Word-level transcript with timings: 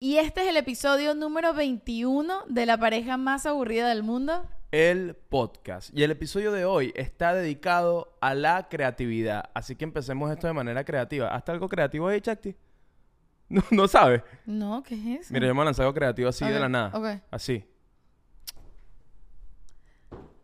Y 0.00 0.18
este 0.18 0.42
es 0.42 0.48
el 0.48 0.56
episodio 0.56 1.14
número 1.14 1.52
21 1.54 2.44
de 2.48 2.66
la 2.66 2.78
pareja 2.78 3.16
más 3.16 3.46
aburrida 3.46 3.88
del 3.88 4.04
mundo. 4.04 4.46
El 4.70 5.16
podcast. 5.16 5.90
Y 5.92 6.02
el 6.04 6.10
episodio 6.12 6.52
de 6.52 6.64
hoy 6.64 6.92
está 6.94 7.34
dedicado 7.34 8.16
a 8.20 8.34
la 8.34 8.68
creatividad. 8.68 9.50
Así 9.54 9.74
que 9.74 9.84
empecemos 9.84 10.30
esto 10.30 10.46
de 10.46 10.52
manera 10.52 10.84
creativa. 10.84 11.34
¿Hasta 11.34 11.50
algo 11.52 11.68
creativo 11.68 12.08
ahí, 12.08 12.20
Chakti? 12.20 12.54
No, 13.50 13.64
no 13.70 13.88
sabes. 13.88 14.20
No, 14.44 14.82
¿qué 14.82 14.94
es 14.94 15.20
eso? 15.22 15.32
Mira, 15.32 15.46
yo 15.46 15.54
me 15.54 15.64
lanzé 15.64 15.80
algo 15.80 15.94
creativo 15.94 16.28
así 16.28 16.44
de 16.44 16.60
la 16.60 16.68
nada. 16.68 16.90
ok. 16.92 17.22
Así. 17.30 17.64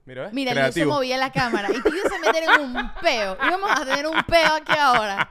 Mira, 0.06 0.22
¿ves? 0.22 0.32
Mira, 0.32 0.52
yo 0.52 0.54
se 0.54 0.60
creativo. 0.62 0.94
movía 0.94 1.18
la 1.18 1.30
cámara 1.30 1.68
y 1.70 1.82
tú 1.82 1.90
ibas 1.94 2.10
a 2.10 2.18
meter 2.18 2.44
en 2.44 2.60
un 2.62 2.90
peo. 3.02 3.36
Íbamos 3.46 3.70
a 3.70 3.84
tener 3.84 4.06
un 4.06 4.22
peo 4.24 4.54
aquí 4.54 4.72
ahora. 4.78 5.30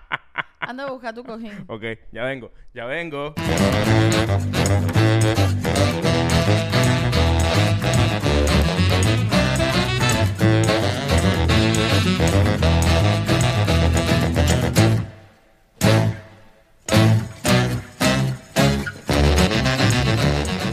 Anda 0.67 0.85
a 0.85 0.91
buscar 0.91 1.13
tu 1.13 1.23
cojín. 1.23 1.51
Ok, 1.67 1.83
ya 2.11 2.23
vengo, 2.23 2.51
ya 2.73 2.85
vengo. 2.85 3.33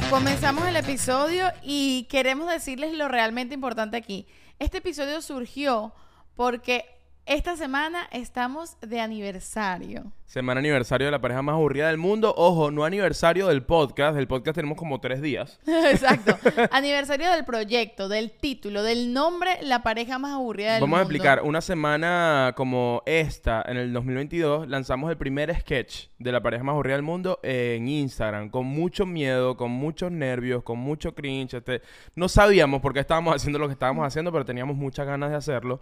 Comenzamos 0.08 0.66
el 0.66 0.76
episodio 0.76 1.46
y 1.62 2.04
queremos 2.10 2.48
decirles 2.48 2.92
lo 2.94 3.08
realmente 3.08 3.54
importante 3.54 3.96
aquí. 3.96 4.26
Este 4.58 4.78
episodio 4.78 5.20
surgió 5.22 5.92
porque 6.36 6.99
esta 7.30 7.56
semana 7.56 8.08
estamos 8.10 8.76
de 8.80 8.98
aniversario. 9.00 10.10
Semana 10.26 10.58
aniversario 10.58 11.06
de 11.06 11.12
la 11.12 11.20
pareja 11.20 11.42
más 11.42 11.54
aburrida 11.54 11.86
del 11.86 11.96
mundo. 11.96 12.34
Ojo, 12.36 12.72
no 12.72 12.84
aniversario 12.84 13.46
del 13.46 13.62
podcast. 13.62 14.16
Del 14.16 14.26
podcast 14.26 14.56
tenemos 14.56 14.76
como 14.76 15.00
tres 15.00 15.22
días. 15.22 15.60
Exacto. 15.66 16.36
aniversario 16.72 17.30
del 17.30 17.44
proyecto, 17.44 18.08
del 18.08 18.32
título, 18.32 18.82
del 18.82 19.12
nombre 19.12 19.58
La 19.62 19.84
pareja 19.84 20.18
más 20.18 20.32
aburrida 20.32 20.72
del 20.72 20.80
Vamos 20.80 20.96
a 20.98 21.02
mundo. 21.02 21.12
explicar. 21.14 21.42
Una 21.44 21.60
semana 21.60 22.52
como 22.56 23.02
esta, 23.06 23.62
en 23.64 23.76
el 23.76 23.92
2022, 23.92 24.66
lanzamos 24.68 25.08
el 25.08 25.16
primer 25.16 25.54
sketch 25.60 26.08
de 26.18 26.32
la 26.32 26.42
pareja 26.42 26.64
más 26.64 26.72
aburrida 26.72 26.94
del 26.96 27.04
mundo 27.04 27.38
en 27.44 27.86
Instagram. 27.86 28.50
Con 28.50 28.66
mucho 28.66 29.06
miedo, 29.06 29.56
con 29.56 29.70
muchos 29.70 30.10
nervios, 30.10 30.64
con 30.64 30.80
mucho 30.80 31.14
cringe. 31.14 31.54
este, 31.54 31.80
No 32.16 32.28
sabíamos 32.28 32.80
por 32.80 32.92
qué 32.92 32.98
estábamos 32.98 33.36
haciendo 33.36 33.60
lo 33.60 33.68
que 33.68 33.74
estábamos 33.74 34.04
haciendo, 34.04 34.32
pero 34.32 34.44
teníamos 34.44 34.74
muchas 34.76 35.06
ganas 35.06 35.30
de 35.30 35.36
hacerlo. 35.36 35.80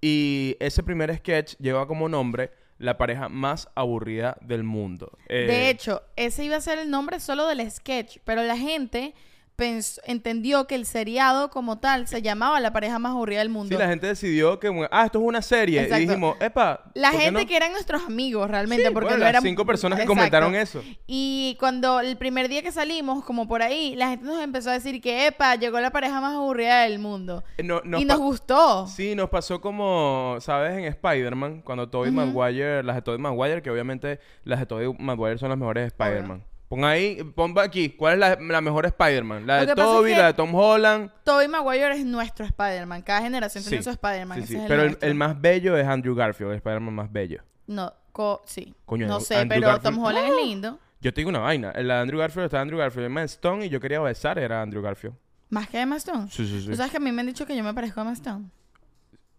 Y 0.00 0.56
ese 0.60 0.82
primer 0.82 1.16
sketch 1.16 1.54
lleva 1.58 1.86
como 1.86 2.08
nombre 2.08 2.50
La 2.78 2.98
pareja 2.98 3.28
más 3.28 3.68
aburrida 3.74 4.36
del 4.40 4.64
mundo. 4.64 5.16
Eh, 5.28 5.46
De 5.46 5.70
hecho, 5.70 6.02
ese 6.16 6.44
iba 6.44 6.56
a 6.56 6.60
ser 6.60 6.78
el 6.78 6.90
nombre 6.90 7.20
solo 7.20 7.46
del 7.46 7.70
sketch, 7.70 8.18
pero 8.24 8.42
la 8.42 8.56
gente 8.56 9.14
entendió 9.58 10.66
que 10.66 10.74
el 10.74 10.86
seriado 10.86 11.50
como 11.50 11.78
tal 11.78 12.06
se 12.08 12.22
llamaba 12.22 12.58
La 12.60 12.72
pareja 12.72 12.98
más 12.98 13.12
aburrida 13.12 13.38
del 13.38 13.48
mundo. 13.48 13.74
Sí, 13.74 13.78
la 13.80 13.88
gente 13.88 14.06
decidió 14.08 14.58
que, 14.58 14.68
ah, 14.90 15.04
esto 15.06 15.20
es 15.20 15.24
una 15.24 15.42
serie. 15.42 15.82
Exacto. 15.82 16.02
Y 16.02 16.06
dijimos, 16.06 16.36
epa. 16.40 16.90
La 16.94 17.10
¿por 17.10 17.18
qué 17.18 17.24
gente 17.26 17.40
no? 17.42 17.46
que 17.46 17.56
eran 17.56 17.72
nuestros 17.72 18.02
amigos 18.04 18.50
realmente, 18.50 18.86
Sí, 18.88 18.90
porque 18.92 19.06
bueno, 19.06 19.18
no 19.18 19.24
las 19.24 19.30
eran 19.30 19.42
cinco 19.42 19.64
personas 19.64 20.00
que 20.00 20.06
comentaron 20.06 20.54
eso. 20.54 20.82
Y 21.06 21.56
cuando 21.60 22.00
el 22.00 22.16
primer 22.16 22.48
día 22.48 22.62
que 22.62 22.72
salimos, 22.72 23.24
como 23.24 23.46
por 23.46 23.62
ahí, 23.62 23.94
la 23.96 24.08
gente 24.08 24.24
nos 24.24 24.42
empezó 24.42 24.70
a 24.70 24.74
decir 24.74 25.00
que, 25.00 25.26
epa, 25.26 25.54
llegó 25.56 25.78
la 25.80 25.90
pareja 25.90 26.20
más 26.20 26.34
aburrida 26.34 26.82
del 26.82 26.98
mundo. 26.98 27.44
Eh, 27.56 27.62
no- 27.62 27.80
nos 27.84 28.00
y 28.00 28.04
nos 28.04 28.18
gustó. 28.18 28.86
Sí, 28.86 29.14
nos 29.14 29.30
pasó 29.30 29.60
como, 29.60 30.36
¿sabes? 30.40 30.76
En 30.78 30.84
Spider-Man, 30.84 31.62
cuando 31.62 31.88
Tobey 31.88 32.10
Maguire, 32.10 32.82
las 32.82 32.96
de 32.96 33.02
Tobey 33.02 33.18
Maguire, 33.20 33.62
que 33.62 33.70
obviamente 33.70 34.18
las 34.44 34.58
de 34.60 34.66
Tobey 34.66 34.92
Maguire 34.98 35.38
son 35.38 35.48
las 35.50 35.58
mejores 35.58 35.82
de 35.82 35.86
Spider-Man. 35.88 36.42
Pon 36.74 36.84
ahí, 36.84 37.22
pon 37.36 37.56
aquí, 37.60 37.90
¿cuál 37.90 38.14
es 38.14 38.18
la, 38.18 38.36
la 38.40 38.60
mejor 38.60 38.84
Spider-Man? 38.86 39.46
La 39.46 39.56
de 39.64 39.70
es 39.70 39.74
que- 39.76 40.16
la 40.16 40.26
de 40.26 40.34
Tom 40.34 40.52
Holland. 40.54 41.08
Tobey 41.22 41.46
Maguire 41.46 41.92
es 41.92 42.04
nuestro 42.04 42.44
Spider-Man. 42.44 43.02
Cada 43.02 43.20
generación 43.22 43.62
tiene 43.62 43.82
su 43.82 43.90
Spider-Man. 43.90 44.40
sí, 44.46 44.56
sí. 44.56 44.64
Pero 44.66 44.82
el, 45.00 45.14
más 45.14 45.40
bello 45.40 45.76
es 45.76 45.86
Andrew 45.86 46.16
Garfield, 46.16 46.50
el 46.50 46.56
Spider-Man 46.56 46.92
más 46.94 47.12
bello. 47.12 47.42
No, 47.68 47.92
co- 48.10 48.42
sí. 48.44 48.74
Coño, 48.86 49.06
no 49.06 49.20
sé, 49.20 49.36
Andrew 49.36 49.60
pero 49.60 49.72
Garfield- 49.72 49.82
Tom 49.82 49.98
Holland 50.02 50.26
es 50.32 50.44
lindo. 50.46 50.78
Yo 51.00 51.12
te 51.14 51.20
digo 51.20 51.28
una 51.30 51.38
vaina, 51.40 51.70
el 51.72 51.86
de 51.86 51.94
Andrew 51.94 52.18
Garfield 52.18 52.46
está 52.46 52.60
Andrew 52.60 52.78
Garfield, 52.80 53.06
Emma 53.06 53.22
Stone, 53.22 53.66
y 53.66 53.68
yo 53.68 53.78
quería 53.78 54.00
besar, 54.00 54.38
era 54.38 54.60
Andrew 54.62 54.82
Garfield. 54.82 55.14
Más 55.50 55.68
que 55.68 55.80
Emma 55.80 55.96
Stone. 55.96 56.28
Sí, 56.30 56.44
sí, 56.46 56.60
sí. 56.62 56.68
¿Tú 56.70 56.76
sabes 56.76 56.90
que 56.90 56.96
a 56.96 57.00
mí 57.00 57.12
me 57.12 57.20
han 57.20 57.26
dicho 57.28 57.46
que 57.46 57.54
yo 57.56 57.62
me 57.62 57.72
parezco 57.72 58.00
a 58.00 58.02
Emma 58.02 58.12
Stone? 58.14 58.46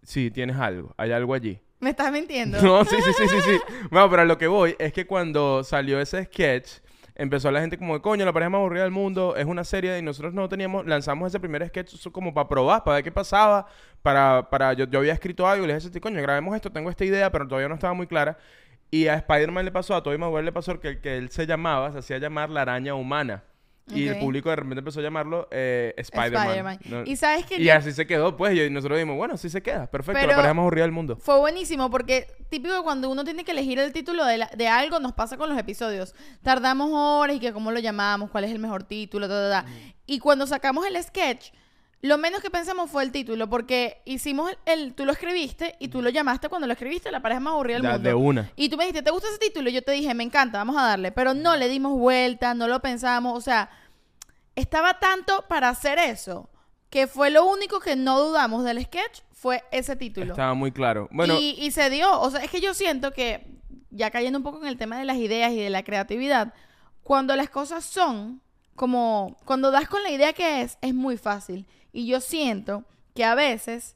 Sí, 0.04 0.30
tienes 0.32 0.56
algo, 0.58 0.94
hay 0.98 1.12
algo 1.12 1.34
allí. 1.34 1.60
¿Me 1.80 1.90
estás 1.90 2.12
mintiendo? 2.12 2.58
No, 2.64 2.86
sí, 2.86 2.96
sí, 3.04 3.12
sí, 3.18 3.28
sí, 3.28 3.38
sí. 3.44 3.60
Bueno, 3.92 4.10
pero 4.10 4.22
a 4.22 4.26
lo 4.26 4.38
que 4.38 4.48
voy 4.48 4.76
es 4.80 4.94
que 4.94 5.06
cuando 5.06 5.64
salió 5.64 6.00
ese 6.00 6.24
sketch, 6.26 6.70
empezó 7.16 7.50
la 7.52 7.62
gente 7.62 7.78
como, 7.78 8.02
coño, 8.02 8.26
la 8.26 8.34
pareja 8.34 8.50
más 8.50 8.60
aburrida 8.60 8.84
del 8.84 8.92
mundo 8.92 9.36
es 9.36 9.46
una 9.46 9.64
serie 9.64 9.98
y 9.98 10.02
nosotros 10.02 10.34
no 10.34 10.48
teníamos, 10.50 10.86
lanzamos 10.86 11.30
ese 11.30 11.40
primer 11.40 11.68
sketch 11.68 12.10
como 12.12 12.34
para 12.34 12.48
probar, 12.48 12.84
para 12.84 12.96
ver 12.96 13.04
qué 13.04 13.12
pasaba, 13.12 13.68
para, 14.02 14.50
para, 14.50 14.74
yo, 14.74 14.86
yo 14.86 15.00
había 15.00 15.14
escrito 15.14 15.48
algo 15.48 15.66
y 15.66 15.68
le 15.68 15.76
dije, 15.76 15.90
"Sí, 15.92 16.00
coño, 16.00 16.22
grabemos 16.22 16.56
esto, 16.56 16.72
tengo 16.72 16.90
esta 16.90 17.06
idea, 17.06 17.32
pero 17.32 17.48
todavía 17.48 17.70
no 17.70 17.76
estaba 17.76 17.94
muy 17.94 18.08
clara. 18.08 18.38
Y 18.92 19.08
a 19.08 19.16
Spider-Man 19.16 19.66
le 19.66 19.72
pasó, 19.72 19.96
a 19.96 20.04
Tobey 20.04 20.18
Maguire 20.18 20.44
le 20.44 20.52
pasó 20.52 20.80
que, 20.80 21.00
que 21.02 21.18
él 21.18 21.30
se 21.32 21.48
llamaba, 21.48 21.92
se 21.92 22.00
hacía 22.00 22.18
llamar 22.20 22.50
la 22.50 22.62
araña 22.62 22.94
humana. 22.96 23.44
Y 23.94 24.08
el 24.08 24.18
público 24.18 24.50
de 24.50 24.56
repente 24.56 24.80
empezó 24.80 25.00
a 25.00 25.04
llamarlo 25.04 25.48
eh, 25.52 25.94
Spider-Man. 25.98 26.44
Spider-Man. 26.48 26.80
¿no? 26.86 27.04
Y 27.06 27.16
sabes 27.18 27.46
que 27.46 27.62
Y 27.62 27.70
así 27.70 27.92
se 27.92 28.08
quedó, 28.08 28.36
pues, 28.36 28.58
y 28.58 28.70
nosotros 28.72 28.98
dijimos, 28.98 29.16
bueno, 29.18 29.36
así 29.36 29.48
se 29.50 29.62
queda, 29.62 29.86
perfecto, 29.86 30.18
Pero- 30.20 30.32
la 30.32 30.36
pareja 30.38 30.54
más 30.56 30.64
aburrida 30.64 30.84
del 30.86 30.92
mundo. 30.92 31.18
fue 31.18 31.38
buenísimo 31.40 31.92
porque 31.92 32.28
típico 32.50 32.84
cuando 32.84 33.10
uno 33.12 33.24
tiene 33.24 33.44
que 33.44 33.52
elegir 33.52 33.78
el 33.78 33.94
título 33.94 34.26
de, 34.26 34.40
la- 34.40 34.50
de 34.58 34.68
algo 34.68 35.00
nos 35.00 35.14
pasa 35.14 35.38
con 35.38 35.50
los 35.50 35.58
episodios. 35.60 36.16
Tardamos 36.42 36.90
horas 36.94 37.36
y 37.36 37.40
que 37.40 37.54
cómo 37.54 37.72
lo 37.72 37.80
llamamos, 37.80 38.32
cuál 38.32 38.46
es 38.46 38.52
el 38.52 38.58
mejor 38.60 38.84
título, 38.84 39.28
ta, 39.28 39.50
ta, 39.52 39.64
ta. 39.64 39.72
Y 40.08 40.18
cuando 40.18 40.48
sacamos 40.48 40.86
el 40.88 41.02
sketch, 41.04 41.52
lo 42.06 42.18
menos 42.18 42.42
que 42.42 42.50
pensamos 42.50 42.90
fue 42.90 43.04
el 43.04 43.12
título 43.12 43.50
porque 43.50 44.02
hicimos 44.06 44.52
el, 44.66 44.94
tú 44.94 45.06
lo 45.06 45.12
escribiste 45.12 45.76
y 45.80 45.88
tú 45.88 46.02
lo 46.02 46.10
llamaste 46.10 46.50
cuando 46.50 46.68
lo 46.68 46.74
escribiste 46.74 47.12
la 47.12 47.22
pareja 47.22 47.40
más 47.40 47.54
aburrida 47.54 47.78
del 47.78 47.84
mundo. 47.84 48.00
de 48.00 48.14
una. 48.14 48.52
Y 48.56 48.70
tú 48.70 48.78
me 48.78 48.84
dijiste, 48.84 49.04
¿te 49.04 49.12
gusta 49.12 49.28
ese 49.30 49.40
título? 49.40 49.70
Y 49.70 49.74
yo 49.74 49.82
te 49.82 49.92
dije, 49.92 50.14
me 50.14 50.24
encanta, 50.24 50.58
vamos 50.58 50.78
a 50.78 50.84
darle. 50.84 51.12
Pero 51.12 51.34
no 51.34 51.56
le 51.56 51.68
dimos 51.68 51.98
vuelta, 51.98 52.54
no 52.54 52.68
lo 52.68 52.82
pensamos. 52.82 53.38
O 53.38 53.42
sea, 53.42 53.70
estaba 54.56 55.00
tanto 55.00 55.46
para 55.48 55.70
hacer 55.70 56.00
eso 56.00 56.50
que 56.90 57.08
fue 57.08 57.30
lo 57.30 57.46
único 57.46 57.80
que 57.80 57.96
no 57.96 58.20
dudamos 58.22 58.64
del 58.64 58.84
sketch 58.84 59.22
fue 59.32 59.64
ese 59.72 59.96
título. 59.96 60.32
Estaba 60.32 60.54
muy 60.54 60.72
claro. 60.72 61.08
Bueno, 61.12 61.38
y, 61.40 61.56
y 61.60 61.72
se 61.72 61.90
dio. 61.90 62.20
O 62.22 62.32
sea, 62.32 62.44
es 62.44 62.50
que 62.50 62.62
yo 62.62 62.74
siento 62.74 63.12
que, 63.12 63.46
ya 63.90 64.12
cayendo 64.12 64.40
un 64.40 64.44
poco 64.44 64.62
en 64.62 64.68
el 64.68 64.78
tema 64.78 64.98
de 64.98 65.06
las 65.06 65.18
ideas 65.18 65.52
y 65.52 65.58
de 65.58 65.70
la 65.70 65.84
creatividad, 65.84 66.54
cuando 67.04 67.36
las 67.36 67.50
cosas 67.50 67.86
son 67.86 68.42
como, 68.76 69.38
cuando 69.46 69.72
das 69.72 69.88
con 69.88 70.04
la 70.04 70.10
idea 70.10 70.34
que 70.34 70.62
es, 70.62 70.78
es 70.82 70.94
muy 70.94 71.18
fácil. 71.18 71.66
Y 71.96 72.08
yo 72.08 72.20
siento 72.20 72.84
que 73.14 73.24
a 73.24 73.36
veces 73.36 73.96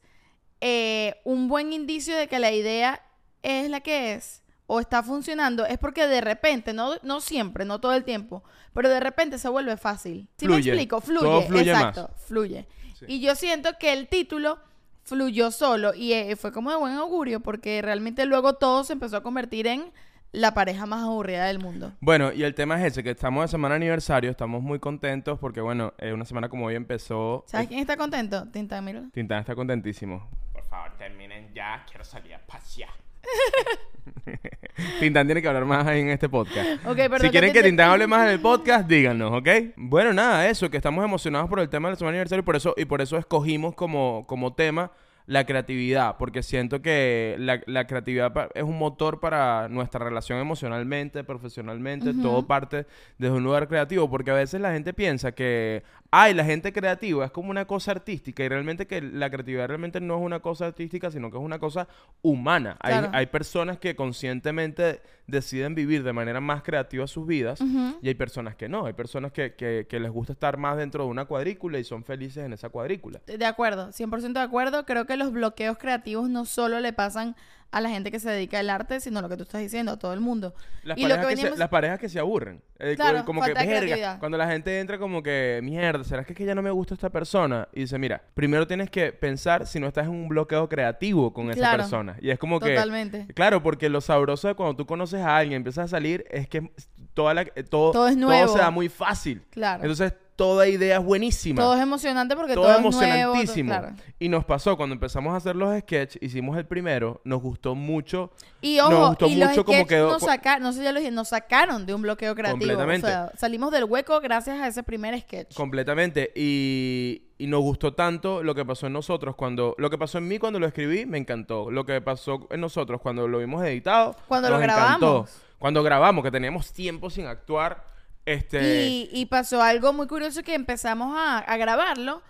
eh, 0.61 1.19
un 1.25 1.49
buen 1.49 1.73
indicio 1.73 2.15
de 2.15 2.29
que 2.29 2.39
la 2.39 2.53
idea 2.53 3.05
es 3.43 3.69
la 3.69 3.81
que 3.81 4.13
es 4.13 4.41
o 4.67 4.79
está 4.79 5.03
funcionando 5.03 5.65
es 5.65 5.77
porque 5.77 6.07
de 6.07 6.21
repente, 6.21 6.71
no, 6.71 6.93
no 7.03 7.19
siempre, 7.19 7.65
no 7.65 7.81
todo 7.81 7.93
el 7.93 8.05
tiempo, 8.05 8.41
pero 8.73 8.87
de 8.87 9.01
repente 9.01 9.37
se 9.37 9.49
vuelve 9.49 9.75
fácil. 9.75 10.29
¿Sí 10.37 10.47
me 10.47 10.59
explico? 10.59 11.01
Fluye. 11.01 11.19
Todo 11.19 11.41
fluye 11.41 11.73
más. 11.73 11.81
exacto, 11.81 12.09
fluye. 12.25 12.67
Sí. 12.97 13.05
Y 13.09 13.19
yo 13.19 13.35
siento 13.35 13.71
que 13.77 13.91
el 13.91 14.07
título 14.07 14.59
fluyó 15.03 15.51
solo 15.51 15.93
y 15.93 16.13
eh, 16.13 16.37
fue 16.37 16.53
como 16.53 16.69
de 16.69 16.77
buen 16.77 16.93
augurio 16.93 17.41
porque 17.41 17.81
realmente 17.81 18.25
luego 18.25 18.53
todo 18.53 18.85
se 18.85 18.93
empezó 18.93 19.17
a 19.17 19.23
convertir 19.23 19.67
en 19.67 19.91
la 20.31 20.53
pareja 20.53 20.85
más 20.85 21.03
aburrida 21.03 21.45
del 21.45 21.59
mundo. 21.59 21.93
Bueno, 21.99 22.31
y 22.31 22.43
el 22.43 22.53
tema 22.53 22.79
es 22.79 22.91
ese, 22.91 23.03
que 23.03 23.11
estamos 23.11 23.43
de 23.43 23.47
semana 23.47 23.75
aniversario, 23.75 24.29
estamos 24.29 24.61
muy 24.61 24.79
contentos 24.79 25.39
porque, 25.39 25.61
bueno, 25.61 25.93
eh, 25.97 26.13
una 26.13 26.25
semana 26.25 26.49
como 26.49 26.65
hoy 26.65 26.75
empezó... 26.75 27.43
¿Sabes 27.47 27.67
quién 27.67 27.79
está 27.79 27.97
contento? 27.97 28.47
Tinta, 28.51 28.81
míralo. 28.81 29.09
Tintán 29.11 29.39
está 29.39 29.55
contentísimo. 29.55 30.29
Por 30.53 30.63
favor, 30.67 30.91
terminen 30.97 31.53
ya, 31.53 31.83
quiero 31.87 32.03
salir 32.03 32.33
a 32.35 32.39
pasear. 32.39 32.89
Tintán 34.99 35.27
tiene 35.27 35.41
que 35.41 35.47
hablar 35.47 35.65
más 35.65 35.85
ahí 35.85 36.01
en 36.01 36.09
este 36.09 36.29
podcast. 36.29 36.85
Ok, 36.85 36.95
perdón, 36.95 37.21
si 37.21 37.29
quieren 37.29 37.51
que 37.51 37.63
Tintán 37.63 37.89
hable 37.89 38.07
más 38.07 38.25
en 38.25 38.33
el 38.33 38.39
podcast, 38.39 38.87
díganos, 38.87 39.31
¿ok? 39.33 39.49
Bueno, 39.75 40.13
nada, 40.13 40.47
eso, 40.47 40.69
que 40.69 40.77
estamos 40.77 41.03
emocionados 41.03 41.49
por 41.49 41.59
el 41.59 41.69
tema 41.69 41.89
del 41.89 41.97
semana 41.97 42.11
aniversario 42.11 42.41
y 42.41 42.45
por 42.45 42.55
eso, 42.55 42.73
y 42.77 42.85
por 42.85 43.01
eso 43.01 43.17
escogimos 43.17 43.75
como, 43.75 44.25
como 44.27 44.53
tema 44.53 44.91
la 45.29 45.45
creatividad, 45.45 46.17
porque 46.17 46.41
siento 46.41 46.81
que 46.81 47.35
la, 47.37 47.61
la 47.67 47.85
creatividad 47.85 48.33
es 48.55 48.63
un 48.63 48.79
motor 48.79 49.19
para 49.19 49.67
nuestra 49.69 50.03
relación 50.03 50.39
emocionalmente, 50.39 51.23
profesionalmente, 51.23 52.15
todo 52.15 52.47
parte 52.47 52.87
desde 53.19 53.35
un 53.35 53.43
lugar 53.43 53.67
creativo, 53.67 54.09
porque 54.09 54.31
a 54.31 54.33
veces 54.33 54.59
la 54.59 54.71
gente 54.71 54.91
piensa 54.91 55.31
que, 55.33 55.83
ay, 56.09 56.33
la 56.33 56.43
gente 56.45 56.73
creativa 56.73 57.25
es 57.25 57.29
como 57.31 57.51
una 57.51 57.65
cosa 57.65 57.91
artística 57.91 58.43
y 58.43 58.49
realmente 58.49 58.87
que 58.87 59.03
la 59.03 59.29
creatividad 59.29 59.67
realmente 59.67 60.01
no 60.01 60.17
es 60.17 60.21
una 60.23 60.39
cosa 60.39 60.65
artística, 60.65 61.11
sino 61.11 61.29
que 61.29 61.37
es 61.37 61.43
una 61.43 61.59
cosa 61.59 61.87
humana. 62.23 62.75
Hay, 62.79 62.93
Claro. 62.93 63.09
hay 63.13 63.27
personas 63.27 63.77
que 63.77 63.95
conscientemente 63.95 65.01
deciden 65.27 65.75
vivir 65.75 66.01
de 66.03 66.11
manera 66.11 66.41
más 66.41 66.63
creativa 66.63 67.05
sus 67.05 67.27
vidas 67.27 67.61
y 68.01 68.07
hay 68.07 68.15
personas 68.15 68.55
que 68.55 68.67
no, 68.67 68.87
hay 68.87 68.93
personas 68.93 69.31
que, 69.31 69.53
que- 69.53 69.85
que 69.87 69.99
les 69.99 70.09
gusta 70.11 70.33
estar 70.33 70.57
más 70.57 70.75
dentro 70.75 71.03
de 71.03 71.09
una 71.11 71.25
cuadrícula 71.25 71.77
y 71.77 71.83
son 71.83 72.03
felices 72.03 72.43
en 72.43 72.53
esa 72.53 72.69
cuadrícula. 72.69 73.21
De 73.27 73.45
acuerdo, 73.45 73.91
100% 73.91 74.33
de 74.33 74.39
acuerdo. 74.45 74.85
Creo 74.87 75.05
que 75.05 75.17
los 75.19 75.31
bloqueos 75.31 75.77
creativos 75.77 76.29
no 76.29 76.45
solo 76.45 76.79
le 76.79 76.93
pasan 76.93 77.35
a 77.71 77.81
la 77.81 77.89
gente 77.89 78.09
que 78.09 78.19
se 78.19 78.27
dedica 78.31 78.57
al 78.57 78.67
arte, 78.71 78.99
sino 78.99 79.21
lo 79.21 79.29
que 79.29 79.37
tú 79.37 79.43
estás 79.43 79.61
diciendo, 79.61 79.91
a 79.91 79.99
todo 79.99 80.11
el 80.13 80.21
mundo. 80.21 80.55
Las, 80.81 80.97
y 80.97 81.03
lo 81.03 81.09
parejas 81.09 81.27
que 81.27 81.35
que 81.35 81.49
se, 81.51 81.57
las 81.57 81.69
parejas 81.69 81.99
que 81.99 82.09
se 82.09 82.17
aburren. 82.17 82.63
Eh, 82.79 82.95
Claro, 82.95 83.23
como 83.25 83.41
que, 83.41 83.53
falta 83.53 83.63
verga, 83.69 84.17
cuando 84.17 84.39
la 84.39 84.47
gente 84.47 84.79
entra 84.79 84.97
como 84.97 85.21
que, 85.21 85.59
mierda, 85.61 86.03
¿será 86.03 86.23
que, 86.23 86.33
es 86.33 86.37
que 86.37 86.45
ya 86.45 86.55
no 86.55 86.63
me 86.63 86.71
gusta 86.71 86.95
esta 86.95 87.11
persona? 87.11 87.67
Y 87.71 87.81
dice, 87.81 87.99
mira, 87.99 88.23
primero 88.33 88.65
tienes 88.65 88.89
que 88.89 89.11
pensar 89.11 89.67
si 89.67 89.79
no 89.79 89.85
estás 89.85 90.05
en 90.05 90.11
un 90.13 90.27
bloqueo 90.29 90.67
creativo 90.67 91.31
con 91.31 91.51
esa 91.51 91.59
Claro. 91.59 91.77
persona. 91.83 92.15
Y 92.21 92.31
es 92.31 92.39
como 92.39 92.59
que... 92.59 92.73
Totalmente. 92.73 93.27
Claro, 93.35 93.61
porque 93.61 93.87
lo 93.87 94.01
sabroso 94.01 94.47
de 94.47 94.55
cuando 94.55 94.75
tú 94.75 94.87
conoces 94.87 95.21
a 95.21 95.37
alguien, 95.37 95.57
empiezas 95.57 95.85
a 95.85 95.87
salir, 95.89 96.25
es 96.31 96.47
que 96.49 96.71
toda 97.13 97.35
la, 97.35 97.41
eh, 97.43 97.63
todo, 97.69 97.91
Todo 97.91 98.07
es 98.07 98.17
nuevo. 98.17 98.51
se 98.51 98.57
da 98.57 98.71
muy 98.71 98.89
fácil. 98.89 99.43
Claro. 99.51 99.83
Entonces, 99.83 100.13
toda 100.39 100.67
idea 100.67 100.97
es 100.97 101.03
buenísima. 101.03 101.61
todo 101.61 101.75
es 101.75 101.81
emocionante 101.81 102.35
porque 102.35 102.53
todo 102.53 102.63
todo, 102.63 102.73
es 102.73 102.79
emocionantísimo. 102.79 103.69
nuevo. 103.69 103.83
todo- 103.85 103.93
claro. 103.95 104.13
Y 104.19 104.29
nos 104.29 104.45
pasó 104.45 104.77
cuando 104.77 104.93
empezamos 104.93 105.33
a 105.33 105.37
hacer 105.37 105.55
los 105.55 105.77
sketches, 105.79 106.17
hicimos 106.23 106.57
el 106.57 106.65
primero, 106.65 107.19
nos 107.25 107.41
gustó 107.41 107.75
mucho. 107.75 108.31
Y 108.61 108.77
Nos 108.77 108.91
ojo, 108.93 109.07
gustó 109.09 109.27
y 109.27 109.35
los 109.35 109.49
mucho 109.49 109.65
cómo 109.65 109.77
sketches 109.79 109.89
quedó- 109.97 110.09
Nos 110.11 110.23
sacaron, 110.23 110.63
no 110.63 110.71
sé 110.73 110.83
ya 110.83 110.91
lo 110.91 110.99
dije, 110.99 111.11
nos 111.11 111.27
sacaron 111.27 111.85
de 111.85 111.93
un 111.93 112.01
bloqueo 112.01 112.33
creativo. 112.35 112.57
Completamente. 112.59 113.05
O 113.07 113.09
sea, 113.09 113.31
salimos 113.37 113.71
del 113.71 113.83
hueco 113.83 114.19
gracias 114.21 114.57
a 114.59 114.67
ese 114.67 114.81
primer 114.83 115.19
sketch. 115.19 115.53
Completamente. 115.55 116.31
Y, 116.35 117.23
y 117.37 117.47
nos 117.47 117.61
gustó 117.61 117.93
tanto 117.93 118.41
lo 118.41 118.55
que 118.55 118.65
pasó 118.65 118.87
en 118.87 118.93
nosotros 118.93 119.35
cuando... 119.35 119.75
Lo 119.77 119.89
que 119.89 119.97
pasó 119.97 120.17
en 120.17 120.27
mí 120.27 120.39
cuando 120.39 120.59
lo 120.59 120.67
escribí, 120.67 121.05
me 121.05 121.17
encantó. 121.17 121.69
Lo 121.69 121.85
que 121.85 121.99
pasó 122.01 122.47
en 122.49 122.61
nosotros 122.61 123.01
cuando 123.01 123.27
lo 123.27 123.39
vimos 123.39 123.63
editado, 123.65 124.15
Cuando 124.27 124.49
lo 124.49 124.55
nos 124.55 124.63
encantó. 124.63 124.85
grabamos. 124.99 125.41
Cuando 125.57 125.83
grabamos, 125.83 126.23
que 126.23 126.31
teníamos 126.31 126.71
tiempo 126.71 127.09
sin 127.09 127.25
actuar, 127.27 127.83
este... 128.25 128.87
Y, 128.87 129.09
y 129.11 129.25
pasó 129.27 129.61
algo 129.61 129.93
muy 129.93 130.07
curioso 130.07 130.43
que 130.43 130.53
empezamos 130.55 131.15
a, 131.17 131.39
a 131.39 131.57
grabarlo. 131.57 132.21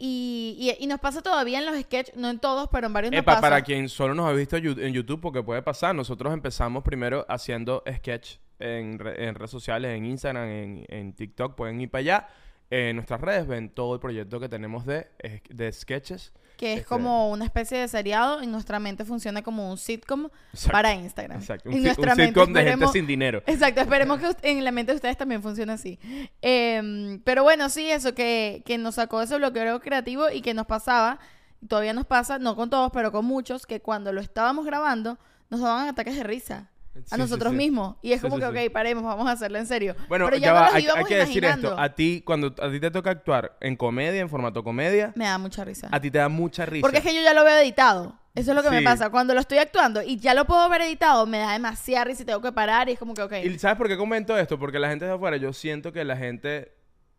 Y, 0.00 0.56
y- 0.78 0.84
y 0.84 0.86
nos 0.86 1.00
pasa 1.00 1.22
todavía 1.22 1.58
en 1.58 1.66
los 1.66 1.76
sketches, 1.80 2.14
no 2.16 2.30
en 2.30 2.38
todos, 2.38 2.68
pero 2.70 2.86
en 2.86 2.92
varios 2.92 3.10
nos 3.12 3.18
Epa, 3.20 3.32
pasa. 3.32 3.40
para 3.40 3.62
quien 3.62 3.88
solo 3.88 4.14
nos 4.14 4.28
ha 4.28 4.32
visto 4.32 4.56
en 4.56 4.92
YouTube, 4.92 5.20
porque 5.20 5.42
puede 5.42 5.60
pasar, 5.62 5.92
nosotros 5.94 6.32
empezamos 6.32 6.84
primero 6.84 7.26
haciendo 7.28 7.82
sketch 7.96 8.36
en, 8.60 9.00
re- 9.00 9.26
en 9.26 9.34
redes 9.34 9.50
sociales, 9.50 9.96
en 9.96 10.04
Instagram, 10.06 10.48
en, 10.48 10.84
en 10.88 11.12
TikTok, 11.14 11.56
pueden 11.56 11.80
ir 11.80 11.90
para 11.90 12.00
allá. 12.00 12.28
En 12.70 12.94
nuestras 12.96 13.20
redes 13.20 13.46
ven 13.48 13.70
todo 13.70 13.94
el 13.94 14.00
proyecto 14.00 14.38
que 14.38 14.48
tenemos 14.48 14.86
de, 14.86 15.08
de 15.48 15.72
sketches. 15.72 16.32
Que 16.58 16.72
es 16.74 16.78
este- 16.80 16.88
como 16.88 17.30
una 17.30 17.46
especie 17.46 17.78
de 17.78 17.88
seriado. 17.88 18.42
En 18.42 18.50
nuestra 18.50 18.78
mente 18.80 19.06
funciona 19.06 19.40
como 19.42 19.70
un 19.70 19.78
sitcom 19.78 20.28
Exacto. 20.52 20.72
para 20.72 20.92
Instagram. 20.92 21.38
Exacto, 21.38 21.70
un, 21.70 21.82
nuestra 21.82 22.12
un 22.12 22.16
mente 22.18 22.40
sitcom 22.40 22.52
de 22.52 22.64
gente 22.64 22.88
sin 22.88 23.06
dinero. 23.06 23.42
Exacto, 23.46 23.80
esperemos 23.80 24.18
que 24.42 24.50
en 24.50 24.64
la 24.64 24.72
mente 24.72 24.92
de 24.92 24.96
ustedes 24.96 25.16
también 25.16 25.40
funcione 25.40 25.72
así. 25.72 25.98
Em, 26.42 27.20
pero 27.20 27.44
bueno, 27.44 27.68
sí, 27.70 27.90
eso, 27.90 28.14
que, 28.14 28.62
que 28.66 28.76
nos 28.76 28.96
sacó 28.96 29.22
ese 29.22 29.36
bloqueo 29.36 29.80
creativo 29.80 30.30
y 30.30 30.42
que 30.42 30.52
nos 30.52 30.66
pasaba, 30.66 31.18
y 31.62 31.66
todavía 31.66 31.92
nos 31.92 32.06
pasa, 32.06 32.38
no 32.38 32.56
con 32.56 32.68
todos, 32.68 32.90
pero 32.92 33.12
con 33.12 33.24
muchos, 33.24 33.64
que 33.64 33.80
cuando 33.80 34.12
lo 34.12 34.20
estábamos 34.20 34.66
grabando, 34.66 35.16
nos 35.50 35.60
daban 35.60 35.88
ataques 35.88 36.16
de 36.16 36.24
risa. 36.24 36.68
Sí, 36.94 37.00
A 37.10 37.14
sí, 37.16 37.20
nosotros 37.20 37.52
sí. 37.52 37.56
mismos. 37.56 37.96
Y 38.02 38.12
es 38.12 38.20
Sí, 38.20 38.22
como 38.26 38.36
sí, 38.36 38.42
que, 38.52 38.58
sí. 38.60 38.66
ok, 38.66 38.72
paremos, 38.72 39.04
vamos 39.04 39.28
a 39.28 39.32
hacerlo 39.32 39.58
en 39.58 39.66
serio. 39.66 39.94
Bueno, 40.08 40.24
pero 40.24 40.36
ya, 40.36 40.46
ya, 40.46 40.52
va, 40.52 40.60
nos 40.60 40.72
los 40.74 40.74
hay, 40.84 40.88
hay 40.98 41.04
que 41.04 41.16
decir 41.16 41.44
esto. 41.44 41.78
A 41.78 41.94
ti, 41.94 42.22
cuando 42.26 42.48
a 42.60 42.70
ti 42.70 42.80
te 42.80 42.90
toca 42.90 43.10
actuar 43.10 43.56
en 43.60 43.76
comedia, 43.76 44.20
en 44.20 44.28
formato 44.28 44.64
comedia, 44.64 45.12
Me 45.14 45.24
da 45.26 45.38
mucha 45.38 45.64
risa. 45.64 45.88
a 45.92 46.00
ti 46.00 46.10
te 46.10 46.18
da 46.18 46.28
mucha 46.28 46.66
risa. 46.66 46.82
Porque 46.82 46.98
es 46.98 47.04
que 47.04 47.14
yo 47.14 47.22
ya 47.22 47.34
lo 47.34 47.44
veo 47.44 47.58
editado. 47.58 48.18
Eso 48.34 48.50
es 48.52 48.56
lo 48.56 48.62
que 48.62 48.70
me 48.70 48.78
Sí. 48.78 48.84
pasa. 48.84 49.10
Cuando 49.10 49.34
lo 49.34 49.40
estoy 49.40 49.58
actuando 49.58 50.02
y 50.02 50.16
ya 50.18 50.32
lo 50.34 50.44
puedo 50.44 50.68
ver 50.68 50.82
editado, 50.82 51.26
me 51.26 51.38
da 51.38 51.52
demasiada 51.52 52.04
risa 52.04 52.22
y 52.22 52.26
tengo 52.26 52.40
que 52.40 52.52
parar 52.52 52.88
y 52.88 52.92
es 52.92 52.98
como 52.98 53.14
que, 53.14 53.22
ok. 53.22 53.32
¿Y 53.44 53.58
sabes 53.58 53.76
por 53.76 53.88
qué 53.88 53.96
comento 53.96 54.36
esto? 54.38 54.58
Porque 54.58 54.78
la 54.78 54.88
gente 54.88 55.04
de 55.04 55.12
afuera, 55.12 55.36
yo 55.36 55.52
siento 55.52 55.92
que 55.92 56.04
la 56.04 56.16
gente 56.16 56.72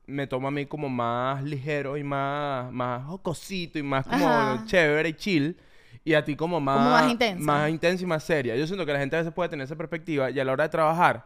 me 0.07 0.27
toma 0.27 0.47
a 0.47 0.51
mí 0.51 0.65
como 0.65 0.89
más 0.89 1.43
ligero 1.43 1.95
y 1.97 2.03
más, 2.03 2.71
más 2.71 3.05
jocosito 3.05 3.77
y 3.79 3.83
más 3.83 4.05
como 4.07 4.27
Ajá. 4.27 4.63
chévere 4.65 5.09
y 5.09 5.13
chill. 5.13 5.57
Y 6.05 6.13
a 6.13 6.23
ti 6.23 6.35
como 6.35 6.59
más... 6.59 6.79
más 6.79 7.11
intensa. 7.11 7.43
Más 7.43 7.69
intensa 7.69 8.03
y 8.03 8.07
más 8.07 8.23
seria. 8.23 8.55
Yo 8.55 8.65
siento 8.65 8.85
que 8.85 8.93
la 8.93 8.99
gente 8.99 9.15
a 9.15 9.19
veces 9.19 9.33
puede 9.33 9.49
tener 9.49 9.65
esa 9.65 9.75
perspectiva 9.75 10.31
y 10.31 10.39
a 10.39 10.45
la 10.45 10.53
hora 10.53 10.63
de 10.63 10.69
trabajar 10.69 11.25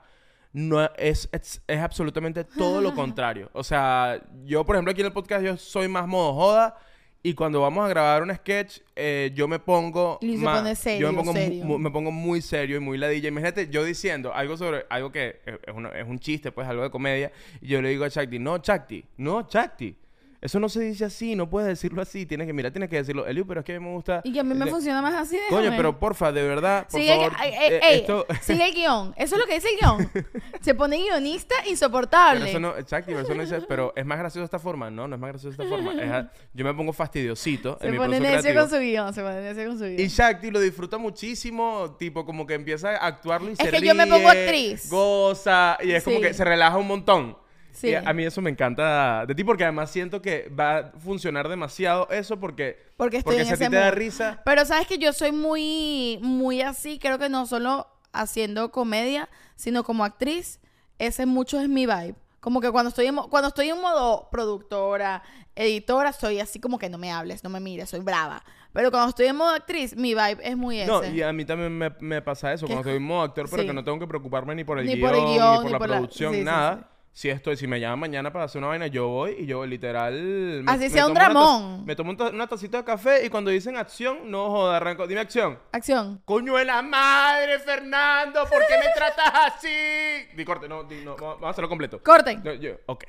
no 0.51 0.83
es, 0.97 1.29
es, 1.31 1.61
es 1.67 1.79
absolutamente 1.79 2.43
todo 2.43 2.81
lo 2.81 2.93
contrario. 2.95 3.49
O 3.53 3.63
sea, 3.63 4.19
yo, 4.45 4.65
por 4.65 4.75
ejemplo, 4.75 4.91
aquí 4.91 5.01
en 5.01 5.07
el 5.07 5.13
podcast 5.13 5.43
yo 5.43 5.57
soy 5.57 5.87
más 5.87 6.07
modo 6.07 6.33
joda 6.33 6.75
y 7.25 7.33
cuando 7.35 7.61
vamos 7.61 7.85
a 7.85 7.87
grabar 7.87 8.21
un 8.21 8.35
sketch, 8.35 8.79
eh, 8.95 9.31
yo 9.33 9.47
me 9.47 9.57
pongo... 9.57 10.17
Se 10.21 10.27
más- 10.37 10.59
pone 10.59 10.75
serio, 10.75 11.07
yo 11.07 11.13
me 11.13 11.19
pongo, 11.19 11.33
serio. 11.33 11.63
mu- 11.65 11.79
me 11.79 11.89
pongo 11.89 12.11
muy 12.11 12.41
serio 12.41 12.75
y 12.75 12.79
muy 12.81 12.97
ladilla. 12.97 13.29
Imagínate 13.29 13.69
yo 13.69 13.83
diciendo 13.85 14.33
algo 14.33 14.57
sobre 14.57 14.85
algo 14.89 15.11
que 15.11 15.39
es, 15.45 15.55
es 15.65 15.73
una- 15.73 15.89
es 15.89 16.05
un 16.07 16.19
chiste, 16.19 16.51
pues 16.51 16.67
algo 16.67 16.83
de 16.83 16.89
comedia. 16.91 17.31
Y 17.61 17.67
yo 17.69 17.81
le 17.81 17.89
digo 17.89 18.03
a 18.03 18.09
Chakti, 18.09 18.39
no, 18.39 18.57
Chakti, 18.57 19.05
no, 19.17 19.47
Chakti. 19.47 19.95
Eso 20.43 20.59
no 20.59 20.67
se 20.67 20.81
dice 20.81 21.05
así, 21.05 21.37
no 21.37 21.49
puedes 21.49 21.69
decirlo 21.69 22.01
así. 22.01 22.25
Tienes 22.25 22.45
que, 22.47 22.51
mira, 22.51 22.69
tienes 22.69 22.89
que 22.89 22.97
decirlo. 22.97 23.25
Eliu, 23.25 23.47
pero 23.47 23.61
es 23.61 23.65
que 23.65 23.73
a 23.75 23.79
mí 23.79 23.85
me 23.85 23.93
gusta... 23.93 24.19
Y 24.25 24.33
que 24.33 24.41
a 24.41 24.43
mí 24.43 24.53
me 24.53 24.65
de- 24.65 24.71
funciona 24.71 25.01
más 25.01 25.13
así. 25.13 25.37
Coño, 25.47 25.61
déjame. 25.61 25.77
pero 25.77 25.97
porfa, 25.97 26.33
de 26.33 26.43
verdad, 26.45 26.85
por 26.91 26.99
Sigue, 26.99 27.13
favor. 27.15 27.31
ay, 27.37 27.51
eh, 27.53 27.79
ey, 27.81 27.99
esto... 28.01 28.25
sigue 28.41 28.67
el 28.67 28.73
guion. 28.75 29.13
Eso 29.15 29.35
es 29.35 29.41
lo 29.41 29.47
que 29.47 29.53
dice 29.55 29.69
el 29.69 29.79
guion. 29.79 30.11
Se 30.61 30.75
pone 30.75 30.97
guionista 30.97 31.55
Pero 31.59 31.69
insoportable. 31.71 32.49
eso 32.49 32.59
no, 32.59 32.77
exacto, 32.77 33.11
pero 33.13 33.21
eso 33.21 33.33
no 33.33 33.41
dice, 33.41 33.61
pero 33.69 33.93
es 33.95 34.05
más 34.05 34.19
gracioso 34.19 34.39
de 34.41 34.45
esta 34.45 34.59
forma. 34.59 34.91
No, 34.91 35.07
no 35.07 35.15
es 35.15 35.21
más 35.21 35.29
gracioso 35.29 35.55
de 35.55 35.63
esta 35.63 35.75
forma. 35.75 35.93
Es 36.03 36.11
a- 36.11 36.29
yo 36.53 36.65
me 36.65 36.73
pongo 36.73 36.91
fastidiosito 36.91 37.77
se 37.79 37.87
en 37.87 37.95
pone 37.95 38.19
necio 38.19 38.53
con 38.53 38.69
su 38.69 38.79
guion. 38.79 39.13
Se 39.13 39.21
pone 39.21 39.41
necio 39.41 39.65
con 39.67 39.77
su 39.79 39.85
guion. 39.85 39.99
Y 40.01 40.07
Shakti 40.07 40.51
lo 40.51 40.59
disfruta 40.59 40.97
muchísimo, 40.97 41.95
tipo 41.97 42.25
como 42.25 42.45
que 42.45 42.53
empieza 42.55 42.89
a 42.97 43.07
actuarlo 43.07 43.49
y 43.49 43.53
Es 43.53 43.59
se 43.59 43.69
que 43.71 43.79
yo 43.81 43.95
me 43.95 44.05
pongo 44.07 44.29
ríe, 44.29 44.43
actriz. 44.43 44.89
Goza 44.89 45.77
y 45.81 45.91
es 45.93 46.03
como 46.03 46.19
que 46.19 46.33
se 46.33 46.43
relaja 46.43 46.77
un 46.77 46.87
montón. 46.87 47.37
Sí. 47.73 47.89
Y 47.89 47.95
a, 47.95 48.13
mí 48.13 48.23
eso 48.23 48.39
me 48.41 48.49
encanta 48.51 49.25
de 49.25 49.33
ti 49.35 49.43
porque 49.43 49.63
además 49.63 49.89
siento 49.91 50.21
que 50.21 50.47
va 50.49 50.77
a 50.77 50.91
funcionar 50.99 51.49
demasiado 51.49 52.07
eso 52.11 52.39
porque 52.39 52.77
Porque 52.97 53.17
estoy 53.17 53.37
en 53.37 53.45
si 53.47 53.53
a 53.53 53.57
ti 53.57 53.63
ese 53.63 53.69
te 53.71 53.75
da 53.77 53.91
risa, 53.91 54.41
Pero 54.45 54.63
sabes 54.65 54.87
que 54.87 54.97
yo 54.99 55.11
soy 55.11 55.31
muy, 55.31 56.19
muy 56.21 56.61
así, 56.61 56.99
creo 56.99 57.17
que 57.19 57.29
no 57.29 57.45
solo 57.47 57.87
haciendo 58.11 58.71
comedia, 58.71 59.27
sino 59.55 59.83
como 59.83 60.05
actriz, 60.05 60.59
ese 60.99 61.25
mucho 61.25 61.59
es 61.59 61.67
mi 61.67 61.85
vibe. 61.87 62.15
Como 62.39 62.59
que 62.61 62.69
cuando 62.71 62.89
estoy 62.89 63.07
en, 63.07 63.15
cuando 63.15 63.47
estoy 63.47 63.69
en 63.69 63.81
modo 63.81 64.27
productora, 64.29 65.23
editora, 65.55 66.11
soy 66.13 66.39
así 66.41 66.59
como 66.59 66.77
que 66.77 66.89
no 66.89 66.97
me 66.97 67.11
hables, 67.11 67.43
no 67.43 67.49
me 67.49 67.59
mires, 67.59 67.89
soy 67.89 68.01
brava. 68.01 68.43
Pero 68.73 68.91
cuando 68.91 69.09
estoy 69.09 69.27
en 69.27 69.35
modo 69.37 69.51
actriz, 69.55 69.95
mi 69.95 70.09
vibe 70.13 70.37
es 70.41 70.57
muy 70.57 70.79
ese. 70.79 70.91
no, 70.91 71.03
y 71.05 71.21
a 71.21 71.31
mí 71.31 71.45
también 71.45 71.75
me, 71.77 71.89
me 72.01 72.21
pasa 72.21 72.51
eso 72.53 72.65
cuando 72.65 72.81
estoy 72.81 72.97
en 72.97 73.03
modo 73.03 73.21
actor, 73.21 73.47
pero 73.49 73.61
Sí. 73.63 73.67
que 73.67 73.73
no 73.73 73.83
tengo 73.83 73.97
que 73.99 74.07
preocuparme 74.07 74.53
ni 74.55 74.63
por 74.63 74.77
el 74.79 74.85
Ni 74.85 74.95
guion, 74.95 75.09
por 75.09 75.17
el 75.17 75.25
ni 75.25 75.33
guion, 75.33 75.55
por 75.55 75.65
ni 75.65 75.71
la 75.71 75.77
por 75.77 75.89
la- 75.89 75.95
producción, 75.97 76.33
sí, 76.33 76.39
sí, 76.39 76.43
nada. 76.45 76.75
sí. 76.79 76.85
Si 77.15 77.29
estoy, 77.29 77.55
si 77.57 77.67
me 77.67 77.79
llaman 77.79 77.99
mañana 77.99 78.33
para 78.33 78.45
hacer 78.45 78.57
una 78.57 78.69
vaina, 78.69 78.87
yo 78.87 79.07
voy 79.07 79.35
y 79.37 79.45
yo 79.45 79.67
literal 79.67 80.63
me- 80.63 80.71
Así 80.71 80.85
me 80.85 80.89
sea 80.89 81.05
un 81.05 81.13
dramón. 81.13 81.85
me 81.85 81.95
tomo 81.95 82.09
un 82.09 82.17
ta- 82.17 82.29
una 82.31 82.47
tacita 82.47 82.79
de 82.79 82.83
café 82.83 83.23
y 83.23 83.29
cuando 83.29 83.51
dicen 83.51 83.77
acción, 83.77 84.31
no 84.31 84.49
joda, 84.49 84.77
arranco. 84.77 85.05
Dime 85.05 85.21
acción. 85.21 85.59
Acción. 85.71 86.23
Coño 86.25 86.55
de 86.55 86.65
la 86.65 86.81
madre, 86.81 87.59
Fernando, 87.59 88.41
¿por 88.49 88.65
qué 88.65 88.73
me 88.79 88.87
tratas 88.95 89.31
así? 89.55 89.67
Di 90.35 90.43
corte, 90.43 90.67
no, 90.67 90.85
di- 90.85 91.05
no, 91.05 91.15
vamos 91.15 91.43
a 91.43 91.49
hacerlo 91.49 91.69
completo. 91.69 92.01
Corten. 92.01 92.41
No, 92.43 92.51
yo, 92.53 92.77
ok. 92.87 93.03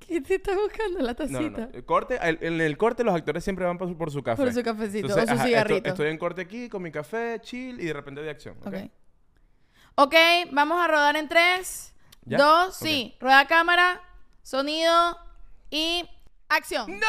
¿Qué 0.00 0.20
te 0.20 0.34
está 0.34 0.54
buscando 0.54 0.98
la 1.00 1.14
tacita? 1.14 1.40
no, 1.40 1.50
no. 1.72 1.86
Corte, 1.86 2.18
el- 2.22 2.38
en 2.42 2.60
el 2.60 2.76
corte 2.76 3.04
los 3.04 3.14
actores 3.14 3.42
siempre 3.42 3.64
van 3.64 3.78
por 3.78 3.88
su, 3.88 3.96
por 3.96 4.10
su 4.10 4.22
café. 4.22 4.42
Por 4.42 4.52
su 4.52 4.62
cafecito 4.62 5.06
Entonces, 5.06 5.24
o 5.24 5.28
su 5.28 5.34
ajá, 5.38 5.46
cigarrito. 5.46 5.76
Estoy, 5.76 5.90
estoy 5.92 6.08
en 6.08 6.18
corte 6.18 6.42
aquí 6.42 6.68
con 6.68 6.82
mi 6.82 6.90
café, 6.90 7.38
chill 7.40 7.80
y 7.80 7.84
de 7.86 7.92
repente 7.94 8.20
de 8.20 8.28
acción. 8.28 8.56
¿ok? 8.60 8.66
Ok. 8.66 8.74
Ok, 9.96 10.14
vamos 10.52 10.82
a 10.82 10.88
rodar 10.88 11.16
en 11.16 11.28
tres, 11.28 11.92
¿Ya? 12.24 12.38
dos, 12.38 12.68
Ok. 12.80 12.86
sí. 12.86 13.16
Rueda 13.20 13.46
cámara, 13.46 14.00
sonido 14.42 15.18
y 15.70 16.08
acción. 16.48 16.98
¡No! 16.98 17.06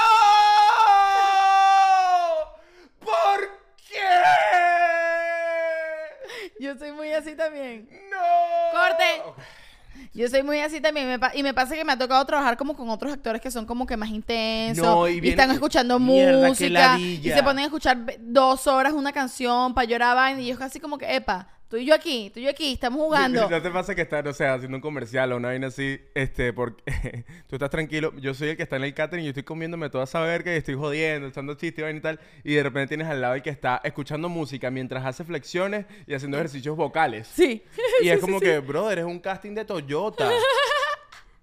¿Por 3.00 3.50
qué? 3.88 4.00
Yo 6.60 6.78
soy 6.78 6.92
muy 6.92 7.12
así 7.14 7.36
también. 7.36 7.90
¡No! 8.10 8.18
Corte. 8.80 9.24
Yo 10.14 10.28
soy 10.28 10.44
muy 10.44 10.60
así 10.60 10.82
también. 10.82 11.08
me 11.08 11.18
y 11.34 11.44
me 11.44 11.54
pasa 11.54 11.76
que 11.76 11.86
me 11.86 11.94
ha 11.94 11.98
tocado 11.98 12.26
trabajar 12.26 12.58
como 12.58 12.76
con 12.76 12.90
otros 12.90 13.14
actores 13.14 13.42
que 13.42 13.50
son 13.50 13.66
como 13.66 13.86
que 13.86 13.96
más 13.96 14.10
intensos. 14.10 14.86
No, 14.86 15.08
y 15.08 15.20
y, 15.20 15.30
están 15.30 15.52
escuchando 15.52 16.00
Mierda, 16.00 16.42
qué 16.42 16.48
música. 16.50 17.00
Y 17.00 17.22
se 17.24 17.44
ponen 17.44 17.64
a 17.64 17.66
escuchar 17.66 17.98
dos 18.20 18.68
horas 18.68 18.94
una 18.94 19.14
canción 19.14 19.74
para 19.74 19.86
llorar 19.86 20.16
vaina. 20.16 20.42
Y 20.42 20.48
yo 20.48 20.58
casi 20.58 20.80
como 20.80 20.98
que, 20.98 21.16
epa, 21.16 21.48
tú 21.72 21.78
y 21.78 21.86
yo 21.86 21.96
aquí, 21.96 22.30
tú 22.34 22.42
y 22.42 22.44
yo 22.44 22.50
aquí, 22.50 22.74
estamos 22.74 23.00
jugando. 23.00 23.50
¿No 23.50 23.62
te 23.62 23.72
pasa 23.72 23.96
que 23.96 24.02
estás, 24.02 24.26
o 24.26 24.34
sea, 24.34 24.56
haciendo 24.56 24.76
un 24.76 24.82
comercial 24.82 25.32
o 25.32 25.38
una 25.38 25.48
vaina 25.48 25.68
así, 25.68 26.02
este, 26.14 26.52
porque 26.52 26.84
tú 27.48 27.56
estás 27.56 27.70
tranquilo, 27.70 28.14
yo 28.18 28.34
soy 28.34 28.50
el 28.50 28.58
que 28.58 28.64
está 28.64 28.76
en 28.76 28.84
el 28.84 28.94
catering 28.94 29.24
y 29.24 29.28
yo 29.28 29.30
estoy 29.30 29.44
comiéndome 29.44 29.90
toda 29.90 30.04
esa 30.04 30.20
verga 30.20 30.54
y 30.54 30.58
estoy 30.58 30.76
jodiendo, 30.76 31.30
echando 31.30 31.54
chistes 31.54 31.80
y 31.80 31.82
vaina 31.84 32.00
y 32.00 32.02
tal, 32.02 32.20
y 32.44 32.56
de 32.56 32.64
repente 32.64 32.90
tienes 32.90 33.08
al 33.08 33.22
lado 33.22 33.36
el 33.36 33.42
que 33.42 33.50
está 33.52 33.80
escuchando 33.86 34.28
música 34.28 34.70
mientras 34.70 35.06
hace 35.06 35.24
flexiones 35.24 35.86
y 36.06 36.14
haciendo 36.14 36.36
ejercicios 36.38 36.76
vocales. 36.76 37.26
Sí. 37.34 37.64
Y 38.02 38.10
es 38.10 38.20
como 38.20 38.42
que, 38.42 38.60
brother, 38.60 39.00
es 39.00 39.06
un 39.06 39.20
casting 39.20 39.56
de 39.56 39.64
Toyota. 39.64 40.30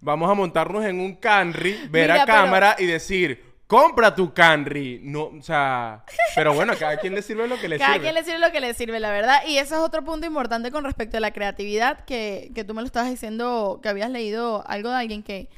Vamos 0.02 0.30
a 0.30 0.34
montarnos 0.34 0.84
en 0.84 1.00
un 1.00 1.14
Camry, 1.16 1.72
ver 1.90 2.10
Mira, 2.10 2.22
a 2.22 2.26
pero- 2.26 2.38
cámara 2.38 2.76
y 2.78 2.84
decir, 2.84 3.42
compra 3.68 4.12
tu 4.16 4.34
Camry. 4.34 4.98
No, 5.04 5.26
o 5.26 5.42
sea, 5.42 6.04
pero 6.34 6.52
bueno, 6.54 6.72
cada 6.76 6.96
quien 6.96 7.14
le 7.14 7.22
sirve 7.22 7.46
lo 7.46 7.60
que 7.60 7.68
le 7.68 7.78
Cada 7.78 7.92
sirve. 7.92 8.02
quien 8.06 8.14
le 8.16 8.24
sirve 8.24 8.38
lo 8.40 8.50
que 8.50 8.60
le 8.60 8.74
sirve, 8.74 8.98
la 8.98 9.12
verdad. 9.12 9.42
Y 9.46 9.58
ese 9.58 9.74
es 9.76 9.80
otro 9.80 10.02
punto 10.04 10.26
importante 10.26 10.72
con 10.72 10.82
respecto 10.84 11.18
a 11.18 11.20
la 11.20 11.30
creatividad, 11.32 12.04
que, 12.04 12.50
que 12.56 12.64
tú 12.64 12.74
me 12.74 12.80
lo 12.80 12.86
estabas 12.86 13.10
diciendo, 13.10 13.78
que 13.80 13.88
habías 13.88 14.10
leído 14.10 14.64
algo 14.66 14.88
de 14.90 14.96
alguien 14.96 15.22
que, 15.22 15.48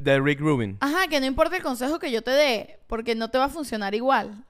De 0.00 0.20
Rick 0.20 0.40
Rubin. 0.40 0.78
ajá, 0.80 1.08
que 1.08 1.18
no 1.20 1.26
importa 1.26 1.56
el 1.56 1.62
consejo 1.62 1.98
que 1.98 2.10
yo 2.12 2.22
te 2.22 2.30
dé, 2.30 2.78
porque 2.86 3.14
no 3.16 3.28
te 3.28 3.36
va 3.38 3.46
a 3.46 3.50
funcionar 3.50 3.94
igual. 3.94 4.44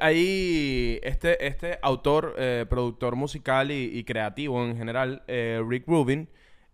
Ahí, 0.00 1.00
este, 1.02 1.46
este 1.46 1.78
autor, 1.82 2.34
eh, 2.38 2.64
productor 2.70 3.14
musical 3.16 3.70
y, 3.72 3.90
y 3.98 4.04
creativo 4.04 4.64
en 4.64 4.76
general, 4.76 5.22
eh, 5.26 5.60
Rick 5.68 5.84
Rubin, 5.88 6.28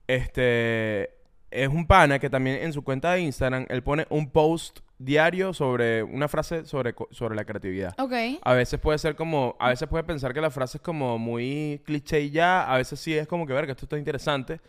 este, 0.06 1.10
es 1.50 1.68
un 1.68 1.86
pana 1.86 2.18
que 2.18 2.28
también 2.30 2.62
en 2.62 2.72
su 2.72 2.82
cuenta 2.82 3.12
de 3.12 3.20
Instagram, 3.20 3.66
él 3.68 3.82
pone 3.82 4.06
un 4.10 4.30
post 4.30 4.80
diario 4.98 5.52
sobre 5.52 6.02
una 6.02 6.28
frase 6.28 6.64
sobre, 6.66 6.94
sobre 7.10 7.36
la 7.36 7.44
creatividad. 7.44 7.94
Ok. 7.98 8.12
A 8.42 8.54
veces 8.54 8.80
puede 8.80 8.98
ser 8.98 9.14
como, 9.16 9.56
a 9.60 9.68
veces 9.68 9.88
puede 9.88 10.04
pensar 10.04 10.34
que 10.34 10.40
la 10.40 10.50
frase 10.50 10.78
es 10.78 10.82
como 10.82 11.18
muy 11.18 11.80
cliché 11.84 12.20
y 12.20 12.30
ya, 12.30 12.62
a 12.72 12.76
veces 12.76 12.98
sí 12.98 13.14
es 13.16 13.26
como 13.28 13.46
que 13.46 13.52
ver 13.52 13.66
que 13.66 13.72
esto 13.72 13.84
está 13.84 13.96
interesante. 13.98 14.60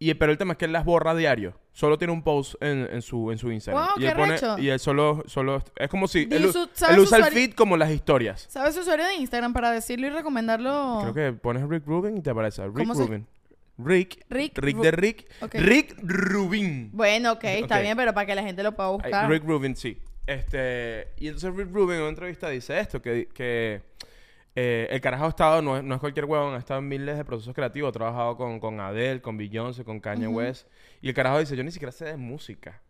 Y, 0.00 0.14
pero 0.14 0.30
el 0.30 0.38
tema 0.38 0.52
es 0.52 0.58
que 0.58 0.64
él 0.66 0.72
las 0.72 0.84
borra 0.84 1.12
diario. 1.14 1.54
Solo 1.72 1.98
tiene 1.98 2.12
un 2.12 2.22
post 2.22 2.54
en, 2.62 2.88
en 2.92 3.02
su, 3.02 3.32
en 3.32 3.38
su 3.38 3.50
Instagram. 3.50 3.84
Wow, 3.84 3.92
y 3.96 4.00
qué 4.02 4.08
él 4.08 4.16
pone, 4.16 4.32
recho. 4.34 4.56
y 4.58 4.68
él 4.68 4.78
solo, 4.78 5.24
solo, 5.26 5.60
es 5.74 5.88
como 5.88 6.06
si, 6.06 6.28
él, 6.30 6.52
su- 6.52 6.68
¿sabes 6.72 6.96
él 6.96 7.02
usa 7.02 7.18
el 7.18 7.24
feed 7.24 7.54
como 7.54 7.76
las 7.76 7.90
historias. 7.90 8.46
¿Sabes 8.48 8.76
su 8.76 8.82
usuario 8.82 9.04
de 9.06 9.14
Instagram 9.16 9.52
para 9.52 9.72
decirlo 9.72 10.06
y 10.06 10.10
recomendarlo? 10.10 10.98
Creo 11.02 11.14
que 11.14 11.32
pones 11.36 11.68
Rick 11.68 11.84
Rubin 11.86 12.16
y 12.16 12.20
te 12.20 12.30
aparece 12.30 12.64
Rick 12.66 12.76
¿Cómo 12.78 12.94
se- 12.94 13.06
Rubin. 13.06 13.26
Rick, 13.78 14.26
Rick 14.28 14.58
Rick, 14.58 14.76
de 14.78 14.90
Rick. 14.90 15.26
Rick 15.52 15.96
Rubin. 16.02 16.90
Bueno, 16.92 17.32
ok, 17.32 17.44
está 17.44 17.80
bien, 17.80 17.96
pero 17.96 18.12
para 18.12 18.26
que 18.26 18.34
la 18.34 18.42
gente 18.42 18.62
lo 18.62 18.74
pueda 18.74 18.88
Ay, 18.88 18.94
buscar. 18.94 19.30
Rick 19.30 19.44
Rubin, 19.44 19.76
sí. 19.76 19.98
Este, 20.26 21.08
y 21.16 21.28
entonces 21.28 21.54
Rick 21.54 21.72
Rubin 21.72 21.96
en 21.96 22.00
una 22.02 22.10
entrevista 22.10 22.50
dice 22.50 22.78
esto, 22.78 23.00
que, 23.00 23.28
que 23.28 23.82
eh, 24.54 24.88
el 24.90 25.00
carajo 25.00 25.26
ha 25.26 25.28
estado, 25.28 25.62
no 25.62 25.76
es, 25.78 25.84
no 25.84 25.94
es 25.94 26.00
cualquier 26.00 26.24
huevón, 26.24 26.54
ha 26.54 26.58
estado 26.58 26.80
en 26.80 26.88
miles 26.88 27.16
de 27.16 27.24
procesos 27.24 27.54
creativos, 27.54 27.90
ha 27.90 27.92
trabajado 27.92 28.36
con, 28.36 28.58
con 28.58 28.80
Adele, 28.80 29.22
con 29.22 29.36
Beyoncé, 29.36 29.84
con 29.84 30.00
Kanye 30.00 30.26
West. 30.26 30.66
Y 31.00 31.08
el 31.08 31.14
carajo 31.14 31.38
dice, 31.38 31.56
yo 31.56 31.62
ni 31.62 31.70
siquiera 31.70 31.92
sé 31.92 32.06
de 32.06 32.16
música. 32.16 32.82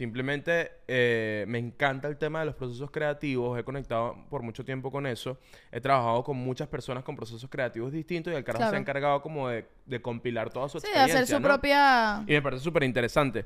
Simplemente 0.00 0.70
eh, 0.88 1.44
me 1.46 1.58
encanta 1.58 2.08
el 2.08 2.16
tema 2.16 2.40
de 2.40 2.46
los 2.46 2.54
procesos 2.54 2.90
creativos, 2.90 3.58
he 3.58 3.64
conectado 3.64 4.16
por 4.30 4.40
mucho 4.40 4.64
tiempo 4.64 4.90
con 4.90 5.06
eso, 5.06 5.36
he 5.70 5.78
trabajado 5.78 6.24
con 6.24 6.38
muchas 6.38 6.68
personas 6.68 7.04
con 7.04 7.16
procesos 7.16 7.50
creativos 7.50 7.92
distintos 7.92 8.32
y 8.32 8.36
el 8.36 8.42
carajo 8.42 8.70
se 8.70 8.76
ha 8.76 8.78
encargado 8.78 9.20
como 9.20 9.50
de, 9.50 9.66
de 9.84 10.00
compilar 10.00 10.48
toda 10.48 10.70
su 10.70 10.80
sí, 10.80 10.86
de 10.86 10.92
experiencia. 10.92 11.22
hacer 11.22 11.36
su 11.36 11.40
¿no? 11.42 11.46
propia... 11.46 12.24
Y 12.26 12.32
me 12.32 12.40
parece 12.40 12.64
súper 12.64 12.84
interesante. 12.84 13.44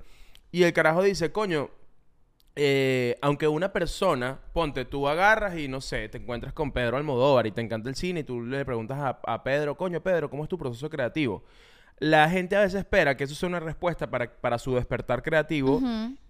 Y 0.52 0.62
el 0.62 0.72
carajo 0.72 1.02
dice, 1.02 1.32
coño, 1.32 1.70
eh, 2.54 3.18
aunque 3.20 3.48
una 3.48 3.72
persona, 3.72 4.38
ponte, 4.52 4.84
tú 4.84 5.08
agarras 5.08 5.58
y 5.58 5.66
no 5.66 5.80
sé, 5.80 6.08
te 6.08 6.18
encuentras 6.18 6.52
con 6.52 6.70
Pedro 6.70 6.98
Almodóvar 6.98 7.48
y 7.48 7.50
te 7.50 7.62
encanta 7.62 7.88
el 7.88 7.96
cine 7.96 8.20
y 8.20 8.22
tú 8.22 8.42
le 8.42 8.64
preguntas 8.64 8.96
a, 9.00 9.18
a 9.26 9.42
Pedro, 9.42 9.76
coño, 9.76 10.00
Pedro, 10.00 10.30
¿cómo 10.30 10.44
es 10.44 10.48
tu 10.48 10.56
proceso 10.56 10.88
creativo? 10.88 11.42
La 11.98 12.28
gente 12.28 12.56
a 12.56 12.60
veces 12.60 12.80
espera 12.80 13.16
que 13.16 13.24
eso 13.24 13.34
sea 13.34 13.48
una 13.48 13.60
respuesta 13.60 14.10
para, 14.10 14.30
para 14.30 14.58
su 14.58 14.74
despertar 14.74 15.22
creativo 15.22 15.80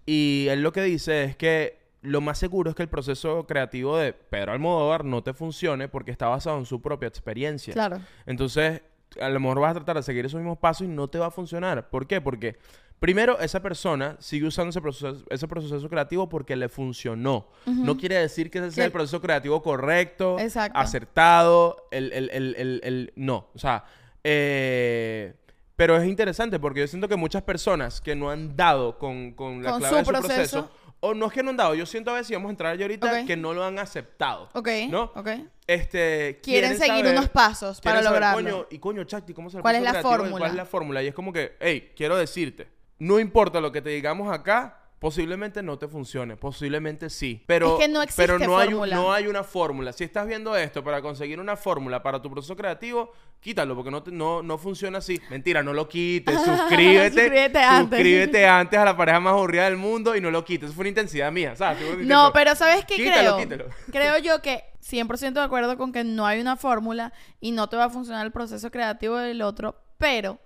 y 0.05 0.47
él 0.49 0.61
lo 0.61 0.71
que 0.71 0.81
dice 0.83 1.23
es 1.23 1.35
que 1.35 1.79
lo 2.01 2.21
más 2.21 2.37
seguro 2.37 2.69
es 2.69 2.75
que 2.75 2.83
el 2.83 2.89
proceso 2.89 3.47
creativo 3.47 3.97
de 3.97 4.13
Pedro 4.13 4.51
Almodóvar 4.51 5.03
no 5.05 5.23
te 5.23 5.33
funcione 5.33 5.87
porque 5.87 6.11
está 6.11 6.27
basado 6.27 6.59
en 6.59 6.65
su 6.65 6.79
propia 6.81 7.07
experiencia. 7.07 7.73
Claro. 7.73 7.99
Entonces, 8.27 8.83
a 9.19 9.27
lo 9.29 9.39
mejor 9.39 9.59
vas 9.59 9.71
a 9.71 9.75
tratar 9.75 9.95
de 9.97 10.03
seguir 10.03 10.23
esos 10.25 10.39
mismos 10.39 10.59
pasos 10.59 10.85
y 10.85 10.89
no 10.89 11.07
te 11.07 11.17
va 11.17 11.27
a 11.27 11.31
funcionar. 11.31 11.89
¿Por 11.89 12.05
qué? 12.05 12.21
Porque 12.21 12.57
primero 12.99 13.39
esa 13.39 13.59
persona 13.63 14.17
sigue 14.19 14.45
usando 14.45 14.69
ese 14.69 14.81
proceso, 14.81 15.23
ese 15.31 15.47
proceso 15.47 15.89
creativo 15.89 16.29
porque 16.29 16.55
le 16.55 16.69
funcionó. 16.69 17.47
No 17.65 17.97
quiere 17.97 18.15
decir 18.19 18.51
que 18.51 18.59
ese 18.59 18.69
sea 18.71 18.85
el 18.85 18.91
proceso 18.91 19.19
creativo 19.19 19.63
correcto, 19.63 20.37
Exacto. 20.39 20.77
acertado, 20.77 21.87
el, 21.89 22.13
el, 22.13 22.29
el, 22.31 22.55
el, 22.55 22.81
el- 22.83 23.13
no. 23.15 23.47
O 23.55 23.57
sea, 23.57 23.83
eh, 24.23 25.33
pero 25.75 25.97
es 25.97 26.07
interesante 26.07 26.59
porque 26.59 26.79
yo 26.81 26.87
siento 26.87 27.07
que 27.07 27.15
muchas 27.15 27.43
personas 27.43 27.99
que 28.01 28.15
no 28.15 28.29
han 28.29 28.55
dado 28.55 28.97
con, 28.97 29.33
con 29.33 29.61
la 29.63 29.71
Con 29.71 29.79
clave 29.81 29.91
su 29.93 29.97
de 29.99 30.05
su 30.05 30.11
proceso, 30.11 30.61
proceso. 30.61 30.71
o 31.01 31.13
no 31.13 31.27
es 31.27 31.33
que 31.33 31.43
no 31.43 31.49
han 31.51 31.57
dado, 31.57 31.75
yo 31.75 31.85
siento 31.85 32.11
a 32.11 32.15
veces, 32.15 32.31
y 32.31 32.33
vamos 32.35 32.49
a 32.49 32.51
entrar 32.51 32.77
ya 32.77 32.85
ahorita, 32.85 33.07
Ok. 33.21 33.27
que 33.27 33.35
no 33.37 33.53
lo 33.53 33.63
han 33.63 33.77
aceptado. 33.79 34.49
Ok. 34.53 34.69
¿No? 34.89 35.11
Ok. 35.15 35.29
Este, 35.67 36.39
Quieren 36.43 36.77
seguir 36.77 37.05
saber- 37.05 37.17
unos 37.17 37.29
pasos 37.29 37.81
para 37.81 37.95
quieren 37.99 38.03
saber, 38.03 38.21
lograrlo. 38.21 38.51
coño, 38.57 38.67
y 38.71 38.79
coño, 38.79 39.03
Chakti, 39.03 39.33
¿cómo 39.33 39.49
se 39.49 39.59
¿Cuál 39.59 39.75
es 39.77 39.81
la 39.83 39.95
fórmula? 40.01 40.37
¿Cuál 40.37 40.51
es 40.51 40.55
la 40.55 40.65
fórmula? 40.65 41.03
Y 41.03 41.07
es 41.07 41.13
como 41.15 41.33
que, 41.33 41.55
hey, 41.59 41.91
quiero 41.95 42.15
decirte, 42.15 42.67
no 42.99 43.19
importa 43.19 43.59
lo 43.59 43.71
que 43.71 43.81
te 43.81 43.89
digamos 43.89 44.31
acá, 44.31 44.79
posiblemente 44.99 45.61
no 45.61 45.77
te 45.77 45.87
funcione, 45.87 46.35
posiblemente 46.37 47.09
sí. 47.09 47.43
Pero, 47.45 47.73
Es 47.79 47.85
que 47.85 47.91
no 47.91 48.01
existe 48.01 48.21
pero 48.21 48.39
no 48.39 48.57
hay, 48.57 48.73
un- 48.73 48.89
no 48.89 49.11
hay 49.13 49.27
una 49.27 49.43
fórmula. 49.43 49.91
Si 49.93 50.03
estás 50.03 50.25
viendo 50.27 50.55
esto 50.55 50.83
para 50.83 51.01
conseguir 51.01 51.39
una 51.39 51.55
fórmula 51.55 52.01
para 52.01 52.21
tu 52.21 52.31
proceso 52.31 52.55
creativo, 52.55 53.11
quítalo, 53.39 53.75
porque 53.75 53.91
no, 53.91 54.01
te- 54.03 54.11
no, 54.11 54.41
no 54.41 54.57
funciona 54.57 54.97
así. 54.99 55.21
Mentira, 55.29 55.61
no 55.61 55.73
lo 55.73 55.87
quites, 55.87 56.35
suscríbete. 56.45 57.21
Suscríbete 57.23 57.59
antes. 57.59 57.99
suscríbete 57.99 58.47
antes 58.47 58.79
a 58.79 58.85
la 58.85 58.97
pareja 58.97 59.19
más 59.19 59.33
aburrida 59.33 59.65
del 59.65 59.77
mundo 59.77 60.15
y 60.15 60.21
no 60.21 60.31
lo 60.31 60.43
quites. 60.45 60.67
Eso 60.67 60.75
fue 60.75 60.83
una 60.83 60.89
intensidad 60.89 61.31
mía, 61.31 61.55
¿sabes? 61.55 61.77
No, 61.99 62.31
pero 62.33 62.55
¿sabes 62.55 62.85
qué 62.85 62.95
quítalo, 62.95 63.35
creo? 63.35 63.37
quítalo. 63.37 63.65
Creo 63.91 64.17
yo 64.19 64.41
que 64.41 64.63
100% 64.81 65.33
de 65.33 65.41
acuerdo 65.41 65.77
con 65.77 65.91
que 65.91 66.03
no 66.03 66.25
hay 66.25 66.39
una 66.39 66.55
fórmula 66.57 67.11
y 67.39 67.51
no 67.51 67.67
te 67.69 67.75
va 67.75 67.85
a 67.85 67.89
funcionar 67.89 68.25
el 68.25 68.31
proceso 68.31 68.71
creativo 68.71 69.17
del 69.17 69.41
otro, 69.41 69.79
pero 69.97 70.39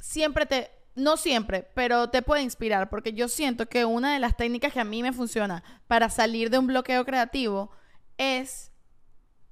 siempre 0.00 0.46
te, 0.46 0.70
no 0.94 1.16
siempre, 1.16 1.68
pero 1.74 2.08
te 2.10 2.22
puede 2.22 2.42
inspirar, 2.42 2.88
porque 2.88 3.12
yo 3.12 3.28
siento 3.28 3.66
que 3.66 3.84
una 3.84 4.12
de 4.12 4.20
las 4.20 4.36
técnicas 4.36 4.72
que 4.72 4.80
a 4.80 4.84
mí 4.84 5.02
me 5.02 5.12
funciona 5.12 5.62
para 5.88 6.08
salir 6.08 6.50
de 6.50 6.58
un 6.58 6.66
bloqueo 6.68 7.04
creativo 7.04 7.70
es, 8.18 8.70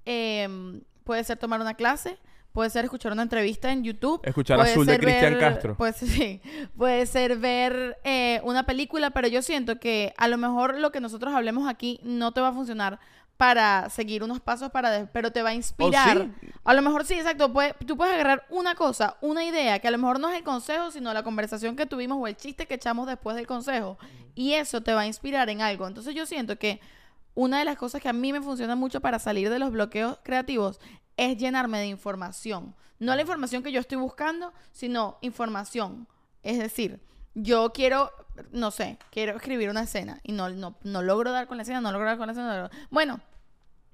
em, 0.05 0.83
puede 1.05 1.25
ser 1.25 1.39
tomar 1.39 1.61
una 1.61 1.75
clase, 1.75 2.19
puede 2.53 2.71
ser 2.71 2.85
escuchar 2.85 3.13
una 3.13 3.23
entrevista 3.23 3.73
en 3.73 3.83
YouTube. 3.83 4.21
Escuchar 4.25 4.59
puede 4.59 4.73
Azul 4.73 4.87
de 4.87 4.93
ser 4.93 5.01
Cristian 5.01 5.33
ver- 5.33 5.41
Castro. 5.41 5.77
Pues 5.77 5.97
sí, 5.97 6.41
puede 6.77 7.07
ser 7.07 7.39
ver 7.39 7.99
eh, 8.05 8.41
una 8.45 8.65
película, 8.65 9.11
pero 9.11 9.29
yo 9.29 9.43
siento 9.43 9.79
que 9.81 10.15
a 10.19 10.29
lo 10.29 10.39
mejor 10.39 10.79
lo 10.79 10.93
que 10.93 11.01
nosotros 11.01 11.35
hablemos 11.35 11.69
aquí 11.69 11.99
no 12.03 12.33
te 12.33 12.41
va 12.41 12.49
a 12.49 12.53
funcionar 12.53 13.01
para 13.43 13.91
seguir 13.91 14.23
unos 14.23 14.39
pasos 14.39 14.71
para 14.71 15.07
pero 15.13 15.33
te 15.33 15.43
va 15.43 15.49
a 15.51 15.55
inspirar. 15.55 16.29
sí. 16.41 16.49
A 16.63 16.75
lo 16.75 16.81
mejor 16.83 17.05
sí, 17.05 17.15
exacto, 17.15 17.53
puede- 17.53 17.75
tú 17.89 17.97
puedes 17.97 18.15
agarrar 18.15 18.47
una 18.51 18.77
cosa, 18.77 19.17
una 19.21 19.45
idea, 19.45 19.81
que 19.81 19.89
a 19.89 19.91
lo 19.91 19.99
mejor 19.99 20.21
no 20.21 20.29
es 20.31 20.37
el 20.37 20.45
consejo, 20.45 20.93
sino 20.93 21.13
la 21.13 21.25
conversación 21.25 21.75
que 21.75 21.85
tuvimos 21.85 22.19
o 22.21 22.29
el 22.29 22.37
chiste 22.37 22.67
que 22.67 22.75
echamos 22.75 23.09
después 23.09 23.35
del 23.35 23.49
consejo, 23.49 23.99
y 24.37 24.53
eso 24.53 24.81
te 24.81 24.95
va 24.95 25.01
a 25.01 25.07
inspirar 25.09 25.51
en 25.51 25.61
algo. 25.61 25.89
Entonces 25.89 26.15
yo 26.15 26.25
siento 26.25 26.57
que 26.57 26.79
una 27.35 27.59
de 27.59 27.65
las 27.65 27.77
cosas 27.77 28.01
que 28.01 28.09
a 28.09 28.13
mí 28.13 28.33
me 28.33 28.41
funciona 28.41 28.77
mucho 28.77 29.01
para 29.01 29.19
salir 29.19 29.51
de 29.51 29.59
los 29.59 29.73
bloqueos 29.73 30.21
creativos 30.23 30.79
es 31.17 31.37
llenarme 31.37 31.81
de 31.81 31.87
información. 31.87 32.77
No 33.01 33.17
la 33.17 33.23
información 33.23 33.65
que 33.65 33.73
yo 33.73 33.81
estoy 33.81 33.99
buscando, 33.99 34.53
sino 34.71 35.19
información. 35.21 36.07
Es 36.45 36.61
decir, 36.61 37.01
yo 37.35 37.73
quiero, 37.73 38.13
no 38.53 38.71
sé, 38.71 38.99
quiero 39.11 39.35
escribir 39.37 39.69
una 39.69 39.83
escena 39.83 40.21
y 40.23 40.31
no, 40.31 40.49
no, 40.51 40.77
no 40.85 41.03
logro 41.03 41.33
dar 41.33 41.49
con 41.49 41.57
la 41.57 41.65
escena, 41.65 41.81
no 41.81 41.91
logro 41.91 42.07
dar 42.07 42.19
con 42.19 42.27
la 42.29 42.33
escena. 42.35 42.49
no 42.57 42.63
logro- 42.69 42.77
Bueno, 42.91 43.21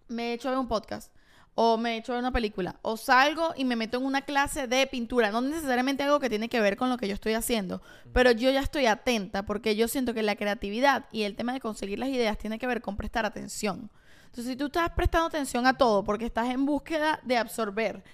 me 0.08 0.30
he 0.30 0.32
hecho 0.34 0.48
ver 0.48 0.58
un 0.58 0.68
podcast 0.68 1.12
o 1.60 1.76
me 1.76 1.94
he 1.94 1.96
hecho 1.96 2.12
ver 2.12 2.20
una 2.20 2.32
película 2.32 2.76
o 2.82 2.96
salgo 2.96 3.52
y 3.56 3.64
me 3.64 3.74
meto 3.74 3.98
en 3.98 4.04
una 4.04 4.22
clase 4.22 4.68
de 4.68 4.86
pintura, 4.86 5.32
no 5.32 5.40
necesariamente 5.40 6.04
algo 6.04 6.20
que 6.20 6.28
tiene 6.28 6.48
que 6.48 6.60
ver 6.60 6.76
con 6.76 6.88
lo 6.88 6.96
que 6.96 7.08
yo 7.08 7.14
estoy 7.14 7.34
haciendo, 7.34 7.82
pero 8.12 8.30
yo 8.30 8.50
ya 8.50 8.60
estoy 8.60 8.86
atenta 8.86 9.44
porque 9.44 9.74
yo 9.74 9.88
siento 9.88 10.14
que 10.14 10.22
la 10.22 10.36
creatividad 10.36 11.06
y 11.10 11.24
el 11.24 11.34
tema 11.34 11.52
de 11.52 11.60
conseguir 11.60 11.98
las 11.98 12.10
ideas 12.10 12.38
tiene 12.38 12.60
que 12.60 12.68
ver 12.68 12.80
con 12.80 12.96
prestar 12.96 13.26
atención. 13.26 13.90
Entonces, 14.26 14.52
si 14.52 14.56
tú 14.56 14.66
estás 14.66 14.90
prestando 14.90 15.26
atención 15.26 15.66
a 15.66 15.76
todo 15.76 16.04
porque 16.04 16.26
estás 16.26 16.48
en 16.48 16.64
búsqueda 16.64 17.18
de 17.24 17.38
absorber 17.38 18.04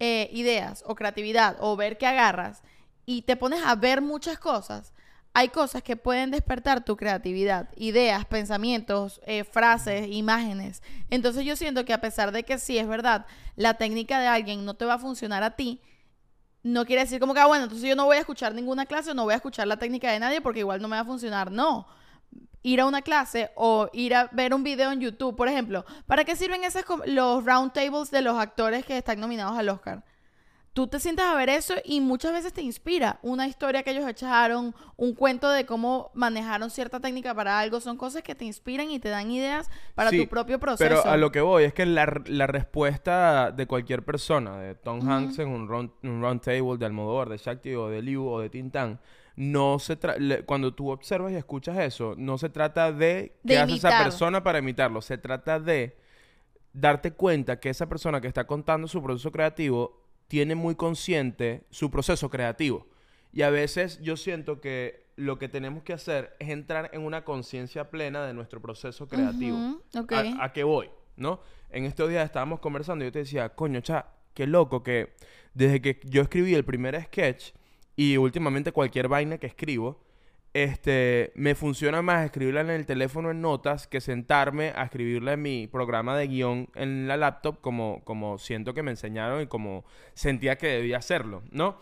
eh, 0.00 0.28
ideas 0.32 0.82
o 0.84 0.96
creatividad 0.96 1.56
o 1.60 1.76
ver 1.76 1.98
qué 1.98 2.06
agarras 2.06 2.62
y 3.06 3.22
te 3.22 3.36
pones 3.36 3.62
a 3.62 3.76
ver 3.76 4.00
muchas 4.00 4.38
cosas, 4.38 4.92
hay 5.38 5.50
cosas 5.50 5.84
que 5.84 5.94
pueden 5.94 6.32
despertar 6.32 6.84
tu 6.84 6.96
creatividad, 6.96 7.68
ideas, 7.76 8.24
pensamientos, 8.24 9.20
eh, 9.24 9.44
frases, 9.44 10.08
imágenes. 10.10 10.82
Entonces 11.10 11.44
yo 11.44 11.54
siento 11.54 11.84
que 11.84 11.92
a 11.92 12.00
pesar 12.00 12.32
de 12.32 12.42
que 12.42 12.58
sí 12.58 12.76
es 12.76 12.88
verdad, 12.88 13.24
la 13.54 13.74
técnica 13.74 14.18
de 14.18 14.26
alguien 14.26 14.64
no 14.64 14.74
te 14.74 14.84
va 14.84 14.94
a 14.94 14.98
funcionar 14.98 15.44
a 15.44 15.54
ti, 15.54 15.80
no 16.64 16.84
quiere 16.84 17.02
decir 17.02 17.20
como 17.20 17.34
que, 17.34 17.40
ah, 17.40 17.46
bueno, 17.46 17.62
entonces 17.64 17.88
yo 17.88 17.94
no 17.94 18.06
voy 18.06 18.16
a 18.16 18.20
escuchar 18.20 18.52
ninguna 18.52 18.84
clase 18.84 19.12
o 19.12 19.14
no 19.14 19.22
voy 19.22 19.32
a 19.32 19.36
escuchar 19.36 19.68
la 19.68 19.76
técnica 19.76 20.10
de 20.10 20.18
nadie 20.18 20.40
porque 20.40 20.58
igual 20.58 20.82
no 20.82 20.88
me 20.88 20.96
va 20.96 21.02
a 21.02 21.04
funcionar. 21.04 21.52
No. 21.52 21.86
Ir 22.64 22.80
a 22.80 22.86
una 22.86 23.02
clase 23.02 23.52
o 23.54 23.88
ir 23.92 24.16
a 24.16 24.28
ver 24.32 24.52
un 24.52 24.64
video 24.64 24.90
en 24.90 24.98
YouTube, 25.00 25.36
por 25.36 25.46
ejemplo. 25.46 25.84
¿Para 26.08 26.24
qué 26.24 26.34
sirven 26.34 26.62
com- 26.84 27.02
los 27.06 27.44
round 27.44 27.72
tables 27.72 28.10
de 28.10 28.22
los 28.22 28.36
actores 28.36 28.84
que 28.84 28.98
están 28.98 29.20
nominados 29.20 29.56
al 29.56 29.68
Oscar? 29.68 30.02
Tú 30.78 30.86
te 30.86 31.00
sientas 31.00 31.26
a 31.26 31.34
ver 31.34 31.48
eso 31.48 31.74
y 31.84 32.00
muchas 32.00 32.32
veces 32.32 32.52
te 32.52 32.62
inspira 32.62 33.18
una 33.22 33.48
historia 33.48 33.82
que 33.82 33.90
ellos 33.90 34.08
echaron, 34.08 34.76
un 34.96 35.12
cuento 35.12 35.50
de 35.50 35.66
cómo 35.66 36.12
manejaron 36.14 36.70
cierta 36.70 37.00
técnica 37.00 37.34
para 37.34 37.58
algo. 37.58 37.80
Son 37.80 37.96
cosas 37.96 38.22
que 38.22 38.36
te 38.36 38.44
inspiran 38.44 38.88
y 38.88 39.00
te 39.00 39.08
dan 39.08 39.28
ideas 39.28 39.68
para 39.96 40.10
Sí, 40.10 40.18
tu 40.22 40.28
propio 40.28 40.60
proceso. 40.60 40.88
Pero 40.88 41.10
a 41.10 41.16
lo 41.16 41.32
que 41.32 41.40
voy 41.40 41.64
es 41.64 41.74
que 41.74 41.84
la, 41.84 42.22
la 42.26 42.46
respuesta 42.46 43.50
de 43.50 43.66
cualquier 43.66 44.04
persona, 44.04 44.56
de 44.60 44.76
Tom 44.76 44.98
Ujú. 44.98 45.10
Hanks 45.10 45.40
en 45.40 45.48
un 45.48 45.66
round, 45.66 45.90
un 46.04 46.22
round 46.22 46.42
table, 46.42 46.76
de 46.78 46.86
Almodóvar, 46.86 47.28
de 47.28 47.38
Shakti 47.38 47.74
o 47.74 47.88
de 47.88 48.00
Liu 48.00 48.28
o 48.28 48.38
de 48.40 48.48
Tintán, 48.48 49.00
no 49.34 49.80
se 49.80 49.98
tra- 49.98 50.16
le- 50.18 50.44
cuando 50.44 50.74
tú 50.74 50.90
observas 50.90 51.32
y 51.32 51.34
escuchas 51.34 51.76
eso, 51.78 52.14
no 52.16 52.38
se 52.38 52.50
trata 52.50 52.92
de 52.92 53.32
qué 53.44 53.54
De 53.54 53.58
hace 53.58 53.74
esa 53.74 53.90
persona 53.98 54.44
para 54.44 54.60
imitarlo, 54.60 55.02
se 55.02 55.18
trata 55.18 55.58
de 55.58 55.96
darte 56.72 57.12
cuenta 57.14 57.58
que 57.58 57.70
esa 57.70 57.88
persona 57.88 58.20
que 58.20 58.28
está 58.28 58.46
contando 58.46 58.86
su 58.86 59.02
proceso 59.02 59.32
creativo 59.32 60.06
tiene 60.28 60.54
muy 60.54 60.74
consciente 60.74 61.64
su 61.70 61.90
proceso 61.90 62.30
creativo. 62.30 62.86
Y 63.32 63.42
a 63.42 63.50
veces 63.50 64.00
yo 64.00 64.16
siento 64.16 64.60
que 64.60 65.06
lo 65.16 65.38
que 65.38 65.48
tenemos 65.48 65.82
que 65.82 65.92
hacer 65.92 66.36
es 66.38 66.48
entrar 66.50 66.90
en 66.92 67.02
una 67.02 67.24
conciencia 67.24 67.90
plena 67.90 68.24
de 68.24 68.34
nuestro 68.34 68.62
proceso 68.62 69.08
creativo. 69.08 69.80
¿A, 70.38 70.44
a 70.44 70.52
qué 70.52 70.62
voy? 70.64 70.88
¿no? 71.18 71.40
En 71.70 71.84
estos 71.84 72.08
días 72.08 72.24
estábamos 72.24 72.60
conversando 72.60 73.04
y 73.04 73.08
yo 73.08 73.12
te 73.12 73.18
decía, 73.20 73.50
coño, 73.50 73.80
cha, 73.80 74.06
qué 74.32 74.46
loco 74.46 74.82
que 74.82 75.14
desde 75.54 75.82
que 75.82 76.00
yo 76.04 76.22
escribí 76.22 76.54
el 76.54 76.64
primer 76.64 77.02
sketch 77.04 77.52
y 77.96 78.16
últimamente 78.16 78.72
cualquier 78.72 79.08
vaina 79.08 79.38
que 79.38 79.48
escribo, 79.48 80.00
este, 80.62 81.32
me 81.34 81.54
funciona 81.54 82.02
más 82.02 82.24
escribirla 82.24 82.60
en 82.60 82.70
el 82.70 82.86
teléfono 82.86 83.30
en 83.30 83.40
notas 83.40 83.86
que 83.86 84.00
sentarme 84.00 84.72
a 84.74 84.84
escribirla 84.84 85.34
en 85.34 85.42
mi 85.42 85.66
programa 85.66 86.16
de 86.16 86.28
guion 86.28 86.68
en 86.74 87.08
la 87.08 87.16
laptop 87.16 87.60
como, 87.60 88.02
como 88.04 88.38
siento 88.38 88.74
que 88.74 88.82
me 88.82 88.90
enseñaron 88.90 89.42
y 89.42 89.46
como 89.46 89.84
sentía 90.14 90.56
que 90.56 90.68
debía 90.68 90.98
hacerlo, 90.98 91.42
¿no? 91.50 91.78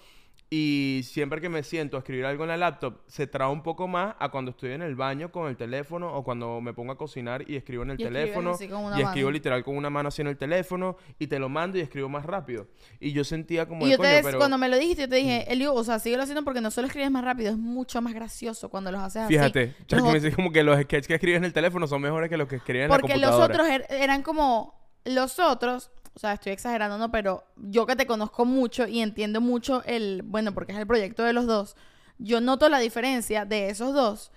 Y 0.48 1.00
siempre 1.02 1.40
que 1.40 1.48
me 1.48 1.64
siento 1.64 1.96
a 1.96 2.00
escribir 2.00 2.24
algo 2.24 2.44
en 2.44 2.48
la 2.50 2.56
laptop, 2.56 3.00
se 3.08 3.26
traba 3.26 3.50
un 3.50 3.64
poco 3.64 3.88
más 3.88 4.14
a 4.20 4.28
cuando 4.30 4.52
estoy 4.52 4.70
en 4.72 4.82
el 4.82 4.94
baño 4.94 5.32
con 5.32 5.48
el 5.48 5.56
teléfono 5.56 6.14
o 6.14 6.22
cuando 6.22 6.60
me 6.60 6.72
pongo 6.72 6.92
a 6.92 6.96
cocinar 6.96 7.42
y 7.50 7.56
escribo 7.56 7.82
en 7.82 7.90
el 7.90 8.00
Y 8.00 8.04
teléfono 8.04 8.50
así 8.52 8.68
con 8.68 8.84
una 8.84 8.96
y 8.96 9.02
escribo 9.02 9.32
literal 9.32 9.64
con 9.64 9.76
una 9.76 9.90
mano 9.90 10.06
así 10.08 10.22
en 10.22 10.28
el 10.28 10.36
teléfono 10.36 10.98
y 11.18 11.26
te 11.26 11.40
lo 11.40 11.48
mando 11.48 11.78
y 11.78 11.80
escribo 11.80 12.08
más 12.08 12.24
rápido. 12.24 12.68
Y 13.00 13.10
yo 13.12 13.24
sentía 13.24 13.66
como 13.66 13.84
Y 13.86 13.90
yo 13.90 13.96
te 13.98 14.04
coño, 14.04 14.20
pero 14.22 14.38
cuando 14.38 14.56
me 14.56 14.68
lo 14.68 14.78
dijiste, 14.78 15.02
yo 15.02 15.08
te 15.08 15.16
dije, 15.16 15.52
Elio, 15.52 15.74
o 15.74 15.82
sea, 15.82 15.98
síguelo 15.98 16.22
haciendo 16.22 16.44
porque 16.44 16.60
no 16.60 16.70
solo 16.70 16.86
escribes 16.86 17.10
más 17.10 17.24
rápido, 17.24 17.50
es 17.50 17.56
mucho 17.58 18.00
más 18.00 18.14
gracioso 18.14 18.68
cuando 18.68 18.92
los 18.92 19.00
haces 19.00 19.22
así. 19.22 19.32
fíjate, 19.34 19.74
Chuck 19.88 19.98
Los 19.98 20.12
me 20.12 20.20
dice 20.20 20.32
como 20.32 20.52
que 20.52 20.62
los 20.62 20.80
sketches 20.80 21.08
que 21.08 21.14
escribes 21.14 21.38
en 21.38 21.44
el 21.46 21.52
teléfono 21.52 21.88
son 21.88 22.00
mejores 22.02 22.30
que 22.30 22.36
los 22.36 22.46
que 22.46 22.56
escribes 22.56 22.84
en 22.84 22.90
la 22.90 22.96
Porque 22.96 23.16
los 23.16 23.30
computadora. 23.32 23.52
otros 23.64 23.68
er- 23.68 23.86
eran 24.00 24.22
como. 24.22 24.76
Los 25.08 25.38
otros, 25.38 25.92
o 26.16 26.18
sea, 26.18 26.32
estoy 26.32 26.52
exagerando, 26.52 26.96
¿no? 26.96 27.12
Pero 27.12 27.44
yo 27.56 27.84
que 27.86 27.94
te 27.94 28.06
conozco 28.06 28.46
mucho 28.46 28.88
y 28.88 29.00
entiendo 29.00 29.40
mucho 29.42 29.82
el. 29.84 30.22
Bueno, 30.24 30.54
porque 30.54 30.72
es 30.72 30.78
el 30.78 30.86
proyecto 30.86 31.22
de 31.22 31.34
los 31.34 31.46
dos. 31.46 31.76
Yo 32.18 32.40
noto 32.40 32.68
la 32.70 32.78
diferencia 32.78 33.44
de 33.44 33.68
esos 33.68 33.92
dos. 33.94 34.32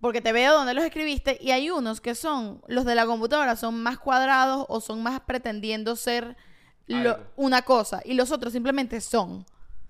Porque 0.00 0.22
te 0.22 0.32
veo 0.32 0.54
donde 0.54 0.72
los 0.72 0.82
escribiste 0.82 1.36
y 1.38 1.50
hay 1.50 1.68
unos 1.68 2.00
que 2.00 2.14
son, 2.14 2.62
los 2.68 2.86
de 2.86 2.94
la 2.94 3.04
computadora, 3.04 3.54
son 3.54 3.82
más 3.82 3.98
cuadrados 3.98 4.64
o 4.70 4.80
son 4.80 5.02
más 5.02 5.20
pretendiendo 5.20 5.94
ser 5.94 6.38
lo- 6.86 7.18
una 7.36 7.60
cosa. 7.62 8.00
Y 8.06 8.14
los 8.14 8.32
otros 8.32 8.54
simplemente 8.54 8.98
son. 9.02 9.44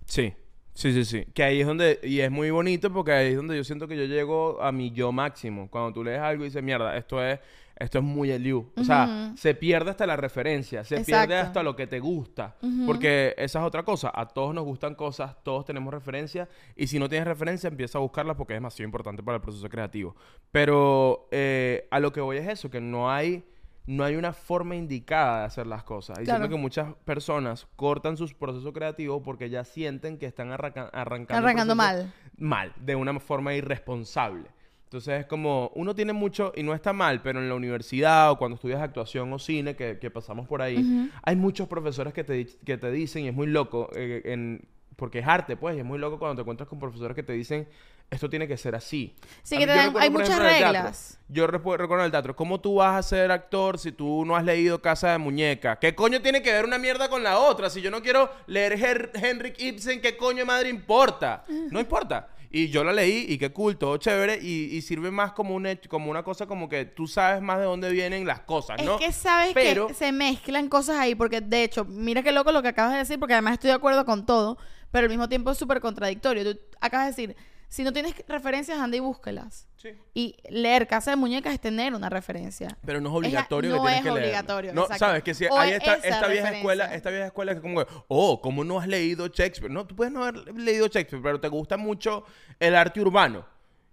Sí, 0.07 0.35
sí, 0.75 0.93
sí, 0.93 1.05
sí. 1.05 1.27
Que 1.33 1.45
ahí 1.45 1.61
es 1.61 1.67
donde, 1.69 2.01
y 2.03 2.19
es 2.19 2.31
muy 2.33 2.51
bonito 2.51 2.93
porque 2.93 3.13
ahí 3.13 3.29
es 3.29 3.37
donde 3.37 3.57
yo 3.57 3.63
siento 3.63 3.87
que 3.87 3.97
yo 3.97 4.03
llego 4.07 4.61
a 4.61 4.73
mi 4.73 4.91
yo 4.91 5.13
máximo. 5.13 5.71
Cuando 5.71 5.93
tú 5.93 6.03
lees 6.03 6.21
algo 6.21 6.43
y 6.43 6.49
dices, 6.49 6.61
mierda, 6.65 6.97
esto 6.97 7.25
es, 7.25 7.39
esto 7.81 7.99
es 7.99 8.05
muy 8.05 8.31
Eliu. 8.31 8.71
O 8.77 8.85
sea, 8.85 9.33
se 9.37 9.55
pierde 9.55 9.91
hasta 9.91 10.07
la 10.07 10.17
referencia, 10.17 10.85
se 10.85 10.97
Exacto. 10.99 11.27
pierde 11.29 11.37
hasta 11.41 11.63
lo 11.65 11.75
que 11.75 11.87
te 11.89 11.99
gusta. 11.99 12.55
Porque 12.87 13.35
esa 13.37 13.59
es 13.61 13.65
otra 13.65 13.83
cosa. 13.83 14.13
A 14.15 14.29
todos 14.29 14.55
nos 14.55 14.65
gustan 14.65 14.95
cosas, 14.95 15.43
todos 15.43 15.65
tenemos 15.65 15.93
referencias. 15.93 16.49
Y 16.77 16.87
si 16.87 16.99
no 16.99 17.09
tienes 17.09 17.27
referencia, 17.27 17.69
empieza 17.69 17.99
a 17.99 18.01
buscarlas 18.03 18.37
porque 18.37 18.53
es 18.53 18.59
demasiado 18.59 18.85
importante 18.87 19.23
para 19.23 19.37
el 19.37 19.43
proceso 19.43 19.69
creativo. 19.69 20.15
Pero 20.53 21.27
eh, 21.31 21.89
a 21.91 22.01
lo 22.01 22.13
que 22.13 22.21
voy 22.21 22.37
es 22.37 22.49
eso, 22.49 22.71
que 22.71 22.81
no 22.81 23.11
hay... 23.11 23.45
No 23.87 24.05
hay 24.05 24.15
una 24.15 24.33
forma 24.33 24.77
indicada 24.77 25.41
de 25.41 25.45
hacer 25.47 25.67
las 25.67 25.83
cosas. 25.83 26.19
Y 26.21 26.25
Claro. 26.25 26.39
siento 26.41 26.55
que 26.55 26.61
muchas 26.61 26.95
personas 27.05 27.67
cortan 27.75 28.17
sus 28.17 28.35
procesos 28.35 28.73
creativos 28.73 29.21
porque 29.25 29.51
ya 29.51 29.65
sienten 29.65 30.17
que 30.19 30.27
están 30.27 30.53
arranca- 30.53 30.91
arrancando. 30.93 31.43
Arrancando 31.49 31.75
proceso 31.75 32.05
mal. 32.05 32.13
Mal, 32.37 32.73
de 32.79 32.95
una 32.95 33.19
forma 33.19 33.53
irresponsable. 33.55 34.45
Entonces 34.91 35.21
es 35.21 35.27
como, 35.27 35.71
uno 35.77 35.95
tiene 35.95 36.13
mucho, 36.13 36.53
y 36.57 36.65
no 36.65 36.75
está 36.75 36.93
mal, 36.93 37.23
pero 37.23 37.39
en 37.39 37.49
la 37.49 37.55
universidad 37.55 38.33
o 38.33 38.39
cuando 38.39 38.57
estudias 38.57 38.81
actuación 38.83 39.33
o 39.33 39.39
cine, 39.39 39.77
que, 39.77 40.01
que 40.01 40.11
pasamos 40.11 40.49
por 40.49 40.63
ahí, 40.63 41.09
hay 41.23 41.37
muchos 41.37 41.69
profesores 41.69 42.13
que 42.13 42.25
te, 42.25 42.45
que 42.67 42.77
te 42.77 42.91
dicen, 42.91 43.25
y 43.25 43.29
es 43.29 43.35
muy 43.35 43.47
loco, 43.47 43.89
eh, 43.95 44.23
en, 44.25 44.67
porque 44.97 45.21
es 45.21 45.29
arte, 45.29 45.57
pues, 45.57 45.77
y 45.77 45.79
es 45.79 45.85
muy 45.85 45.97
loco 46.01 46.19
cuando 46.19 46.35
te 46.35 46.41
encuentras 46.41 46.69
con 46.69 46.81
profesores 46.81 47.15
que 47.15 47.23
te 47.23 47.33
dicen, 47.35 47.69
esto 48.11 48.29
tiene 48.29 48.49
que 48.49 48.57
ser 48.57 48.75
así. 48.75 49.15
Sí, 49.45 49.59
que 49.59 49.67
te 49.67 49.71
dan- 49.71 49.79
recuerdo, 49.87 50.01
hay 50.01 50.11
muchas 50.11 50.31
ejemplo, 50.41 50.73
reglas. 50.73 51.21
yo 51.29 51.47
recuerdo 51.47 52.05
el 52.05 52.11
teatro, 52.11 52.35
¿cómo 52.35 52.61
tú 52.61 52.75
vas 52.75 52.97
a 52.97 53.03
ser 53.09 53.31
actor 53.31 53.79
si 53.79 53.93
tú 53.93 54.25
no 54.25 54.35
has 54.35 54.43
leído 54.45 54.83
Casa 54.83 55.13
de 55.13 55.19
Muñeca? 55.19 55.79
¿Qué 55.79 55.95
coño 55.95 56.21
tiene 56.21 56.43
que 56.43 56.53
ver 56.53 56.65
una 56.65 56.79
mierda 56.79 57.09
con 57.09 57.23
la 57.23 57.39
otra? 57.39 57.71
Si 57.71 57.81
yo 57.81 57.93
no 57.93 58.03
quiero 58.03 58.29
leer 58.49 58.77
Her- 58.77 59.11
Henrik 59.15 59.55
Ibsen, 59.61 60.01
¿qué 60.01 60.17
coño 60.17 60.45
madre 60.45 60.69
importa? 60.69 61.45
No 61.71 61.79
importa. 61.79 62.31
Y 62.53 62.69
yo 62.69 62.83
la 62.83 62.93
leí 62.93 63.27
y 63.29 63.39
qué 63.39 63.53
cool, 63.53 63.79
todo 63.79 63.97
chévere 63.97 64.41
y, 64.43 64.65
y 64.77 64.83
sirve 64.83 65.13
más 65.13 65.33
como, 65.33 65.55
un 65.55 65.69
como 65.89 66.11
una 66.11 66.25
cosa 66.25 66.47
como 66.47 66.69
que 66.69 66.85
tú 66.85 67.07
sabes 67.07 67.41
más 67.41 67.59
de 67.59 67.65
dónde 67.65 67.91
vienen 67.91 68.27
las 68.27 68.41
cosas, 68.41 68.81
Es 68.81 68.85
¿no? 68.87 68.99
que 68.99 69.13
sabes 69.13 69.53
Pero- 69.55 69.87
que 69.87 69.95
se 69.95 70.11
mezclan 70.11 70.69
cosas 70.69 70.97
ahí, 70.99 71.15
porque 71.15 71.41
de 71.41 71.63
hecho, 71.63 71.85
mira 71.85 72.23
qué 72.25 72.33
loco 72.33 72.51
lo 72.51 72.61
que 72.63 72.69
acabas 72.69 72.93
de 72.93 72.99
decir, 72.99 73.21
porque 73.21 73.35
además 73.35 73.53
estoy 73.53 73.69
de 73.69 73.75
acuerdo 73.77 74.05
con 74.05 74.27
todo, 74.27 74.59
pero 74.91 75.05
al 75.05 75.11
mismo 75.11 75.29
tiempo 75.29 75.53
es 75.53 75.59
súper 75.59 75.81
contradictorio. 75.81 76.57
Tú 76.57 76.61
acabas 76.81 77.07
de 77.07 77.11
decir, 77.25 77.37
si 77.71 77.85
no 77.85 77.93
tienes 77.93 78.15
referencias, 78.29 78.79
anda 78.79 78.97
y 78.97 79.01
búscalas. 79.01 79.67
Sí. 79.77 79.91
Y 80.13 80.37
leer 80.51 80.87
Casa 80.87 81.13
de 81.13 81.17
Muñecas 81.17 81.55
es 81.55 81.61
tener 81.61 81.95
una 81.95 82.11
referencia. 82.11 82.77
Pero 82.85 83.01
no 83.01 83.09
es 83.09 83.13
Es 83.13 83.17
obligatorio 83.19 83.71
no 83.71 83.77
que 83.77 83.81
tienes 83.83 83.97
es 83.99 84.03
que 84.05 84.11
leerlo. 84.11 84.21
obligatorio, 84.27 84.75
No, 84.75 84.83
exacto. 84.83 84.99
sabes 85.07 85.23
que 85.23 85.33
si 85.35 85.47
O 85.47 85.57
hay 85.59 85.71
es 85.71 85.77
esta, 85.77 85.95
vieja 85.97 86.21
referencia. 86.21 86.51
escuela, 86.59 86.95
esta 86.95 87.11
vieja 87.11 87.27
escuela 87.27 87.53
que 87.53 87.57
es 87.59 87.63
como 87.63 87.85
que, 87.87 87.93
oh, 88.09 88.41
¿cómo 88.43 88.65
no 88.65 88.79
has 88.79 88.87
leído 88.89 89.29
Shakespeare? 89.29 89.73
No, 89.73 89.87
tú 89.87 89.97
puedes 89.97 90.13
no 90.13 90.25
haber 90.25 90.53
leído 90.55 90.89
Shakespeare, 90.89 91.23
pero 91.23 91.41
te 91.41 91.49
gusta 91.49 91.77
mucho 91.79 92.25
el 92.59 92.75
arte 92.77 93.01
urbano. 93.01 93.47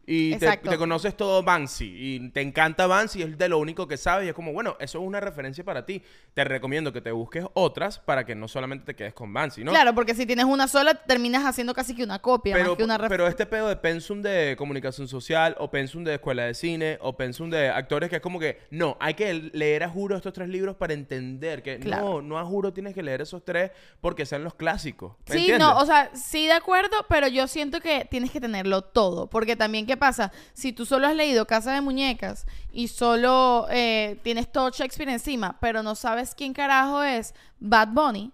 Y 0.10 0.38
te, 0.38 0.78
conoces 0.78 1.18
todo 1.18 1.44
Banksy. 1.44 1.86
Y 1.98 2.30
te 2.30 2.40
encanta 2.42 2.88
Banksy, 2.88 3.24
es 3.24 3.38
de 3.38 3.50
lo 3.50 3.60
único 3.60 3.88
que 3.90 3.98
sabes. 3.98 4.26
Y 4.26 4.30
es 4.30 4.34
como, 4.34 4.54
bueno, 4.54 4.78
eso 4.80 5.00
es 5.00 5.06
una 5.06 5.20
referencia 5.20 5.66
para 5.66 5.86
ti. 5.86 6.02
Te 6.34 6.46
recomiendo 6.46 6.94
que 6.94 7.02
te 7.02 7.12
busques 7.12 7.44
otras 7.54 8.00
para 8.00 8.26
que 8.26 8.34
no 8.34 8.48
solamente 8.48 8.86
te 8.86 8.96
quedes 8.96 9.14
con 9.14 9.34
Banksy, 9.34 9.66
¿no? 9.66 9.72
Claro, 9.72 9.94
porque 9.94 10.16
si 10.16 10.26
tienes 10.26 10.46
una 10.46 10.70
sola, 10.70 10.94
terminas 10.96 11.46
haciendo 11.46 11.74
casi 11.74 11.94
que 11.94 12.04
una 12.06 12.20
copia, 12.20 12.56
Pero, 12.56 12.70
más 12.70 12.78
que 12.78 12.84
una 12.86 12.98
referencia. 12.98 13.18
pero 13.18 13.28
este 13.28 13.46
pedo 13.46 13.68
de 13.68 13.76
pensum 13.76 14.22
de 14.22 14.56
comunicación 14.58 15.10
social 15.10 15.56
o 15.60 15.70
pensum 15.70 16.06
de 16.06 16.14
escuela 16.14 16.44
de 16.44 16.54
cine 16.54 16.98
o 17.02 17.18
pensum 17.18 17.50
de 17.50 17.68
actores 17.68 18.10
que 18.10 18.16
es 18.16 18.22
como 18.22 18.40
que 18.40 18.62
no, 18.72 18.96
hay 19.02 19.14
que 19.16 19.34
leer 19.34 19.84
a 19.84 19.90
juro 19.90 20.16
estos 20.16 20.32
tres 20.32 20.48
libros 20.48 20.78
para 20.78 20.94
entender 20.94 21.62
que 21.62 21.80
Claro. 21.80 22.22
no, 22.22 22.22
no 22.22 22.40
a 22.40 22.46
juro 22.46 22.72
tienes 22.72 22.94
que 22.94 23.04
leer 23.04 23.22
esos 23.22 23.44
tres 23.44 23.72
porque 24.00 24.26
sean 24.26 24.46
los 24.46 24.54
clásicos. 24.56 25.16
¿me 25.28 25.34
Sí, 25.34 25.40
entiendes? 25.40 25.68
no, 25.68 25.78
o 25.80 25.86
sea, 25.86 26.12
sí 26.16 26.46
de 26.46 26.54
acuerdo, 26.54 26.96
pero 27.10 27.28
yo 27.28 27.46
siento 27.48 27.82
que 27.82 28.06
tienes 28.10 28.32
que 28.32 28.40
tenerlo 28.40 28.84
todo. 28.84 29.30
Porque 29.30 29.56
también, 29.58 29.86
¿qué 29.98 30.00
pasa? 30.00 30.32
Si 30.54 30.74
tú 30.74 30.86
solo 30.86 31.08
has 31.08 31.16
leído 31.16 31.48
Casa 31.48 31.74
de 31.74 31.82
Muñecas 31.82 32.46
y 32.72 32.88
solo 32.88 33.66
eh, 33.72 34.20
tienes 34.24 34.52
todo 34.52 34.70
Shakespeare 34.70 35.10
encima, 35.12 35.58
pero 35.60 35.82
no 35.82 35.96
sabes 35.96 36.36
quién 36.36 36.54
carajo 36.54 37.02
es 37.02 37.34
Bad 37.60 37.90
Bunny, 37.90 38.32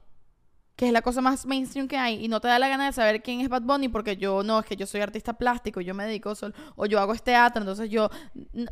que 0.76 0.88
es 0.88 0.91
la 0.91 1.02
cosa 1.02 1.21
más 1.21 1.45
mainstream 1.45 1.88
que 1.88 1.97
hay, 1.97 2.26
y 2.26 2.28
no 2.28 2.41
te 2.41 2.49
da 2.49 2.60
la 2.60 2.67
gana 2.67 2.88
de 2.88 2.91
saber 2.91 3.21
quién 3.21 3.39
es 3.39 3.47
Bad 3.47 3.62
Bunny, 3.62 3.88
porque 3.88 4.17
yo 4.17 4.43
no, 4.43 4.60
es 4.60 4.65
que 4.65 4.76
yo 4.76 4.86
soy 4.86 4.99
artista 4.99 5.34
plástico, 5.34 5.80
yo 5.80 5.93
me 5.93 6.04
dedico 6.06 6.36
solo, 6.36 6.54
o 6.76 6.86
yo 6.86 6.99
hago 6.99 7.13
este 7.13 7.32
teatro, 7.32 7.62
entonces 7.62 7.89
yo. 7.89 8.10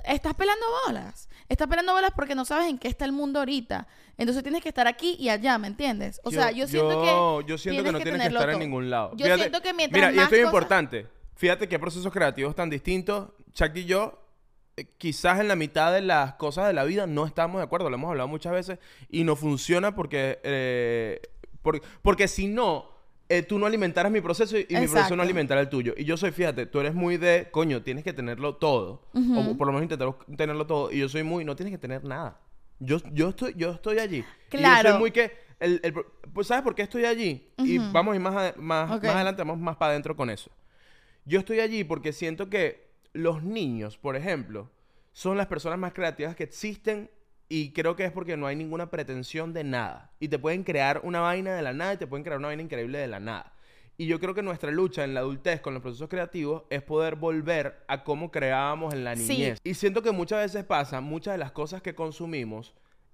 Estás 0.04 0.34
pelando 0.34 0.65
bolas. 0.86 1.30
Estás 1.47 1.67
pelando 1.67 1.93
bolas 1.93 2.12
porque 2.13 2.36
no 2.36 2.43
sabes 2.43 2.67
en 2.69 2.77
qué 2.77 2.89
está 2.89 3.06
el 3.06 3.12
mundo 3.13 3.39
ahorita. 3.39 3.88
Entonces 4.17 4.43
tienes 4.43 4.62
que 4.62 4.69
estar 4.69 4.88
aquí 4.88 5.15
y 5.19 5.30
allá, 5.30 5.58
¿me 5.58 5.67
entiendes? 5.67 6.19
O 6.23 6.32
sea, 6.32 6.51
yo 6.51 6.67
siento 6.67 7.01
que. 7.01 7.47
yo 7.47 7.58
siento 7.58 7.84
que 7.84 7.91
no 7.91 7.99
tienes 7.99 8.21
que 8.21 8.27
estar 8.27 8.49
en 8.49 8.60
ningún 8.60 8.89
lado. 8.89 9.15
Yo 9.15 9.34
siento 9.36 9.62
que 9.62 9.73
mientras 9.73 10.12
Mira, 10.12 10.12
y 10.12 10.23
esto 10.23 10.36
es 10.36 10.41
cosas- 10.41 10.54
importante. 10.54 11.20
Fíjate 11.41 11.67
qué 11.67 11.80
procesos 11.80 12.13
creativos 12.13 12.54
tan 12.56 12.69
distintos. 12.69 13.30
Chuck 13.54 13.75
y 13.75 13.86
yo, 13.86 14.23
eh, 14.77 14.86
quizás 14.99 15.39
en 15.39 15.47
la 15.47 15.56
mitad 15.56 15.91
de 15.91 16.01
las 16.01 16.36
cosas 16.36 16.67
de 16.67 16.73
la 16.73 16.84
vida 16.84 17.08
no 17.08 17.25
estamos 17.25 17.58
de 17.58 17.63
acuerdo. 17.63 17.89
Lo 17.89 17.95
hemos 17.95 18.12
hablado 18.12 18.27
muchas 18.27 18.54
veces 18.54 18.77
y 19.10 19.23
no 19.23 19.36
funciona 19.36 19.95
porque, 19.95 20.38
eh, 20.43 21.19
por- 21.63 21.82
porque 22.04 22.27
si 22.27 22.45
no, 22.45 22.86
eh, 23.27 23.41
tú 23.41 23.58
no 23.58 23.65
alimentaras 23.65 24.12
mi 24.12 24.21
proceso 24.21 24.56
y, 24.56 24.67
y 24.69 24.75
mi 24.75 24.86
proceso 24.88 25.15
no 25.15 25.23
alimentara 25.23 25.62
el 25.62 25.69
tuyo. 25.69 25.95
Y 25.97 26.04
yo 26.06 26.15
soy, 26.15 26.30
fíjate, 26.30 26.67
tú 26.67 26.80
eres 26.80 26.93
muy 26.93 27.17
de, 27.17 27.47
coño, 27.49 27.82
tienes 27.82 28.04
que 28.04 28.13
tenerlo 28.13 28.58
todo. 28.58 29.08
O 29.15 29.58
por 29.58 29.65
lo 29.65 29.73
menos 29.73 29.82
intentar 29.84 30.13
tenerlo 30.38 30.67
todo. 30.67 30.91
Y 30.91 30.99
yo 30.99 31.10
soy 31.10 31.23
muy, 31.23 31.43
no 31.43 31.56
tienes 31.56 31.71
que 31.71 31.80
tener 31.80 32.04
nada. 32.04 32.39
Yo, 32.77 32.97
yo, 33.13 33.30
estoy, 33.30 33.56
yo 33.58 33.71
estoy 33.71 33.97
allí. 33.97 34.17
Y 34.17 34.21
yo 34.21 34.25
Claro. 34.60 34.89
soy 34.91 34.99
muy 34.99 35.10
que... 35.12 35.32
el- 35.60 35.80
el 35.82 35.93
pues, 36.34 36.45
¿Sabes 36.45 36.63
por 36.63 36.75
qué 36.75 36.84
estoy 36.84 37.06
allí? 37.06 37.47
Y 37.58 37.80
vamos 37.80 38.12
a 38.12 38.15
ir 38.15 38.21
más, 38.21 38.58
más, 38.58 38.89
más 38.91 39.04
adelante, 39.06 39.41
vamos 39.41 39.58
más 39.58 39.75
para 39.77 39.89
adentro 39.93 40.15
con 40.15 40.30
eso. 40.30 40.51
Yo 41.25 41.39
estoy 41.39 41.60
allí 41.60 41.84
porque 41.84 42.13
siento 42.13 42.49
que 42.49 42.89
los 43.13 43.43
niños, 43.43 43.97
por 43.97 44.15
ejemplo, 44.15 44.69
son 45.12 45.38
las 45.38 45.47
personas 45.47 45.77
más 45.77 45.93
creativas 45.93 46.36
que 46.36 46.43
existen 46.43 47.10
y 47.49 47.73
creo 47.73 47.95
que 47.95 48.05
es 48.05 48.12
porque 48.12 48.38
no 48.38 48.47
hay 48.47 48.55
ninguna 48.55 48.89
pretensión 48.89 49.53
de 49.53 49.63
nada. 49.63 50.12
Y 50.19 50.29
te 50.29 50.39
pueden 50.39 50.63
crear 50.63 51.01
una 51.03 51.19
vaina 51.19 51.53
de 51.53 51.62
la 51.62 51.73
nada 51.73 51.93
y 51.93 51.97
te 51.97 52.07
pueden 52.07 52.23
crear 52.23 52.39
una 52.39 52.47
vaina 52.47 52.63
increíble 52.63 52.97
de 52.97 53.07
la 53.07 53.19
nada. 53.19 53.53
Y 53.97 54.07
yo 54.07 54.19
creo 54.19 54.34
que 54.34 54.41
nuestra 54.41 54.71
lucha 54.71 55.03
en 55.03 55.13
la 55.13 55.19
adultez 55.19 55.62
con 55.62 55.73
los 55.73 55.84
procesos 55.84 56.10
creativos 56.10 56.63
es 56.69 56.81
poder 56.81 57.15
volver 57.17 57.84
a 57.88 58.03
cómo 58.03 58.31
creábamos 58.31 58.93
en 58.93 59.03
la 59.03 59.15
Sí. 59.15 59.34
niñez. 59.34 59.60
Y 59.63 59.73
siento 59.75 60.01
que 60.01 60.12
muchas 60.12 60.39
veces 60.39 60.63
pasa, 60.63 61.01
muchas 61.01 61.34
de 61.34 61.38
las 61.38 61.51
cosas 61.51 61.81
que 61.81 61.93
consumimos 61.93 62.73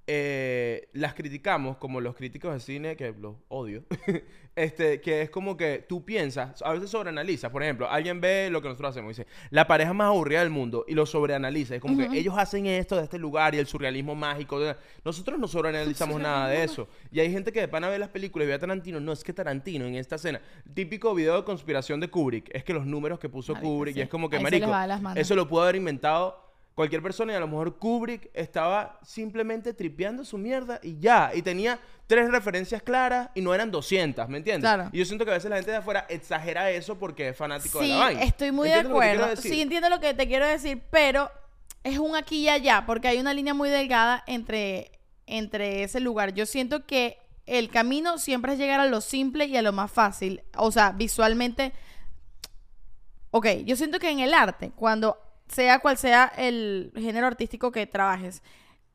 eh, 0.09 0.87
las 0.93 1.13
criticamos 1.13 1.75
como 1.77 1.99
los 1.99 2.15
críticos 2.15 2.53
de 2.53 2.59
cine, 2.61 2.95
que 2.95 3.13
los 3.19 3.35
odio, 3.49 3.83
este, 4.55 5.01
que 5.01 5.21
es 5.21 5.29
como 5.29 5.57
que 5.57 5.85
tú 5.87 6.05
piensas, 6.05 6.61
a 6.61 6.71
veces 6.71 6.89
sobreanalizas, 6.89 7.51
por 7.51 7.61
ejemplo, 7.61 7.89
alguien 7.89 8.21
ve 8.21 8.47
lo 8.49 8.61
que 8.61 8.69
nosotros 8.69 8.91
hacemos 8.91 9.09
y 9.09 9.21
dice, 9.21 9.27
la 9.49 9.67
pareja 9.67 9.91
más 9.93 10.07
aburrida 10.07 10.39
del 10.39 10.49
mundo, 10.49 10.85
y 10.87 10.93
lo 10.93 11.05
sobreanaliza, 11.05 11.75
es 11.75 11.81
como 11.81 11.97
que 11.97 12.17
ellos 12.17 12.35
hacen 12.37 12.65
esto 12.67 12.95
de 12.95 13.03
este 13.03 13.19
lugar 13.19 13.53
y 13.53 13.57
el 13.57 13.67
surrealismo 13.67 14.15
mágico, 14.15 14.61
de- 14.61 14.77
nosotros 15.03 15.37
no 15.37 15.47
sobreanalizamos 15.47 16.21
nada 16.21 16.47
de 16.47 16.63
eso, 16.63 16.87
y 17.11 17.19
hay 17.19 17.29
gente 17.29 17.51
que 17.51 17.59
de 17.59 17.67
pana 17.67 17.89
ve 17.89 17.99
las 17.99 18.09
películas 18.09 18.45
y 18.45 18.47
ve 18.47 18.53
a 18.53 18.59
Tarantino, 18.59 19.01
no, 19.01 19.11
es 19.11 19.25
que 19.25 19.33
Tarantino 19.33 19.85
en 19.85 19.95
esta 19.95 20.15
escena, 20.15 20.39
típico 20.73 21.13
video 21.13 21.35
de 21.35 21.43
conspiración 21.43 21.99
de 21.99 22.07
Kubrick, 22.07 22.49
es 22.55 22.63
que 22.63 22.73
los 22.73 22.85
números 22.85 23.19
que 23.19 23.27
puso 23.27 23.55
Kubrick, 23.55 23.95
sí. 23.95 23.99
y 23.99 24.03
es 24.03 24.09
como 24.09 24.29
que, 24.29 24.37
Ahí 24.37 24.43
marico, 24.43 24.67
eso 25.19 25.35
lo 25.35 25.49
pudo 25.49 25.63
haber 25.63 25.75
inventado 25.75 26.46
cualquier 26.77 27.01
persona 27.01 27.33
y 27.33 27.35
a 27.35 27.39
lo 27.39 27.47
mejor 27.47 27.79
Kubrick 27.79 28.29
estaba 28.35 28.99
simplemente 29.01 29.73
tripeando 29.73 30.23
su 30.23 30.37
mierda 30.37 30.79
y 30.83 30.99
ya. 30.99 31.31
Y 31.33 31.41
tenía 31.41 31.79
tres 32.05 32.29
referencias 32.29 32.83
claras 32.83 33.31
y 33.33 33.41
no 33.41 33.51
eran 33.51 33.71
200, 33.71 34.29
¿me 34.29 34.37
entiendes? 34.37 34.61
Claro. 34.61 34.89
Y 34.93 34.99
yo 34.99 35.05
siento 35.05 35.25
que 35.25 35.31
a 35.31 35.33
veces 35.33 35.49
la 35.49 35.55
gente 35.55 35.71
de 35.71 35.77
afuera 35.77 36.05
exagera 36.07 36.69
eso 36.69 36.99
porque 36.99 37.29
es 37.29 37.35
fanático 37.35 37.79
de 37.79 37.87
la 37.87 37.97
vaina. 37.97 38.21
estoy 38.21 38.51
muy 38.51 38.69
de 38.69 38.75
¿Entiendes 38.75 38.93
lo 38.93 38.99
que 38.99 39.07
quiero 39.07 39.23
acuerdo. 39.23 39.41
Sí, 39.41 39.59
entiendo 39.59 39.89
lo 39.89 39.99
que 39.99 40.13
te 40.13 40.27
quiero 40.27 40.45
decir, 40.45 40.83
pero 40.91 41.31
es 41.83 41.97
un 41.97 42.15
aquí 42.15 42.41
y 42.41 42.49
allá, 42.49 42.83
porque 42.85 43.07
hay 43.07 43.17
una 43.17 43.33
línea 43.33 43.55
muy 43.55 43.69
delgada 43.69 44.23
entre, 44.27 44.91
entre 45.25 45.81
ese 45.81 45.99
lugar. 45.99 46.35
Yo 46.35 46.45
siento 46.45 46.85
que 46.85 47.17
el 47.47 47.69
camino 47.71 48.19
siempre 48.19 48.53
es 48.53 48.59
llegar 48.59 48.81
a 48.81 48.85
lo 48.85 49.01
simple 49.01 49.45
y 49.45 49.57
a 49.57 49.63
lo 49.63 49.73
más 49.73 49.89
fácil. 49.89 50.43
O 50.55 50.71
sea, 50.71 50.91
visualmente. 50.91 51.73
Ok, 53.31 53.47
yo 53.65 53.75
siento 53.75 53.97
que 53.97 54.11
en 54.11 54.19
el 54.19 54.35
arte, 54.35 54.71
cuando 54.75 55.26
sea 55.47 55.79
cual 55.79 55.97
sea 55.97 56.31
el 56.38 56.91
género 56.95 57.27
artístico 57.27 57.71
que 57.71 57.88
trabajes, 57.88 58.41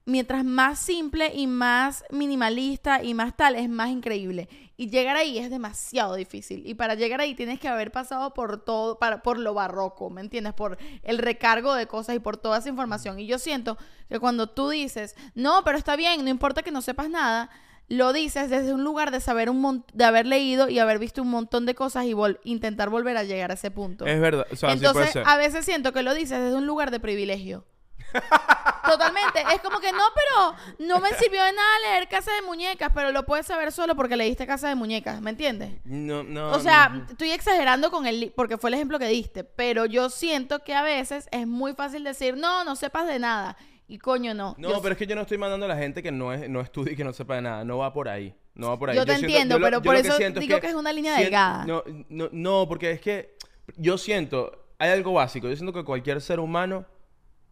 mientras 0.04 0.44
más 0.44 0.78
simple 0.78 1.32
y 1.34 1.46
más 1.46 2.04
minimalista 2.10 3.02
y 3.02 3.14
más 3.14 3.36
tal, 3.36 3.54
es 3.54 3.68
más 3.68 3.90
increíble. 3.90 4.48
Y 4.76 4.90
llegar 4.90 5.16
ahí 5.16 5.38
es 5.38 5.50
demasiado 5.50 6.14
difícil. 6.14 6.66
Y 6.66 6.74
para 6.74 6.94
llegar 6.94 7.20
ahí 7.20 7.34
tienes 7.34 7.60
que 7.60 7.68
haber 7.68 7.92
pasado 7.92 8.34
por 8.34 8.64
todo, 8.64 8.98
para, 8.98 9.22
por 9.22 9.38
lo 9.38 9.54
barroco, 9.54 10.10
¿me 10.10 10.20
entiendes? 10.20 10.54
Por 10.54 10.78
el 11.02 11.18
recargo 11.18 11.74
de 11.74 11.86
cosas 11.86 12.16
y 12.16 12.18
por 12.18 12.36
toda 12.36 12.58
esa 12.58 12.68
información. 12.68 13.20
Y 13.20 13.26
yo 13.26 13.38
siento 13.38 13.78
que 14.08 14.18
cuando 14.18 14.48
tú 14.48 14.70
dices, 14.70 15.14
no, 15.34 15.62
pero 15.64 15.78
está 15.78 15.94
bien, 15.94 16.24
no 16.24 16.30
importa 16.30 16.62
que 16.62 16.72
no 16.72 16.82
sepas 16.82 17.08
nada, 17.08 17.50
lo 17.88 18.12
dices 18.12 18.48
desde 18.48 18.72
un 18.72 18.84
lugar 18.84 19.10
de 19.10 19.20
saber 19.20 19.50
un 19.50 19.84
de 19.92 20.04
haber 20.04 20.26
leído 20.26 20.68
y 20.68 20.78
haber 20.78 20.98
visto 20.98 21.20
un 21.22 21.28
montón 21.30 21.66
de 21.66 21.74
cosas 21.74 22.04
y 22.06 22.12
vol- 22.14 22.38
intentar 22.44 22.88
volver 22.88 23.16
a 23.16 23.22
llegar 23.24 23.50
a 23.50 23.54
ese 23.54 23.70
punto. 23.70 24.06
Es 24.06 24.20
verdad, 24.20 24.46
o 24.50 24.56
sea, 24.56 24.70
sí 24.70 24.76
puede 24.78 24.88
Entonces, 24.88 25.12
ser. 25.12 25.24
a 25.26 25.36
veces 25.36 25.64
siento 25.64 25.92
que 25.92 26.02
lo 26.02 26.14
dices 26.14 26.40
desde 26.40 26.56
un 26.56 26.66
lugar 26.66 26.90
de 26.90 27.00
privilegio. 27.00 27.64
Totalmente. 28.84 29.40
Es 29.54 29.60
como 29.62 29.80
que 29.80 29.92
no, 29.92 30.02
pero 30.14 30.56
no 30.88 31.00
me 31.00 31.10
sirvió 31.14 31.42
de 31.44 31.52
nada 31.52 31.78
leer 31.90 32.08
Casa 32.08 32.30
de 32.32 32.42
Muñecas, 32.42 32.90
pero 32.94 33.12
lo 33.12 33.24
puedes 33.24 33.46
saber 33.46 33.72
solo 33.72 33.94
porque 33.94 34.16
leíste 34.16 34.46
Casa 34.46 34.68
de 34.68 34.74
Muñecas, 34.74 35.20
¿me 35.20 35.30
entiendes? 35.30 35.70
No, 35.84 36.22
no. 36.22 36.50
O 36.52 36.58
sea, 36.60 37.04
estoy 37.08 37.30
exagerando 37.30 37.90
con 37.90 38.06
el 38.06 38.32
porque 38.36 38.58
fue 38.58 38.70
el 38.70 38.74
ejemplo 38.74 38.98
que 38.98 39.06
diste, 39.06 39.44
pero 39.44 39.86
yo 39.86 40.10
siento 40.10 40.60
que 40.64 40.74
a 40.74 40.82
veces 40.82 41.28
es 41.30 41.46
muy 41.46 41.74
fácil 41.74 42.04
decir, 42.04 42.36
no, 42.36 42.64
no 42.64 42.76
sepas 42.76 43.06
de 43.06 43.18
nada. 43.18 43.56
Y 43.92 43.98
coño, 43.98 44.32
no. 44.32 44.54
No, 44.56 44.70
Yo- 44.70 44.80
pero 44.80 44.92
es 44.92 44.98
que 44.98 45.06
yo 45.06 45.14
no 45.14 45.20
estoy 45.20 45.36
mandando 45.36 45.66
a 45.66 45.68
la 45.68 45.76
gente 45.76 46.02
que 46.02 46.10
no, 46.10 46.32
es, 46.32 46.48
no 46.48 46.62
estudie 46.62 46.94
y 46.94 46.96
que 46.96 47.04
no 47.04 47.12
sepa 47.12 47.34
de 47.36 47.42
nada. 47.42 47.62
No 47.62 47.76
va 47.76 47.92
por 47.92 48.08
ahí. 48.08 48.34
No 48.54 48.68
va 48.68 48.78
por 48.78 48.88
ahí. 48.88 48.96
Yo 48.96 49.04
te 49.04 49.12
entiendo, 49.12 49.56
pero 49.60 49.78
yo 49.78 49.82
por 49.82 49.92
lo 49.94 50.00
eso 50.00 50.16
digo 50.40 50.60
que 50.60 50.66
es 50.68 50.74
una 50.74 50.92
línea 50.94 51.14
delgada. 51.18 51.66
No, 51.66 51.82
no, 52.08 52.30
no, 52.32 52.66
porque 52.68 52.90
es 52.92 53.00
que 53.02 53.36
yo 53.76 53.98
siento, 53.98 54.64
hay 54.78 54.90
algo 54.92 55.12
básico. 55.12 55.46
Yo 55.46 55.56
siento 55.56 55.74
que 55.74 55.84
cualquier 55.84 56.22
ser 56.22 56.40
humano 56.40 56.86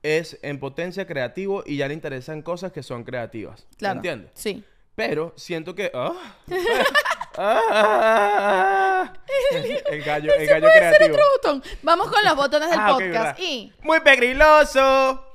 es 0.03 0.38
en 0.42 0.59
potencia 0.59 1.07
creativo 1.07 1.62
y 1.66 1.76
ya 1.76 1.87
le 1.88 1.92
interesan 1.92 2.40
cosas 2.40 2.72
que 2.72 2.83
son 2.83 3.05
creativas. 3.05 3.66
claro. 3.76 3.96
¿Me 3.96 3.98
entiendes? 3.98 4.31
Sí. 4.35 4.64
Pero 4.94 5.35
siento 5.37 5.74
que. 5.74 5.90
ah, 5.94 6.12
ah, 7.37 9.12
el 9.90 10.03
gallo, 10.03 10.33
el 10.35 10.46
gallo 10.46 10.66
Puede 10.66 10.79
ser 10.79 10.96
creativo. 10.96 11.14
otro 11.14 11.24
botón. 11.37 11.62
Vamos 11.83 12.11
con 12.11 12.24
los 12.24 12.37
botones 12.37 12.70
del 12.70 12.79
Ah, 12.81 12.92
podcast. 12.92 13.40
y, 13.40 13.72
Muy 13.83 14.00
pegriloso. 14.00 15.26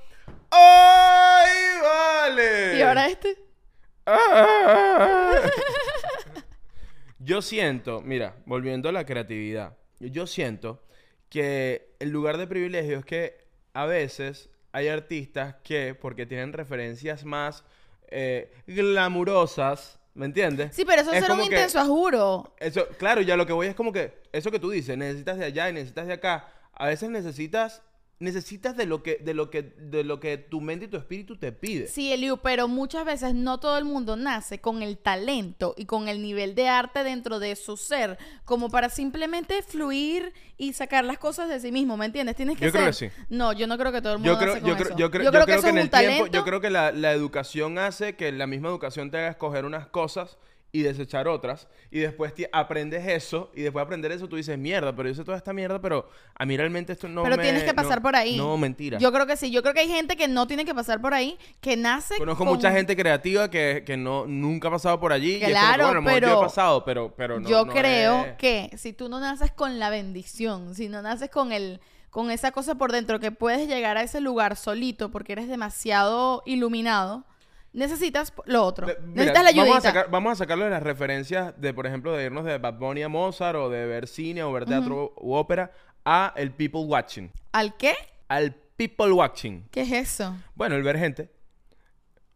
¡Ay, 0.57 1.81
vale! 1.81 2.77
y 2.77 2.81
ahora 2.81 3.07
este. 3.07 3.37
Ah. 4.05 5.39
Yo 7.19 7.41
siento, 7.41 8.01
mira, 8.01 8.35
volviendo 8.45 8.87
a 8.87 8.91
la 8.91 9.05
creatividad, 9.05 9.75
yo 9.99 10.27
siento 10.27 10.83
que 11.29 11.95
el 11.99 12.09
lugar 12.11 12.37
de 12.37 12.45
privilegio 12.45 12.99
es 12.99 13.05
que 13.05 13.47
a 13.73 13.85
veces 13.87 14.51
hay 14.71 14.89
artistas 14.89 15.55
que, 15.63 15.95
porque 15.95 16.27
tienen 16.27 16.53
referencias 16.53 17.25
más 17.25 17.63
eh, 18.09 18.53
glamurosas, 18.67 19.99
¿me 20.13 20.27
entiendes? 20.27 20.75
Sí, 20.75 20.85
pero 20.85 21.01
eso 21.01 21.11
es, 21.13 21.21
ser 21.23 21.31
un 21.31 21.39
que- 21.39 21.45
intenso, 21.45 21.83
juro. 21.85 22.53
Eso, 22.59 22.87
claro, 22.99 23.21
ya 23.21 23.35
lo 23.35 23.47
que 23.47 23.53
voy 23.53 23.67
es 23.67 23.75
como 23.75 23.91
que, 23.91 24.21
eso 24.31 24.51
que 24.51 24.59
tú 24.59 24.69
dices, 24.69 24.95
necesitas 24.95 25.39
de 25.39 25.45
allá 25.45 25.69
y 25.69 25.73
necesitas 25.73 26.05
de 26.05 26.13
acá, 26.13 26.47
a 26.73 26.87
veces 26.87 27.09
necesitas, 27.09 27.81
necesitas 28.19 28.77
de 28.77 28.85
lo 28.85 29.03
que, 29.03 29.17
de 29.17 29.33
lo 29.33 29.49
que, 29.49 29.61
de 29.63 30.03
lo 30.03 30.19
que 30.19 30.37
tu 30.37 30.61
mente 30.61 30.85
y 30.85 30.87
tu 30.87 30.97
espíritu 30.97 31.37
te 31.37 31.51
pide. 31.51 31.87
Sí, 31.87 32.13
Eliu, 32.13 32.37
pero 32.37 32.67
muchas 32.67 33.05
veces 33.05 33.33
no 33.35 33.59
todo 33.59 33.77
el 33.77 33.85
mundo 33.85 34.15
nace 34.15 34.59
con 34.59 34.81
el 34.81 34.97
talento 34.97 35.73
y 35.77 35.85
con 35.85 36.07
el 36.07 36.21
nivel 36.21 36.55
de 36.55 36.69
arte 36.69 37.03
dentro 37.03 37.39
de 37.39 37.55
su 37.57 37.75
ser, 37.77 38.17
como 38.45 38.69
para 38.69 38.89
simplemente 38.89 39.61
fluir 39.61 40.33
y 40.57 40.71
sacar 40.73 41.03
las 41.03 41.17
cosas 41.17 41.49
de 41.49 41.59
sí 41.59 41.71
mismo, 41.71 41.97
¿me 41.97 42.05
entiendes? 42.05 42.37
Tienes 42.37 42.57
que 42.57 42.65
Yo 42.65 42.71
creo 42.71 42.93
ser- 42.93 43.09
que 43.09 43.15
sí. 43.15 43.21
No, 43.29 43.51
yo 43.51 43.67
no 43.67 43.77
creo 43.77 43.91
que 43.91 44.01
todo 44.01 44.13
el 44.13 44.19
mundo 44.19 44.33
Yo 44.33 44.39
creo, 44.39 44.49
nace 44.53 44.61
con 44.61 44.69
yo, 44.69 44.75
creo, 44.77 44.87
eso. 44.89 44.97
yo, 44.97 45.11
creo, 45.11 45.23
yo 45.25 45.31
creo 45.31 45.45
que 45.45 45.51
que 45.51 45.57
eso 45.59 45.67
en 45.67 45.77
es 45.77 45.81
el 45.81 45.85
un 45.85 45.91
tiempo, 45.91 46.17
talento. 46.17 46.37
yo 46.37 46.43
creo 46.45 46.61
que 46.61 46.69
la, 46.69 46.91
la 46.93 47.11
educación 47.11 47.77
hace 47.77 48.15
que 48.15 48.31
la 48.31 48.47
misma 48.47 48.69
educación 48.69 49.11
te 49.11 49.17
haga 49.17 49.27
escoger 49.29 49.65
unas 49.65 49.87
cosas 49.87 50.37
y 50.77 50.81
desechar 50.83 51.27
otras 51.27 51.67
y 51.89 51.99
después 51.99 52.33
aprendes 52.51 53.07
eso 53.07 53.49
y 53.55 53.61
después 53.61 53.81
de 53.81 53.85
aprender 53.85 54.11
eso 54.11 54.27
tú 54.27 54.35
dices 54.35 54.57
mierda, 54.57 54.93
pero 54.95 55.07
yo 55.07 55.15
sé 55.15 55.23
toda 55.23 55.37
esta 55.37 55.53
mierda, 55.53 55.79
pero 55.79 56.09
a 56.37 56.45
mí 56.45 56.57
realmente 56.57 56.91
esto 56.91 57.07
no 57.07 57.23
pero 57.23 57.37
me- 57.37 57.43
tienes 57.43 57.63
que 57.63 57.73
pasar 57.73 57.99
no- 57.99 58.01
por 58.03 58.15
ahí. 58.17 58.35
No, 58.35 58.57
mentira. 58.57 58.97
Yo 58.99 59.11
creo 59.13 59.25
que 59.25 59.37
sí. 59.37 59.51
Yo 59.51 59.61
creo 59.61 59.73
que 59.73 59.79
hay 59.81 59.87
gente 59.87 60.17
que 60.17 60.27
no 60.27 60.47
tiene 60.47 60.65
que 60.65 60.75
pasar 60.75 60.99
por 60.99 61.13
ahí, 61.13 61.37
que 61.61 61.77
nace 61.77 62.17
Conozco 62.17 62.43
con- 62.43 62.53
mucha 62.53 62.71
gente 62.73 62.95
creativa 62.97 63.49
que, 63.49 63.83
que 63.85 63.95
no, 63.95 64.25
nunca 64.27 64.67
ha 64.67 64.71
pasado 64.71 64.99
por 64.99 65.13
allí. 65.13 65.35
y 65.35 65.35
es 65.35 65.39
como 65.43 65.47
que, 65.47 65.53
Claro, 65.53 65.83
bueno, 65.85 66.01
yo 66.01 66.13
pero- 66.13 66.39
he 66.39 66.43
pasado, 66.43 66.83
pero, 66.83 67.13
pero 67.15 67.39
no. 67.39 67.47
yo 67.49 67.65
no 67.65 67.71
creo 67.71 68.25
es- 68.25 68.33
que 68.37 68.71
si 68.77 68.91
tú 68.91 69.07
no 69.07 69.19
naces 69.21 69.51
con 69.51 69.79
la 69.79 69.89
bendición, 69.89 70.75
si 70.75 70.89
no 70.89 71.01
naces 71.01 71.29
con 71.29 71.51
el 71.53 71.79
con 72.09 72.31
esa 72.31 72.51
cosa 72.51 72.75
por 72.75 72.93
dentro 72.93 73.19
que 73.19 73.31
puedes 73.31 73.67
llegar 73.67 73.97
a 73.97 74.01
ese 74.03 74.21
lugar 74.21 74.55
solito 74.55 75.11
porque 75.11 75.33
eres 75.33 75.49
demasiado 75.49 76.43
iluminado, 76.45 77.25
necesitas 77.75 78.33
lo 78.45 78.63
otro. 78.63 78.87
De- 78.87 78.97
mira, 79.01 79.11
necesitas 79.13 79.43
la 79.43 79.49
ayudita. 79.49 79.65
vamos, 79.69 79.85
a 79.85 79.87
sacar, 79.87 80.11
vamos 80.11 80.31
a 80.31 80.35
sacarle 80.35 80.69
las 80.69 80.81
referencias 80.83 81.53
de, 81.59 81.73
por 81.73 81.85
ejemplo, 81.85 82.13
de 82.13 82.25
irnos 82.25 82.45
de 82.45 82.57
Bad 82.57 82.79
Bunny 82.79 83.03
a 83.03 83.09
Mozart 83.09 83.57
o 83.57 83.69
de 83.69 83.85
ver 83.85 84.07
cine 84.07 84.43
o 84.43 84.51
ver 84.51 84.65
teatro 84.65 85.13
u 85.17 85.33
ópera 85.33 85.71
a 86.03 86.33
el 86.35 86.51
people 86.51 86.81
watching. 86.81 87.31
¿Al 87.51 87.75
qué? 87.77 87.93
Al 88.27 88.53
people 88.75 89.11
watching. 89.11 89.67
¿Qué 89.71 89.81
es 89.81 89.91
eso? 89.91 90.35
Bueno, 90.55 90.75
el 90.75 90.83
ver 90.83 90.97
gente. 90.97 91.29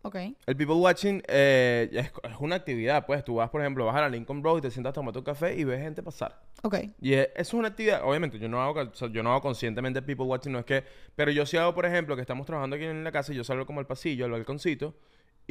Ok. 0.02 0.15
El 0.45 0.56
people 0.56 0.75
watching 0.75 1.21
eh, 1.28 1.89
es, 1.91 2.06
es 2.08 2.38
una 2.39 2.56
actividad, 2.56 3.06
pues. 3.06 3.23
Tú 3.23 3.36
vas, 3.36 3.49
por 3.49 3.60
ejemplo, 3.60 3.86
vas 3.86 3.95
a 3.97 4.02
la 4.02 4.10
Lincoln 4.10 4.41
Road 4.41 4.60
y 4.60 4.62
te 4.62 4.71
sientas 4.71 4.91
a 4.91 4.93
tomar 4.93 5.13
tu 5.13 5.23
café 5.23 5.54
y 5.56 5.65
ves 5.65 5.82
gente 5.82 6.02
pasar. 6.02 6.39
Ok. 6.63 6.75
Y 7.02 7.13
es, 7.13 7.28
eso 7.34 7.41
es 7.41 7.54
una 7.54 7.67
actividad, 7.67 8.02
obviamente, 8.04 8.39
yo 8.39 8.47
no 8.47 8.62
hago, 8.62 8.80
o 8.80 8.93
sea, 8.93 9.10
yo 9.10 9.21
no 9.23 9.32
hago 9.32 9.41
conscientemente 9.41 10.02
people 10.02 10.25
watching, 10.25 10.54
no 10.54 10.60
es 10.60 10.65
que, 10.65 10.86
pero 11.15 11.32
yo 11.32 11.45
sí 11.45 11.58
hago, 11.58 11.75
por 11.75 11.86
ejemplo, 11.86 12.15
que 12.15 12.21
estamos 12.21 12.45
trabajando 12.45 12.78
aquí 12.78 12.86
en 12.86 13.04
la 13.04 13.12
casa 13.12 13.34
y 13.34 13.36
yo 13.36 13.43
salgo 13.43 13.65
como 13.65 13.82
al 13.82 13.88
pasillo, 13.88 14.23
al 14.23 14.32
balconcito, 14.32 14.95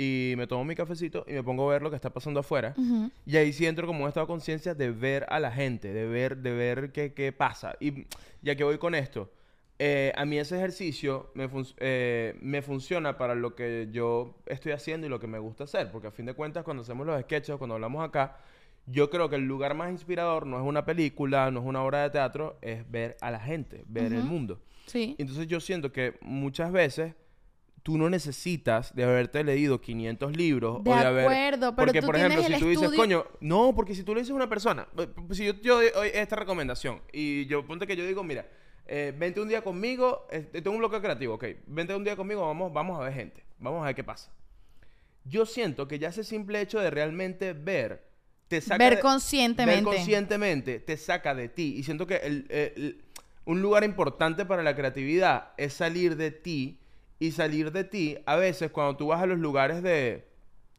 y 0.01 0.35
me 0.37 0.47
tomo 0.47 0.65
mi 0.65 0.77
cafecito 0.77 1.25
y 1.27 1.33
me 1.33 1.43
pongo 1.43 1.69
a 1.69 1.73
ver 1.73 1.83
lo 1.83 1.91
que 1.91 1.97
está 1.97 2.11
pasando 2.11 2.39
afuera. 2.39 2.73
Ujú. 2.77 3.11
Y 3.27 3.37
ahí 3.37 3.53
sí 3.53 3.67
entro 3.67 3.85
como 3.85 4.05
un 4.05 4.09
estado 4.09 4.27
de 4.27 4.31
conciencia 4.31 4.73
de 4.73 4.93
ver 4.93 5.27
a 5.29 5.41
la 5.41 5.51
gente, 5.51 5.93
de 5.93 6.07
ver, 6.07 6.37
de 6.37 6.53
ver 6.53 6.93
qué, 6.93 7.13
qué 7.15 7.33
pasa. 7.33 7.75
Y 7.81 8.07
ya 8.41 8.55
que 8.55 8.63
voy 8.63 8.79
con 8.79 8.95
esto, 8.95 9.29
eh, 9.81 10.13
a 10.15 10.25
mí 10.25 10.39
ese 10.39 10.57
ejercicio 10.57 11.33
me, 11.35 11.49
fun- 11.49 11.67
eh, 11.79 12.37
me 12.41 12.63
funciona 12.63 13.19
para 13.19 13.35
lo 13.35 13.57
que 13.57 13.89
yo 13.91 14.37
estoy 14.47 14.71
haciendo 14.71 15.09
y 15.09 15.11
lo 15.11 15.19
que 15.19 15.27
me 15.27 15.41
gusta 15.41 15.65
hacer. 15.65 15.91
Porque 15.91 16.07
a 16.07 16.11
fin 16.13 16.27
de 16.27 16.35
cuentas, 16.35 16.63
cuando 16.63 16.85
hacemos 16.85 17.05
los 17.05 17.21
sketches, 17.23 17.57
cuando 17.57 17.75
hablamos 17.75 18.05
acá, 18.07 18.37
yo 18.87 19.11
creo 19.11 19.29
que 19.29 19.35
el 19.35 19.47
lugar 19.49 19.75
más 19.75 19.91
inspirador 19.91 20.47
no 20.47 20.59
es 20.59 20.65
una 20.65 20.85
película, 20.85 21.51
no 21.51 21.59
es 21.59 21.67
una 21.67 21.83
obra 21.83 22.05
de 22.05 22.11
teatro, 22.11 22.57
es 22.63 22.89
ver 22.89 23.17
a 23.21 23.33
la 23.33 23.41
gente, 23.41 23.83
ver 23.89 24.13
el 24.13 24.21
Ujú. 24.21 24.29
mundo. 24.29 24.61
Sí. 24.87 25.17
Entonces 25.19 25.49
yo 25.49 25.59
siento 25.59 25.91
que 25.91 26.15
muchas 26.21 26.71
veces 26.71 27.15
tú 27.89 27.97
no 27.97 28.11
necesitas 28.11 28.95
de 28.95 29.03
haberte 29.03 29.43
leído 29.43 29.81
500 29.81 30.37
libros 30.37 30.85
De 30.85 30.91
o 30.91 30.95
de 30.95 31.01
haber... 31.07 31.25
acuerdo, 31.25 31.75
pero 31.75 31.87
porque, 31.87 32.01
tú 32.03 32.07
por 32.07 32.17
ejemplo, 32.17 32.43
si 32.43 32.59
tú 32.59 32.69
dices, 32.69 32.83
estudio- 32.85 32.99
coño, 32.99 33.25
no, 33.41 33.75
porque 33.75 33.95
si 33.95 34.03
tú 34.03 34.13
le 34.15 34.21
dices 34.21 34.33
a 34.33 34.35
una 34.35 34.47
persona, 34.51 34.87
eh, 34.99 35.09
si 35.31 35.47
yo 35.47 35.59
te 35.59 35.67
doy 35.71 35.87
esta 36.13 36.37
recomendación 36.37 37.01
y 37.15 37.47
yo, 37.47 37.67
ponte 37.67 37.87
que 37.87 37.97
yo 37.97 38.07
digo, 38.07 38.23
mira, 38.23 38.47
eh, 38.87 39.15
vente 39.19 39.41
un 39.41 39.49
día 39.49 39.63
conmigo, 39.63 40.27
este, 40.31 40.61
tengo 40.61 40.73
un 40.77 40.81
bloque 40.81 41.01
creativo, 41.01 41.37
ok, 41.37 41.45
vente 41.67 41.95
un 41.95 42.05
día 42.05 42.15
conmigo, 42.15 42.43
vamos, 42.47 42.71
vamos 42.75 43.01
a 43.01 43.05
ver 43.05 43.15
gente, 43.15 43.43
vamos 43.59 43.83
a 43.83 43.87
ver 43.87 43.95
qué 43.95 44.05
pasa. 44.05 44.31
Yo 45.25 45.47
siento 45.47 45.89
que 45.89 45.99
ya 45.99 46.09
ese 46.09 46.25
simple 46.25 46.61
hecho 46.61 46.81
de 46.81 46.91
realmente 46.91 47.55
ver, 47.55 48.05
te 48.49 48.61
saca 48.61 48.85
Ver 48.85 48.97
de- 48.97 49.01
conscientemente. 49.01 49.83
Ver 49.83 49.95
conscientemente 49.97 50.79
te 50.81 50.99
saca 50.99 51.35
de 51.35 51.49
ti. 51.49 51.75
Y 51.79 51.85
siento 51.85 52.07
que 52.07 52.17
el- 52.17 52.45
el- 52.51 53.03
un 53.47 53.63
lugar 53.63 53.83
importante 53.83 54.45
para 54.45 54.63
la 54.63 54.77
creatividad 54.77 55.53
es 55.57 55.73
salir 55.73 56.17
de 56.17 56.33
ti. 56.33 56.78
Y 57.19 57.33
salir 57.33 57.73
de 57.73 57.85
ti, 57.85 58.17
a 58.27 58.37
veces, 58.37 58.71
cuando 58.71 58.97
tú 58.97 59.09
vas 59.09 59.21
a 59.23 59.27
los 59.27 59.39
lugares 59.39 59.83
de, 59.83 60.29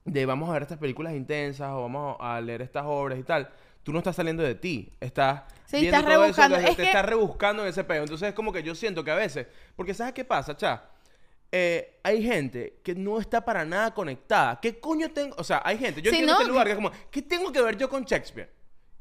de 0.06 0.26
vamos 0.26 0.50
a 0.50 0.54
ver 0.54 0.62
estas 0.64 0.78
películas 0.78 1.14
intensas 1.14 1.70
o 1.72 1.82
vamos 1.82 2.16
a 2.20 2.40
leer 2.40 2.62
estas 2.62 2.86
obras 2.86 3.20
y 3.20 3.24
tal, 3.24 3.50
tú 3.84 3.92
no 3.92 3.98
estás 4.00 4.16
saliendo 4.16 4.42
de 4.44 4.56
ti. 4.56 4.94
Estás. 5.02 5.44
Sí, 5.66 5.82
viendo 5.82 5.98
estás 5.98 6.04
todo 6.14 6.14
eso 6.14 6.22
rebuscando. 6.24 6.56
desde- 6.58 6.70
Es 6.72 6.76
te 6.78 6.82
que- 6.84 6.88
estás 6.90 7.06
rebuscando 7.06 7.64
en 7.64 7.70
ese 7.70 7.84
peo. 7.84 8.04
Entonces 8.04 8.30
es 8.30 8.34
como 8.36 8.54
que 8.54 8.64
yo 8.64 8.74
siento 8.74 9.04
que 9.04 9.12
a 9.12 9.16
veces. 9.16 9.48
Porque 9.76 9.94
¿sabes 9.94 10.14
qué 10.14 10.24
pasa, 10.24 10.56
cha? 10.56 10.84
Eh, 11.52 12.00
hay 12.04 12.24
gente 12.24 12.80
que 12.84 12.94
no 12.96 13.20
está 13.20 13.44
para 13.44 13.66
nada 13.66 13.94
conectada. 13.94 14.60
¿Qué 14.62 14.80
coño 14.80 15.10
tengo? 15.12 15.36
O 15.38 15.44
sea, 15.44 15.62
hay 15.66 15.78
gente. 15.78 16.02
Yo 16.02 16.12
Sí, 16.12 16.18
entiendo 16.18 16.34
¿no? 16.34 16.40
este 16.40 16.50
lugar 16.52 16.66
que 16.68 16.72
es 16.72 16.76
como, 16.78 16.92
¿qué 17.12 17.22
tengo 17.24 17.52
que 17.52 17.62
ver 17.62 17.76
yo 17.76 17.90
con 17.90 18.04
Shakespeare? 18.06 18.50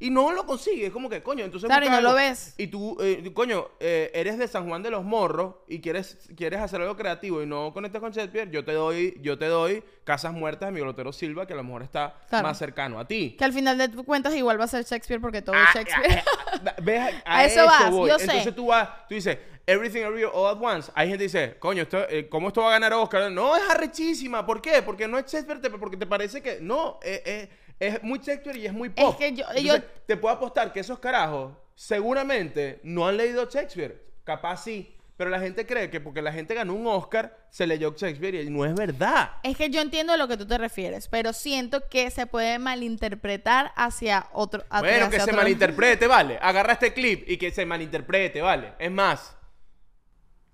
Y 0.01 0.09
no 0.09 0.31
lo 0.31 0.45
consigues, 0.45 0.85
es 0.87 0.91
como 0.93 1.09
que, 1.09 1.21
coño, 1.21 1.43
entonces... 1.43 1.67
Claro, 1.67 1.85
y 1.85 1.89
no 1.89 1.99
lo 1.99 2.13
ves. 2.13 2.53
Y 2.57 2.67
tú, 2.67 2.95
eh, 3.01 3.31
coño, 3.33 3.67
eh, 3.81 4.09
eres 4.13 4.37
de 4.37 4.47
San 4.47 4.65
Juan 4.69 4.81
de 4.81 4.89
los 4.89 5.03
Morros 5.03 5.55
y 5.67 5.81
quieres, 5.81 6.17
quieres 6.37 6.61
hacer 6.61 6.79
algo 6.79 6.95
creativo 6.95 7.43
y 7.43 7.45
no 7.45 7.73
conectas 7.73 7.99
con 7.99 8.11
Shakespeare, 8.13 8.49
yo 8.49 8.63
te 8.63 8.71
doy, 8.71 9.17
yo 9.21 9.37
te 9.37 9.47
doy 9.47 9.83
Casas 10.05 10.31
Muertas 10.31 10.69
de 10.69 10.71
mi 10.71 10.79
Lotero 10.85 11.11
Silva, 11.11 11.45
que 11.45 11.51
a 11.51 11.57
lo 11.57 11.65
mejor 11.65 11.83
está 11.83 12.15
Claro. 12.29 12.47
más 12.47 12.57
cercano 12.57 12.97
a 12.97 13.05
ti. 13.05 13.35
Que 13.37 13.43
al 13.43 13.51
final 13.51 13.77
de 13.77 13.89
tu 13.89 14.05
cuentas 14.05 14.33
igual 14.35 14.57
va 14.57 14.63
a 14.63 14.67
ser 14.69 14.85
Shakespeare 14.85 15.19
porque 15.19 15.41
todo 15.41 15.55
Ah, 15.57 15.65
es 15.67 15.75
Shakespeare. 15.75 16.23
ah, 16.25 16.61
ah, 16.65 16.75
¿Ves? 16.81 17.13
A, 17.25 17.37
A 17.39 17.45
eso 17.45 17.65
vas, 17.65 17.91
voy. 17.91 18.09
yo 18.09 18.17
sé. 18.17 18.23
Entonces 18.23 18.55
tú 18.55 18.67
vas, 18.67 18.89
tú 19.09 19.15
dices, 19.15 19.37
Everything 19.67 19.99
Everywhere 19.99 20.31
All 20.33 20.55
at 20.55 20.63
Once. 20.63 20.91
Hay 20.95 21.09
gente 21.09 21.19
que 21.19 21.23
dice, 21.25 21.57
coño, 21.59 21.83
esto, 21.83 21.99
eh, 22.09 22.27
¿cómo 22.29 22.47
esto 22.47 22.61
va 22.61 22.69
a 22.69 22.71
ganar 22.71 22.93
Oscar? 22.93 23.29
No, 23.31 23.55
es 23.57 23.63
arrechísima. 23.69 24.45
¿Por 24.45 24.61
qué? 24.61 24.81
Porque 24.81 25.07
no 25.09 25.19
es 25.19 25.25
Shakespeare, 25.25 25.59
te- 25.59 25.69
porque 25.69 25.97
te 25.97 26.07
parece 26.07 26.41
que. 26.41 26.59
No, 26.61 26.99
eh, 27.03 27.21
eh, 27.25 27.49
es 27.79 28.01
muy 28.03 28.19
Shakespeare 28.19 28.57
y 28.57 28.65
es 28.65 28.73
muy 28.73 28.89
pop. 28.89 29.17
que 29.17 29.31
yo- 29.33 29.45
Entonces, 29.55 29.63
yo- 29.63 29.83
te 30.05 30.17
puedo 30.17 30.35
apostar 30.35 30.71
que 30.73 30.79
esos 30.81 30.99
carajos 30.99 31.53
seguramente 31.75 32.79
no 32.83 33.07
han 33.07 33.17
leído 33.17 33.47
Shakespeare. 33.49 34.01
Capaz 34.23 34.63
sí. 34.63 34.95
Pero 35.17 35.29
la 35.31 35.39
gente 35.41 35.65
cree 35.65 35.89
que 35.89 35.99
porque 35.99 36.21
la 36.21 36.31
gente 36.31 36.53
ganó 36.53 36.73
un 36.73 36.87
Oscar, 36.87 37.37
se 37.49 37.67
leyó 37.67 37.93
Shakespeare 37.93 38.35
y 38.41 38.49
no 38.49 38.63
es 38.65 38.73
verdad. 38.73 39.31
Es 39.43 39.57
que 39.57 39.69
yo 39.69 39.81
entiendo 39.81 40.13
a 40.13 40.17
lo 40.17 40.29
que 40.29 40.37
tú 40.37 40.47
te 40.47 40.57
refieres, 40.57 41.09
pero 41.09 41.33
siento 41.33 41.81
que 41.89 42.09
se 42.09 42.25
puede 42.25 42.57
malinterpretar 42.57 43.73
hacia 43.75 44.27
otro. 44.31 44.63
hacia 44.69 44.89
Bueno, 44.89 45.09
que 45.09 45.17
se 45.17 45.23
otro- 45.23 45.35
malinterprete, 45.35 46.07
vale. 46.07 46.39
Agarra 46.41 46.71
este 46.73 46.93
clip 46.93 47.29
y 47.29 47.35
que 47.35 47.51
se 47.51 47.65
malinterprete, 47.65 48.41
vale. 48.41 48.73
Es 48.79 48.91
más, 48.91 49.35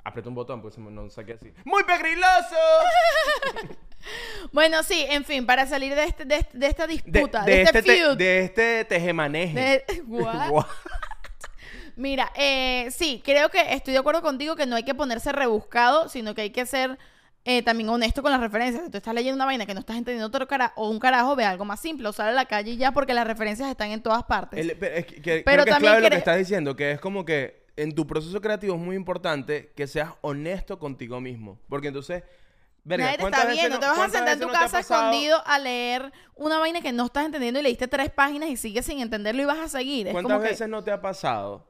aprieta 0.05 0.29
un 0.29 0.35
botón, 0.35 0.61
pues 0.61 0.77
no 0.77 1.09
saqué 1.09 1.33
así. 1.33 1.51
¡Muy 1.65 1.83
pegriloso! 1.83 2.55
Bueno, 4.51 4.83
sí, 4.83 5.03
en 5.09 5.25
fin, 5.25 5.47
para 5.47 5.65
salir 5.65 5.95
de, 5.95 6.03
este, 6.03 6.25
de, 6.25 6.45
de 6.53 6.67
esta 6.67 6.85
disputa, 6.85 7.41
de, 7.43 7.51
de 7.51 7.61
este, 7.63 7.79
este, 7.79 7.91
te- 7.91 7.97
feud. 8.03 8.17
de 8.17 8.39
este 8.43 8.85
tejemaneje. 8.85 9.83
What? 10.07 10.49
What? 10.51 10.65
Mira, 11.95 12.31
eh, 12.35 12.89
sí, 12.91 13.21
creo 13.25 13.49
que 13.49 13.73
estoy 13.73 13.93
de 13.93 13.99
acuerdo 13.99 14.21
contigo 14.21 14.55
que 14.55 14.67
no 14.67 14.75
hay 14.75 14.83
que 14.83 14.93
ponerse 14.93 15.31
rebuscado, 15.31 16.07
sino 16.09 16.35
que 16.35 16.41
hay 16.41 16.49
que 16.51 16.67
ser 16.67 16.99
eh, 17.45 17.63
también 17.63 17.89
honesto 17.89 18.21
con 18.21 18.31
las 18.31 18.41
referencias. 18.41 18.83
Si 18.85 18.91
tú 18.91 18.97
estás 18.97 19.13
leyendo 19.15 19.35
una 19.37 19.45
vaina 19.45 19.65
que 19.65 19.73
no 19.73 19.79
estás 19.79 19.95
entendiendo 19.97 20.27
otro 20.27 20.47
cara 20.47 20.73
o 20.75 20.89
un 20.89 20.99
carajo, 20.99 21.35
ve 21.35 21.45
algo 21.45 21.65
más 21.65 21.79
simple, 21.79 22.07
o 22.07 22.13
sal 22.13 22.27
a 22.27 22.31
la 22.33 22.45
calle 22.45 22.71
y 22.71 22.77
ya, 22.77 22.91
porque 22.91 23.13
las 23.15 23.25
referencias 23.25 23.69
están 23.71 23.89
en 23.91 24.03
todas 24.03 24.23
partes. 24.25 24.59
El- 24.59 24.77
pero 24.77 24.95
es 24.97 25.05
que, 25.07 25.21
que- 25.21 25.41
Pero 25.45 25.63
creo 25.63 25.65
que 25.65 25.69
es 25.71 25.75
también 25.77 25.93
clave 25.93 26.01
lo 26.03 26.09
que 26.11 26.17
estás 26.17 26.37
diciendo, 26.37 26.75
que 26.75 26.91
es 26.91 26.99
como 26.99 27.25
que 27.25 27.64
en 27.77 27.93
tu 27.93 28.07
proceso 28.07 28.39
creativo 28.41 28.75
es 28.75 28.81
muy 28.81 28.95
importante 28.95 29.71
que 29.75 29.87
seas 29.87 30.11
honesto 30.21 30.79
contigo 30.79 31.19
mismo. 31.21 31.59
Porque 31.69 31.89
entonces, 31.89 32.23
verga, 32.83 33.05
Nadie 33.05 33.17
te 33.17 33.21
¿cuántas 33.21 33.41
está 33.41 33.51
viendo, 33.53 33.75
no- 33.75 33.79
te 33.81 33.85
vas 33.87 33.99
a 33.99 34.09
sentar 34.09 34.33
en 34.33 34.39
tu 34.39 34.47
no 34.47 34.53
casa 34.53 34.79
escondido 34.79 35.41
a 35.45 35.59
leer 35.59 36.11
una 36.35 36.59
vaina 36.59 36.81
que 36.81 36.91
no 36.93 37.05
estás 37.05 37.25
entendiendo 37.25 37.59
y 37.59 37.63
leíste 37.63 37.87
tres 37.87 38.09
páginas 38.11 38.49
y 38.49 38.57
sigues 38.57 38.85
sin 38.85 38.99
entenderlo 38.99 39.41
y 39.41 39.45
vas 39.45 39.59
a 39.59 39.67
seguir. 39.67 40.07
Es 40.07 40.13
¿Cuántas 40.13 40.33
como 40.33 40.43
que 40.43 40.49
veces 40.51 40.67
no 40.69 40.83
te 40.83 40.91
ha 40.91 41.01
pasado 41.01 41.67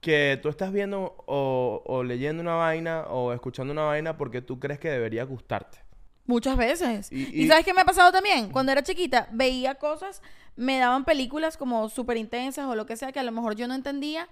que 0.00 0.38
tú 0.42 0.48
estás 0.48 0.72
viendo 0.72 1.14
o, 1.26 1.82
o 1.84 2.02
leyendo 2.02 2.40
una 2.42 2.54
vaina 2.54 3.02
o 3.08 3.32
escuchando 3.32 3.72
una 3.72 3.82
vaina 3.84 4.16
porque 4.16 4.40
tú 4.40 4.58
crees 4.58 4.78
que 4.80 4.88
debería 4.90 5.24
gustarte? 5.24 5.78
muchas 6.26 6.56
veces. 6.56 7.10
Y- 7.10 7.24
Y, 7.40 7.44
y- 7.44 7.48
¿sabes 7.48 7.64
qué 7.64 7.74
me 7.74 7.80
ha 7.80 7.84
pasado 7.84 8.12
también? 8.12 8.50
Cuando 8.52 8.70
era 8.70 8.84
chiquita, 8.84 9.26
veía 9.32 9.74
cosas, 9.74 10.22
me 10.54 10.78
daban 10.78 11.04
películas 11.04 11.56
como 11.56 11.88
súper 11.88 12.16
intensas 12.18 12.66
o 12.66 12.76
lo 12.76 12.86
que 12.86 12.94
sea 12.96 13.10
que 13.10 13.18
a 13.18 13.24
lo 13.24 13.32
mejor 13.32 13.56
yo 13.56 13.66
no 13.66 13.74
entendía 13.74 14.28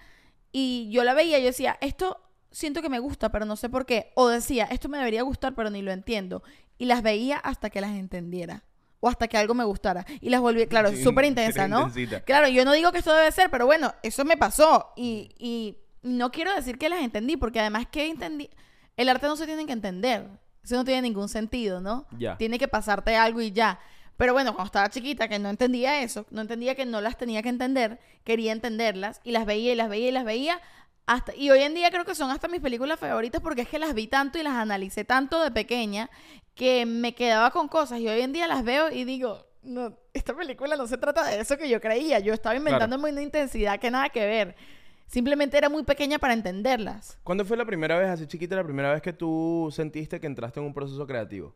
y 0.52 0.88
yo 0.90 1.04
la 1.04 1.14
veía 1.14 1.38
yo 1.38 1.46
decía, 1.46 1.78
esto 1.80 2.20
siento 2.50 2.82
que 2.82 2.88
me 2.88 2.98
gusta, 2.98 3.30
pero 3.30 3.44
no 3.44 3.56
sé 3.56 3.68
por 3.68 3.86
qué. 3.86 4.12
O 4.14 4.28
decía, 4.28 4.64
esto 4.70 4.88
me 4.88 4.98
debería 4.98 5.22
gustar, 5.22 5.54
pero 5.54 5.70
ni 5.70 5.82
lo 5.82 5.92
entiendo. 5.92 6.42
Y 6.78 6.86
las 6.86 7.02
veía 7.02 7.36
hasta 7.38 7.70
que 7.70 7.80
las 7.80 7.92
entendiera. 7.92 8.64
O 9.00 9.08
hasta 9.08 9.28
que 9.28 9.36
algo 9.36 9.54
me 9.54 9.64
gustara. 9.64 10.04
Y 10.20 10.30
las 10.30 10.40
volví, 10.40 10.66
claro, 10.66 10.90
súper 10.96 11.24
sí, 11.24 11.28
intensa, 11.28 11.68
¿no? 11.68 11.86
intensita. 11.86 12.20
Claro, 12.22 12.48
yo 12.48 12.64
no 12.64 12.72
digo 12.72 12.90
que 12.90 12.98
esto 12.98 13.14
debe 13.14 13.30
ser, 13.32 13.50
pero 13.50 13.66
bueno, 13.66 13.94
eso 14.02 14.24
me 14.24 14.36
pasó. 14.36 14.92
Y, 14.96 15.34
y 15.38 15.78
no 16.02 16.32
quiero 16.32 16.54
decir 16.54 16.78
que 16.78 16.88
las 16.88 17.00
entendí, 17.00 17.36
porque 17.36 17.60
además 17.60 17.86
que 17.90 18.08
entendí, 18.08 18.50
el 18.96 19.08
arte 19.08 19.26
no 19.26 19.36
se 19.36 19.46
tiene 19.46 19.66
que 19.66 19.72
entender. 19.72 20.28
Eso 20.64 20.76
no 20.76 20.84
tiene 20.84 21.02
ningún 21.02 21.28
sentido, 21.28 21.80
¿no? 21.80 22.06
Ya. 22.18 22.36
Tiene 22.36 22.58
que 22.58 22.68
pasarte 22.68 23.16
algo 23.16 23.40
y 23.40 23.52
ya. 23.52 23.78
Pero 24.18 24.32
bueno, 24.32 24.52
cuando 24.52 24.66
estaba 24.66 24.90
chiquita, 24.90 25.28
que 25.28 25.38
no 25.38 25.48
entendía 25.48 26.02
eso, 26.02 26.26
no 26.30 26.40
entendía 26.40 26.74
que 26.74 26.84
no 26.84 27.00
las 27.00 27.16
tenía 27.16 27.40
que 27.40 27.50
entender, 27.50 28.00
quería 28.24 28.50
entenderlas 28.50 29.20
y 29.22 29.30
las 29.30 29.46
veía 29.46 29.72
y 29.72 29.76
las 29.76 29.88
veía 29.88 30.08
y 30.08 30.12
las 30.12 30.24
veía. 30.24 30.60
Hasta, 31.06 31.34
y 31.36 31.50
hoy 31.50 31.60
en 31.60 31.72
día 31.72 31.90
creo 31.92 32.04
que 32.04 32.16
son 32.16 32.32
hasta 32.32 32.48
mis 32.48 32.60
películas 32.60 32.98
favoritas 32.98 33.40
porque 33.40 33.62
es 33.62 33.68
que 33.68 33.78
las 33.78 33.94
vi 33.94 34.08
tanto 34.08 34.36
y 34.36 34.42
las 34.42 34.54
analicé 34.54 35.04
tanto 35.04 35.40
de 35.40 35.52
pequeña 35.52 36.10
que 36.56 36.84
me 36.84 37.14
quedaba 37.14 37.52
con 37.52 37.68
cosas. 37.68 38.00
Y 38.00 38.08
hoy 38.08 38.20
en 38.20 38.32
día 38.32 38.48
las 38.48 38.64
veo 38.64 38.90
y 38.90 39.04
digo, 39.04 39.46
no, 39.62 39.96
esta 40.12 40.34
película 40.34 40.74
no 40.76 40.88
se 40.88 40.98
trata 40.98 41.24
de 41.24 41.40
eso 41.40 41.56
que 41.56 41.68
yo 41.68 41.80
creía. 41.80 42.18
Yo 42.18 42.34
estaba 42.34 42.56
inventándome 42.56 43.12
una 43.12 43.22
intensidad 43.22 43.78
que 43.78 43.92
nada 43.92 44.08
que 44.08 44.26
ver. 44.26 44.56
Simplemente 45.06 45.56
era 45.56 45.68
muy 45.68 45.84
pequeña 45.84 46.18
para 46.18 46.34
entenderlas. 46.34 47.18
¿Cuándo 47.22 47.44
fue 47.44 47.56
la 47.56 47.64
primera 47.64 47.96
vez, 47.96 48.08
así 48.08 48.26
chiquita, 48.26 48.56
la 48.56 48.64
primera 48.64 48.92
vez 48.92 49.00
que 49.00 49.12
tú 49.12 49.70
sentiste 49.70 50.18
que 50.18 50.26
entraste 50.26 50.58
en 50.58 50.66
un 50.66 50.74
proceso 50.74 51.06
creativo? 51.06 51.54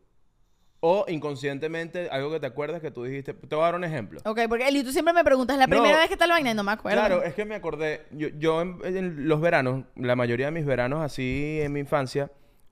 O 0.85 1.05
inconscientemente, 1.07 2.09
algo 2.11 2.29
que 2.29 2.41
te 2.41 2.45
acuerdas 2.47 2.81
que 2.81 2.91
tú 2.91 3.05
dijiste. 3.05 3.33
Te 3.33 3.55
voy 3.55 3.61
a 3.63 3.67
dar 3.67 3.75
un 3.75 3.85
ejemplo. 3.85 4.19
Ok, 4.25 4.41
porque 4.49 4.67
Eli, 4.67 4.83
tú 4.83 4.91
siempre 4.91 5.13
me 5.13 5.23
preguntas, 5.23 5.57
¿la 5.57 5.65
No. 5.65 5.69
primera 5.77 5.97
vez 5.97 6.09
que 6.09 6.17
tal 6.17 6.29
vaina? 6.31 6.51
Y 6.51 6.53
no 6.55 6.63
me 6.65 6.73
acuerdo. 6.73 6.97
Claro, 6.99 7.23
es 7.23 7.33
que 7.33 7.45
me 7.45 7.55
acordé. 7.55 8.01
Yo, 8.11 8.27
yo 8.37 8.61
en, 8.61 8.79
en 8.83 9.27
los 9.29 9.39
veranos, 9.39 9.85
la 9.95 10.17
mayoría 10.17 10.47
de 10.47 10.51
mis 10.51 10.65
veranos 10.65 10.99
así 11.01 11.59
en 11.61 11.71
mi 11.71 11.79
infancia, 11.79 12.31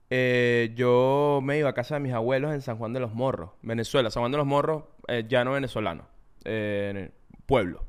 eh, 0.09 0.73
yo 0.75 1.39
me 1.41 1.57
iba 1.57 1.69
a 1.69 1.73
casa 1.73 1.95
de 1.95 2.01
mis 2.01 2.11
abuelos 2.11 2.53
en 2.53 2.61
San 2.61 2.77
Juan 2.77 2.91
de 2.91 2.99
los 2.99 3.13
Morros, 3.13 3.51
Venezuela. 3.61 4.11
San 4.11 4.21
Juan 4.23 4.31
de 4.33 4.39
los 4.39 4.45
Morros, 4.47 4.83
eh, 5.07 5.23
llano 5.29 5.53
venezolano. 5.53 6.05
Eh, 6.43 7.11
pueblo. 7.45 7.85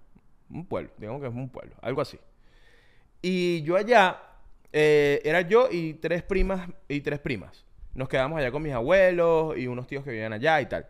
Un 0.50 0.66
pueblo, 0.66 0.92
digamos 0.98 1.20
que 1.20 1.26
es 1.26 1.35
un 1.35 1.48
pueblo, 1.48 1.74
algo 1.82 2.00
así. 2.00 2.20
Y 3.22 3.62
yo 3.62 3.76
allá, 3.76 4.20
eh, 4.72 5.20
era 5.24 5.40
yo 5.40 5.68
y 5.68 5.94
tres 5.94 6.22
primas 6.22 6.68
y 6.88 7.00
tres 7.00 7.18
primas. 7.18 7.64
Nos 7.94 8.09
quedamos 8.09 8.38
allá 8.38 8.50
con 8.50 8.62
mis 8.62 8.72
abuelos 8.72 9.57
y 9.59 9.66
unos 9.66 9.87
tíos 9.87 10.05
que 10.05 10.11
vivían 10.11 10.33
allá 10.33 10.61
y 10.61 10.66
tal. 10.66 10.87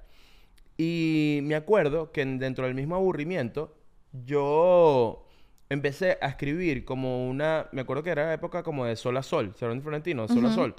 Y 0.79 1.41
me 1.43 1.55
acuerdo 1.55 2.12
que 2.12 2.23
en- 2.23 2.38
dentro 2.38 2.67
del 2.67 2.75
mismo 2.75 2.95
aburrimiento, 2.95 3.77
yo 4.12 5.27
empecé 5.69 6.19
a 6.21 6.29
escribir 6.29 6.85
como 6.85 7.29
una... 7.29 7.69
Me 7.73 7.81
acuerdo 7.83 8.03
que 8.03 8.11
era 8.11 8.27
la 8.27 8.35
época 8.35 8.62
como 8.62 8.85
de 8.85 8.97
Sol 8.97 9.17
a 9.17 9.23
Sol, 9.23 9.55
Salón 9.57 9.79
de 9.79 9.83
Florentino, 9.83 10.29
Sol 10.29 10.45
a 10.45 10.49
Ujú, 10.49 10.55
Sol. 10.55 10.75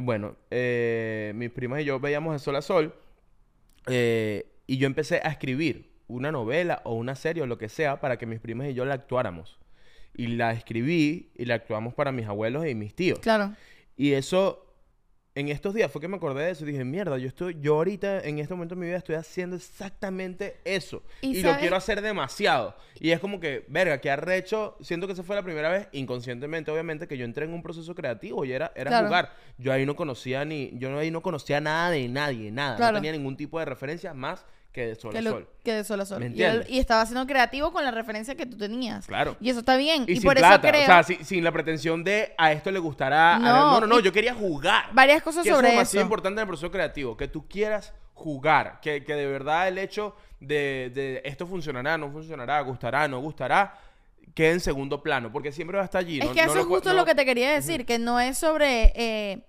Bueno, 0.00 0.36
eh, 0.50 1.32
mis 1.34 1.50
primas 1.50 1.80
y 1.80 1.84
yo 1.84 1.98
veíamos 1.98 2.32
de 2.32 2.38
Sol 2.38 2.56
a 2.56 2.62
Sol 2.62 2.94
eh, 3.86 4.46
y 4.66 4.76
yo 4.78 4.86
empecé 4.86 5.16
a 5.24 5.28
escribir 5.30 5.90
una 6.08 6.30
novela 6.32 6.80
o 6.84 6.94
una 6.94 7.14
serie 7.14 7.42
o 7.42 7.46
lo 7.46 7.58
que 7.58 7.68
sea 7.68 8.00
para 8.00 8.16
que 8.16 8.26
mis 8.26 8.40
primas 8.40 8.68
y 8.68 8.74
yo 8.74 8.84
la 8.84 8.94
actuáramos. 8.94 9.58
Y 10.14 10.28
la 10.28 10.52
escribí 10.52 11.30
y 11.36 11.44
la 11.44 11.54
actuamos 11.54 11.94
para 11.94 12.12
mis 12.12 12.26
abuelos 12.26 12.66
y 12.66 12.74
mis 12.74 12.94
tíos. 12.94 13.18
Claro. 13.20 13.54
Y 13.96 14.12
eso, 14.12 14.67
en 15.38 15.48
estos 15.50 15.72
días 15.72 15.90
fue 15.90 16.00
que 16.00 16.08
me 16.08 16.16
acordé 16.16 16.46
de 16.46 16.50
eso 16.50 16.64
y 16.64 16.72
dije, 16.72 16.84
mierda, 16.84 17.16
yo 17.16 17.28
estoy, 17.28 17.56
yo 17.60 17.76
ahorita 17.76 18.20
en 18.24 18.40
este 18.40 18.54
momento 18.54 18.74
de 18.74 18.80
mi 18.80 18.86
vida 18.88 18.96
estoy 18.96 19.14
haciendo 19.14 19.54
exactamente 19.54 20.56
eso. 20.64 21.02
¿Y 21.20 21.38
Y, 21.38 21.42
lo 21.42 21.56
quiero 21.58 21.76
hacer 21.76 22.02
demasiado. 22.02 22.74
Y 22.98 23.12
es 23.12 23.20
como 23.20 23.38
que, 23.38 23.64
verga, 23.68 24.00
que 24.00 24.10
arrecho, 24.10 24.76
siento 24.80 25.06
que 25.06 25.12
esa 25.12 25.22
fue 25.22 25.36
la 25.36 25.44
primera 25.44 25.68
vez, 25.70 25.88
inconscientemente, 25.92 26.72
obviamente, 26.72 27.06
que 27.06 27.16
yo 27.16 27.24
entré 27.24 27.44
en 27.44 27.52
un 27.52 27.62
proceso 27.62 27.94
creativo 27.94 28.44
y 28.44 28.52
era, 28.52 28.72
era 28.74 28.90
Claro. 28.90 29.06
jugar. 29.06 29.32
Yo 29.58 29.72
ahí 29.72 29.86
no 29.86 29.94
conocía 29.94 30.44
ni, 30.44 30.72
yo 30.76 30.98
ahí 30.98 31.12
no 31.12 31.22
conocía 31.22 31.60
nada 31.60 31.90
de 31.90 32.08
nadie, 32.08 32.50
nada. 32.50 32.76
Claro. 32.76 32.94
No 32.94 32.98
tenía 32.98 33.12
ningún 33.12 33.36
tipo 33.36 33.60
de 33.60 33.64
referencia 33.64 34.14
más 34.14 34.44
que 34.72 34.86
de 34.86 34.94
sol 34.94 35.12
que, 35.12 35.18
a 35.18 35.22
lo- 35.22 35.30
sol. 35.30 35.48
que 35.64 35.72
de 35.72 35.84
sol 35.84 36.00
a 36.00 36.04
sol. 36.06 36.18
¿Me 36.20 36.26
Y, 36.26 36.28
entiendes? 36.28 36.66
él- 36.68 36.74
y 36.74 36.78
estaba 36.78 37.04
siendo 37.06 37.26
creativo 37.26 37.72
con 37.72 37.84
la 37.84 37.90
referencia 37.90 38.34
que 38.36 38.46
tú 38.46 38.56
tenías. 38.56 39.06
Claro. 39.06 39.36
Y 39.40 39.50
eso 39.50 39.60
está 39.60 39.76
bien. 39.76 40.04
Y, 40.06 40.12
Y, 40.12 40.16
sin 40.16 40.24
por 40.24 40.36
plata, 40.36 40.54
eso 40.54 40.60
creo 40.72 40.82
o 40.82 40.86
sea, 40.86 41.02
si- 41.02 41.24
sin 41.24 41.42
la 41.42 41.50
pretensión 41.52 42.04
de 42.04 42.34
a 42.38 42.52
esto 42.52 42.70
le 42.70 42.78
gustará. 42.78 43.36
a- 43.36 43.38
No, 43.38 43.80
No, 43.80 43.86
no, 43.86 44.00
yo 44.00 44.12
quería 44.12 44.34
jugar. 44.34 44.90
varias 44.92 45.22
cosas 45.22 45.42
que 45.44 45.50
sobre 45.50 45.68
eso 45.68 45.72
es 45.72 45.78
demasiado 45.78 46.04
importante 46.04 46.38
en 46.38 46.42
el 46.42 46.46
proceso 46.48 46.70
creativo, 46.70 47.16
que 47.16 47.28
tú 47.28 47.48
quieras 47.48 47.92
jugar, 48.14 48.78
que, 48.80 49.04
que 49.04 49.14
de 49.14 49.26
verdad 49.26 49.68
el 49.68 49.78
hecho 49.78 50.14
de, 50.40 50.90
de 50.94 51.22
esto 51.24 51.46
funcionará, 51.46 51.96
no 51.98 52.10
funcionará, 52.10 52.60
gustará, 52.60 53.08
no 53.08 53.20
gustará, 53.20 53.74
quede 54.34 54.52
en 54.52 54.60
segundo 54.60 55.02
plano, 55.02 55.32
porque 55.32 55.50
siempre 55.50 55.76
va 55.76 55.82
a 55.82 55.86
estar 55.86 56.00
allí. 56.00 56.18
Es 56.20 56.26
no- 56.26 56.32
que 56.32 56.44
no 56.44 56.50
eso 56.52 56.60
es 56.60 56.66
justo 56.66 56.90
no- 56.90 56.96
lo 56.96 57.04
que 57.04 57.14
te 57.14 57.24
quería 57.24 57.50
decir, 57.52 57.84
que 57.86 57.98
no 57.98 58.20
es 58.20 58.36
sobre... 58.38 58.92
eh, 58.94 59.44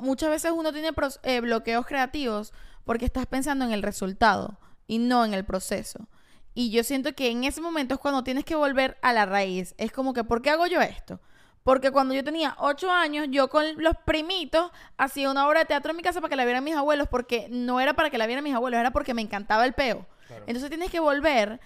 muchas 0.00 0.30
veces 0.30 0.52
uno 0.54 0.72
tiene 0.72 0.90
eh, 1.22 1.40
bloqueos 1.40 1.86
creativos 1.86 2.52
porque 2.84 3.04
estás 3.04 3.26
pensando 3.26 3.64
en 3.64 3.72
el 3.72 3.82
resultado 3.82 4.58
y 4.86 4.98
no 4.98 5.24
en 5.24 5.34
el 5.34 5.44
proceso. 5.44 6.08
Y 6.54 6.70
yo 6.70 6.84
siento 6.84 7.14
que 7.14 7.30
en 7.30 7.44
ese 7.44 7.60
momento 7.60 7.94
es 7.94 8.00
cuando 8.00 8.24
tienes 8.24 8.44
que 8.44 8.54
volver 8.54 8.96
a 9.02 9.12
la 9.12 9.26
raíz. 9.26 9.74
Es 9.78 9.92
como 9.92 10.14
que, 10.14 10.24
¿por 10.24 10.40
qué 10.40 10.50
hago 10.50 10.66
yo 10.66 10.80
esto? 10.80 11.20
Porque 11.62 11.90
cuando 11.90 12.14
yo 12.14 12.22
tenía 12.24 12.56
ocho 12.58 12.90
años, 12.90 13.26
yo 13.30 13.48
con 13.48 13.64
los 13.82 13.94
primitos 14.04 14.70
hacía 14.96 15.30
una 15.30 15.46
obra 15.48 15.60
de 15.60 15.66
teatro 15.66 15.90
en 15.90 15.96
mi 15.96 16.02
casa 16.02 16.20
para 16.20 16.30
que 16.30 16.36
la 16.36 16.44
vieran 16.44 16.64
mis 16.64 16.76
abuelos, 16.76 17.08
porque 17.08 17.48
no 17.50 17.80
era 17.80 17.94
para 17.94 18.08
que 18.08 18.18
la 18.18 18.26
vieran 18.26 18.44
mis 18.44 18.54
abuelos, 18.54 18.78
era 18.78 18.92
porque 18.92 19.14
me 19.14 19.22
encantaba 19.22 19.64
el 19.64 19.72
peo. 19.72 20.06
Claro. 20.28 20.44
Entonces 20.46 20.70
tienes 20.70 20.90
que 20.90 21.00
volver 21.00 21.60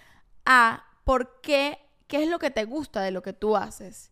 a 0.44 0.84
por 1.04 1.40
qué, 1.42 1.78
qué 2.06 2.22
es 2.22 2.28
lo 2.28 2.38
que 2.38 2.50
te 2.50 2.64
gusta 2.64 3.02
de 3.02 3.10
lo 3.10 3.22
que 3.22 3.32
tú 3.32 3.56
haces 3.56 4.10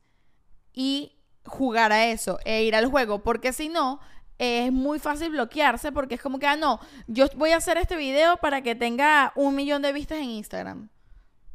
y 0.73 1.18
jugar 1.49 1.93
a 1.93 2.07
eso 2.07 2.39
e 2.45 2.63
ir 2.65 2.75
al 2.77 2.87
juego, 2.87 3.23
porque 3.23 3.53
si 3.53 3.69
no, 3.69 4.01
es 4.39 4.71
muy 4.71 4.99
fácil 5.01 5.31
bloquearse 5.31 5.91
porque 5.91 6.15
es 6.15 6.23
como 6.23 6.39
que, 6.39 6.47
ah, 6.47 6.57
no, 6.57 6.79
yo 7.09 7.27
voy 7.37 7.51
a 7.51 7.57
hacer 7.57 7.77
este 7.77 7.97
video 7.97 8.37
para 8.37 8.63
que 8.63 8.75
tenga 8.77 9.33
un 9.35 9.55
millón 9.57 9.83
de 9.83 9.93
vistas 9.93 10.19
en 10.19 10.25
Instagram. 10.31 10.89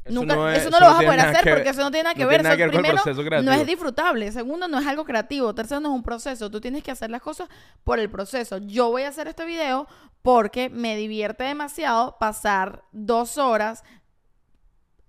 Eso 0.04 0.12
Nunca, 0.20 0.36
no 0.36 0.50
es- 0.50 0.58
eso 0.58 0.68
no 0.70 0.76
eso 0.76 0.84
lo 0.84 0.90
vas 0.92 1.00
a 1.00 1.06
poder 1.06 1.20
hacer 1.20 1.44
ver- 1.46 1.54
porque 1.54 1.70
eso 1.70 1.80
no 1.80 1.90
tiene 1.90 2.02
nada 2.04 2.14
que 2.14 2.24
no 2.24 2.28
ver. 2.28 2.42
nada 2.42 2.50
Eso, 2.54 2.58
que 2.58 2.62
ver 2.64 2.70
con 2.72 2.76
el 2.76 2.82
primero, 2.90 3.02
proceso 3.02 3.42
no 3.42 3.52
es 3.54 3.66
disfrutable. 3.66 4.32
Segundo, 4.32 4.68
no 4.68 4.78
es 4.78 4.86
algo 4.86 5.06
creativo. 5.06 5.54
Tercero, 5.54 5.80
no 5.80 5.88
es 5.88 5.94
un 5.94 6.02
proceso. 6.02 6.50
Tú 6.50 6.60
tienes 6.60 6.82
que 6.82 6.90
hacer 6.90 7.08
las 7.08 7.22
cosas 7.22 7.48
por 7.84 7.98
el 7.98 8.10
proceso. 8.10 8.58
Yo 8.58 8.90
voy 8.90 9.04
a 9.04 9.08
hacer 9.08 9.28
este 9.28 9.46
video 9.46 9.88
porque 10.20 10.68
me 10.68 10.94
divierte 10.96 11.44
demasiado 11.44 12.18
pasar 12.20 12.82
dos 12.92 13.38
horas 13.38 13.82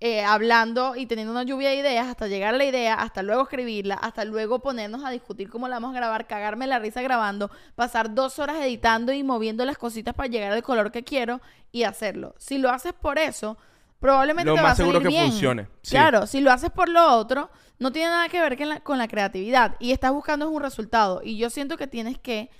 eh, 0.08 0.24
hablando 0.24 0.96
y 0.96 1.08
teniendo 1.08 1.32
una 1.32 1.42
lluvia 1.42 1.70
de 1.70 1.78
ideas 1.78 2.06
hasta 2.06 2.28
llegar 2.28 2.54
a 2.54 2.58
la 2.60 2.66
idea, 2.66 2.94
hasta 2.94 3.24
luego 3.24 3.42
escribirla, 3.42 3.96
hasta 3.96 4.24
luego 4.24 4.60
ponernos 4.60 5.04
a 5.04 5.10
discutir 5.10 5.50
cómo 5.50 5.68
la 5.68 5.78
vamos 5.78 5.96
a 5.96 5.98
grabar, 5.98 6.28
cagarme 6.28 6.68
la 6.68 6.78
risa 6.78 7.02
grabando, 7.02 7.50
pasar 7.74 8.14
dos 8.14 8.38
horas 8.38 8.58
editando 8.58 9.14
y 9.14 9.24
moviendo 9.24 9.66
las 9.66 9.80
cositas 9.80 10.14
para 10.14 10.30
llegar 10.30 10.52
al 10.52 10.62
color 10.62 10.92
que 10.92 11.04
quiero 11.04 11.42
y 11.72 11.86
hacerlo. 11.86 12.36
Si 12.38 12.60
lo 12.60 12.70
haces 12.70 12.94
por 12.94 13.18
eso, 13.18 13.58
probablemente 14.00 14.52
Lo 14.52 14.54
te 14.54 14.62
va 14.62 14.68
a 14.68 14.70
más 14.70 14.78
seguro 14.78 15.00
salir 15.00 15.08
que 15.08 15.16
bien. 15.16 15.32
funcione, 15.32 15.68
sí. 15.82 15.90
Claro, 15.90 16.28
si 16.28 16.40
lo 16.40 16.52
haces 16.52 16.70
por 16.70 16.88
lo 16.88 17.04
otro, 17.16 17.50
no 17.80 17.92
tiene 17.92 18.12
nada 18.12 18.30
que 18.30 18.40
ver 18.40 18.60
con 18.60 18.70
la, 18.70 18.82
con 18.82 19.00
la 19.00 19.08
creatividad 19.08 19.76
y 19.80 19.92
estás 19.92 20.12
buscando 20.12 20.48
un 20.48 20.62
resultado. 20.62 21.22
Y 21.24 21.38
yo 21.38 21.50
siento 21.50 21.78
que 21.78 21.88
tienes 21.88 22.20
que 22.20 22.52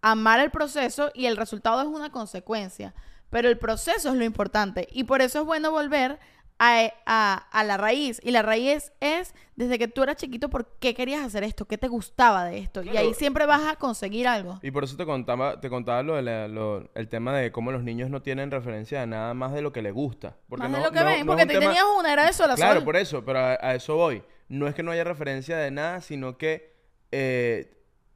amar 0.00 0.38
el 0.38 0.52
proceso 0.52 1.10
y 1.12 1.26
el 1.26 1.36
resultado 1.36 1.80
es 1.80 1.88
una 1.88 2.10
consecuencia. 2.10 2.94
Pero 3.30 3.48
el 3.48 3.58
proceso 3.58 4.10
es 4.10 4.14
lo 4.14 4.22
importante. 4.22 4.86
Y 4.92 5.02
por 5.02 5.22
eso 5.22 5.40
es 5.40 5.44
bueno 5.44 5.72
volver 5.72 6.20
a, 6.58 6.92
a- 7.06 7.34
a 7.50 7.64
la 7.64 7.76
raíz. 7.76 8.20
Y 8.24 8.30
la 8.30 8.42
raíz 8.42 8.92
es 9.00 9.34
desde 9.56 9.78
que 9.78 9.88
tú 9.88 10.02
eras 10.02 10.16
chiquito, 10.16 10.48
¿por 10.50 10.78
qué 10.78 10.94
querías 10.94 11.24
hacer 11.24 11.42
esto? 11.44 11.66
¿Qué 11.66 11.78
te 11.78 11.88
gustaba 11.88 12.44
de 12.44 12.58
esto? 12.58 12.82
Y 12.82 12.96
ahí 12.96 13.12
siempre 13.14 13.44
vas 13.46 13.62
a 13.66 13.76
conseguir 13.76 14.26
algo. 14.28 14.60
Y 14.62 14.70
por 14.70 14.84
eso 14.84 14.96
te 14.96 15.04
contaba, 15.04 15.60
te 15.60 15.68
contaba 15.68 16.02
lo 16.02 16.14
de 16.16 16.22
la- 16.22 16.48
lo- 16.48 16.88
el 16.94 17.08
tema 17.08 17.36
de 17.36 17.50
cómo 17.52 17.72
los 17.72 17.82
niños 17.82 18.08
no 18.10 18.22
tienen 18.22 18.50
referencia 18.50 19.00
de 19.00 19.06
nada 19.06 19.34
más 19.34 19.52
de 19.52 19.62
lo 19.62 19.72
que 19.72 19.82
les 19.82 19.92
gusta. 19.92 20.36
Porque 20.48 20.62
Más 20.62 20.70
no, 20.70 20.78
de 20.78 20.84
lo 20.84 20.90
que 20.92 21.00
no- 21.00 21.06
ven, 21.06 21.20
no 21.20 21.26
porque 21.32 21.46
tema- 21.46 21.60
tenías 21.60 21.84
una, 21.98 22.12
era 22.12 22.24
de 22.26 22.32
sol 22.32 22.50
a 22.50 22.54
Claro, 22.54 22.76
sol. 22.76 22.84
por 22.84 22.96
eso, 22.96 23.24
pero 23.24 23.38
a, 23.40 23.58
a 23.60 23.74
eso 23.74 23.96
voy. 23.96 24.22
No 24.48 24.68
es 24.68 24.74
que 24.74 24.82
no 24.82 24.90
haya 24.92 25.04
referencia 25.04 25.56
de 25.56 25.70
nada, 25.70 26.00
sino 26.00 26.38
que 26.38 26.72
eh, 27.12 27.70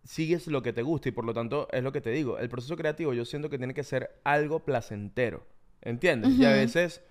sigues 0.05 0.47
lo 0.47 0.63
que 0.63 0.73
te 0.73 0.83
gusta 0.83 1.09
y 1.09 1.13
por 1.13 1.25
lo 1.25 1.35
tanto 1.35 1.69
es 1.73 1.83
lo 1.83 1.93
que 1.93 2.01
te 2.01 2.11
digo. 2.11 2.39
El 2.39 2.49
proceso 2.49 2.77
creativo 2.77 3.13
yo 3.15 3.25
siento 3.25 3.51
que 3.51 3.59
tiene 3.59 3.75
que 3.75 3.85
ser 3.85 4.21
algo 4.25 4.61
placentero, 4.65 5.47
¿entiendes? 5.83 6.33
Y 6.35 6.45
a 6.45 6.51
veces, 6.51 7.03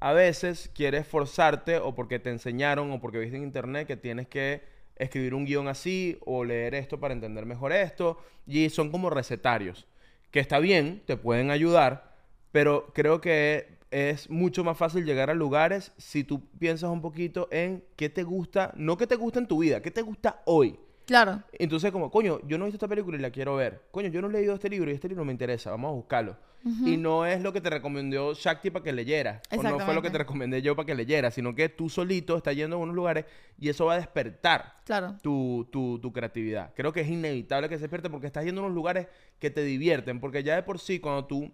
a 0.00 0.12
veces 0.12 0.70
quieres 0.74 1.06
forzarte 1.06 1.76
o 1.76 1.94
porque 1.94 2.18
te 2.18 2.30
enseñaron 2.30 2.90
o 2.90 3.00
porque 3.00 3.18
viste 3.18 3.36
en 3.36 3.42
internet 3.42 3.86
que 3.86 3.96
tienes 3.96 4.26
que 4.26 4.62
escribir 4.96 5.34
un 5.34 5.44
guion 5.44 5.68
así 5.68 6.18
o 6.26 6.44
leer 6.44 6.74
esto 6.74 6.98
para 6.98 7.14
entender 7.14 7.46
mejor 7.46 7.72
esto 7.72 8.18
y 8.46 8.68
son 8.70 8.90
como 8.90 9.10
recetarios 9.10 9.86
que 10.30 10.40
está 10.40 10.58
bien, 10.58 11.02
te 11.06 11.16
pueden 11.16 11.50
ayudar, 11.50 12.14
pero 12.52 12.92
creo 12.94 13.20
que 13.20 13.78
es 13.90 14.30
mucho 14.30 14.62
más 14.62 14.78
fácil 14.78 15.04
llegar 15.04 15.30
a 15.30 15.34
lugares 15.34 15.92
si 15.98 16.22
tú 16.22 16.48
piensas 16.58 16.90
un 16.90 17.02
poquito 17.02 17.48
en 17.50 17.84
qué 17.96 18.08
te 18.08 18.22
gusta, 18.22 18.72
no 18.76 18.96
qué 18.96 19.06
te 19.06 19.16
gusta 19.16 19.40
en 19.40 19.48
tu 19.48 19.58
vida, 19.58 19.82
qué 19.82 19.90
te 19.90 20.02
gusta 20.02 20.42
hoy. 20.46 20.78
Claro. 21.10 21.42
Entonces, 21.54 21.90
como, 21.90 22.08
coño, 22.08 22.38
yo 22.46 22.56
no 22.56 22.64
he 22.64 22.68
visto 22.68 22.76
esta 22.76 22.86
película 22.86 23.18
y 23.18 23.20
la 23.20 23.30
quiero 23.32 23.56
ver. 23.56 23.82
Coño, 23.90 24.06
yo 24.10 24.22
no 24.22 24.28
he 24.28 24.32
leído 24.32 24.54
este 24.54 24.70
libro 24.70 24.92
y 24.92 24.94
este 24.94 25.08
libro 25.08 25.24
me 25.24 25.32
interesa, 25.32 25.72
vamos 25.72 25.88
a 25.90 25.94
buscarlo. 25.94 26.36
Y 26.84 26.96
no 26.98 27.26
es 27.26 27.42
lo 27.42 27.52
que 27.52 27.60
te 27.60 27.68
recomendó 27.68 28.32
Shakti 28.32 28.70
para 28.70 28.84
que 28.84 28.92
leyeras. 28.92 29.42
O 29.50 29.60
no 29.60 29.80
fue 29.80 29.92
lo 29.92 30.02
que 30.02 30.10
te 30.10 30.18
recomendé 30.18 30.62
yo 30.62 30.76
para 30.76 30.86
que 30.86 30.94
leyeras, 30.94 31.34
sino 31.34 31.52
que 31.52 31.68
tú 31.68 31.88
solito 31.88 32.36
estás 32.36 32.54
yendo 32.54 32.76
a 32.76 32.78
unos 32.78 32.94
lugares 32.94 33.24
y 33.58 33.70
eso 33.70 33.86
va 33.86 33.94
a 33.94 33.96
despertar 33.96 34.76
Claro. 34.84 35.16
tu, 35.20 35.66
tu, 35.72 35.98
tu 35.98 36.12
creatividad. 36.12 36.72
Creo 36.76 36.92
que 36.92 37.00
es 37.00 37.08
inevitable 37.08 37.68
que 37.68 37.74
se 37.74 37.80
despierte 37.80 38.08
porque 38.08 38.28
estás 38.28 38.44
yendo 38.44 38.60
a 38.60 38.64
unos 38.66 38.74
lugares 38.76 39.08
que 39.40 39.50
te 39.50 39.64
divierten. 39.64 40.20
Porque 40.20 40.44
ya 40.44 40.54
de 40.54 40.62
por 40.62 40.78
sí, 40.78 41.00
cuando 41.00 41.24
tú. 41.24 41.52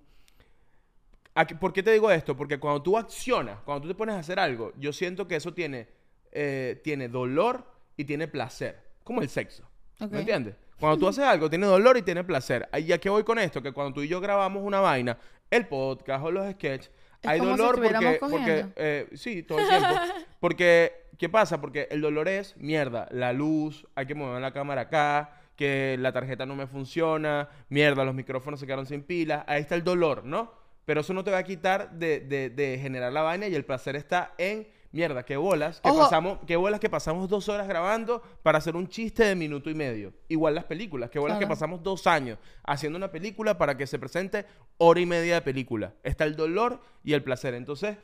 ¿Por 1.60 1.72
qué 1.72 1.82
te 1.82 1.92
digo 1.92 2.10
esto? 2.10 2.36
Porque 2.36 2.58
cuando 2.58 2.82
tú 2.82 2.98
accionas, 2.98 3.60
cuando 3.64 3.82
tú 3.82 3.88
te 3.88 3.94
pones 3.94 4.16
a 4.16 4.18
hacer 4.18 4.38
algo, 4.38 4.74
yo 4.78 4.92
siento 4.92 5.26
que 5.26 5.36
eso 5.36 5.54
tiene, 5.54 5.88
eh, 6.32 6.78
tiene 6.84 7.08
dolor 7.08 7.64
y 7.96 8.04
tiene 8.04 8.28
placer. 8.28 8.85
Como 9.06 9.22
el 9.22 9.28
sexo. 9.30 9.62
¿Me 10.10 10.18
entiendes? 10.18 10.56
Cuando 10.80 10.98
tú 10.98 11.08
haces 11.08 11.24
algo, 11.24 11.48
tiene 11.48 11.66
dolor 11.66 11.96
y 11.96 12.02
tiene 12.02 12.24
placer. 12.24 12.68
¿Y 12.76 12.92
a 12.92 12.98
qué 12.98 13.08
voy 13.08 13.22
con 13.24 13.38
esto? 13.38 13.62
Que 13.62 13.72
cuando 13.72 13.94
tú 13.94 14.02
y 14.02 14.08
yo 14.08 14.20
grabamos 14.20 14.62
una 14.62 14.80
vaina, 14.80 15.16
el 15.50 15.66
podcast 15.66 16.24
o 16.24 16.30
los 16.30 16.50
sketches, 16.52 16.90
Es 17.22 17.30
hay 17.30 17.38
como 17.38 17.52
si 17.52 17.56
dolor 17.62 17.80
porque, 17.82 18.18
porque 18.20 18.66
eh, 18.76 19.08
sí, 19.14 19.42
todo 19.44 19.60
el 19.60 19.68
tiempo. 19.68 19.88
Porque, 20.40 21.06
¿qué 21.18 21.28
pasa? 21.30 21.60
Porque 21.60 21.88
el 21.90 22.00
dolor 22.02 22.28
es 22.28 22.56
mierda. 22.58 23.08
La 23.10 23.32
luz, 23.32 23.86
hay 23.94 24.04
que 24.06 24.14
mover 24.14 24.40
la 24.42 24.52
cámara 24.52 24.82
acá, 24.82 25.30
que 25.56 25.96
la 25.98 26.12
tarjeta 26.12 26.44
no 26.44 26.54
me 26.54 26.66
funciona, 26.66 27.48
mierda, 27.70 28.04
los 28.04 28.14
micrófonos 28.14 28.60
se 28.60 28.66
quedaron 28.66 28.86
sin 28.86 29.02
pilas. 29.02 29.44
Ahí 29.46 29.62
está 29.62 29.74
el 29.76 29.82
dolor, 29.84 30.24
¿no? 30.24 30.52
Pero 30.84 31.00
eso 31.00 31.14
no 31.14 31.24
te 31.24 31.30
va 31.30 31.38
a 31.38 31.42
quitar 31.44 31.90
de, 31.92 32.20
de- 32.20 32.50
de 32.50 32.78
generar 32.80 33.12
la 33.12 33.22
vaina 33.22 33.48
y 33.48 33.54
el 33.54 33.64
placer 33.64 33.96
está 33.96 34.34
en 34.36 34.68
mierda, 34.96 35.24
qué 35.24 35.36
bolas, 35.36 35.80
que 35.80 35.90
Ojo. 35.90 36.00
pasamos, 36.00 36.38
qué 36.46 36.56
bolas 36.56 36.80
que 36.80 36.88
pasamos 36.88 37.28
dos 37.28 37.48
horas 37.50 37.68
grabando 37.68 38.22
para 38.42 38.58
hacer 38.58 38.74
un 38.74 38.88
chiste 38.88 39.24
de 39.24 39.36
minuto 39.36 39.68
y 39.68 39.74
medio. 39.74 40.14
Igual 40.28 40.54
las 40.54 40.64
películas, 40.64 41.10
qué 41.10 41.18
bolas 41.18 41.38
que 41.38 41.46
pasamos 41.46 41.82
dos 41.82 42.06
años 42.06 42.38
haciendo 42.64 42.96
una 42.96 43.12
película 43.12 43.58
para 43.58 43.76
que 43.76 43.86
se 43.86 43.98
presente 43.98 44.46
hora 44.78 44.98
y 44.98 45.06
media 45.06 45.34
de 45.34 45.42
película. 45.42 45.92
Está 46.02 46.24
el 46.24 46.34
dolor 46.34 46.80
y 47.04 47.12
el 47.12 47.22
placer. 47.22 47.52
Entonces, 47.54 47.98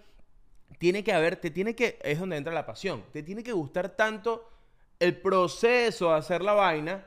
tiene 0.79 1.03
que 1.03 1.13
haber, 1.13 1.37
te 1.37 1.51
tiene 1.51 1.75
que, 1.75 1.99
es 2.03 2.21
donde 2.21 2.37
entra 2.37 2.53
la 2.53 2.67
pasión. 2.67 3.05
Te 3.11 3.23
tiene 3.23 3.43
que 3.43 3.53
gustar 3.53 3.91
tanto 3.91 4.49
el 5.01 5.17
proceso 5.17 6.11
de 6.11 6.19
hacer 6.19 6.43
la 6.43 6.53
vaina, 6.53 7.07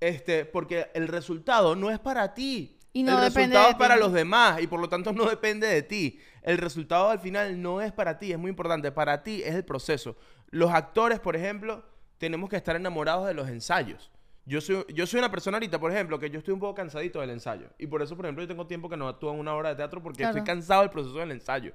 este, 0.00 0.44
porque 0.44 0.90
el 0.94 1.08
resultado 1.08 1.74
no 1.74 1.90
es 1.90 1.98
para 1.98 2.34
ti. 2.34 2.78
Y 2.92 3.02
no 3.02 3.18
el 3.18 3.24
depende 3.24 3.56
resultado 3.56 3.66
de 3.66 3.70
es 3.72 3.76
para 3.76 3.96
los 3.96 4.12
demás 4.12 4.62
y 4.62 4.66
por 4.66 4.80
lo 4.80 4.88
tanto 4.88 5.12
no 5.12 5.28
depende 5.28 5.66
de 5.66 5.82
ti. 5.82 6.20
El 6.48 6.56
resultado 6.56 7.10
al 7.10 7.18
final 7.20 7.60
no 7.60 7.82
es 7.82 7.92
para 7.92 8.18
ti, 8.18 8.32
es 8.32 8.38
muy 8.38 8.48
importante. 8.48 8.90
Para 8.90 9.22
ti 9.22 9.42
es 9.44 9.54
el 9.54 9.64
proceso. 9.66 10.16
Los 10.50 10.70
actores, 10.70 11.20
por 11.20 11.36
ejemplo, 11.36 11.84
tenemos 12.16 12.48
que 12.48 12.56
estar 12.56 12.74
enamorados 12.74 13.26
de 13.26 13.34
los 13.34 13.48
ensayos. 13.50 14.10
Yo 14.46 14.62
soy, 14.62 14.82
yo 14.94 15.06
soy 15.06 15.18
una 15.18 15.30
persona 15.30 15.58
ahorita, 15.58 15.78
por 15.78 15.92
ejemplo, 15.92 16.18
que 16.18 16.30
yo 16.30 16.38
estoy 16.38 16.54
un 16.54 16.60
poco 16.60 16.74
cansadito 16.74 17.20
del 17.20 17.28
ensayo. 17.30 17.68
Y 17.78 17.86
por 17.86 18.00
eso, 18.00 18.16
por 18.16 18.24
ejemplo, 18.24 18.42
yo 18.42 18.48
tengo 18.48 18.66
tiempo 18.66 18.88
que 18.88 18.96
no 18.96 19.06
actúo 19.08 19.30
en 19.34 19.40
una 19.40 19.54
obra 19.54 19.68
de 19.68 19.74
teatro 19.76 20.02
porque 20.02 20.20
Claro. 20.22 20.38
estoy 20.38 20.46
cansado 20.46 20.80
del 20.80 20.90
proceso 20.90 21.18
del 21.18 21.32
ensayo. 21.32 21.74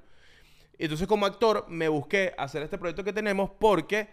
Entonces, 0.80 1.08
como 1.08 1.28
actor, 1.28 1.66
me 1.70 1.88
busqué 1.88 2.34
hacer 2.36 2.64
este 2.64 2.80
proyecto 2.80 3.04
que 3.04 3.14
tenemos 3.14 3.52
porque... 3.60 4.10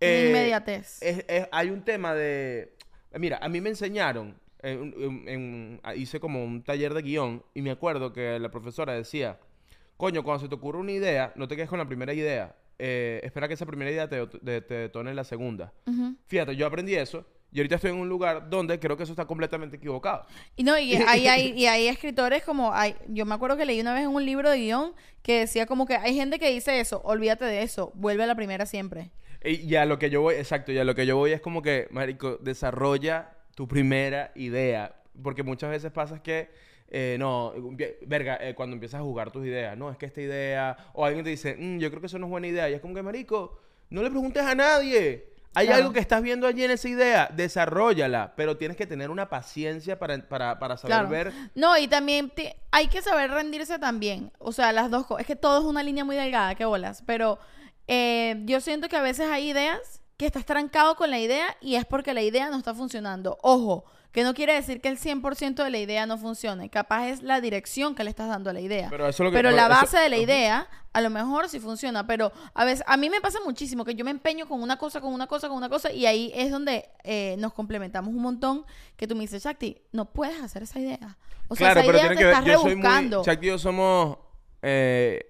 Eh, 0.00 0.28
inmediatez. 0.30 1.02
es- 1.02 1.26
es- 1.28 1.48
hay 1.52 1.68
un 1.68 1.82
tema 1.84 2.14
de... 2.14 2.74
Mira, 3.18 3.38
a 3.42 3.50
mí 3.50 3.60
me 3.60 3.68
enseñaron, 3.68 4.40
en- 4.62 4.94
en- 4.96 5.28
en- 5.28 5.80
hice 5.96 6.18
como 6.20 6.42
un 6.42 6.62
taller 6.62 6.94
de 6.94 7.02
guion 7.02 7.44
y 7.52 7.60
me 7.60 7.70
acuerdo 7.70 8.14
que 8.14 8.38
la 8.38 8.50
profesora 8.50 8.94
decía, 8.94 9.38
coño, 10.00 10.24
cuando 10.24 10.40
se 10.42 10.48
te 10.48 10.54
ocurre 10.54 10.78
una 10.78 10.92
idea, 10.92 11.32
no 11.36 11.46
te 11.46 11.54
quedes 11.54 11.68
con 11.68 11.78
la 11.78 11.86
primera 11.86 12.14
idea, 12.14 12.56
eh, 12.78 13.20
espera 13.22 13.46
que 13.46 13.54
esa 13.54 13.66
primera 13.66 13.90
idea 13.90 14.08
te, 14.08 14.26
te, 14.26 14.62
te 14.62 14.74
detone 14.74 15.12
la 15.12 15.24
segunda. 15.24 15.74
Fíjate, 16.26 16.56
yo 16.56 16.66
aprendí 16.66 16.94
eso 16.94 17.26
y 17.52 17.58
ahorita 17.58 17.74
estoy 17.74 17.90
en 17.90 17.98
un 17.98 18.08
lugar 18.08 18.48
donde 18.48 18.78
creo 18.80 18.96
que 18.96 19.02
eso 19.02 19.12
está 19.12 19.26
completamente 19.26 19.76
equivocado. 19.76 20.24
Y 20.56 20.64
no, 20.64 20.78
y 20.78 20.94
hay, 21.06 21.26
hay, 21.26 21.52
y 21.54 21.66
hay 21.66 21.88
escritores 21.88 22.42
como, 22.42 22.72
hay, 22.72 22.96
yo 23.08 23.26
me 23.26 23.34
acuerdo 23.34 23.58
que 23.58 23.66
leí 23.66 23.78
una 23.80 23.92
vez 23.92 24.04
en 24.04 24.10
un 24.10 24.24
libro 24.24 24.48
de 24.48 24.58
guion 24.58 24.94
que 25.22 25.40
decía 25.40 25.66
como 25.66 25.84
que 25.84 25.96
hay 25.96 26.14
gente 26.14 26.38
que 26.38 26.50
dice 26.50 26.80
eso, 26.80 27.02
olvídate 27.04 27.44
de 27.44 27.62
eso, 27.62 27.92
vuelve 27.94 28.24
a 28.24 28.26
la 28.26 28.34
primera 28.34 28.64
siempre. 28.64 29.10
Y 29.44 29.56
y 29.70 29.76
a 29.76 29.84
lo 29.84 29.98
que 29.98 30.08
yo 30.08 30.22
voy, 30.22 30.36
exacto, 30.36 30.72
y 30.72 30.78
a 30.78 30.84
lo 30.84 30.94
que 30.94 31.04
yo 31.04 31.16
voy 31.16 31.32
es 31.32 31.42
como 31.42 31.60
que, 31.60 31.88
marico, 31.90 32.38
desarrolla 32.38 33.36
tu 33.54 33.68
primera 33.68 34.32
idea. 34.34 34.96
Porque 35.22 35.42
muchas 35.42 35.68
veces 35.68 35.92
pasa 35.92 36.22
que, 36.22 36.50
eh, 36.90 37.16
no, 37.18 37.52
verga, 38.02 38.36
eh, 38.40 38.54
cuando 38.54 38.74
empiezas 38.74 39.00
a 39.00 39.04
jugar 39.04 39.30
tus 39.30 39.46
ideas, 39.46 39.76
no, 39.78 39.90
es 39.90 39.96
que 39.96 40.06
esta 40.06 40.20
idea, 40.20 40.76
o 40.92 41.04
alguien 41.04 41.24
te 41.24 41.30
dice, 41.30 41.56
"Mm, 41.58 41.78
yo 41.78 41.88
creo 41.90 42.00
que 42.00 42.06
eso 42.08 42.18
no 42.18 42.26
es 42.26 42.30
buena 42.30 42.48
idea, 42.48 42.68
y 42.68 42.74
es 42.74 42.80
como 42.80 42.94
que, 42.94 43.02
marico, 43.02 43.58
no 43.90 44.02
le 44.02 44.10
preguntes 44.10 44.42
a 44.42 44.54
nadie. 44.54 45.28
Hay 45.54 45.66
Claro. 45.66 45.82
algo 45.82 45.92
que 45.92 45.98
estás 45.98 46.22
viendo 46.22 46.46
allí 46.46 46.62
en 46.62 46.70
esa 46.70 46.88
idea, 46.88 47.28
desarrollala, 47.34 48.34
pero 48.36 48.56
tienes 48.56 48.76
que 48.76 48.86
tener 48.86 49.10
una 49.10 49.28
paciencia 49.28 49.98
para, 49.98 50.28
para, 50.28 50.58
para 50.60 50.76
saber 50.76 50.96
Claro. 50.96 51.08
ver. 51.08 51.32
No, 51.56 51.76
y 51.76 51.88
también 51.88 52.30
te- 52.30 52.54
hay 52.70 52.86
que 52.86 53.02
saber 53.02 53.30
rendirse 53.32 53.78
también. 53.80 54.30
O 54.38 54.52
sea, 54.52 54.70
las 54.72 54.90
dos 54.92 55.06
cosas. 55.06 55.22
Es 55.22 55.26
que 55.26 55.34
todo 55.36 55.58
es 55.58 55.64
una 55.64 55.82
línea 55.82 56.04
muy 56.04 56.14
delgada, 56.14 56.54
qué 56.54 56.64
bolas. 56.64 57.02
Pero 57.04 57.38
eh, 57.88 58.42
yo 58.44 58.60
siento 58.60 58.88
que 58.88 58.96
a 58.96 59.02
veces 59.02 59.28
hay 59.28 59.50
ideas 59.50 60.00
que 60.16 60.26
estás 60.26 60.44
trancado 60.46 60.94
con 60.94 61.10
la 61.10 61.18
idea 61.18 61.56
y 61.60 61.74
es 61.74 61.84
porque 61.84 62.14
la 62.14 62.22
idea 62.22 62.48
no 62.50 62.58
está 62.58 62.72
funcionando. 62.74 63.36
Ojo, 63.42 63.84
que 64.12 64.24
no 64.24 64.34
quiere 64.34 64.54
decir 64.54 64.80
que 64.80 64.88
el 64.88 64.98
100% 64.98 65.62
de 65.62 65.70
la 65.70 65.78
idea 65.78 66.04
no 66.06 66.18
funcione. 66.18 66.68
Capaz 66.68 67.08
es 67.08 67.22
la 67.22 67.40
dirección 67.40 67.94
que 67.94 68.02
le 68.04 68.10
estás 68.10 68.28
dando 68.28 68.50
a 68.50 68.52
la 68.52 68.60
idea. 68.60 68.88
Pero 68.90 69.06
eso 69.08 69.22
es 69.22 69.26
lo 69.26 69.30
que- 69.30 69.36
Pero 69.36 69.48
pero 69.50 69.56
la 69.56 69.66
eso- 69.72 69.80
base 69.82 69.98
de 69.98 70.08
la 70.08 70.16
idea, 70.16 70.68
a 70.92 71.00
lo 71.00 71.10
mejor 71.10 71.48
sí 71.48 71.60
funciona. 71.60 72.06
Pero 72.06 72.32
a 72.54 72.64
veces, 72.64 72.84
a 72.88 72.96
mí 72.96 73.08
me 73.08 73.20
pasa 73.20 73.38
muchísimo 73.44 73.84
que 73.84 73.94
yo 73.94 74.04
me 74.04 74.10
empeño 74.10 74.48
con 74.48 74.60
una 74.62 74.76
cosa, 74.78 75.00
con 75.00 75.12
una 75.14 75.26
cosa, 75.28 75.48
con 75.48 75.56
una 75.56 75.68
cosa. 75.68 75.92
Y 75.92 76.06
ahí 76.06 76.32
es 76.34 76.50
donde 76.50 76.88
eh, 77.04 77.36
nos 77.38 77.52
complementamos 77.52 78.12
un 78.12 78.20
montón. 78.22 78.64
Que 78.96 79.06
tú 79.06 79.14
me 79.14 79.20
dices, 79.22 79.44
Shakti, 79.44 79.80
no 79.92 80.06
puedes 80.12 80.40
hacer 80.42 80.62
esa 80.64 80.80
idea. 80.80 81.16
O 81.48 81.54
sea, 81.56 81.72
claro, 81.72 81.80
esa 81.80 81.86
pero 81.86 81.98
idea 81.98 82.08
tiene 82.08 82.14
te 82.16 82.18
que 82.18 82.24
ver. 82.26 82.34
estás 82.34 82.46
Yo 82.46 82.52
soy 82.60 82.74
muy. 82.76 82.82
rebuscando. 82.82 83.24
Shakti 83.24 83.46
y 83.46 83.48
yo 83.50 83.58
somos. 83.58 84.18
eh, 84.62 85.24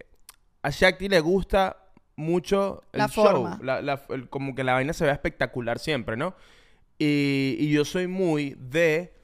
a 0.62 0.70
Shakti 0.70 1.08
le 1.08 1.20
gusta 1.20 1.76
mucho 2.16 2.82
el 2.92 2.98
La 2.98 3.08
show. 3.08 3.24
forma. 3.24 3.58
la- 3.62 3.80
la- 3.80 4.02
el- 4.10 4.28
como 4.28 4.54
que 4.54 4.64
la 4.64 4.74
vaina 4.74 4.92
se 4.92 5.04
vea 5.04 5.12
espectacular 5.14 5.78
siempre, 5.78 6.16
¿no? 6.16 6.34
Y, 7.02 7.70
yo 7.70 7.86
soy 7.86 8.06
muy 8.06 8.56
de 8.60 9.14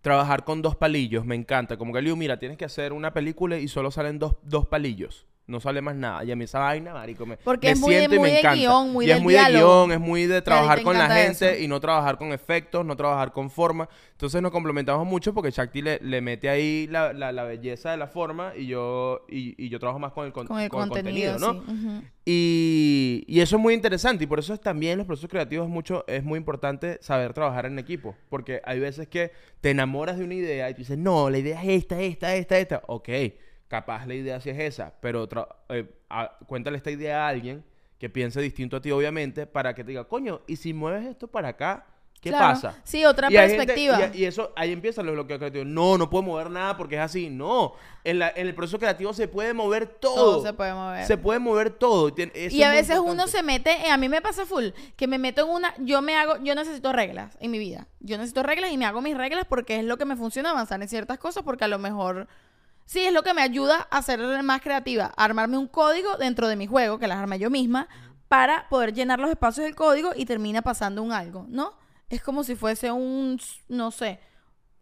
trabajar 0.00 0.44
con 0.44 0.62
dos 0.62 0.74
palillos. 0.74 1.26
Me 1.26 1.34
encanta. 1.34 1.76
Como 1.76 1.92
que 1.92 2.00
le 2.00 2.06
digo, 2.06 2.16
mira, 2.16 2.38
tienes 2.38 2.56
que 2.56 2.64
hacer 2.64 2.94
una 2.94 3.12
película 3.12 3.58
y 3.58 3.68
solo 3.68 3.90
salen 3.90 4.18
dos, 4.18 4.36
dos 4.42 4.66
palillos. 4.66 5.26
No 5.48 5.60
sale 5.60 5.80
más 5.80 5.96
nada. 5.96 6.22
Y 6.24 6.30
a 6.30 6.36
mí 6.36 6.44
esa 6.44 6.58
vaina, 6.58 6.92
marico, 6.92 7.24
me, 7.26 7.38
Porque 7.38 7.68
me 7.68 7.72
es 7.72 7.80
muy 7.80 7.94
de- 7.94 8.04
y 8.04 8.08
muy 8.08 8.18
me 8.18 8.28
de 8.32 8.38
encanta. 8.40 8.54
guion, 8.56 8.92
muy 8.92 9.06
y 9.06 9.10
es 9.10 9.20
muy 9.22 9.32
de 9.34 9.44
guion, 9.50 9.92
es 9.92 9.98
muy 9.98 10.26
de 10.26 10.42
trabajar 10.42 10.82
con 10.82 10.96
la 10.98 11.08
gente 11.10 11.52
eso. 11.54 11.62
y 11.64 11.66
no 11.68 11.80
trabajar 11.80 12.18
con 12.18 12.32
efectos, 12.32 12.84
no 12.84 12.94
trabajar 12.96 13.32
con 13.32 13.50
forma. 13.50 13.88
Entonces 14.12 14.42
nos 14.42 14.52
complementamos 14.52 15.06
mucho 15.06 15.32
porque 15.32 15.50
Shakti 15.50 15.80
le, 15.80 15.98
le 16.02 16.20
mete 16.20 16.50
ahí 16.50 16.86
la, 16.90 17.12
la- 17.14 17.32
la 17.32 17.44
belleza 17.44 17.90
de 17.90 17.96
la 17.96 18.08
forma 18.08 18.52
y 18.56 18.66
yo, 18.66 19.24
y, 19.28 19.54
y 19.64 19.70
yo 19.70 19.78
trabajo 19.78 19.98
más 19.98 20.12
con 20.12 20.26
el, 20.26 20.32
con- 20.32 20.46
Con 20.46 20.60
el 20.60 20.68
con 20.68 20.82
el 20.82 20.88
contenido, 20.90 21.38
¿no? 21.38 21.54
sí. 21.54 22.02
Y, 22.30 23.24
y 23.26 23.40
eso 23.40 23.56
es 23.56 23.62
muy 23.62 23.72
interesante 23.72 24.24
y 24.24 24.26
por 24.26 24.38
eso 24.38 24.52
es 24.52 24.60
también 24.60 24.92
en 24.92 24.98
los 24.98 25.06
procesos 25.06 25.30
creativos 25.30 25.66
es 25.66 25.72
mucho 25.72 26.04
es 26.06 26.22
muy 26.22 26.36
importante 26.36 26.98
saber 27.00 27.32
trabajar 27.32 27.64
en 27.64 27.78
equipo 27.78 28.14
porque 28.28 28.60
hay 28.66 28.78
veces 28.80 29.08
que 29.08 29.32
te 29.62 29.70
enamoras 29.70 30.18
de 30.18 30.24
una 30.24 30.34
idea 30.34 30.68
y 30.68 30.74
tú 30.74 30.80
dices 30.80 30.98
no 30.98 31.30
la 31.30 31.38
idea 31.38 31.62
es 31.62 31.68
esta 31.70 31.98
esta 32.02 32.34
esta 32.34 32.58
esta 32.58 32.82
ok 32.86 33.08
capaz 33.68 34.06
la 34.06 34.14
idea 34.14 34.40
sí 34.40 34.50
es 34.50 34.58
esa 34.58 34.94
pero 35.00 35.28
tra- 35.28 35.48
eh, 35.68 35.86
a- 36.08 36.32
cuéntale 36.46 36.76
esta 36.78 36.90
idea 36.90 37.26
a 37.26 37.28
alguien 37.28 37.64
que 37.98 38.08
piense 38.08 38.40
distinto 38.40 38.76
a 38.76 38.80
ti 38.80 38.90
obviamente 38.90 39.46
para 39.46 39.74
que 39.74 39.84
te 39.84 39.90
diga 39.90 40.04
coño 40.04 40.40
y 40.46 40.56
si 40.56 40.72
mueves 40.72 41.04
esto 41.06 41.28
para 41.28 41.48
acá 41.48 41.84
qué 42.20 42.30
Claro. 42.30 42.46
pasa 42.54 42.80
Sí, 42.82 43.04
otra 43.04 43.30
y 43.30 43.36
hay 43.36 43.50
gente- 43.50 43.66
perspectiva. 43.66 44.10
y, 44.12 44.22
y 44.22 44.24
eso, 44.24 44.52
ahí 44.56 44.72
empieza 44.72 45.04
los 45.04 45.14
bloqueos 45.14 45.38
creativos. 45.38 45.68
No, 45.68 45.96
no 45.98 46.10
puedo 46.10 46.24
mover 46.24 46.50
nada 46.50 46.76
porque 46.76 46.96
es 46.96 47.00
así. 47.00 47.30
No. 47.30 47.74
En, 48.02 48.18
la- 48.18 48.32
en 48.34 48.48
el 48.48 48.56
proceso 48.56 48.76
creativo 48.80 49.12
se 49.12 49.28
puede 49.28 49.54
mover 49.54 49.86
todo. 49.86 50.16
Todo 50.16 50.42
se 50.42 50.52
puede 50.52 50.74
mover. 50.74 51.06
Se 51.06 51.16
puede 51.16 51.38
mover 51.38 51.70
todo. 51.70 52.08
Eso 52.16 52.56
Y 52.56 52.62
a 52.64 52.72
veces 52.72 52.98
uno 52.98 53.28
se 53.28 53.44
mete, 53.44 53.70
eh, 53.70 53.90
a 53.92 53.96
mí 53.96 54.08
me 54.08 54.20
pasa 54.20 54.46
full, 54.46 54.70
que 54.96 55.06
me 55.06 55.18
meto 55.18 55.42
en 55.44 55.48
una, 55.50 55.72
yo 55.78 56.02
me 56.02 56.16
hago, 56.16 56.38
yo 56.42 56.56
necesito 56.56 56.92
reglas 56.92 57.38
en 57.40 57.52
mi 57.52 57.60
vida. 57.60 57.86
Yo 58.00 58.16
necesito 58.16 58.42
reglas 58.42 58.72
y 58.72 58.78
me 58.78 58.84
hago 58.84 59.00
mis 59.00 59.16
reglas 59.16 59.44
porque 59.48 59.78
es 59.78 59.84
lo 59.84 59.96
que 59.96 60.04
me 60.04 60.16
funciona 60.16 60.50
avanzar 60.50 60.82
en 60.82 60.88
ciertas 60.88 61.18
cosas 61.18 61.44
porque 61.44 61.66
a 61.66 61.68
lo 61.68 61.78
mejor, 61.78 62.26
sí, 62.88 63.04
es 63.04 63.12
lo 63.12 63.22
que 63.22 63.34
me 63.34 63.42
ayuda 63.42 63.86
a 63.90 64.02
ser 64.02 64.18
más 64.42 64.62
creativa, 64.62 65.12
a 65.14 65.24
armarme 65.24 65.58
un 65.58 65.68
código 65.68 66.16
dentro 66.16 66.48
de 66.48 66.56
mi 66.56 66.66
juego, 66.66 66.98
que 66.98 67.06
las 67.06 67.18
armé 67.18 67.38
yo 67.38 67.50
misma, 67.50 67.86
para 68.28 68.66
poder 68.70 68.94
llenar 68.94 69.20
los 69.20 69.30
espacios 69.30 69.66
del 69.66 69.76
código 69.76 70.12
y 70.16 70.24
termina 70.24 70.62
pasando 70.62 71.02
un 71.02 71.12
algo, 71.12 71.46
¿no? 71.48 71.74
Es 72.08 72.22
como 72.22 72.44
si 72.44 72.56
fuese 72.56 72.90
un, 72.90 73.38
no 73.68 73.90
sé, 73.90 74.20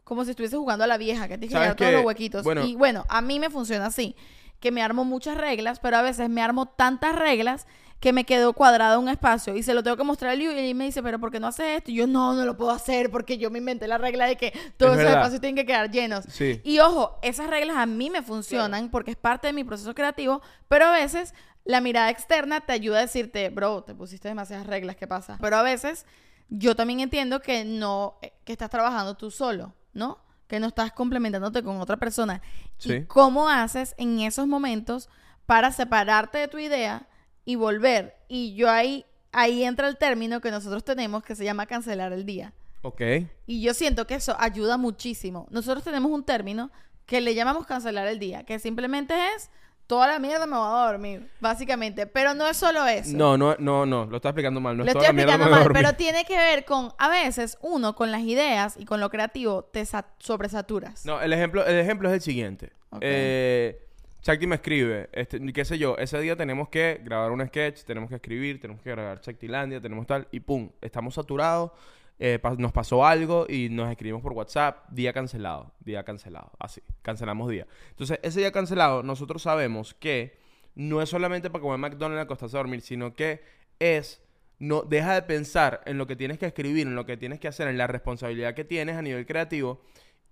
como 0.04 0.24
si 0.24 0.30
estuviese 0.30 0.56
jugando 0.56 0.84
a 0.84 0.86
la 0.86 0.98
vieja, 0.98 1.26
que 1.26 1.36
tienes 1.36 1.48
que 1.48 1.54
¿Sabes 1.54 1.66
llenar 1.70 1.76
todos 1.76 1.92
los 1.92 2.04
huequitos. 2.04 2.44
Bueno. 2.44 2.64
y 2.64 2.76
bueno, 2.76 3.04
a 3.08 3.20
mí 3.20 3.40
me 3.40 3.50
funciona 3.50 3.86
así, 3.86 4.14
que 4.60 4.70
me 4.70 4.82
armo 4.82 5.04
muchas 5.04 5.36
reglas, 5.36 5.80
pero 5.80 5.96
a 5.96 6.02
veces 6.02 6.30
me 6.30 6.42
armo 6.42 6.66
tantas 6.66 7.16
reglas 7.16 7.66
que 8.00 8.12
me 8.12 8.24
quedó 8.24 8.52
cuadrado 8.52 9.00
un 9.00 9.08
espacio 9.08 9.56
y 9.56 9.62
se 9.62 9.72
lo 9.72 9.82
tengo 9.82 9.96
que 9.96 10.04
mostrar 10.04 10.32
a 10.32 10.34
Liu 10.34 10.52
y 10.52 10.58
él 10.58 10.74
me 10.74 10.84
dice, 10.84 11.02
pero 11.02 11.18
¿por 11.18 11.30
qué 11.30 11.40
no 11.40 11.46
haces 11.46 11.78
esto? 11.78 11.90
Y 11.90 11.94
yo, 11.94 12.06
no, 12.06 12.34
no 12.34 12.44
lo 12.44 12.56
puedo 12.56 12.70
hacer 12.70 13.10
porque 13.10 13.38
yo 13.38 13.50
me 13.50 13.58
inventé 13.58 13.88
la 13.88 13.98
regla 13.98 14.26
de 14.26 14.36
que 14.36 14.52
todos 14.76 14.92
esos 14.92 15.04
verdad. 15.04 15.14
espacios 15.14 15.40
tienen 15.40 15.56
que 15.56 15.64
quedar 15.64 15.90
llenos. 15.90 16.24
Sí. 16.28 16.60
Y 16.62 16.78
ojo, 16.80 17.18
esas 17.22 17.48
reglas 17.48 17.76
a 17.78 17.86
mí 17.86 18.10
me 18.10 18.22
funcionan 18.22 18.90
porque 18.90 19.12
es 19.12 19.16
parte 19.16 19.46
de 19.46 19.52
mi 19.54 19.64
proceso 19.64 19.94
creativo, 19.94 20.42
pero 20.68 20.86
a 20.86 20.92
veces 20.92 21.34
la 21.64 21.80
mirada 21.80 22.10
externa 22.10 22.60
te 22.60 22.72
ayuda 22.72 22.98
a 22.98 23.02
decirte, 23.02 23.48
bro, 23.48 23.82
te 23.82 23.94
pusiste 23.94 24.28
demasiadas 24.28 24.66
reglas, 24.66 24.96
¿qué 24.96 25.06
pasa? 25.06 25.38
Pero 25.40 25.56
a 25.56 25.62
veces 25.62 26.04
yo 26.48 26.76
también 26.76 27.00
entiendo 27.00 27.40
que 27.40 27.64
no, 27.64 28.18
eh, 28.22 28.32
que 28.44 28.52
estás 28.52 28.70
trabajando 28.70 29.16
tú 29.16 29.30
solo, 29.30 29.74
¿no? 29.94 30.18
Que 30.46 30.60
no 30.60 30.68
estás 30.68 30.92
complementándote 30.92 31.62
con 31.62 31.80
otra 31.80 31.96
persona. 31.96 32.40
Sí. 32.76 32.92
¿Y 32.92 33.04
cómo 33.06 33.48
haces 33.48 33.94
en 33.98 34.20
esos 34.20 34.46
momentos 34.46 35.08
para 35.46 35.72
separarte 35.72 36.38
de 36.38 36.48
tu 36.48 36.58
idea 36.58 37.08
y 37.46 37.54
volver? 37.56 38.14
Y 38.28 38.54
yo 38.56 38.68
ahí, 38.70 39.06
ahí 39.32 39.64
entra 39.64 39.88
el 39.88 39.96
término 39.96 40.42
que 40.42 40.50
nosotros 40.50 40.84
tenemos 40.84 41.22
que 41.22 41.34
se 41.34 41.44
llama 41.44 41.64
cancelar 41.64 42.12
el 42.12 42.26
día. 42.26 42.52
Ok. 42.82 43.00
Y 43.46 43.62
yo 43.62 43.72
siento 43.72 44.06
que 44.06 44.16
eso 44.16 44.36
ayuda 44.38 44.76
muchísimo. 44.76 45.46
Nosotros 45.50 45.82
tenemos 45.82 46.10
un 46.12 46.24
término 46.24 46.70
que 47.06 47.22
le 47.22 47.34
llamamos 47.34 47.66
cancelar 47.66 48.06
el 48.08 48.18
día, 48.18 48.44
que 48.44 48.58
simplemente 48.58 49.14
es 49.34 49.48
toda 49.86 50.08
la 50.08 50.18
mierda 50.18 50.46
me 50.46 50.56
voy 50.56 50.66
a 50.66 50.86
dormir, 50.90 51.30
básicamente. 51.40 52.06
Pero 52.08 52.34
no 52.34 52.48
es 52.48 52.56
solo 52.56 52.84
eso. 52.88 53.16
No, 53.16 53.38
no, 53.38 53.54
no, 53.60 53.86
no. 53.86 54.06
Lo 54.06 54.16
estás 54.16 54.30
explicando 54.30 54.60
mal. 54.60 54.76
No 54.76 54.82
Lo 54.82 54.90
es 54.90 54.96
estoy 54.96 55.02
toda 55.02 55.08
la 55.08 55.12
mierda 55.12 55.32
explicando 55.34 55.44
me 55.44 55.50
voy 55.50 55.54
a 55.54 55.58
mal, 55.58 55.64
dormir. 55.74 55.82
pero 55.84 55.96
tiene 55.96 56.24
que 56.24 56.36
ver 56.36 56.64
con, 56.64 56.92
a 56.98 57.08
veces, 57.08 57.56
uno 57.62 57.94
con 57.94 58.10
las 58.10 58.22
ideas 58.22 58.76
y 58.76 58.84
con 58.84 58.98
lo 59.00 59.08
creativo 59.10 59.62
te 59.62 59.86
sa- 59.86 60.08
sobresaturas. 60.18 61.04
No, 61.06 61.20
el 61.20 61.32
ejemplo, 61.32 61.64
el 61.64 61.78
ejemplo 61.78 62.08
es 62.08 62.14
el 62.16 62.20
siguiente. 62.20 62.72
Ok. 62.90 62.98
Eh, 63.02 63.85
Shakti 64.26 64.48
me 64.48 64.56
escribe, 64.56 65.08
este, 65.12 65.38
qué 65.52 65.64
sé 65.64 65.78
yo, 65.78 65.96
ese 65.98 66.20
día 66.20 66.34
tenemos 66.34 66.68
que 66.68 67.00
grabar 67.04 67.30
un 67.30 67.46
sketch, 67.46 67.84
tenemos 67.84 68.08
que 68.08 68.16
escribir, 68.16 68.60
tenemos 68.60 68.82
que 68.82 68.90
grabar 68.90 69.20
Shaktilandia, 69.20 69.80
tenemos 69.80 70.04
tal, 70.04 70.26
y 70.32 70.40
pum, 70.40 70.68
estamos 70.80 71.14
saturados, 71.14 71.70
eh, 72.18 72.40
pa- 72.40 72.56
nos 72.56 72.72
pasó 72.72 73.06
algo 73.06 73.46
y 73.48 73.68
nos 73.68 73.88
escribimos 73.88 74.22
por 74.22 74.32
WhatsApp, 74.32 74.88
día 74.90 75.12
cancelado, 75.12 75.70
día 75.78 76.02
cancelado, 76.02 76.50
así, 76.58 76.82
cancelamos 77.02 77.48
día. 77.48 77.68
Entonces, 77.90 78.18
ese 78.24 78.40
día 78.40 78.50
cancelado, 78.50 79.04
nosotros 79.04 79.42
sabemos 79.42 79.94
que 79.94 80.36
no 80.74 81.00
es 81.00 81.08
solamente 81.08 81.48
para 81.48 81.62
comer 81.62 81.78
McDonald's 81.78 82.24
acostarse 82.24 82.56
a 82.56 82.58
dormir, 82.58 82.80
sino 82.80 83.14
que 83.14 83.42
es 83.78 84.20
no 84.58 84.82
deja 84.82 85.14
de 85.14 85.22
pensar 85.22 85.82
en 85.86 85.98
lo 85.98 86.08
que 86.08 86.16
tienes 86.16 86.40
que 86.40 86.46
escribir, 86.46 86.88
en 86.88 86.96
lo 86.96 87.06
que 87.06 87.16
tienes 87.16 87.38
que 87.38 87.46
hacer, 87.46 87.68
en 87.68 87.78
la 87.78 87.86
responsabilidad 87.86 88.54
que 88.56 88.64
tienes 88.64 88.96
a 88.96 89.02
nivel 89.02 89.24
creativo 89.24 89.82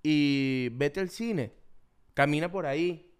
y 0.02 0.70
vete 0.72 0.98
al 0.98 1.10
cine, 1.10 1.52
camina 2.12 2.50
por 2.50 2.66
ahí, 2.66 3.12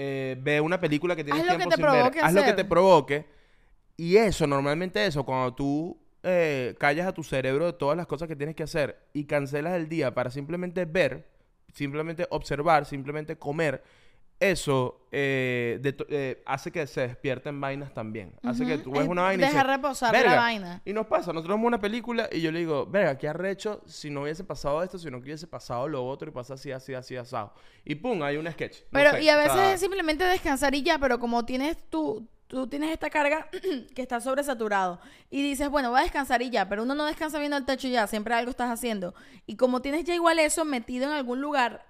eh, 0.00 0.36
ve 0.40 0.60
una 0.60 0.78
película 0.78 1.16
que 1.16 1.24
tienes 1.24 1.42
Haz 1.42 1.50
que 1.50 1.56
tiempo 1.56 1.70
te 1.70 1.76
sin 1.76 1.84
ver, 1.84 2.24
haz 2.24 2.32
lo 2.32 2.44
que 2.44 2.52
te 2.52 2.64
provoque. 2.64 3.26
Y 3.96 4.16
eso, 4.16 4.46
normalmente 4.46 5.04
eso, 5.04 5.24
cuando 5.24 5.52
tú 5.54 5.98
eh, 6.22 6.76
callas 6.78 7.08
a 7.08 7.12
tu 7.12 7.24
cerebro 7.24 7.66
de 7.66 7.72
todas 7.72 7.96
las 7.96 8.06
cosas 8.06 8.28
que 8.28 8.36
tienes 8.36 8.54
que 8.54 8.62
hacer 8.62 8.96
y 9.12 9.24
cancelas 9.24 9.74
el 9.74 9.88
día 9.88 10.14
para 10.14 10.30
simplemente 10.30 10.84
ver, 10.84 11.26
simplemente 11.74 12.28
observar, 12.30 12.86
simplemente 12.86 13.36
comer, 13.36 13.82
eso 14.40 15.06
eh, 15.10 15.78
de 15.80 15.96
eh, 16.10 16.42
hace 16.46 16.70
que 16.70 16.86
se 16.86 17.00
despierten 17.00 17.60
vainas 17.60 17.92
también. 17.92 18.34
Hace 18.42 18.64
que 18.66 18.78
tú 18.78 18.92
ves 18.92 19.02
Es 19.02 19.08
una 19.08 19.22
vaina 19.22 19.42
y 19.42 19.46
deja 19.46 19.62
dices, 19.62 19.76
reposar 19.76 20.12
la 20.12 20.36
vaina. 20.36 20.82
Y 20.84 20.92
nos 20.92 21.06
pasa, 21.06 21.32
nosotros 21.32 21.56
vemos 21.56 21.66
una 21.66 21.80
película 21.80 22.28
y 22.30 22.40
yo 22.40 22.52
le 22.52 22.60
digo, 22.60 22.86
verga, 22.86 23.18
¿qué 23.18 23.28
arrecho 23.28 23.82
si 23.86 24.10
no 24.10 24.22
hubiese 24.22 24.44
pasado 24.44 24.82
esto, 24.82 24.98
si 24.98 25.10
no 25.10 25.18
hubiese 25.18 25.46
pasado 25.46 25.88
lo 25.88 26.06
otro 26.06 26.28
y 26.28 26.32
pasa 26.32 26.54
así, 26.54 26.70
así, 26.70 26.94
así, 26.94 27.16
asado? 27.16 27.52
Y 27.84 27.96
pum, 27.96 28.22
hay 28.22 28.36
un 28.36 28.50
sketch. 28.50 28.80
No 28.82 28.86
Pero, 28.92 29.10
sé, 29.12 29.22
y 29.22 29.28
a 29.28 29.36
veces 29.36 29.74
es 29.74 29.80
simplemente 29.80 30.24
descansar 30.24 30.74
y 30.74 30.82
ya, 30.82 30.98
pero 30.98 31.18
como 31.18 31.44
tienes 31.44 31.76
tú, 31.88 32.28
tú 32.46 32.66
tienes 32.68 32.90
esta 32.90 33.10
carga 33.10 33.48
que 33.94 34.02
está 34.02 34.20
sobresaturado 34.20 35.00
y 35.30 35.42
dices, 35.42 35.68
bueno, 35.68 35.90
voy 35.90 36.00
a 36.00 36.02
descansar 36.02 36.42
y 36.42 36.50
ya, 36.50 36.68
pero 36.68 36.82
uno 36.82 36.94
no 36.94 37.06
descansa 37.06 37.38
viendo 37.38 37.56
el 37.56 37.64
techo 37.64 37.88
y 37.88 37.92
ya, 37.92 38.06
siempre 38.06 38.34
algo 38.34 38.50
estás 38.50 38.70
haciendo. 38.70 39.14
Y 39.46 39.56
como 39.56 39.80
tienes 39.80 40.04
ya 40.04 40.14
igual 40.14 40.38
eso 40.38 40.64
metido 40.64 41.06
en 41.06 41.12
algún 41.12 41.40
lugar, 41.40 41.87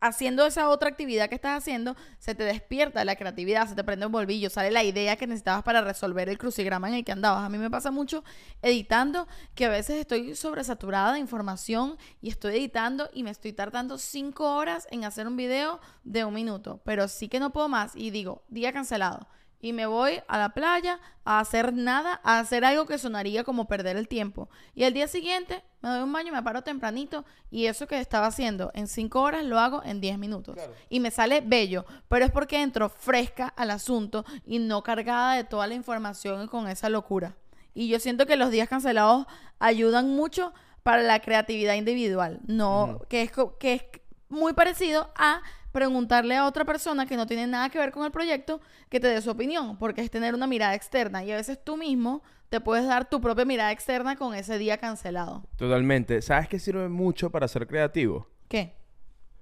haciendo 0.00 0.46
esa 0.46 0.68
otra 0.68 0.88
actividad 0.88 1.28
que 1.28 1.34
estás 1.34 1.58
haciendo, 1.58 1.96
se 2.18 2.34
te 2.34 2.44
despierta 2.44 3.04
la 3.04 3.16
creatividad, 3.16 3.68
se 3.68 3.74
te 3.74 3.84
prende 3.84 4.06
un 4.06 4.12
bolvillo, 4.12 4.50
sale 4.50 4.70
la 4.70 4.84
idea 4.84 5.16
que 5.16 5.26
necesitabas 5.26 5.62
para 5.62 5.80
resolver 5.80 6.28
el 6.28 6.38
crucigrama 6.38 6.88
en 6.88 6.94
el 6.94 7.04
que 7.04 7.12
andabas. 7.12 7.44
A 7.44 7.48
mí 7.48 7.58
me 7.58 7.70
pasa 7.70 7.90
mucho 7.90 8.24
editando 8.62 9.26
que 9.54 9.66
a 9.66 9.70
veces 9.70 9.96
estoy 9.96 10.34
sobresaturada 10.34 11.12
de 11.12 11.18
información 11.18 11.96
y 12.20 12.30
estoy 12.30 12.56
editando 12.56 13.08
y 13.12 13.22
me 13.22 13.30
estoy 13.30 13.52
tardando 13.52 13.98
cinco 13.98 14.54
horas 14.54 14.86
en 14.90 15.04
hacer 15.04 15.26
un 15.26 15.36
video 15.36 15.80
de 16.04 16.24
un 16.24 16.34
minuto, 16.34 16.80
pero 16.84 17.08
sí 17.08 17.28
que 17.28 17.40
no 17.40 17.52
puedo 17.52 17.68
más 17.68 17.94
y 17.96 18.10
digo, 18.10 18.44
día 18.48 18.72
cancelado. 18.72 19.26
Y 19.60 19.72
me 19.72 19.86
voy 19.86 20.20
a 20.28 20.38
la 20.38 20.50
playa 20.50 21.00
a 21.24 21.40
hacer 21.40 21.72
nada, 21.72 22.20
a 22.22 22.38
hacer 22.38 22.64
algo 22.64 22.86
que 22.86 22.98
sonaría 22.98 23.42
como 23.44 23.66
perder 23.66 23.96
el 23.96 24.06
tiempo. 24.06 24.48
Y 24.74 24.84
el 24.84 24.94
día 24.94 25.08
siguiente 25.08 25.64
me 25.80 25.88
doy 25.88 26.02
un 26.02 26.12
baño, 26.12 26.32
me 26.32 26.42
paro 26.42 26.62
tempranito 26.62 27.24
y 27.50 27.66
eso 27.66 27.86
que 27.86 27.98
estaba 27.98 28.26
haciendo 28.26 28.70
en 28.74 28.86
cinco 28.86 29.20
horas 29.20 29.44
lo 29.44 29.58
hago 29.58 29.82
en 29.84 30.00
10 30.00 30.18
minutos. 30.18 30.54
Claro. 30.54 30.72
Y 30.88 31.00
me 31.00 31.10
sale 31.10 31.40
bello, 31.40 31.84
pero 32.08 32.24
es 32.24 32.30
porque 32.30 32.62
entro 32.62 32.88
fresca 32.88 33.48
al 33.56 33.70
asunto 33.70 34.24
y 34.44 34.58
no 34.58 34.82
cargada 34.82 35.34
de 35.34 35.44
toda 35.44 35.66
la 35.66 35.74
información 35.74 36.44
y 36.44 36.48
con 36.48 36.68
esa 36.68 36.88
locura. 36.88 37.34
Y 37.74 37.88
yo 37.88 38.00
siento 38.00 38.26
que 38.26 38.36
los 38.36 38.50
días 38.50 38.68
cancelados 38.68 39.26
ayudan 39.58 40.08
mucho 40.08 40.52
para 40.82 41.02
la 41.02 41.20
creatividad 41.20 41.74
individual, 41.74 42.40
no 42.46 43.00
que 43.08 43.22
es 43.22 43.32
que 43.58 43.74
es 43.74 43.82
muy 44.28 44.52
parecido 44.52 45.10
a 45.16 45.42
preguntarle 45.72 46.36
a 46.36 46.46
otra 46.46 46.64
persona 46.64 47.06
que 47.06 47.16
no 47.16 47.26
tiene 47.26 47.46
nada 47.46 47.68
que 47.68 47.78
ver 47.78 47.90
con 47.90 48.04
el 48.04 48.10
proyecto 48.10 48.60
que 48.88 49.00
te 49.00 49.08
dé 49.08 49.20
su 49.20 49.30
opinión, 49.30 49.76
porque 49.78 50.00
es 50.00 50.10
tener 50.10 50.34
una 50.34 50.46
mirada 50.46 50.74
externa 50.74 51.24
y 51.24 51.32
a 51.32 51.36
veces 51.36 51.58
tú 51.62 51.76
mismo 51.76 52.22
te 52.48 52.60
puedes 52.60 52.86
dar 52.86 53.08
tu 53.08 53.20
propia 53.20 53.44
mirada 53.44 53.72
externa 53.72 54.16
con 54.16 54.34
ese 54.34 54.58
día 54.58 54.78
cancelado. 54.78 55.44
Totalmente. 55.56 56.22
¿Sabes 56.22 56.48
qué 56.48 56.58
sirve 56.58 56.88
mucho 56.88 57.30
para 57.30 57.46
ser 57.46 57.66
creativo? 57.66 58.26
¿Qué? 58.48 58.74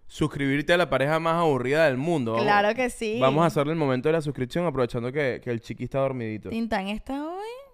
Suscribirte 0.08 0.72
a 0.72 0.76
la 0.76 0.88
pareja 0.88 1.18
más 1.18 1.34
aburrida 1.34 1.86
del 1.86 1.96
mundo. 1.96 2.36
Claro 2.36 2.74
que 2.74 2.90
sí. 2.90 3.18
Vamos 3.20 3.42
a 3.42 3.46
hacerle 3.46 3.72
el 3.72 3.78
momento 3.78 4.08
de 4.08 4.14
la 4.14 4.20
suscripción 4.20 4.66
aprovechando 4.66 5.12
que, 5.12 5.40
que 5.42 5.50
el 5.50 5.60
chiqui 5.60 5.84
está 5.84 5.98
dormidito. 5.98 6.48
Tintán 6.50 6.88
está 6.88 7.24
hoy. 7.24 7.65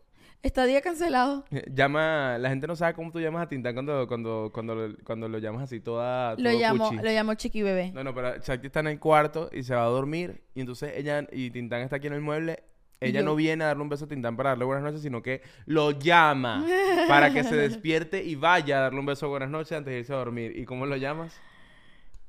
Está 0.43 0.65
día 0.65 0.81
cancelado. 0.83 1.45
Llama, 1.73 2.37
la 2.39 2.49
gente 2.49 2.67
no 2.67 2.75
sabe 2.75 2.95
cómo 2.95 3.13
tú 3.13 3.21
llamas 3.21 3.45
a 3.45 3.49
Tintán 3.49 3.75
cuando, 3.75 4.09
cuando, 4.09 4.51
cuando, 4.53 4.75
lo- 4.75 4.97
cuando 5.05 5.29
lo 5.29 5.39
llamas 5.39 5.63
así 5.63 5.79
toda, 5.79 6.33
Lo 6.33 6.51
todo 6.51 6.59
llamo, 6.61 6.89
cuchi. 6.89 6.97
lo 7.03 7.11
llamo 7.11 7.35
chiqui 7.35 7.63
bebé. 7.63 7.93
No, 7.93 8.03
no, 8.03 8.13
pero 8.13 8.37
Shakti 8.39 8.67
está 8.67 8.81
en 8.81 8.89
el 8.89 8.99
cuarto 8.99 9.49
y 9.53 9.63
se 9.63 9.73
va 9.75 9.85
a 9.85 9.89
dormir 9.89 10.43
y 10.55 10.61
entonces 10.61 10.95
ella 10.97 11.25
y 11.31 11.51
Tintán 11.53 11.83
está 11.83 11.97
aquí 11.97 12.09
en 12.09 12.15
el 12.15 12.21
mueble. 12.23 12.65
Ella 13.01 13.21
Yo- 13.21 13.25
no 13.27 13.37
viene 13.37 13.63
a 13.63 13.69
darle 13.69 13.83
un 13.85 13.89
beso 13.89 14.07
a 14.07 14.09
Tintán 14.09 14.37
para 14.37 14.51
darle 14.51 14.65
buenas 14.65 14.83
noches, 14.83 15.01
sino 15.03 15.23
que 15.23 15.43
lo 15.67 15.93
llama 15.93 16.65
para 17.09 17.33
que 17.33 17.45
se 17.45 17.55
despierte 17.55 18.25
y 18.25 18.35
vaya 18.35 18.79
a 18.79 18.81
darle 18.83 18.99
un 18.99 19.07
beso 19.07 19.29
buenas 19.29 19.49
noches 19.49 19.73
antes 19.79 19.93
de 19.93 20.01
irse 20.01 20.13
a 20.13 20.17
dormir. 20.17 20.59
¿Y 20.59 20.65
cómo 20.65 20.87
lo 20.87 20.97
llamas? 20.97 21.41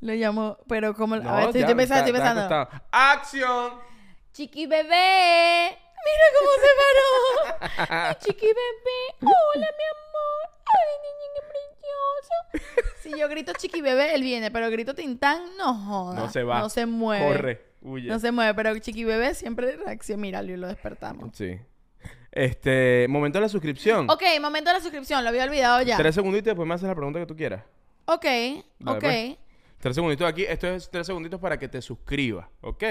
Lo 0.01 0.13
llamo, 0.13 0.57
pero 0.67 0.93
como... 0.93 1.15
No, 1.15 1.27
a 1.29 1.35
ver, 1.37 1.45
estoy, 1.45 1.61
ya, 1.61 1.67
estoy 1.67 1.77
pensando, 1.77 2.05
está- 2.11 2.29
estoy 2.33 2.43
pensando. 2.43 2.83
¡Acción! 2.91 3.71
Chiqui 4.33 4.67
bebé. 4.67 5.77
Mira 6.05 6.25
cómo 6.37 6.51
se 6.63 6.69
paró. 6.81 8.09
Mi 8.09 8.15
chiqui 8.19 8.47
bebé. 8.47 8.99
Hola, 9.21 9.67
mi 9.77 9.85
amor. 9.93 10.49
Ay, 10.65 10.93
niña, 11.03 11.27
qué 11.35 11.41
precioso. 11.53 12.93
Si 13.01 13.19
yo 13.19 13.29
grito 13.29 13.53
chiqui 13.53 13.81
bebé, 13.81 14.15
él 14.15 14.21
viene, 14.21 14.51
pero 14.51 14.69
grito 14.69 14.93
tintán, 14.95 15.41
no 15.57 15.73
joda. 15.73 16.19
No 16.19 16.29
se 16.29 16.43
va. 16.43 16.59
No 16.59 16.69
se 16.69 16.85
mueve. 16.85 17.25
Corre, 17.25 17.61
huye. 17.81 18.07
No 18.09 18.19
se 18.19 18.31
mueve, 18.31 18.53
pero 18.53 18.77
chiqui 18.79 19.03
bebé 19.03 19.33
siempre 19.35 19.75
reacciona. 19.77 20.21
Míralo 20.21 20.51
y 20.51 20.57
lo 20.57 20.67
despertamos. 20.67 21.35
Sí. 21.35 21.59
Este, 22.31 23.05
momento 23.09 23.37
de 23.37 23.43
la 23.43 23.49
suscripción. 23.49 24.09
Ok, 24.09 24.23
momento 24.41 24.71
de 24.71 24.77
la 24.77 24.81
suscripción, 24.81 25.23
lo 25.23 25.29
había 25.29 25.43
olvidado 25.43 25.81
ya. 25.83 25.97
Tres 25.97 26.15
segunditos 26.15 26.47
y 26.47 26.49
después 26.49 26.67
me 26.67 26.73
haces 26.73 26.87
la 26.87 26.95
pregunta 26.95 27.19
que 27.19 27.27
tú 27.27 27.35
quieras. 27.35 27.63
Ok, 28.05 28.23
Dale, 28.25 28.63
ok. 28.97 28.99
pues. 28.99 29.37
Tres 29.79 29.95
segunditos 29.95 30.27
aquí. 30.27 30.43
Esto 30.43 30.67
es 30.67 30.89
tres 30.89 31.05
segunditos 31.05 31.39
para 31.39 31.59
que 31.59 31.67
te 31.67 31.81
suscribas, 31.81 32.47
¿ok? 32.61 32.83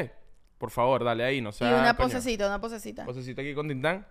Por 0.62 0.70
favor, 0.70 1.02
dale 1.02 1.24
ahí, 1.24 1.40
no 1.40 1.50
y 1.50 1.54
sea... 1.54 1.70
una 1.80 1.96
coño. 1.96 2.06
posecita, 2.08 2.46
una 2.46 2.60
posecita. 2.60 3.04
Posecita 3.04 3.42
aquí 3.42 3.52
con 3.52 3.66
Tintán. 3.66 4.06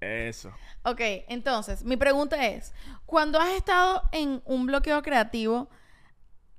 Eso. 0.00 0.50
Ok, 0.84 1.00
entonces, 1.28 1.84
mi 1.84 1.98
pregunta 1.98 2.42
es, 2.46 2.72
cuando 3.04 3.38
has 3.38 3.50
estado 3.50 4.02
en 4.12 4.40
un 4.46 4.64
bloqueo 4.64 5.02
creativo, 5.02 5.68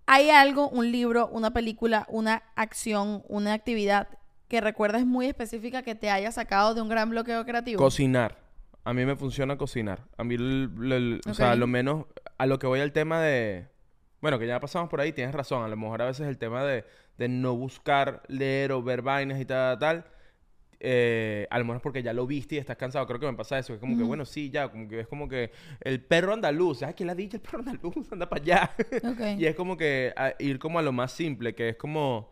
¿hay 0.06 0.30
algo, 0.30 0.70
un 0.70 0.92
libro, 0.92 1.28
una 1.30 1.50
película, 1.54 2.06
una 2.08 2.44
acción, 2.56 3.24
una 3.30 3.54
actividad 3.54 4.10
que 4.48 4.62
recuerdes 4.62 5.04
muy 5.08 5.26
específica 5.26 5.82
que 5.82 5.96
te 5.96 6.12
haya 6.12 6.32
sacado 6.32 6.76
de 6.76 6.82
un 6.82 6.90
gran 6.90 7.10
bloqueo 7.10 7.44
creativo? 7.46 7.82
Cocinar. 7.82 8.38
A 8.84 8.94
mí 8.94 9.06
me 9.06 9.16
funciona 9.16 9.58
cocinar. 9.58 10.04
A 10.18 10.24
mí, 10.24 10.36
el- 10.36 10.70
el- 10.92 11.22
o 11.28 11.34
sea, 11.34 11.54
Ok. 11.54 11.58
lo 11.58 11.66
menos... 11.66 12.06
A 12.38 12.46
lo 12.46 12.60
que 12.60 12.68
voy 12.68 12.80
al 12.80 12.92
tema 12.92 13.20
de... 13.22 13.70
Bueno, 14.22 14.40
que 14.40 14.48
ya 14.48 14.60
pasamos 14.60 14.90
por 14.90 15.00
ahí, 15.02 15.14
tienes 15.14 15.36
razón. 15.36 15.64
A 15.64 15.68
lo 15.68 15.78
mejor 15.78 16.02
a 16.02 16.06
veces 16.06 16.28
el 16.28 16.38
tema 16.38 16.64
de, 16.64 16.86
de 17.18 17.28
no 17.30 17.56
buscar 17.56 18.24
leer 18.28 18.72
o 18.72 18.82
ver 18.82 19.02
vainas 19.02 19.40
y 19.40 19.46
tal, 19.46 19.78
tal, 19.80 20.06
eh, 20.80 21.48
a 21.50 21.58
lo 21.60 21.66
mejor 21.66 21.78
es 21.78 21.82
porque 21.84 22.04
ya 22.04 22.14
lo 22.14 22.28
viste 22.28 22.56
y 22.56 22.58
estás 22.60 22.78
cansado. 22.78 23.08
Creo 23.08 23.20
que 23.20 23.26
me 23.28 23.34
pasa 23.38 23.60
eso. 23.60 23.74
Es 23.74 23.80
como 23.80 23.98
que, 23.98 24.04
bueno, 24.04 24.26
sí, 24.26 24.50
ya, 24.52 24.70
como 24.70 24.88
que 24.88 25.02
es 25.02 25.08
como 25.08 25.28
que 25.30 25.52
el 25.82 26.04
perro 26.04 26.34
andaluz. 26.34 26.80
¿Sabes 26.80 26.96
quién 26.96 27.08
le 27.08 27.14
ha 27.14 27.16
dicho 27.16 27.38
el 27.38 27.42
perro 27.44 27.60
andaluz? 27.60 27.96
Anda 28.12 28.30
para 28.30 28.42
allá. 28.44 28.72
Ok. 29.04 29.22
y 29.38 29.46
es 29.46 29.56
como 29.56 29.78
que 29.78 30.14
a- 30.16 30.34
ir 30.40 30.60
como 30.60 30.80
a 30.80 30.82
lo 30.82 30.92
más 30.92 31.12
simple, 31.12 31.56
que 31.56 31.70
es 31.70 31.76
como... 31.78 32.32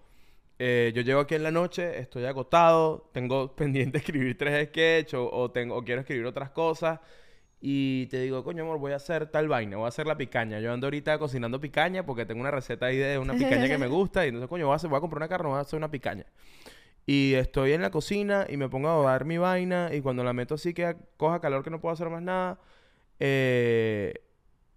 eh, 0.59 0.91
yo 0.95 1.01
llego 1.01 1.19
aquí 1.21 1.35
en 1.35 1.43
la 1.43 1.51
noche, 1.51 1.99
estoy 1.99 2.25
agotado, 2.25 3.09
tengo 3.13 3.55
pendiente 3.55 3.97
escribir 3.99 4.37
tres 4.37 4.67
sketches 4.69 5.15
o, 5.15 5.29
o 5.31 5.51
tengo, 5.51 5.75
o 5.75 5.83
quiero 5.83 6.01
escribir 6.01 6.25
otras 6.25 6.51
cosas. 6.51 6.99
Y 7.67 8.05
te 8.07 8.19
digo, 8.21 8.43
coño, 8.43 8.61
amor, 8.61 8.77
voy 8.77 8.91
a 8.91 8.97
hacer 8.97 9.25
tal 9.31 9.47
vaina, 9.47 9.77
voy 9.77 9.85
a 9.85 9.87
hacer 9.87 10.05
la 10.05 10.15
picaña. 10.15 10.59
Yo 10.59 10.71
ando 10.71 10.85
ahorita 10.85 11.17
cocinando 11.17 11.59
picaña 11.59 12.05
porque 12.05 12.23
tengo 12.23 12.41
una 12.41 12.51
receta 12.51 12.85
ahí 12.85 12.97
de 12.97 13.17
una 13.17 13.33
picaña 13.33 13.67
que 13.67 13.79
me 13.79 13.87
gusta. 13.97 14.23
Y 14.23 14.27
entonces, 14.29 14.47
coño, 14.47 14.67
voy 14.67 14.73
a, 14.73 14.75
hacer- 14.75 14.87
voy 14.89 14.97
a 14.97 15.01
comprar 15.01 15.17
una 15.17 15.27
carne, 15.27 15.49
voy 15.49 15.57
a 15.57 15.61
hacer 15.61 15.75
una 15.77 15.89
picaña. 15.89 16.27
Y 17.07 17.33
estoy 17.33 17.71
en 17.73 17.81
la 17.81 17.89
cocina 17.89 18.45
y 18.47 18.57
me 18.57 18.69
pongo 18.69 18.89
a 18.89 19.11
dar 19.11 19.25
mi 19.25 19.39
vaina. 19.39 19.89
Y 19.95 20.01
cuando 20.01 20.23
la 20.23 20.31
meto 20.33 20.53
así 20.53 20.75
que 20.75 20.95
coja 21.17 21.39
calor 21.41 21.63
que 21.63 21.71
no 21.71 21.81
puedo 21.81 21.91
hacer 21.93 22.07
más 22.11 22.21
nada, 22.21 22.59
eh, 23.19 24.13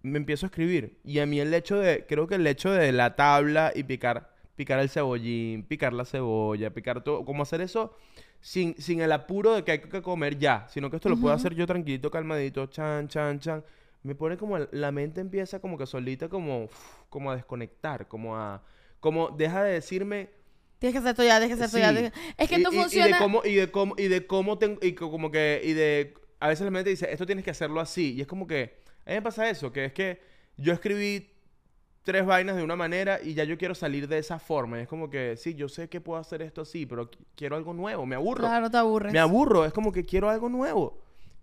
me 0.01 0.17
empiezo 0.17 0.47
a 0.47 0.49
escribir. 0.49 0.97
Y 1.03 1.19
a 1.19 1.27
mí 1.27 1.39
el 1.39 1.53
hecho 1.53 1.77
de, 1.77 2.07
creo 2.07 2.25
que 2.27 2.35
el 2.35 2.47
hecho 2.47 2.71
de 2.71 2.91
la 2.91 3.15
tabla 3.15 3.71
y 3.75 3.83
picar, 3.83 4.33
picar 4.55 4.79
el 4.79 4.89
cebollín, 4.89 5.63
picar 5.63 5.93
la 5.93 6.05
cebolla, 6.05 6.71
picar 6.73 7.03
todo, 7.03 7.23
como 7.23 7.43
hacer 7.43 7.61
eso 7.61 7.95
sin, 8.41 8.75
sin 8.81 9.01
el 9.01 9.11
apuro 9.11 9.53
de 9.55 9.63
que 9.63 9.71
hay 9.73 9.79
que 9.79 10.01
comer 10.01 10.37
ya, 10.37 10.67
sino 10.69 10.89
que 10.89 10.95
esto 10.97 11.09
lo 11.09 11.17
puedo 11.17 11.33
hacer 11.35 11.53
yo 11.55 11.65
tranquilito, 11.67 12.09
calmadito, 12.11 12.67
chan, 12.67 13.07
chan, 13.07 13.39
chan. 13.39 13.63
Me 14.03 14.15
pone 14.15 14.37
como, 14.37 14.57
la 14.57 14.91
mente 14.91 15.19
empieza 15.21 15.59
como 15.59 15.77
que 15.77 15.85
solita 15.85 16.29
como, 16.29 16.63
uf, 16.65 16.95
como 17.09 17.31
a 17.31 17.35
desconectar, 17.35 18.07
como 18.07 18.37
a, 18.37 18.63
como 18.99 19.29
deja 19.29 19.63
de 19.63 19.73
decirme, 19.73 20.29
Tienes 20.79 20.93
que 20.93 20.99
hacer 20.99 21.09
esto 21.11 21.23
ya, 21.25 21.39
tienes 21.39 21.57
que 21.57 21.63
hacer 21.65 21.81
esto 21.81 21.99
Sí. 21.99 22.03
ya. 22.05 22.33
Es 22.37 22.47
que 22.49 22.59
y, 22.59 22.63
tú 22.63 22.71
y- 22.71 22.75
y 22.77 22.79
funciona... 22.79 23.07
de 23.07 23.17
cómo 23.21 23.41
y 23.43 23.55
de 23.55 23.69
cómo 23.69 23.95
y 23.97 24.07
de 24.07 24.25
cómo 24.25 24.57
tengo 24.57 24.79
y 24.81 24.93
co- 24.93 25.11
como 25.11 25.29
que 25.29 25.59
y 25.61 25.73
de 25.73 26.13
a 26.39 26.47
veces 26.47 26.63
la 26.63 26.71
mente 26.71 26.89
dice 26.89 27.11
esto 27.11 27.25
tienes 27.25 27.43
que 27.43 27.51
hacerlo 27.51 27.81
así 27.81 28.13
y 28.13 28.21
es 28.21 28.27
como 28.27 28.47
que 28.47 28.77
a 29.05 29.09
mí 29.09 29.15
me 29.15 29.21
pasa 29.21 29.49
eso 29.49 29.73
que 29.73 29.83
es 29.83 29.91
que 29.91 30.21
yo 30.55 30.71
escribí 30.71 31.27
tres 32.03 32.25
vainas 32.25 32.55
de 32.55 32.63
una 32.63 32.75
manera 32.75 33.19
y 33.21 33.33
ya 33.33 33.43
yo 33.43 33.57
quiero 33.57 33.75
salir 33.75 34.07
de 34.07 34.17
esa 34.17 34.39
forma. 34.39 34.79
Y 34.79 34.81
es 34.83 34.87
como 34.87 35.09
que 35.09 35.35
sí 35.37 35.53
yo 35.55 35.67
sé 35.69 35.89
que 35.89 36.01
puedo 36.01 36.19
hacer 36.19 36.41
esto 36.41 36.61
así 36.61 36.85
pero 36.85 37.09
qui- 37.09 37.17
quiero 37.35 37.55
algo 37.55 37.73
nuevo 37.73 38.05
me 38.05 38.15
aburro. 38.15 38.41
Claro, 38.45 38.69
te 38.69 38.77
aburres. 38.77 39.13
me 39.13 39.19
aburro 39.19 39.65
es 39.65 39.73
como 39.73 39.91
que 39.91 40.03
quiero 40.05 40.29
algo 40.29 40.49
nuevo. 40.49 40.99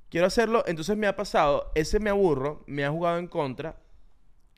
Quiero 0.08 0.26
hacerlo 0.26 0.64
entonces 0.66 0.96
me 0.96 1.06
ha 1.06 1.16
pasado 1.16 1.70
ese 1.74 1.98
me 2.00 2.10
aburro 2.10 2.62
me 2.66 2.84
ha 2.84 2.90
jugado 2.90 3.18
en 3.18 3.26
contra 3.26 3.76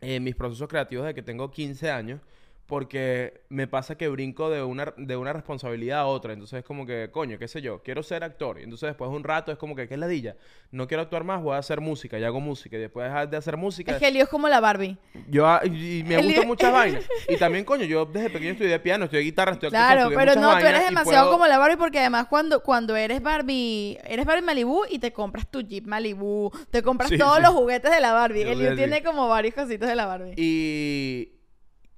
en 0.00 0.22
mis 0.22 0.36
procesos 0.36 0.68
creativos 0.68 1.04
de 1.06 1.14
que 1.14 1.22
tengo 1.22 1.50
15 1.50 1.90
años 1.90 2.20
porque 2.68 3.40
me 3.48 3.66
pasa 3.66 3.96
que 3.96 4.08
brinco 4.08 4.50
de 4.50 4.62
una, 4.62 4.92
de 4.98 5.16
una 5.16 5.32
responsabilidad 5.32 6.00
a 6.00 6.06
otra. 6.06 6.34
Entonces 6.34 6.58
es 6.58 6.64
como 6.66 6.84
que, 6.84 7.08
coño, 7.10 7.38
qué 7.38 7.48
sé 7.48 7.62
yo, 7.62 7.82
quiero 7.82 8.02
ser 8.02 8.22
actor. 8.22 8.60
Y 8.60 8.64
entonces 8.64 8.88
después 8.88 9.10
de 9.10 9.16
un 9.16 9.24
rato 9.24 9.50
es 9.50 9.56
como 9.56 9.74
que, 9.74 9.88
¿qué 9.88 9.94
es 9.94 10.00
ladilla? 10.00 10.36
No 10.70 10.86
quiero 10.86 11.02
actuar 11.02 11.24
más, 11.24 11.42
voy 11.42 11.54
a 11.54 11.58
hacer 11.58 11.80
música. 11.80 12.18
Y 12.18 12.24
hago 12.24 12.40
música. 12.40 12.76
Y 12.76 12.80
después 12.80 13.10
de 13.30 13.36
hacer 13.38 13.56
música, 13.56 13.92
Es 13.92 13.98
que 13.98 14.08
el 14.08 14.14
lío 14.14 14.24
es 14.24 14.28
como 14.28 14.50
la 14.50 14.60
Barbie. 14.60 14.98
yo 15.30 15.46
ah, 15.46 15.62
y, 15.64 16.00
y 16.00 16.04
me 16.04 16.22
gustan 16.22 16.46
muchas 16.46 16.70
vainas. 16.72 17.04
Y 17.26 17.38
también, 17.38 17.64
coño, 17.64 17.84
yo 17.86 18.04
desde 18.04 18.28
pequeño 18.28 18.52
estudié 18.52 18.78
piano, 18.80 19.06
estudié 19.06 19.22
guitarra, 19.22 19.52
estudié 19.52 19.70
Claro, 19.70 20.10
pero 20.14 20.34
no, 20.34 20.58
tú 20.58 20.66
eres 20.66 20.84
demasiado 20.84 21.24
puedo- 21.28 21.32
como 21.38 21.46
la 21.46 21.56
Barbie 21.56 21.78
porque 21.78 22.00
además 22.00 22.26
cuando, 22.28 22.62
cuando 22.62 22.96
eres 22.96 23.22
Barbie, 23.22 23.98
eres 24.04 24.26
Barbie 24.26 24.42
Malibu 24.44 24.82
y 24.90 24.98
te 24.98 25.10
compras 25.10 25.50
tu 25.50 25.62
Jeep 25.62 25.86
Malibu, 25.86 26.50
te 26.70 26.82
compras 26.82 27.08
Sí, 27.08 27.16
todos 27.16 27.36
sí. 27.36 27.42
los 27.42 27.52
juguetes 27.52 27.90
de 27.90 28.00
la 28.00 28.12
Barbie. 28.12 28.42
El 28.42 28.58
lío 28.58 28.76
tiene 28.76 29.02
como 29.02 29.26
varios 29.26 29.54
cositos 29.54 29.88
de 29.88 29.96
la 29.96 30.04
Barbie. 30.04 30.34
Y, 30.36 31.32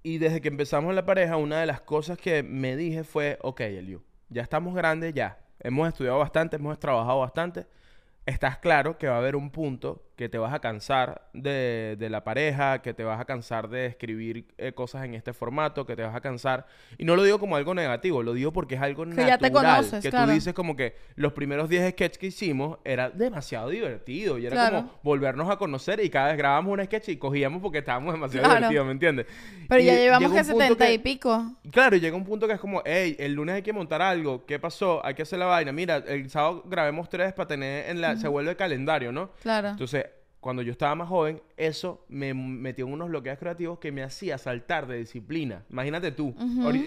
y 0.02 0.18
desde 0.18 0.40
que 0.40 0.48
empezamos 0.48 0.94
la 0.94 1.04
pareja, 1.04 1.36
una 1.36 1.60
de 1.60 1.66
las 1.66 1.80
cosas 1.80 2.18
que 2.18 2.42
me 2.42 2.76
dije 2.76 3.04
fue, 3.04 3.38
ok, 3.42 3.60
Eliu, 3.60 4.02
ya 4.28 4.42
estamos 4.42 4.74
grandes, 4.74 5.12
ya. 5.14 5.38
Hemos 5.58 5.88
estudiado 5.88 6.18
bastante, 6.18 6.56
hemos 6.56 6.78
trabajado 6.78 7.20
bastante. 7.20 7.66
Estás 8.24 8.58
claro 8.58 8.96
que 8.96 9.08
va 9.08 9.16
a 9.16 9.18
haber 9.18 9.36
un 9.36 9.50
punto 9.50 10.09
que 10.20 10.28
te 10.28 10.36
vas 10.36 10.52
a 10.52 10.58
cansar 10.58 11.22
de, 11.32 11.96
de 11.98 12.10
la 12.10 12.22
pareja, 12.24 12.82
que 12.82 12.92
te 12.92 13.04
vas 13.04 13.18
a 13.18 13.24
cansar 13.24 13.70
de 13.70 13.86
escribir 13.86 14.44
eh, 14.58 14.72
cosas 14.74 15.02
en 15.06 15.14
este 15.14 15.32
formato, 15.32 15.86
que 15.86 15.96
te 15.96 16.02
vas 16.02 16.14
a 16.14 16.20
cansar. 16.20 16.66
Y 16.98 17.06
no 17.06 17.16
lo 17.16 17.22
digo 17.24 17.38
como 17.38 17.56
algo 17.56 17.72
negativo, 17.74 18.22
lo 18.22 18.34
digo 18.34 18.52
porque 18.52 18.74
es 18.74 18.82
algo 18.82 19.04
Que 19.04 19.08
natural. 19.12 19.28
ya 19.30 19.38
te 19.38 19.50
conoces, 19.50 20.02
que 20.02 20.10
claro. 20.10 20.26
tú 20.26 20.32
dices 20.32 20.52
como 20.52 20.76
que 20.76 20.94
los 21.14 21.32
primeros 21.32 21.70
10 21.70 21.92
sketches 21.92 22.18
que 22.18 22.26
hicimos 22.26 22.76
era 22.84 23.08
demasiado 23.08 23.70
divertido. 23.70 24.36
Y 24.36 24.44
era 24.44 24.56
Claro. 24.56 24.76
como 24.82 25.00
volvernos 25.02 25.48
a 25.50 25.56
conocer 25.56 26.04
y 26.04 26.10
cada 26.10 26.28
vez 26.28 26.36
grabábamos 26.36 26.78
un 26.78 26.84
sketch 26.84 27.08
y 27.08 27.16
cogíamos 27.16 27.62
porque 27.62 27.78
estábamos 27.78 28.12
demasiado 28.12 28.44
Claro. 28.44 28.58
divertidos, 28.68 28.86
¿me 28.86 28.92
entiendes? 28.92 29.26
Pero 29.70 29.80
Y 29.80 29.86
ya 29.86 29.94
llevamos 29.94 30.32
que 30.32 30.38
punto 30.44 30.58
70 30.58 30.86
que- 30.86 30.92
y 30.92 30.98
pico. 30.98 31.52
Claro, 31.70 31.96
y 31.96 32.00
llega 32.00 32.14
un 32.14 32.26
punto 32.26 32.46
que 32.46 32.52
es 32.52 32.60
como, 32.60 32.82
hey, 32.84 33.16
el 33.18 33.32
lunes 33.32 33.54
hay 33.54 33.62
que 33.62 33.72
montar 33.72 34.02
algo, 34.02 34.44
¿qué 34.44 34.58
pasó? 34.58 35.00
Hay 35.02 35.14
que 35.14 35.22
hacer 35.22 35.38
la 35.38 35.46
vaina. 35.46 35.72
Mira, 35.72 35.96
el 35.96 36.28
sábado 36.28 36.62
grabemos 36.66 37.08
tres 37.08 37.32
para 37.32 37.48
tener 37.48 37.88
en 37.88 38.02
la... 38.02 38.18
Se 38.18 38.28
vuelve 38.28 38.54
calendario, 38.54 39.12
¿no? 39.12 39.30
Claro. 39.40 39.68
Entonces, 39.70 40.04
cuando 40.40 40.62
yo 40.62 40.72
estaba 40.72 40.94
más 40.94 41.08
joven, 41.08 41.40
eso 41.56 42.04
me 42.08 42.32
metió 42.34 42.86
en 42.86 42.92
unos 42.94 43.08
bloqueos 43.08 43.38
creativos 43.38 43.78
que 43.78 43.92
me 43.92 44.02
hacía 44.02 44.38
saltar 44.38 44.86
de 44.86 44.96
disciplina. 44.98 45.64
Imagínate 45.70 46.12
tú. 46.12 46.34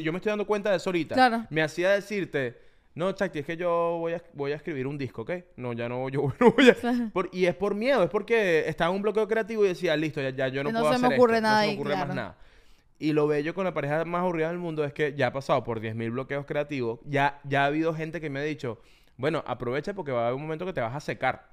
Yo 0.01 0.11
me 0.11 0.17
estoy 0.17 0.31
dando 0.31 0.47
cuenta 0.47 0.71
de 0.71 0.77
eso 0.77 0.89
ahorita. 0.89 1.13
Claro. 1.15 1.45
Me 1.51 1.61
hacía 1.61 1.91
decirte, 1.91 2.57
no, 2.95 3.11
Chakti, 3.11 3.39
es 3.39 3.45
que 3.45 3.55
yo 3.57 3.97
voy 3.99 4.13
a, 4.13 4.23
voy 4.33 4.51
a 4.51 4.55
escribir 4.55 4.87
un 4.87 4.97
disco, 4.97 5.21
¿ok? 5.23 5.31
No, 5.57 5.73
ya 5.73 5.87
no, 5.87 6.09
yo 6.09 6.33
no 6.39 6.51
voy 6.51 6.69
a... 6.69 6.73
Claro. 6.73 7.09
Por- 7.13 7.29
y 7.31 7.45
es 7.45 7.55
por 7.55 7.75
miedo, 7.75 8.03
es 8.03 8.09
porque 8.09 8.67
estaba 8.67 8.89
en 8.89 8.95
un 8.97 9.01
bloqueo 9.03 9.27
creativo 9.27 9.63
y 9.65 9.69
decía, 9.69 9.95
listo, 9.95 10.21
ya, 10.21 10.29
ya 10.31 10.47
yo 10.47 10.63
no, 10.63 10.71
No 10.71 10.79
puedo 10.81 10.93
se 10.93 10.99
me 10.99 11.07
hacer 11.07 11.19
ocurre 11.19 11.35
esto, 11.35 11.43
nada 11.43 11.57
no 11.57 11.61
se 11.63 11.67
me 11.75 11.79
ocurre 11.81 11.95
más 11.95 12.15
nada. 12.15 12.37
Y 12.99 13.11
lo 13.13 13.27
bello 13.27 13.53
con 13.53 13.65
la 13.65 13.73
pareja 13.73 14.05
más 14.05 14.21
aburrida 14.21 14.47
del 14.49 14.59
mundo 14.59 14.83
es 14.85 14.93
que 14.93 15.13
ya 15.13 15.27
ha 15.27 15.33
pasado 15.33 15.63
por 15.63 15.81
10.000 15.81 16.11
bloqueos 16.11 16.45
creativos. 16.45 16.99
Ya, 17.05 17.39
ya 17.43 17.63
ha 17.63 17.65
habido 17.67 17.93
gente 17.93 18.21
que 18.21 18.29
me 18.29 18.39
ha 18.39 18.43
dicho, 18.43 18.79
bueno, 19.17 19.43
aprovecha 19.45 19.93
porque 19.93 20.11
va 20.11 20.21
a 20.21 20.23
haber 20.27 20.35
un 20.35 20.41
momento 20.41 20.65
que 20.65 20.73
te 20.73 20.81
vas 20.81 20.95
a 20.95 20.99
secar. 20.99 21.49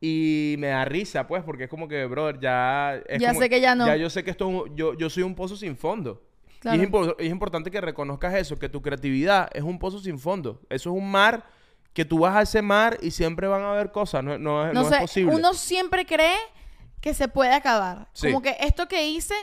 Y 0.00 0.56
me 0.58 0.68
da 0.68 0.84
risa, 0.84 1.26
pues, 1.26 1.42
porque 1.44 1.64
es 1.64 1.70
como 1.70 1.86
que, 1.88 2.04
brother, 2.06 2.40
ya... 2.40 2.96
es 3.06 3.20
Ya 3.20 3.28
como- 3.28 3.40
sé 3.40 3.48
que 3.50 3.60
ya 3.60 3.74
no. 3.74 3.86
Ya 3.86 3.96
yo 3.96 4.08
sé 4.08 4.24
que 4.24 4.30
esto 4.30 4.48
es 4.48 4.54
un- 4.70 4.76
yo, 4.76 4.94
yo 4.94 5.10
soy 5.10 5.22
un 5.22 5.34
pozo 5.34 5.56
sin 5.56 5.76
fondo. 5.76 6.22
Y 6.56 6.60
Claro. 6.60 6.82
es, 6.82 6.88
impor- 6.88 7.16
es 7.18 7.30
importante 7.30 7.70
que 7.70 7.80
reconozcas 7.80 8.34
eso, 8.34 8.58
que 8.58 8.68
tu 8.68 8.82
creatividad 8.82 9.48
es 9.54 9.62
un 9.62 9.78
pozo 9.78 9.98
sin 9.98 10.18
fondo. 10.18 10.60
Eso 10.70 10.90
es 10.90 10.96
un 10.96 11.10
mar 11.10 11.44
que 11.92 12.04
tú 12.04 12.18
vas 12.20 12.36
a 12.36 12.42
ese 12.42 12.62
mar 12.62 12.98
y 13.02 13.10
siempre 13.10 13.46
van 13.46 13.62
a 13.62 13.72
haber 13.72 13.90
cosas. 13.92 14.22
No, 14.24 14.38
no 14.38 14.66
es, 14.68 14.74
No, 14.74 14.82
no 14.82 14.88
sé, 14.88 14.94
es 14.96 15.00
posible. 15.02 15.34
uno 15.34 15.54
siempre 15.54 16.06
cree 16.06 16.36
que 17.00 17.14
se 17.14 17.28
puede 17.28 17.52
acabar. 17.52 18.08
Sí. 18.12 18.26
Como 18.28 18.42
que 18.42 18.56
esto 18.60 18.88
que 18.88 19.08
hice 19.08 19.34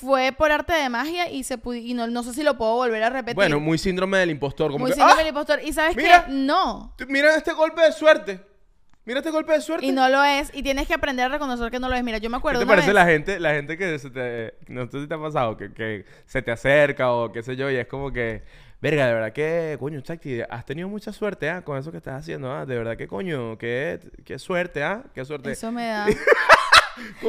fue 0.00 0.32
por 0.36 0.50
arte 0.52 0.72
de 0.72 0.88
magia 0.88 1.30
y 1.30 1.42
se 1.44 1.58
y 1.74 1.94
no, 1.94 2.06
no 2.06 2.22
sé 2.22 2.32
si 2.34 2.42
lo 2.42 2.56
puedo 2.56 2.74
volver 2.74 3.02
a 3.02 3.10
repetir. 3.10 3.34
Bueno, 3.34 3.60
muy 3.60 3.78
síndrome 3.78 4.18
del 4.18 4.30
impostor. 4.30 4.70
Como 4.70 4.82
Muy 4.84 4.90
que, 4.90 4.94
síndrome 4.94 5.14
¡ah! 5.14 5.18
del 5.18 5.28
impostor. 5.28 5.60
Y 5.64 5.72
sabes 5.72 5.96
Mira. 5.96 6.24
qué? 6.26 6.32
No. 6.32 6.94
Mira 7.08 7.34
este 7.36 7.52
golpe 7.52 7.82
de 7.82 7.92
suerte. 7.92 8.40
Mira 9.04 9.20
este 9.20 9.30
golpe 9.30 9.52
de 9.54 9.60
suerte. 9.62 9.86
Y 9.86 9.92
no 9.92 10.08
lo 10.10 10.22
es. 10.22 10.50
Y 10.52 10.62
tienes 10.62 10.86
que 10.86 10.92
aprender 10.94 11.24
a 11.26 11.28
reconocer 11.30 11.70
que 11.70 11.78
no 11.80 11.88
lo 11.88 11.94
es. 11.96 12.04
Mira, 12.04 12.18
yo 12.18 12.28
me 12.28 12.36
¿Qué 12.36 12.38
acuerdo 12.38 12.60
te 12.60 12.64
una 12.66 12.72
parece 12.72 12.88
vez- 12.88 12.94
la 12.94 13.06
gente, 13.06 13.40
la 13.40 13.50
gente 13.54 13.78
que 13.78 13.98
se 13.98 14.10
te, 14.10 14.54
no 14.68 14.86
sé 14.90 15.00
si 15.00 15.06
te 15.08 15.14
ha 15.14 15.18
pasado, 15.18 15.56
que, 15.56 15.72
que 15.72 16.04
se 16.26 16.42
te 16.42 16.50
acerca 16.50 17.10
o 17.12 17.32
qué 17.32 17.42
sé 17.42 17.56
yo, 17.56 17.70
y 17.70 17.76
es 17.76 17.86
como 17.86 18.12
que, 18.12 18.42
verga, 18.82 19.06
de 19.06 19.14
verdad 19.14 19.32
que, 19.32 19.76
coño, 19.80 20.00
Chakti, 20.02 20.42
has 20.42 20.66
tenido 20.66 20.88
mucha 20.88 21.10
suerte, 21.14 21.48
¿ah? 21.48 21.62
Con 21.62 21.78
eso 21.78 21.90
que 21.90 21.96
estás 21.96 22.20
haciendo, 22.20 22.52
¿ah? 22.52 22.66
De 22.66 22.76
verdad 22.76 22.98
que, 22.98 23.08
coño, 23.08 23.56
qué, 23.56 23.98
qué 24.26 24.38
suerte, 24.38 24.84
¿ah? 24.84 25.02
Qué 25.14 25.24
suerte. 25.24 25.52
Eso 25.52 25.72
me 25.72 25.86
da. 25.88 26.06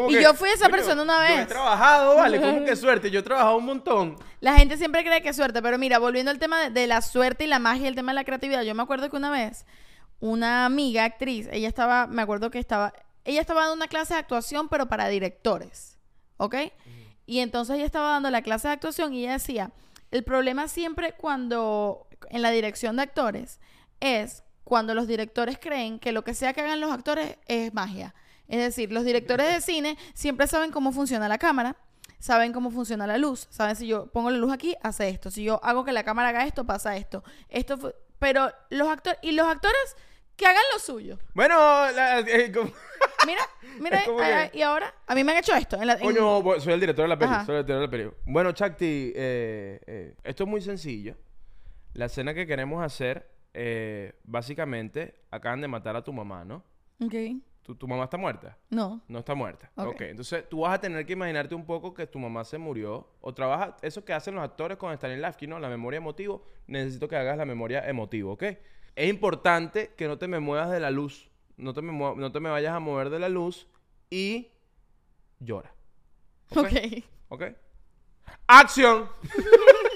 Y 0.08 0.16
que, 0.16 0.22
yo 0.22 0.34
fui 0.34 0.50
esa 0.50 0.66
coño, 0.66 0.76
persona 0.76 1.02
una 1.04 1.28
Yo 1.28 1.34
he 1.34 1.38
vez. 1.38 1.48
trabajado, 1.48 2.16
vale, 2.16 2.40
como 2.42 2.66
que 2.66 2.76
suerte. 2.76 3.12
Yo 3.12 3.20
he 3.20 3.24
trabajado 3.24 3.58
un 3.58 3.66
montón. 3.66 4.16
La 4.42 4.56
gente 4.56 4.78
siempre 4.78 5.04
cree 5.04 5.22
que 5.22 5.30
es 5.30 5.36
suerte, 5.36 5.62
pero 5.62 5.78
mira, 5.78 6.00
volviendo 6.00 6.32
al 6.32 6.40
tema 6.40 6.60
de, 6.64 6.70
de 6.70 6.88
la 6.88 7.02
suerte 7.02 7.44
y 7.44 7.48
la 7.48 7.60
magia, 7.60 7.88
el 7.88 7.96
tema 7.96 8.12
de 8.12 8.16
la 8.16 8.24
creatividad, 8.24 8.64
yo 8.64 8.76
me 8.76 8.84
acuerdo 8.84 9.10
que 9.10 9.18
una 9.18 9.30
vez 9.30 9.66
una 10.20 10.66
amiga 10.66 11.06
actriz, 11.06 11.48
ella 11.52 11.68
estaba, 11.68 12.08
me 12.08 12.22
acuerdo 12.22 12.52
que 12.52 12.60
estaba, 12.60 12.94
ella 13.24 13.42
estaba 13.42 13.62
dando 13.62 13.76
una 13.76 13.88
clase 13.88 14.14
de 14.14 14.20
actuación, 14.20 14.68
pero 14.70 14.88
para 14.88 15.08
directores, 15.08 15.98
¿ok? 16.38 16.56
Y 17.26 17.40
entonces 17.40 17.76
ella 17.76 17.86
estaba 17.86 18.12
dando 18.12 18.30
la 18.30 18.42
clase 18.42 18.68
de 18.68 18.74
actuación 18.74 19.14
y 19.14 19.24
ella 19.24 19.34
decía, 19.34 19.72
el 20.12 20.24
problema 20.24 20.68
siempre 20.68 21.14
cuando, 21.14 22.08
en 22.30 22.42
la 22.42 22.52
dirección 22.52 22.98
de 22.98 23.04
actores, 23.04 23.60
es 24.00 24.44
cuando 24.64 24.94
los 24.94 25.08
directores 25.08 25.58
creen 25.60 26.00
que 26.00 26.12
lo 26.12 26.24
que 26.24 26.34
sea 26.34 26.54
que 26.54 26.62
hagan 26.62 26.80
los 26.80 26.92
actores 26.92 27.38
es 27.48 27.74
magia. 27.74 28.14
Es 28.50 28.60
decir, 28.60 28.92
los 28.92 29.06
directores 29.06 29.48
de 29.54 29.62
cine 29.62 29.98
siempre 30.14 30.48
saben 30.48 30.72
cómo 30.72 30.92
funciona 30.92 31.28
la 31.30 31.38
cámara, 31.38 31.78
saben 32.20 32.52
cómo 32.52 32.70
funciona 32.72 33.08
la 33.08 33.18
luz, 33.18 33.48
saben 33.50 33.76
si 33.78 33.88
yo 33.88 34.08
pongo 34.08 34.30
la 34.32 34.38
luz 34.38 34.52
aquí, 34.52 34.76
hace 34.84 35.08
esto, 35.08 35.32
si 35.32 35.44
yo 35.46 35.64
hago 35.64 35.86
que 35.86 35.94
la 35.94 36.04
cámara 36.04 36.30
haga 36.30 36.46
esto, 36.46 36.66
pasa 36.66 36.98
esto. 36.98 37.24
Esto 37.48 37.78
fue- 37.78 37.96
pero 38.20 38.52
los 38.70 38.88
actores 38.90 39.18
y 39.22 39.32
los 39.32 39.48
actores 39.48 39.96
que 40.36 40.46
hagan 40.46 40.62
lo 40.74 40.80
suyo. 40.80 41.18
Bueno, 41.34 41.56
la- 41.92 42.20
eh, 42.20 42.52
como- 42.52 42.72
Mira, 43.28 43.42
mira, 43.80 44.04
que- 44.52 44.58
y 44.58 44.62
ahora 44.62 44.94
a 45.06 45.14
mí 45.14 45.24
me 45.24 45.34
han 45.34 45.38
hecho 45.40 45.54
esto 45.54 45.76
en 45.78 45.88
la- 45.88 45.94
en- 45.94 46.00
Coño, 46.00 46.42
bo- 46.42 46.60
soy 46.60 46.74
el 46.74 46.80
director 46.80 47.04
de 47.04 47.10
la 47.10 47.20
peli. 47.20 47.32
Soy 47.46 47.56
el 47.58 47.66
director 47.66 47.76
de 47.76 47.82
la 47.82 47.92
peli. 47.92 48.12
Bueno, 48.26 48.52
Chakti, 48.54 49.12
eh, 49.16 49.80
eh, 49.86 50.16
esto 50.24 50.44
es 50.44 50.50
muy 50.50 50.62
sencillo. 50.62 51.16
La 51.94 52.06
escena 52.06 52.34
que 52.34 52.48
queremos 52.48 52.84
hacer, 52.84 53.30
eh, 53.54 54.14
básicamente, 54.24 55.22
acaban 55.32 55.62
de 55.62 55.68
matar 55.68 55.96
a 55.98 56.04
tu 56.04 56.14
mamá, 56.14 56.46
¿no? 56.46 56.64
Ok. 57.04 57.14
¿Tu, 57.70 57.76
tu 57.76 57.88
mamá 57.88 58.06
está 58.06 58.18
muerta? 58.18 58.58
No. 58.72 59.00
No 59.08 59.20
está 59.20 59.36
muerta. 59.36 59.70
Ok. 59.76 59.90
ok, 59.90 60.02
entonces 60.02 60.50
tú 60.50 60.62
vas 60.62 60.74
a 60.74 60.82
tener 60.82 61.06
que 61.06 61.14
imaginarte 61.14 61.54
un 61.54 61.68
poco 61.68 61.94
que 61.94 62.08
tu 62.08 62.18
mamá 62.18 62.44
se 62.44 62.58
murió. 62.58 63.08
O 63.22 63.32
trabaja, 63.32 63.78
eso 63.84 64.04
que 64.04 64.12
hacen 64.12 64.34
los 64.34 64.44
actores 64.44 64.76
con 64.76 64.92
Stanislavski, 64.92 65.46
¿no? 65.46 65.60
La 65.60 65.70
memoria 65.70 65.98
emotivo. 65.98 66.44
Necesito 66.66 67.08
que 67.08 67.16
hagas 67.16 67.38
la 67.38 67.46
memoria 67.46 67.88
emotivo, 67.88 68.32
¿ok? 68.32 68.44
Es 68.96 69.08
importante 69.08 69.94
que 69.96 70.08
no 70.08 70.18
te 70.18 70.28
me 70.28 70.40
muevas 70.40 70.72
de 70.72 70.80
la 70.80 70.90
luz. 70.90 71.30
No 71.58 71.76
te 71.76 71.84
me, 71.84 71.92
no 71.94 72.32
te 72.32 72.40
me 72.40 72.50
vayas 72.50 72.74
a 72.74 72.80
mover 72.80 73.12
de 73.12 73.20
la 73.20 73.30
luz 73.30 73.68
y 74.10 74.48
llora. 75.40 75.72
Ok. 76.56 76.74
¿Ok? 77.28 77.44
¡Acción! 78.48 79.10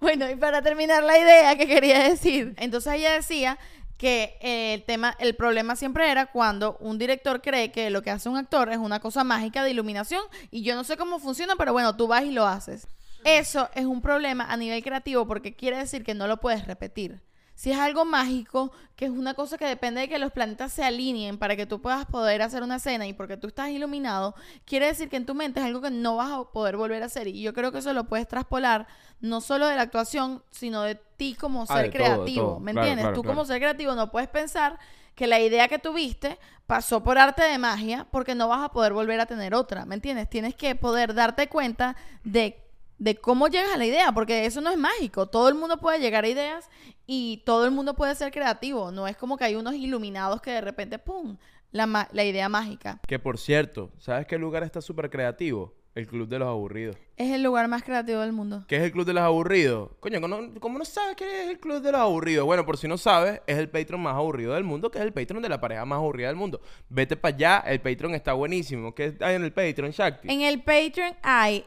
Bueno, 0.00 0.30
y 0.30 0.36
para 0.36 0.62
terminar 0.62 1.02
la 1.02 1.18
idea 1.18 1.56
que 1.56 1.66
quería 1.66 2.08
decir, 2.08 2.54
entonces 2.58 2.94
ella 2.94 3.12
decía 3.12 3.58
que 4.04 4.36
eh, 4.42 4.74
el 4.74 4.82
tema, 4.82 5.16
el 5.18 5.34
problema 5.34 5.76
siempre 5.76 6.10
era 6.10 6.26
cuando 6.26 6.76
un 6.78 6.98
director 6.98 7.40
cree 7.40 7.72
que 7.72 7.88
lo 7.88 8.02
que 8.02 8.10
hace 8.10 8.28
un 8.28 8.36
actor 8.36 8.68
es 8.70 8.76
una 8.76 9.00
cosa 9.00 9.24
mágica 9.24 9.64
de 9.64 9.70
iluminación 9.70 10.20
y 10.50 10.62
yo 10.62 10.74
no 10.74 10.84
sé 10.84 10.98
cómo 10.98 11.18
funciona, 11.18 11.54
pero 11.56 11.72
bueno, 11.72 11.96
tú 11.96 12.06
vas 12.06 12.22
y 12.22 12.30
lo 12.30 12.46
haces. 12.46 12.86
Eso 13.24 13.70
es 13.74 13.86
un 13.86 14.02
problema 14.02 14.44
a 14.44 14.58
nivel 14.58 14.82
creativo 14.82 15.26
porque 15.26 15.54
quiere 15.54 15.78
decir 15.78 16.04
que 16.04 16.12
no 16.12 16.26
lo 16.26 16.38
puedes 16.38 16.66
repetir. 16.66 17.22
Si 17.54 17.70
es 17.70 17.78
algo 17.78 18.04
mágico, 18.04 18.72
que 18.96 19.04
es 19.04 19.10
una 19.12 19.34
cosa 19.34 19.56
que 19.58 19.64
depende 19.66 20.00
de 20.02 20.08
que 20.08 20.18
los 20.18 20.32
planetas 20.32 20.72
se 20.72 20.84
alineen 20.84 21.38
para 21.38 21.54
que 21.56 21.66
tú 21.66 21.80
puedas 21.80 22.04
poder 22.06 22.42
hacer 22.42 22.62
una 22.62 22.76
escena 22.76 23.06
y 23.06 23.12
porque 23.12 23.36
tú 23.36 23.46
estás 23.48 23.68
iluminado, 23.70 24.34
quiere 24.64 24.86
decir 24.86 25.08
que 25.08 25.16
en 25.16 25.26
tu 25.26 25.34
mente 25.34 25.60
es 25.60 25.66
algo 25.66 25.80
que 25.80 25.90
no 25.90 26.16
vas 26.16 26.32
a 26.32 26.44
poder 26.50 26.76
volver 26.76 27.02
a 27.02 27.06
hacer. 27.06 27.28
Y 27.28 27.42
yo 27.42 27.54
creo 27.54 27.70
que 27.72 27.78
eso 27.78 27.92
lo 27.92 28.04
puedes 28.04 28.26
traspolar 28.28 28.86
no 29.20 29.40
solo 29.40 29.66
de 29.68 29.76
la 29.76 29.82
actuación, 29.82 30.42
sino 30.50 30.82
de 30.82 30.96
ti 31.16 31.34
como 31.34 31.64
Ah, 31.68 31.78
ser 31.78 31.92
todo, 31.92 31.92
creativo. 31.92 32.46
todo. 32.54 32.60
¿Me 32.60 32.72
Claro, 32.72 32.88
entiendes? 32.88 33.04
claro, 33.04 33.14
tú 33.14 33.22
claro. 33.22 33.36
como 33.36 33.44
ser 33.46 33.58
creativo 33.60 33.94
no 33.94 34.10
puedes 34.10 34.28
pensar 34.28 34.78
que 35.14 35.26
la 35.28 35.38
idea 35.40 35.68
que 35.68 35.78
tuviste 35.78 36.38
pasó 36.66 37.02
por 37.04 37.18
arte 37.18 37.44
de 37.44 37.56
magia 37.58 38.06
porque 38.10 38.34
no 38.34 38.48
vas 38.48 38.64
a 38.64 38.70
poder 38.72 38.92
volver 38.92 39.20
a 39.20 39.26
tener 39.26 39.54
otra. 39.54 39.84
¿Me 39.86 39.94
entiendes? 39.94 40.28
Tienes 40.28 40.56
que 40.56 40.74
poder 40.74 41.14
darte 41.14 41.48
cuenta 41.48 41.94
de 42.24 42.63
de 42.98 43.16
cómo 43.16 43.48
llegas 43.48 43.74
a 43.74 43.76
la 43.76 43.86
idea, 43.86 44.12
porque 44.12 44.46
eso 44.46 44.60
no 44.60 44.70
es 44.70 44.78
mágico. 44.78 45.26
Todo 45.26 45.48
el 45.48 45.54
mundo 45.54 45.78
puede 45.78 46.00
llegar 46.00 46.24
a 46.24 46.28
ideas 46.28 46.68
y 47.06 47.42
todo 47.44 47.64
el 47.64 47.70
mundo 47.70 47.94
puede 47.94 48.14
ser 48.14 48.32
creativo. 48.32 48.90
No 48.90 49.06
es 49.06 49.16
como 49.16 49.36
que 49.36 49.44
hay 49.44 49.56
unos 49.56 49.74
iluminados 49.74 50.40
que 50.40 50.52
de 50.52 50.60
repente, 50.60 50.98
¡pum!, 50.98 51.36
la, 51.72 52.08
la 52.12 52.24
idea 52.24 52.48
mágica. 52.48 53.00
Que 53.06 53.18
por 53.18 53.38
cierto, 53.38 53.90
¿sabes 53.98 54.26
qué 54.26 54.38
lugar 54.38 54.62
está 54.62 54.80
súper 54.80 55.10
creativo? 55.10 55.74
El 55.94 56.08
Club 56.08 56.28
de 56.28 56.40
los 56.40 56.48
Aburridos. 56.48 56.96
Es 57.16 57.30
el 57.30 57.44
lugar 57.44 57.68
más 57.68 57.84
creativo 57.84 58.20
del 58.20 58.32
mundo. 58.32 58.64
¿Qué 58.66 58.76
es 58.76 58.82
el 58.82 58.90
Club 58.90 59.06
de 59.06 59.12
los 59.12 59.22
Aburridos? 59.22 59.90
Coño, 60.00 60.20
¿cómo 60.20 60.40
no, 60.40 60.60
cómo 60.60 60.78
no 60.78 60.84
sabes 60.84 61.14
qué 61.14 61.44
es 61.44 61.50
el 61.50 61.60
Club 61.60 61.80
de 61.80 61.92
los 61.92 62.00
Aburridos? 62.00 62.44
Bueno, 62.44 62.66
por 62.66 62.76
si 62.76 62.88
no 62.88 62.98
sabes, 62.98 63.40
es 63.46 63.58
el 63.58 63.68
Patreon 63.68 64.02
más 64.02 64.16
aburrido 64.16 64.54
del 64.54 64.64
mundo, 64.64 64.90
que 64.90 64.98
es 64.98 65.04
el 65.04 65.12
Patreon 65.12 65.40
de 65.40 65.48
la 65.48 65.60
pareja 65.60 65.84
más 65.84 65.98
aburrida 65.98 66.26
del 66.26 66.36
mundo. 66.36 66.60
Vete 66.88 67.16
para 67.16 67.36
allá, 67.36 67.64
el 67.66 67.80
Patreon 67.80 68.14
está 68.16 68.32
buenísimo. 68.32 68.92
¿Qué 68.92 69.14
hay 69.20 69.36
en 69.36 69.44
el 69.44 69.52
Patreon, 69.52 69.92
Shakti? 69.92 70.32
En 70.32 70.40
el 70.40 70.62
Patreon 70.62 71.14
hay 71.22 71.64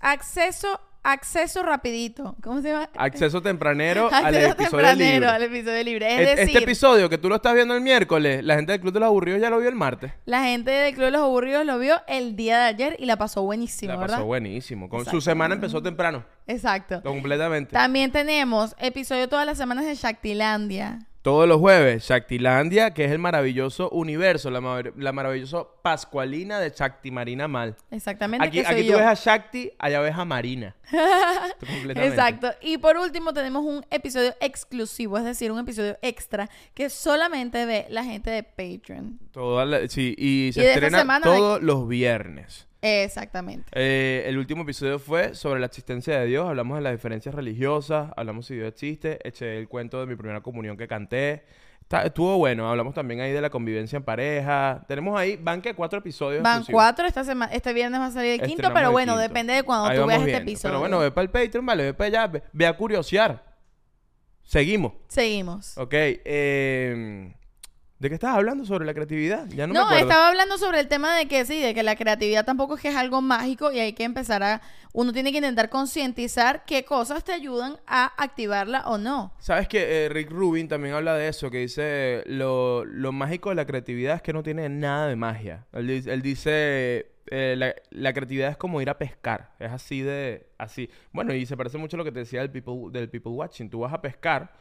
acceso, 0.00 0.80
acceso 1.02 1.62
rapidito. 1.62 2.36
¿Cómo 2.42 2.60
se 2.62 2.68
llama? 2.68 2.88
Acceso 2.96 3.40
tempranero 3.42 4.08
al 4.12 4.34
episodio 4.34 4.54
tempranero 4.56 5.04
libre. 5.14 5.28
al 5.28 5.42
episodio 5.42 5.82
libre. 5.84 6.06
Es 6.14 6.20
E- 6.20 6.36
decir, 6.36 6.56
este 6.56 6.58
episodio 6.64 7.08
que 7.08 7.18
tú 7.18 7.28
lo 7.28 7.36
estás 7.36 7.54
viendo 7.54 7.74
el 7.74 7.80
miércoles, 7.80 8.44
la 8.44 8.56
gente 8.56 8.72
del 8.72 8.80
Club 8.80 8.92
de 8.92 9.00
los 9.00 9.06
Aburridos 9.08 9.40
ya 9.40 9.50
lo 9.50 9.58
vio 9.58 9.68
el 9.68 9.74
martes. 9.74 10.12
la 10.26 10.42
gente 10.44 10.70
del 10.70 10.92
Club 10.94 11.06
de 11.06 11.10
los 11.12 11.22
Aburridos 11.22 11.64
lo 11.66 11.78
vio 11.78 11.96
el 12.06 12.36
día 12.36 12.58
de 12.58 12.64
ayer 12.64 12.96
y 12.98 13.06
la 13.06 13.16
pasó 13.16 13.42
buenísimo, 13.42 13.92
la 13.92 13.98
¿verdad? 13.98 14.16
pasó 14.16 14.26
buenísimo. 14.26 14.88
Con, 14.88 15.04
su 15.06 15.20
semana 15.20 15.54
empezó 15.54 15.82
temprano, 15.82 16.24
Exacto. 16.46 17.02
completamente. 17.02 17.72
También 17.72 18.12
tenemos 18.12 18.74
episodio 18.78 19.28
todas 19.28 19.46
las 19.46 19.58
semanas 19.58 19.86
de 19.86 19.94
Shaktilandia. 19.94 21.06
Todos 21.22 21.46
los 21.46 21.58
jueves, 21.58 22.04
Shaktilandia, 22.08 22.94
que 22.94 23.04
es 23.04 23.10
el 23.12 23.18
maravilloso 23.18 23.90
universo, 23.90 24.50
la, 24.50 24.62
mar- 24.62 24.94
la 24.96 25.12
maravillosa 25.12 25.64
Pascualina 25.82 26.58
de 26.58 26.70
Shakti 26.70 27.10
Marina 27.10 27.46
Mal. 27.46 27.76
Exactamente. 27.90 28.46
Aquí, 28.46 28.58
que 28.60 28.64
soy 28.64 28.74
aquí 28.74 28.82
tú 28.86 28.92
yo. 28.92 28.98
ves 28.98 29.06
a 29.06 29.12
Shakti, 29.14 29.70
allá 29.78 30.00
ves 30.00 30.14
a 30.16 30.24
Marina. 30.24 30.74
Exacto. 31.96 32.50
Y 32.62 32.78
por 32.78 32.96
último 32.96 33.32
tenemos 33.34 33.64
un 33.64 33.84
episodio 33.90 34.34
exclusivo, 34.40 35.18
es 35.18 35.24
decir, 35.24 35.52
un 35.52 35.58
episodio 35.58 35.98
extra 36.00 36.48
que 36.72 36.88
solamente 36.88 37.66
ve 37.66 37.86
la 37.90 38.02
gente 38.04 38.30
de 38.30 38.42
Patreon. 38.42 39.18
Toda 39.32 39.66
la- 39.66 39.88
sí, 39.88 40.14
y 40.16 40.52
se 40.54 40.62
Y 40.62 40.66
estrena 40.66 41.04
de- 41.04 41.20
todos 41.22 41.62
los 41.62 41.86
viernes. 41.86 42.66
Exactamente. 42.82 43.70
Eh, 43.74 44.24
el 44.26 44.38
último 44.38 44.62
episodio 44.62 44.98
fue 44.98 45.34
sobre 45.34 45.60
la 45.60 45.66
existencia 45.66 46.18
de 46.18 46.26
Dios. 46.26 46.48
Hablamos 46.48 46.78
de 46.78 46.82
las 46.82 46.92
diferencias 46.92 47.34
religiosas, 47.34 48.10
hablamos 48.16 48.46
si 48.46 48.54
Dios 48.54 48.68
existe, 48.68 49.18
eché 49.26 49.58
el 49.58 49.68
cuento 49.68 50.00
de 50.00 50.06
mi 50.06 50.16
primera 50.16 50.40
comunión 50.40 50.76
que 50.76 50.88
canté. 50.88 51.44
Está- 51.82 52.04
estuvo 52.04 52.36
bueno, 52.38 52.70
hablamos 52.70 52.94
también 52.94 53.20
ahí 53.20 53.32
de 53.32 53.40
la 53.40 53.50
convivencia 53.50 53.96
en 53.96 54.04
pareja. 54.04 54.84
Tenemos 54.86 55.18
ahí, 55.18 55.36
van 55.36 55.60
que 55.60 55.74
cuatro 55.74 55.98
episodios. 55.98 56.42
Van 56.42 56.58
exclusivos. 56.58 56.80
cuatro 56.82 57.06
esta 57.06 57.24
semana, 57.24 57.52
este 57.52 57.72
viernes 57.72 58.00
va 58.00 58.06
a 58.06 58.10
salir 58.12 58.32
el 58.32 58.38
quinto, 58.38 58.52
Estrenamos 58.52 58.78
pero 58.80 58.92
bueno, 58.92 59.12
quinto. 59.14 59.22
depende 59.28 59.52
de 59.54 59.62
cuando 59.64 59.86
Ahí 59.88 59.98
tú 59.98 60.06
veas 60.06 60.20
este 60.22 60.36
episodio. 60.36 60.70
Pero 60.72 60.78
bueno, 60.80 60.98
ve 61.00 61.10
para 61.10 61.22
el 61.24 61.30
Patreon, 61.30 61.66
vale, 61.66 61.82
ve 61.84 61.94
para 61.94 62.06
allá, 62.08 62.26
ve, 62.28 62.42
ve 62.52 62.66
a 62.66 62.76
curiosear. 62.76 63.44
Seguimos. 64.44 64.92
Seguimos. 65.08 65.76
Ok, 65.78 65.92
eh, 65.94 67.34
¿de 68.00 68.08
qué 68.08 68.14
estabas 68.14 68.38
hablando 68.38 68.64
sobre 68.64 68.84
la 68.86 68.94
creatividad? 68.94 69.46
Ya 69.50 69.66
no, 69.68 69.74
No, 69.74 69.90
estaba 69.92 70.28
hablando 70.28 70.58
sobre 70.58 70.80
el 70.80 70.88
tema 70.88 71.14
de 71.16 71.28
que 71.28 71.44
sí, 71.44 71.60
de 71.60 71.74
que 71.74 71.82
la 71.84 71.94
creatividad 71.94 72.44
tampoco 72.44 72.74
es 72.74 72.80
que 72.82 72.88
es 72.88 72.96
algo 72.96 73.20
mágico 73.22 73.70
y 73.70 73.78
hay 73.78 73.92
que 73.92 74.02
empezar 74.04 74.42
a, 74.42 74.62
uno 74.92 75.12
tiene 75.12 75.30
que 75.30 75.38
intentar 75.38 75.68
concientizar 75.68 76.64
qué 76.64 76.84
cosas 76.84 77.22
te 77.24 77.32
ayudan 77.32 77.78
a 77.86 78.06
activarla 78.16 78.88
o 78.88 78.98
no. 78.98 79.32
¿Sabes 79.38 79.68
que 79.68 80.08
Rick 80.10 80.30
Rubin 80.30 80.66
también 80.66 80.94
habla 80.94 81.14
de 81.14 81.28
eso? 81.28 81.50
Que 81.50 81.58
dice, 81.58 82.24
lo, 82.26 82.84
lo 82.84 83.12
mágico 83.12 83.50
de 83.50 83.54
la 83.56 83.66
creatividad 83.66 84.16
es 84.16 84.22
que 84.22 84.32
no 84.32 84.42
tiene 84.42 84.68
nada 84.68 85.06
de 85.06 85.16
magia. 85.16 85.66
Él, 85.72 85.86
di- 85.86 86.10
él 86.10 86.22
dice, 86.22 87.12
eh, 87.30 87.54
la, 87.56 87.74
la 87.90 88.12
creatividad 88.14 88.50
es 88.50 88.56
como 88.56 88.80
ir 88.80 88.88
a 88.88 88.96
pescar. 88.98 89.52
Es 89.58 89.70
así 89.70 90.00
de, 90.00 90.46
así. 90.58 90.88
Bueno, 91.12 91.34
y 91.34 91.44
se 91.44 91.56
parece 91.56 91.76
mucho 91.76 91.96
a 91.96 91.98
lo 91.98 92.04
que 92.04 92.12
te 92.12 92.20
decía 92.20 92.40
del 92.40 92.50
people, 92.50 92.90
del 92.98 93.10
people 93.10 93.32
watching. 93.32 93.68
Tú 93.68 93.80
vas 93.80 93.92
a 93.92 94.00
pescar 94.00 94.52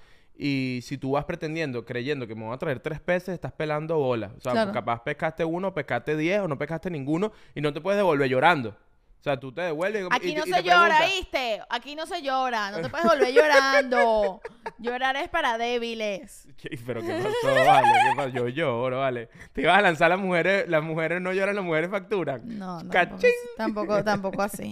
y 0.41 0.79
si 0.83 0.97
tú 0.97 1.11
vas 1.11 1.25
pretendiendo, 1.25 1.85
creyendo 1.85 2.25
que 2.25 2.33
me 2.33 2.45
voy 2.45 2.53
a 2.55 2.57
traer 2.57 2.79
tres 2.79 3.01
peces, 3.01 3.33
estás 3.33 3.51
pelando 3.51 3.97
bolas. 3.97 4.31
O 4.37 4.39
sea, 4.39 4.53
Claro. 4.53 4.71
capaz 4.71 5.03
pescaste 5.03 5.43
uno, 5.43 5.73
pescaste 5.73 6.15
diez 6.15 6.39
o 6.39 6.47
no 6.47 6.57
pescaste 6.57 6.89
ninguno 6.89 7.33
y 7.53 7.59
no 7.61 7.73
te 7.73 7.81
puedes 7.81 7.97
devolver 7.97 8.29
llorando. 8.29 8.75
O 9.19 9.21
sea, 9.21 9.37
tú 9.37 9.51
te 9.51 9.59
devuelves 9.61 10.07
Aquí 10.11 10.29
y- 10.29 10.33
no 10.35 10.45
y 10.45 10.49
se 10.49 10.63
llora, 10.63 11.05
¿viste? 11.05 11.59
Aquí 11.69 11.93
no 11.93 12.05
se 12.05 12.21
llora, 12.21 12.71
no 12.71 12.81
te 12.81 12.87
puedes 12.89 13.05
volver 13.05 13.33
llorando. 13.33 14.39
Llorar 14.77 15.17
es 15.17 15.27
para 15.27 15.57
débiles. 15.57 16.47
¿Qué? 16.57 16.79
Pero 16.85 17.01
qué 17.01 17.07
pasó, 17.43 17.65
vale, 17.65 17.87
¿Qué 17.87 18.15
pasó? 18.15 18.29
Yo 18.29 18.47
lloro, 18.47 18.99
vale. 18.99 19.27
Te 19.51 19.61
ibas 19.61 19.77
a 19.77 19.81
lanzar 19.81 20.09
las 20.09 20.19
mujeres, 20.19 20.69
las 20.69 20.81
mujeres 20.83 21.19
no 21.21 21.33
lloran, 21.33 21.53
las 21.55 21.65
mujeres 21.65 21.89
facturan. 21.89 22.43
No, 22.57 22.81
no. 22.81 22.89
¡Cachín! 22.89 23.29
Tampoco, 23.57 24.01
tampoco 24.05 24.41
así. 24.41 24.71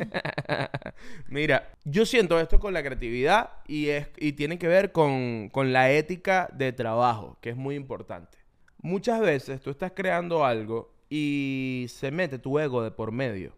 Mira, 1.28 1.70
yo 1.84 2.06
siento 2.06 2.40
esto 2.40 2.60
con 2.60 2.74
la 2.74 2.84
creatividad 2.84 3.50
y, 3.68 3.90
es, 3.90 4.08
y 4.18 4.32
tiene 4.34 4.58
que 4.58 4.68
ver 4.68 4.92
con, 4.92 5.50
con 5.50 5.74
la 5.74 5.92
ética 5.92 6.48
de 6.54 6.72
trabajo, 6.72 7.38
que 7.42 7.50
es 7.50 7.56
muy 7.58 7.76
importante. 7.76 8.38
Muchas 8.82 9.20
veces 9.20 9.62
tú 9.62 9.72
estás 9.72 9.92
creando 9.94 10.46
algo 10.46 10.94
y 11.10 11.88
se 11.90 12.12
mete 12.12 12.40
tu 12.40 12.60
ego 12.60 12.82
de 12.84 12.92
por 12.92 13.12
medio. 13.12 13.56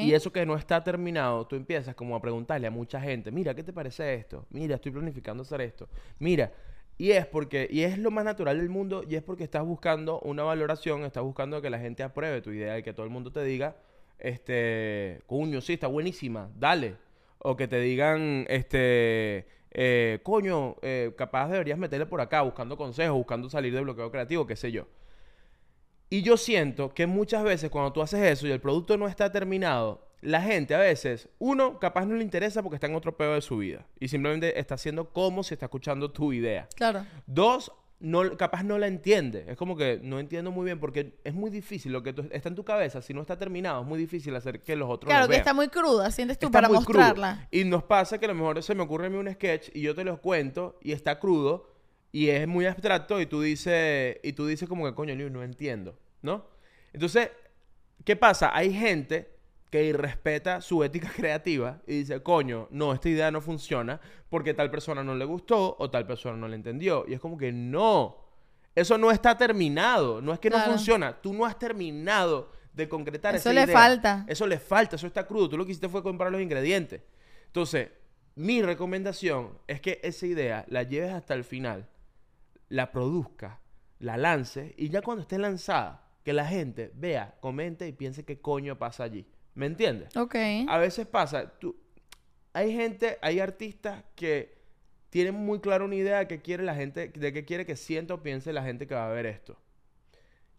Y 0.00 0.12
eso 0.14 0.32
que 0.32 0.46
no 0.46 0.56
está 0.56 0.82
terminado, 0.82 1.46
tú 1.46 1.56
empiezas 1.56 1.94
como 1.94 2.16
a 2.16 2.20
preguntarle 2.20 2.66
a 2.66 2.70
mucha 2.70 3.00
gente, 3.00 3.30
mira, 3.30 3.54
¿qué 3.54 3.62
te 3.62 3.72
parece 3.72 4.14
esto? 4.14 4.46
Mira, 4.50 4.76
estoy 4.76 4.92
planificando 4.92 5.42
hacer 5.42 5.60
esto. 5.62 5.88
Mira, 6.18 6.52
Y 6.98 7.12
es 7.12 7.26
porque, 7.26 7.68
y 7.70 7.82
es 7.82 7.98
lo 7.98 8.12
más 8.12 8.24
natural 8.26 8.58
del 8.58 8.70
mundo, 8.70 9.04
y 9.08 9.16
es 9.16 9.22
porque 9.24 9.44
estás 9.44 9.64
buscando 9.64 10.20
una 10.20 10.44
valoración, 10.44 11.04
estás 11.04 11.24
buscando 11.24 11.62
que 11.62 11.70
la 11.70 11.80
gente 11.80 12.04
apruebe 12.04 12.42
tu 12.42 12.52
idea 12.52 12.78
y 12.78 12.82
que 12.84 12.92
todo 12.94 13.04
el 13.06 13.10
mundo 13.12 13.32
te 13.32 13.42
diga, 13.44 13.76
este, 14.18 15.22
coño, 15.26 15.62
sí, 15.62 15.74
está 15.74 15.88
buenísima, 15.88 16.50
dale. 16.56 16.98
O 17.38 17.56
que 17.56 17.68
te 17.68 17.80
digan, 17.80 18.46
este, 18.50 19.48
eh, 19.72 20.20
coño, 20.22 20.76
eh, 20.82 21.12
capaz 21.16 21.48
deberías 21.50 21.78
meterle 21.78 22.06
por 22.06 22.20
acá, 22.20 22.42
buscando 22.42 22.76
consejos, 22.76 23.16
buscando 23.16 23.48
salir 23.50 23.72
del 23.74 23.84
bloqueo 23.84 24.10
creativo, 24.10 24.46
qué 24.46 24.56
sé 24.56 24.72
yo. 24.72 24.86
Y 26.10 26.22
yo 26.22 26.36
siento 26.36 26.92
que 26.92 27.06
muchas 27.06 27.44
veces 27.44 27.70
cuando 27.70 27.92
tú 27.92 28.02
haces 28.02 28.20
eso 28.22 28.46
y 28.46 28.50
el 28.50 28.60
producto 28.60 28.96
no 28.96 29.06
está 29.06 29.30
terminado, 29.30 30.08
la 30.22 30.42
gente 30.42 30.74
a 30.74 30.78
veces, 30.78 31.28
uno, 31.38 31.78
capaz 31.78 32.04
no 32.04 32.16
le 32.16 32.24
interesa 32.24 32.62
porque 32.62 32.74
está 32.76 32.88
en 32.88 32.94
otro 32.96 33.16
pedo 33.16 33.34
de 33.34 33.40
su 33.40 33.56
vida 33.58 33.86
y 34.00 34.08
simplemente 34.08 34.58
está 34.58 34.74
haciendo 34.74 35.10
como 35.10 35.42
si 35.44 35.54
está 35.54 35.66
escuchando 35.66 36.10
tu 36.10 36.32
idea. 36.32 36.68
Claro. 36.74 37.06
Dos, 37.26 37.72
no, 38.00 38.36
capaz 38.36 38.62
no 38.64 38.76
la 38.76 38.86
entiende. 38.88 39.44
Es 39.48 39.56
como 39.56 39.76
que 39.76 40.00
no 40.02 40.18
entiendo 40.18 40.50
muy 40.50 40.64
bien 40.64 40.80
porque 40.80 41.14
es 41.22 41.32
muy 41.32 41.48
difícil 41.50 41.92
lo 41.92 42.02
que 42.02 42.12
tú- 42.12 42.28
está 42.32 42.48
en 42.48 42.54
tu 42.56 42.64
cabeza. 42.64 43.00
Si 43.02 43.14
no 43.14 43.20
está 43.20 43.38
terminado, 43.38 43.82
es 43.82 43.86
muy 43.86 43.98
difícil 43.98 44.34
hacer 44.34 44.62
que 44.62 44.74
los 44.74 44.90
otros 44.90 45.08
Claro, 45.08 45.22
lo 45.22 45.28
que 45.28 45.32
vean. 45.32 45.40
está 45.40 45.54
muy 45.54 45.68
cruda, 45.68 46.10
sientes 46.10 46.38
tú, 46.38 46.46
Está 46.46 46.58
para 46.58 46.68
crudo. 46.68 46.80
mostrarla. 46.80 47.46
Y 47.50 47.64
nos 47.64 47.84
pasa 47.84 48.18
que 48.18 48.24
a 48.26 48.28
lo 48.28 48.34
mejor 48.34 48.62
se 48.62 48.74
me 48.74 48.82
ocurre 48.82 49.06
a 49.06 49.10
mí 49.10 49.16
un 49.16 49.32
sketch 49.32 49.68
y 49.74 49.80
yo 49.82 49.94
te 49.94 50.02
los 50.04 50.18
cuento 50.18 50.76
y 50.82 50.92
está 50.92 51.18
crudo 51.18 51.69
y 52.12 52.28
es 52.28 52.46
muy 52.48 52.66
abstracto 52.66 53.20
y 53.20 53.26
tú 53.26 53.40
dices, 53.42 54.16
y 54.22 54.32
tú 54.32 54.46
dices 54.46 54.68
como 54.68 54.84
que 54.86 54.94
coño, 54.94 55.14
Liu, 55.14 55.30
no 55.30 55.42
entiendo, 55.42 55.98
¿no? 56.22 56.46
Entonces, 56.92 57.30
¿qué 58.04 58.16
pasa? 58.16 58.50
Hay 58.56 58.72
gente 58.72 59.36
que 59.70 59.84
irrespeta 59.84 60.60
su 60.60 60.82
ética 60.82 61.10
creativa 61.16 61.80
y 61.86 61.98
dice, 61.98 62.22
coño, 62.22 62.66
no, 62.72 62.92
esta 62.92 63.08
idea 63.08 63.30
no 63.30 63.40
funciona 63.40 64.00
porque 64.28 64.54
tal 64.54 64.70
persona 64.70 65.04
no 65.04 65.14
le 65.14 65.24
gustó 65.24 65.76
o 65.78 65.90
tal 65.90 66.06
persona 66.06 66.36
no 66.36 66.48
le 66.48 66.56
entendió. 66.56 67.04
Y 67.06 67.14
es 67.14 67.20
como 67.20 67.38
que 67.38 67.52
no, 67.52 68.16
eso 68.74 68.98
no 68.98 69.12
está 69.12 69.36
terminado, 69.38 70.20
no 70.20 70.32
es 70.32 70.40
que 70.40 70.48
Claro. 70.50 70.66
no 70.66 70.72
funciona, 70.72 71.20
tú 71.20 71.32
no 71.32 71.44
has 71.46 71.56
terminado 71.58 72.50
de 72.72 72.88
concretar 72.88 73.34
Eso 73.36 73.50
esa 73.50 73.52
le 73.60 73.64
idea. 73.66 73.76
falta. 73.78 74.24
Eso 74.28 74.46
le 74.46 74.58
falta, 74.58 74.96
eso 74.96 75.06
está 75.06 75.24
crudo. 75.26 75.48
Tú 75.50 75.56
lo 75.58 75.64
que 75.64 75.72
hiciste 75.72 75.88
fue 75.88 76.02
comprar 76.02 76.32
los 76.32 76.40
ingredientes. 76.40 77.02
Entonces, 77.46 77.90
mi 78.36 78.62
recomendación 78.62 79.58
es 79.68 79.80
que 79.80 80.00
esa 80.02 80.26
idea 80.26 80.64
la 80.68 80.82
lleves 80.84 81.12
hasta 81.12 81.34
el 81.34 81.44
final, 81.44 81.88
la 82.70 82.90
produzcas, 82.92 83.58
la 83.98 84.16
lances 84.16 84.72
y 84.78 84.88
ya 84.88 85.02
cuando 85.02 85.22
esté 85.22 85.38
lanzada, 85.38 86.06
que 86.24 86.32
la 86.32 86.46
gente 86.46 86.90
vea, 86.94 87.36
comente 87.40 87.86
y 87.86 87.92
piense 87.92 88.24
qué 88.24 88.40
coño 88.40 88.78
pasa 88.78 89.04
allí. 89.04 89.26
¿Me 89.54 89.66
entiendes? 89.66 90.16
Ok. 90.16 90.36
A 90.68 90.78
veces 90.78 91.06
pasa, 91.06 91.58
tú, 91.58 91.76
hay 92.52 92.72
gente, 92.72 93.18
hay 93.20 93.40
artistas 93.40 94.04
que 94.14 94.58
tienen 95.10 95.34
muy 95.34 95.60
claro 95.60 95.84
una 95.84 95.96
idea 95.96 96.18
de 96.20 96.28
qué 96.28 96.40
quiere 96.40 96.62
la 96.62 96.74
gente, 96.74 97.08
de 97.08 97.32
qué 97.32 97.44
quiere 97.44 97.66
que 97.66 97.76
sienta 97.76 98.14
o 98.14 98.22
piense 98.22 98.52
la 98.52 98.62
gente 98.62 98.86
que 98.86 98.94
va 98.94 99.08
a 99.08 99.12
ver 99.12 99.26
esto. 99.26 99.58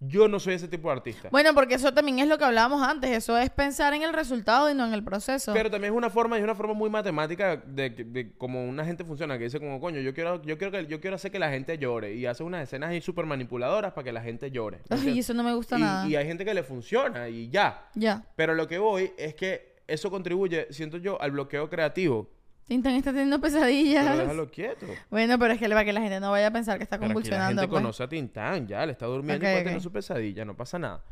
Yo 0.03 0.27
no 0.27 0.39
soy 0.39 0.55
ese 0.55 0.67
tipo 0.67 0.87
de 0.89 0.95
artista. 0.95 1.29
Bueno, 1.29 1.53
porque 1.53 1.75
eso 1.75 1.93
también 1.93 2.17
es 2.17 2.27
lo 2.27 2.39
que 2.39 2.43
hablábamos 2.43 2.81
antes. 2.81 3.11
Eso 3.11 3.37
es 3.37 3.51
pensar 3.51 3.93
en 3.93 4.01
el 4.01 4.13
resultado 4.13 4.67
y 4.67 4.73
no 4.73 4.83
en 4.87 4.93
el 4.93 5.03
proceso. 5.03 5.53
Pero 5.53 5.69
también 5.69 5.93
es 5.93 5.97
una 5.97 6.09
forma, 6.09 6.39
es 6.39 6.43
una 6.43 6.55
forma 6.55 6.73
muy 6.73 6.89
matemática 6.89 7.55
de, 7.55 7.91
de 7.91 8.33
cómo 8.35 8.65
una 8.65 8.83
gente 8.83 9.05
funciona, 9.05 9.37
que 9.37 9.43
dice 9.43 9.59
como, 9.59 9.79
coño, 9.79 9.99
yo 10.01 10.15
quiero, 10.15 10.41
yo 10.41 10.57
quiero 10.57 10.71
que, 10.71 10.87
yo 10.87 10.99
quiero 10.99 11.17
hacer 11.17 11.31
que 11.31 11.37
la 11.37 11.51
gente 11.51 11.77
llore. 11.77 12.15
Y 12.15 12.25
hace 12.25 12.43
unas 12.43 12.63
escenas 12.63 12.89
ahí 12.89 12.99
súper 12.99 13.27
manipuladoras 13.27 13.93
para 13.93 14.05
que 14.05 14.11
la 14.11 14.21
gente 14.23 14.49
llore. 14.49 14.79
¿me 14.89 14.97
Ay, 14.97 15.19
eso 15.19 15.35
no 15.35 15.43
me 15.43 15.53
gusta 15.53 15.77
y, 15.77 15.81
nada. 15.81 16.07
y 16.07 16.15
hay 16.15 16.25
gente 16.25 16.45
que 16.45 16.53
le 16.55 16.63
funciona 16.63 17.29
y 17.29 17.49
ya. 17.49 17.87
Ya. 17.93 18.23
Pero 18.35 18.55
lo 18.55 18.67
que 18.67 18.79
voy 18.79 19.13
es 19.19 19.35
que 19.35 19.83
eso 19.87 20.09
contribuye, 20.09 20.67
siento 20.71 20.97
yo, 20.97 21.21
al 21.21 21.29
bloqueo 21.29 21.69
creativo. 21.69 22.27
Tintan 22.71 22.93
está 22.95 23.11
teniendo 23.11 23.37
Pero 23.41 23.53
pesadillas. 23.53 24.17
déjalo 24.17 24.49
quieto. 24.49 24.85
Bueno, 25.09 25.37
pero 25.37 25.53
es 25.53 25.59
que 25.59 25.67
para 25.67 25.83
que 25.83 25.91
la 25.91 25.99
gente 25.99 26.21
no 26.21 26.31
vaya 26.31 26.47
a 26.47 26.51
pensar 26.51 26.77
que 26.77 26.83
está 26.85 26.95
Pero 26.97 27.07
aquí 27.07 27.09
la 27.09 27.13
convulsionando. 27.15 27.61
gente 27.63 27.69
pues. 27.69 27.81
conoce 27.81 28.03
a 28.03 28.07
Tintán, 28.07 28.65
ya, 28.65 28.85
le 28.85 28.93
está 28.93 29.07
durmiendo 29.07 29.43
y 29.43 29.47
Ok, 29.47 29.51
puede 29.51 29.59
ok. 29.59 29.65
tener 29.65 29.81
su 29.81 29.91
pesadilla, 29.91 30.45
no 30.45 30.55
pasa 30.55 30.79
nada. 30.79 31.03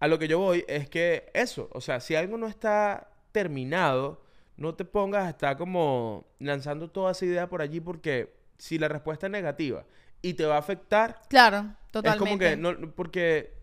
A 0.00 0.06
lo 0.06 0.18
que 0.18 0.28
yo 0.28 0.38
voy 0.38 0.66
es 0.68 0.90
que 0.90 1.30
eso, 1.32 1.70
o 1.72 1.80
sea, 1.80 1.98
si 2.00 2.14
algo 2.14 2.36
no 2.36 2.46
está 2.46 3.08
terminado, 3.32 4.20
no 4.58 4.74
te 4.74 4.84
pongas 4.84 5.24
a 5.24 5.30
estar 5.30 5.56
como 5.56 6.26
lanzando 6.40 6.90
toda 6.90 7.12
esa 7.12 7.24
idea 7.24 7.48
por 7.48 7.62
allí 7.62 7.80
porque 7.80 8.34
si 8.58 8.78
la 8.78 8.88
respuesta 8.88 9.28
es 9.28 9.32
negativa 9.32 9.86
y 10.20 10.34
te 10.34 10.44
va 10.44 10.56
a 10.56 10.58
afectar, 10.58 11.22
Claro, 11.30 11.72
totalmente. 11.90 12.24
es 12.24 12.28
como 12.30 12.38
que 12.38 12.56
no, 12.58 12.90
porque 12.94 13.54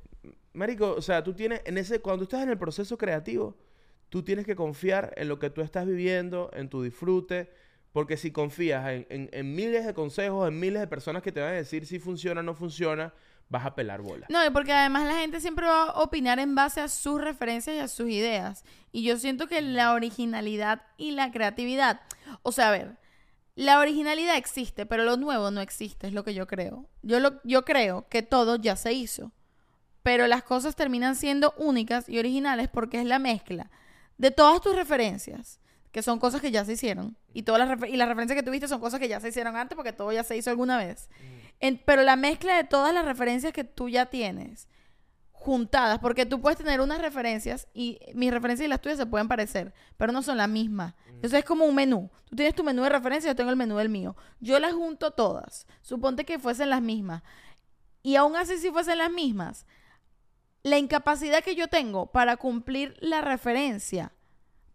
marico, 0.54 0.94
o 0.94 1.02
sea, 1.04 1.24
tú 1.24 1.36
tienes 1.36 1.62
en 1.66 1.78
ese 1.78 2.00
cuando 2.00 2.24
estás 2.24 2.42
en 2.42 2.50
el 2.50 2.58
proceso 2.58 2.98
creativo, 2.98 3.56
tú 4.14 4.22
tienes 4.22 4.46
que 4.46 4.56
confiar 4.56 5.12
en 5.18 5.28
lo 5.28 5.40
que 5.40 5.50
tú 5.50 5.62
estás 5.62 5.88
viviendo, 5.88 6.52
en 6.54 6.70
tu 6.70 6.84
disfrute, 6.84 7.50
porque 7.94 8.16
si 8.16 8.30
confías 8.30 8.88
en, 8.92 9.08
en- 9.32 9.56
miles 9.56 9.88
de 9.88 9.96
consejos, 9.96 10.48
en 10.48 10.60
miles 10.60 10.80
de 10.82 10.88
personas 10.88 11.24
que 11.24 11.32
te 11.32 11.40
van 11.42 11.50
a 11.50 11.54
decir 11.54 11.88
si 11.88 11.98
funciona 11.98 12.42
o 12.42 12.44
no 12.44 12.54
funciona, 12.54 13.12
vas 13.50 13.66
a 13.66 13.74
pelar 13.74 14.04
bola. 14.04 14.28
No, 14.30 14.38
porque 14.54 14.72
además 14.72 15.08
la 15.08 15.16
gente 15.16 15.40
siempre 15.40 15.66
va 15.66 15.86
a 15.86 16.00
opinar 16.04 16.38
en 16.38 16.54
base 16.54 16.80
a 16.80 16.90
sus 16.90 17.20
referencias 17.20 17.76
y 17.76 17.80
a 17.80 17.88
sus 17.88 18.08
ideas. 18.08 18.64
Y 18.92 19.02
yo 19.02 19.18
siento 19.18 19.48
que 19.48 19.64
la 19.64 19.94
originalidad 19.94 20.84
y 20.96 21.14
la 21.14 21.32
creatividad, 21.32 22.02
o 22.44 22.52
sea, 22.52 22.68
a 22.68 22.72
ver, 22.72 22.98
la 23.56 23.80
originalidad 23.80 24.38
existe, 24.38 24.86
pero 24.86 25.06
lo 25.06 25.18
nuevo 25.18 25.50
no 25.50 25.60
existe, 25.62 26.06
es 26.06 26.14
lo 26.14 26.24
que 26.24 26.36
yo 26.36 26.46
creo. 26.46 26.88
Yo, 27.02 27.20
lo, 27.20 27.42
yo 27.44 27.66
creo 27.66 28.08
que 28.10 28.22
todo 28.22 28.58
ya 28.58 28.76
se 28.76 28.94
hizo, 28.94 29.32
pero 30.04 30.28
las 30.28 30.44
cosas 30.44 30.76
terminan 30.76 31.16
siendo 31.16 31.56
únicas 31.58 32.08
y 32.08 32.20
originales 32.20 32.70
porque 32.70 33.00
es 33.00 33.06
la 33.08 33.18
mezcla 33.18 33.72
de 34.18 34.32
todas 34.32 34.62
tus 34.62 34.76
referencias, 34.76 35.60
que 35.92 36.02
son 36.02 36.20
cosas 36.20 36.42
que 36.42 36.52
ya 36.52 36.66
se 36.66 36.74
hicieron, 36.74 37.18
y, 37.34 37.44
todas 37.44 37.68
las, 37.68 37.90
y 37.90 37.98
las 37.98 38.08
referencias 38.08 38.38
que 38.38 38.44
tuviste 38.44 38.68
son 38.68 38.80
cosas 38.80 39.00
que 39.00 39.08
ya 39.08 39.20
se 39.20 39.30
hicieron 39.30 39.56
antes 39.56 39.76
porque 39.76 39.94
todo 39.94 40.12
ya 40.12 40.24
se 40.24 40.36
hizo 40.38 40.50
alguna 40.50 40.78
vez. 40.78 41.10
En- 41.60 41.82
pero 41.86 42.02
la 42.04 42.16
mezcla 42.16 42.56
de 42.56 42.64
todas 42.64 42.94
las 42.94 43.06
referencias 43.06 43.54
que 43.54 43.64
tú 43.64 43.90
ya 43.90 44.08
tienes 44.08 44.68
juntadas, 45.32 46.00
porque 46.00 46.26
tú 46.26 46.40
puedes 46.42 46.58
tener 46.58 46.80
unas 46.80 47.02
referencias 47.02 47.68
y 47.74 48.00
mis 48.14 48.32
referencias 48.32 48.66
y 48.66 48.70
las 48.70 48.82
tuyas 48.82 48.98
se 48.98 49.06
pueden 49.06 49.28
parecer, 49.28 49.74
pero 49.98 50.14
no 50.14 50.22
son 50.22 50.38
la 50.38 50.48
misma. 50.48 50.96
Eso 51.22 51.36
es 51.38 51.44
como 51.44 51.66
un 51.66 51.76
menú. 51.76 52.10
Tú 52.30 52.36
tienes 52.38 52.56
tu 52.56 52.64
menú 52.64 52.82
de 52.84 52.90
referencia, 52.90 53.30
yo 53.32 53.36
tengo 53.36 53.50
el 53.50 53.58
menú 53.58 53.76
del 53.78 53.90
mío. 53.90 54.16
Yo 54.40 54.58
las 54.60 54.74
junto 54.74 55.12
todas. 55.12 55.68
Suponte 55.82 56.24
que 56.26 56.40
fuesen 56.40 56.70
las 56.70 56.82
mismas. 56.82 57.24
Y 58.02 58.16
aún 58.16 58.36
así 58.38 58.58
si 58.58 58.72
fuesen 58.72 58.98
las 59.00 59.12
mismas, 59.12 59.66
la 60.64 60.78
incapacidad 60.78 61.44
que 61.44 61.56
yo 61.56 61.68
tengo 61.68 62.08
para 62.08 62.38
cumplir 62.38 62.96
la 63.02 63.22
referencia 63.22 64.14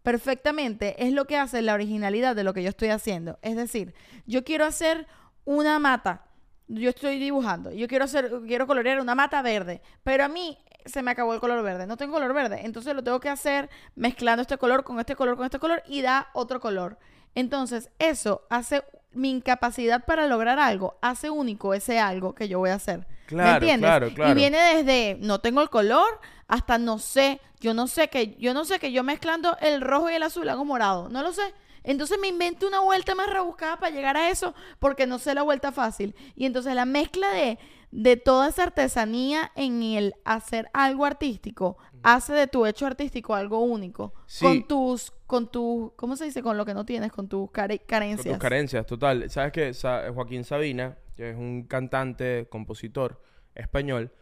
perfectamente 0.02 1.02
es 1.04 1.12
lo 1.12 1.26
que 1.26 1.36
hace 1.36 1.62
la 1.62 1.74
originalidad 1.74 2.36
de 2.36 2.44
lo 2.44 2.54
que 2.54 2.62
yo 2.62 2.68
estoy 2.68 2.88
haciendo. 2.90 3.38
Es 3.42 3.56
decir, 3.56 3.94
yo 4.26 4.44
quiero 4.44 4.64
hacer 4.64 5.06
una 5.44 5.78
mata. 5.78 6.26
Yo 6.66 6.90
estoy 6.90 7.18
dibujando. 7.18 7.72
Yo 7.72 7.88
quiero 7.88 8.04
hacer, 8.04 8.30
quiero 8.46 8.66
colorear 8.66 9.00
una 9.00 9.14
mata 9.14 9.40
verde. 9.40 9.80
Pero 10.02 10.24
a 10.24 10.28
mí 10.28 10.58
se 10.84 11.02
me 11.02 11.10
acabó 11.10 11.32
el 11.34 11.40
color 11.40 11.62
verde. 11.62 11.86
No 11.86 11.96
tengo 11.96 12.12
color 12.12 12.34
verde. 12.34 12.60
Entonces 12.64 12.94
lo 12.94 13.02
tengo 13.02 13.20
que 13.20 13.30
hacer 13.30 13.70
mezclando 13.94 14.42
este 14.42 14.58
color 14.58 14.84
con 14.84 15.00
este 15.00 15.16
color 15.16 15.36
con 15.36 15.46
este 15.46 15.58
color 15.58 15.82
y 15.86 16.02
da 16.02 16.28
otro 16.34 16.60
color. 16.60 16.98
Entonces, 17.34 17.90
eso 17.98 18.46
hace 18.50 18.82
mi 19.12 19.30
incapacidad 19.30 20.04
para 20.04 20.26
lograr 20.26 20.58
algo, 20.58 20.98
hace 21.02 21.30
único 21.30 21.72
ese 21.74 21.98
algo 21.98 22.34
que 22.34 22.48
yo 22.48 22.58
voy 22.58 22.70
a 22.70 22.74
hacer. 22.74 23.06
¿Me 23.30 23.36
Claro, 23.36 23.56
entiendes? 23.56 23.88
claro, 23.88 24.14
claro. 24.14 24.32
Y 24.32 24.34
viene 24.34 24.58
desde 24.58 25.16
no 25.20 25.40
tengo 25.40 25.60
el 25.60 25.70
color 25.70 26.20
hasta 26.46 26.78
no 26.78 26.98
sé, 26.98 27.40
yo 27.60 27.74
no 27.74 27.86
sé 27.86 28.08
que 28.08 28.36
yo 28.38 28.54
no 28.54 28.64
sé 28.64 28.78
que 28.78 28.90
yo 28.92 29.02
mezclando 29.04 29.56
el 29.60 29.80
rojo 29.80 30.10
y 30.10 30.14
el 30.14 30.22
azul 30.22 30.48
hago 30.48 30.64
morado, 30.64 31.08
no 31.10 31.22
lo 31.22 31.32
sé. 31.32 31.42
Entonces 31.84 32.18
me 32.20 32.28
invento 32.28 32.66
una 32.66 32.80
vuelta 32.80 33.14
más 33.14 33.28
rebuscada 33.30 33.76
para 33.78 33.94
llegar 33.94 34.16
a 34.16 34.28
eso 34.30 34.54
porque 34.78 35.06
no 35.06 35.18
sé 35.18 35.34
la 35.34 35.42
vuelta 35.42 35.72
fácil. 35.72 36.14
Y 36.36 36.44
entonces 36.46 36.74
la 36.74 36.84
mezcla 36.84 37.30
de, 37.30 37.58
de 37.90 38.16
toda 38.16 38.48
esa 38.48 38.64
artesanía 38.64 39.50
en 39.56 39.82
el 39.82 40.14
hacer 40.24 40.68
algo 40.74 41.04
artístico 41.06 41.78
hace 42.02 42.32
de 42.34 42.46
tu 42.46 42.66
hecho 42.66 42.86
artístico 42.86 43.34
algo 43.34 43.60
único. 43.60 44.12
Sí. 44.26 44.44
Con 44.44 44.68
tus, 44.68 45.10
con 45.26 45.50
tus, 45.50 45.92
¿cómo 45.96 46.14
se 46.16 46.24
dice? 46.26 46.42
Con 46.42 46.56
lo 46.56 46.64
que 46.66 46.74
no 46.74 46.84
tienes, 46.84 47.10
con 47.12 47.28
tus 47.28 47.50
care- 47.50 47.78
Con 47.78 47.86
carencias. 47.86 48.34
tus 48.34 48.38
carencias, 48.42 48.86
total. 48.86 49.28
¿Sabes 49.30 49.52
que 49.52 49.72
Joaquín 50.14 50.44
Sabina, 50.44 50.98
que 51.16 51.30
es 51.30 51.36
un 51.36 51.64
cantante, 51.64 52.46
compositor 52.50 53.20
español, 53.54 54.12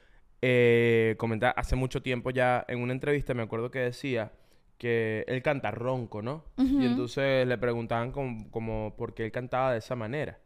eh, 0.42 1.16
comenta 1.18 1.50
hace 1.50 1.76
mucho 1.76 2.02
tiempo 2.02 2.30
ya 2.30 2.64
en 2.68 2.80
una 2.80 2.92
entrevista, 2.92 3.34
me 3.34 3.42
acuerdo 3.42 3.70
que 3.70 3.80
decía 3.80 4.32
que 4.78 5.24
él 5.28 5.42
canta 5.42 5.70
ronco, 5.70 6.20
¿no? 6.22 6.44
Y 6.58 6.84
entonces 6.84 7.46
le 7.46 7.56
preguntaban 7.58 8.12
como, 8.12 8.50
como 8.50 8.94
por 8.96 9.14
qué 9.14 9.24
él 9.24 9.32
cantaba 9.32 9.72
de 9.72 9.78
esa 9.78 9.96
manera. 9.96 10.38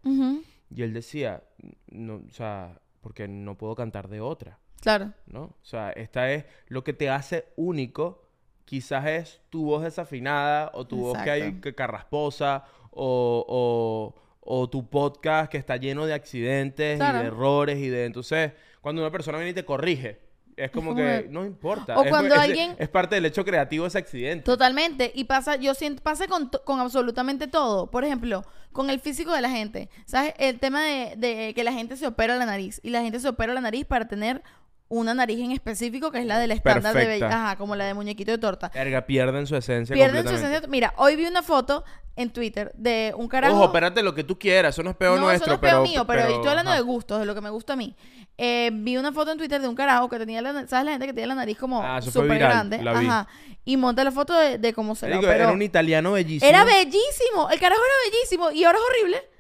Y 0.73 0.83
él 0.83 0.93
decía, 0.95 1.43
no, 1.89 2.23
o 2.29 2.33
sea, 2.33 2.81
porque 3.01 3.29
no 3.29 3.57
puedo 3.57 3.75
cantar 3.75 4.09
de 4.09 4.21
otra, 4.21 4.59
Claro. 4.81 5.13
¿no? 5.27 5.43
O 5.43 5.57
sea, 5.65 5.91
esta 5.91 6.31
es 6.33 6.47
lo 6.69 6.83
que 6.85 6.93
te 6.95 7.11
hace 7.11 7.47
único. 7.57 8.27
Quizás 8.65 9.07
es 9.07 9.41
tu 9.51 9.65
voz 9.65 9.83
desafinada 9.83 10.71
o 10.75 10.87
tu 10.87 10.97
voz 11.01 11.19
que 11.19 11.31
hay 11.31 11.61
que 11.61 11.75
carrasposa 11.75 12.65
o, 12.91 13.45
o, 13.47 14.15
o 14.41 14.71
tu 14.71 14.89
podcast 14.89 15.51
que 15.51 15.59
está 15.59 15.77
lleno 15.77 16.07
de 16.07 16.15
accidentes 16.15 16.99
y 16.99 17.03
de 17.13 17.27
errores 17.27 17.79
y 17.79 17.89
de... 17.89 18.05
Entonces, 18.07 18.53
cuando 18.81 19.03
una 19.03 19.11
persona 19.11 19.39
viene 19.39 19.51
y 19.51 19.55
te 19.55 19.65
corrige, 19.65 20.21
es 20.65 20.71
como 20.71 20.95
que 20.95 21.27
no 21.31 21.45
importa. 21.45 21.99
O 21.99 22.05
Es- 22.05 22.11
cuando 22.11 22.35
es, 22.35 22.41
alguien- 22.41 22.77
Es 22.79 22.89
parte 22.89 23.15
del 23.17 23.27
hecho 23.27 23.45
creativo 23.45 23.87
ese 23.87 23.99
accidente. 23.99 24.45
Totalmente. 24.45 25.11
Y 25.15 25.25
pasa, 25.25 25.57
yo 25.57 25.75
siento, 25.75 26.03
pasa 26.03 26.27
con, 26.27 26.51
con 26.65 26.81
absolutamente 26.81 27.47
todo. 27.49 27.91
Por 27.91 28.05
ejemplo, 28.05 28.45
con 28.73 28.91
el 28.91 29.01
físico 29.01 29.33
de 29.33 29.41
la 29.41 29.51
gente. 29.51 29.89
¿Sabes? 30.07 30.35
El 30.39 30.59
tema 30.61 30.83
de, 30.85 31.15
de 31.17 31.55
que 31.55 31.65
la 31.65 31.73
gente 31.73 31.97
se 31.97 32.07
opera 32.07 32.37
la 32.37 32.47
nariz. 32.47 32.81
Y 32.83 32.91
la 32.91 33.03
gente 33.03 33.21
se 33.21 33.29
opera 33.29 33.53
la 33.55 33.61
nariz 33.61 33.85
para 33.87 34.07
tener 34.09 34.43
una 34.91 35.15
nariz 35.15 35.39
en 35.39 35.53
específico 35.53 36.11
que 36.11 36.19
es 36.19 36.27
la 36.27 36.39
del 36.39 36.51
estándar 36.51 36.95
de 36.95 37.07
belleza. 37.07 37.29
Ajá, 37.29 37.57
como 37.57 37.77
la 37.77 37.87
de 37.87 37.95
muñequito 37.95 38.33
de 38.33 38.39
torta. 38.39 38.71
Verga, 38.75 39.07
pierden 39.07 39.47
su 39.47 39.57
esencia 39.57 39.95
Pierden 39.95 40.27
su 40.27 40.35
esencia. 40.35 40.63
Mira, 40.69 40.93
hoy 40.97 41.15
vi 41.15 41.27
una 41.27 41.43
foto 41.43 41.85
en 42.17 42.31
Twitter 42.31 42.73
de 42.75 43.15
un 43.17 43.29
carajo. 43.29 43.55
Ojo, 43.55 43.65
espérate 43.67 44.03
lo 44.03 44.15
que 44.15 44.25
tú 44.25 44.37
quieras. 44.37 44.75
Eso 44.75 44.83
no 44.83 44.91
es 44.91 44.97
peor 44.97 45.19
no, 45.19 45.27
nuestro, 45.27 45.45
eso 45.45 45.51
no 45.51 45.55
es 45.55 45.61
pero... 45.61 45.85
peor 45.85 45.89
mío, 45.89 46.07
pero, 46.07 46.23
estoy 46.23 46.49
hablando 46.49 46.73
ajá. 46.73 46.81
de 46.81 46.85
gustos, 46.85 47.21
de 47.21 47.25
lo 47.25 47.37
que 47.37 47.41
me 47.41 47.51
gusta 47.51 47.75
a 47.75 47.77
mí. 47.77 47.95
Eh, 48.37 48.71
vi 48.73 48.97
una 48.97 49.13
foto 49.13 49.31
en 49.31 49.39
Twitter 49.39 49.61
de 49.61 49.69
un 49.69 49.77
carajo 49.77 50.09
que 50.09 50.19
tenía 50.19 50.43
la, 50.43 50.67
¿sabes 50.67 50.85
la 50.85 50.91
gente 50.91 51.07
que 51.07 51.13
tiene 51.13 51.29
la 51.29 51.35
nariz 51.37 51.57
como 51.57 51.83
Ah, 51.85 52.03
súper 52.03 52.39
grande? 52.39 52.83
la 52.83 52.99
vi. 52.99 53.07
Ajá. 53.07 53.29
Y 53.65 53.77
monta 53.77 54.03
la 54.03 54.11
foto 54.11 54.37
de, 54.37 54.59
de 54.59 54.73
cómo 54.73 54.97
se 54.97 55.09
la 55.09 55.19
operó. 55.19 55.33
Era 55.33 55.53
un 55.53 55.63
italiano 55.63 56.13
bellísimo. 56.13 56.49
Era 56.49 56.65
bellísimo, 56.65 57.49
el 57.49 57.61
carajo 57.61 57.81
era 57.81 58.11
bellísimo 58.11 58.51
y 58.51 58.65
ahora 58.65 58.79
es 58.79 58.85
horrible. 58.85 59.31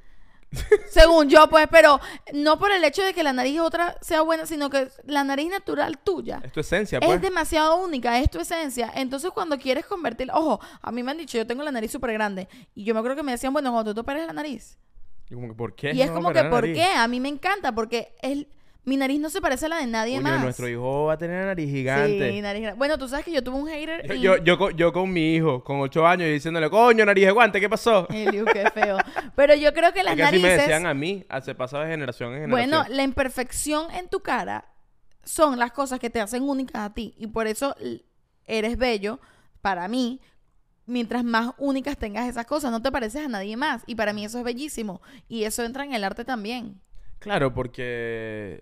Según 0.90 1.28
yo, 1.28 1.48
pues, 1.48 1.68
pero 1.70 2.01
no 2.32 2.59
por 2.59 2.72
el 2.72 2.82
hecho 2.84 3.03
de 3.03 3.14
que 3.14 3.22
la 3.22 3.32
nariz 3.32 3.61
otra 3.61 3.96
sea 4.01 4.22
buena, 4.22 4.46
sino 4.46 4.68
que 4.68 4.88
la 5.05 5.22
nariz 5.22 5.48
natural 5.48 5.98
tuya 5.98 6.40
Es 6.44 6.53
tu 6.53 6.61
esencia, 6.61 6.98
pues. 6.98 7.12
es 7.12 7.22
demasiado 7.22 7.76
única, 7.76 8.18
es 8.18 8.30
tu 8.30 8.40
esencia. 8.40 8.90
Entonces, 8.94 9.30
cuando 9.30 9.59
quieres 9.59 9.86
convertirla, 9.86 10.36
ojo, 10.36 10.61
a 10.82 10.90
mí 10.92 11.03
me 11.03 11.12
han 11.12 11.18
dicho, 11.18 11.38
yo 11.38 11.46
tengo 11.46 11.62
la 11.62 11.70
nariz 11.70 11.92
súper 11.92 12.12
grande. 12.12 12.48
Y 12.74 12.84
yo 12.84 12.94
me 12.94 13.01
acuerdo 13.01 13.16
que 13.16 13.22
me 13.22 13.32
decían, 13.32 13.53
bueno, 13.53 13.72
cuando 13.72 13.90
tú 13.90 13.94
te 13.94 14.01
operes 14.01 14.26
la 14.26 14.32
nariz. 14.32 14.78
Y 15.28 15.34
como 15.34 15.48
que, 15.48 15.55
¿por 15.55 15.74
qué? 15.74 15.92
Y 15.92 16.03
es 16.03 16.09
no 16.09 16.14
como 16.14 16.32
que, 16.32 16.42
¿por 16.44 16.62
nariz? 16.62 16.76
qué? 16.76 16.84
A 16.84 17.07
mí 17.07 17.20
me 17.20 17.28
encanta, 17.28 17.72
porque 17.72 18.16
es, 18.20 18.46
mi 18.85 18.97
nariz 18.97 19.20
no 19.20 19.28
se 19.31 19.41
parece 19.41 19.66
a 19.66 19.68
la 19.68 19.76
de 19.78 19.87
nadie 19.87 20.20
más. 20.20 20.43
nuestro 20.43 20.68
hijo 20.68 21.05
va 21.05 21.12
a 21.14 21.18
tener 21.18 21.45
nariz 21.45 21.70
gigante. 21.70 22.31
Sí, 22.33 22.41
nariz 22.41 22.68
Bueno, 22.76 22.97
tú 22.99 23.09
sabes 23.09 23.24
que 23.24 23.33
yo 23.33 23.43
tuve 23.45 23.57
un 23.57 23.68
hater. 23.68 24.07
Yo, 24.09 24.14
y- 24.14 24.20
yo, 24.20 24.37
yo, 24.39 24.59
con- 24.59 24.76
yo 24.76 24.93
con 24.93 25.12
mi 25.12 25.35
hijo, 25.35 25.62
con 25.62 25.81
ocho 25.81 26.07
años, 26.07 26.26
y 26.28 26.33
diciéndole, 26.33 26.70
coño, 26.70 27.05
nariz 27.05 27.26
de 27.26 27.31
guante, 27.33 27.61
¿qué 27.61 27.68
pasó? 27.68 28.09
Eliu, 28.09 28.45
qué 28.47 28.70
feo. 28.70 28.97
Pero 29.37 29.55
yo 29.55 29.72
creo 29.74 29.93
que 29.93 30.03
las 30.03 30.12
Es 30.12 30.16
que 30.16 30.22
así 30.24 30.37
me 30.37 30.43
narices. 30.43 30.66
decían 30.68 30.87
a 30.87 30.95
mí, 30.95 31.24
hace 31.28 31.55
pasado 31.55 31.83
de 31.85 31.91
generación 31.91 32.33
en 32.35 32.41
generación. 32.43 32.70
Bueno, 32.70 32.95
la 32.95 33.03
imperfección 33.03 33.91
en 33.93 34.09
tu 34.09 34.20
cara 34.20 34.64
son 35.24 35.59
las 35.59 35.72
cosas 35.72 35.99
que 36.01 36.09
te 36.11 36.20
hacen 36.20 36.43
únicas 36.43 36.83
a 36.83 36.95
ti. 36.95 37.14
Y 37.18 37.26
por 37.26 37.47
eso 37.47 37.76
eres 38.47 38.78
bello, 38.78 39.20
para 39.61 39.87
mí, 39.89 40.20
mientras 40.87 41.22
más 41.22 41.51
únicas 41.59 41.97
tengas 41.99 42.26
esas 42.28 42.47
cosas. 42.47 42.70
No 42.72 42.81
te 42.83 42.91
pareces 42.91 43.26
a 43.26 43.28
nadie 43.28 43.57
más. 43.57 43.83
Y 43.87 43.95
para 43.95 44.12
mí 44.14 44.24
eso 44.24 44.39
es 44.39 44.45
bellísimo. 44.45 45.03
Y 45.28 45.45
eso 45.45 45.62
entra 45.64 45.85
en 45.85 45.93
el 45.93 46.03
arte 46.03 46.24
también. 46.24 46.81
Claro, 47.20 47.54
porque 47.54 48.60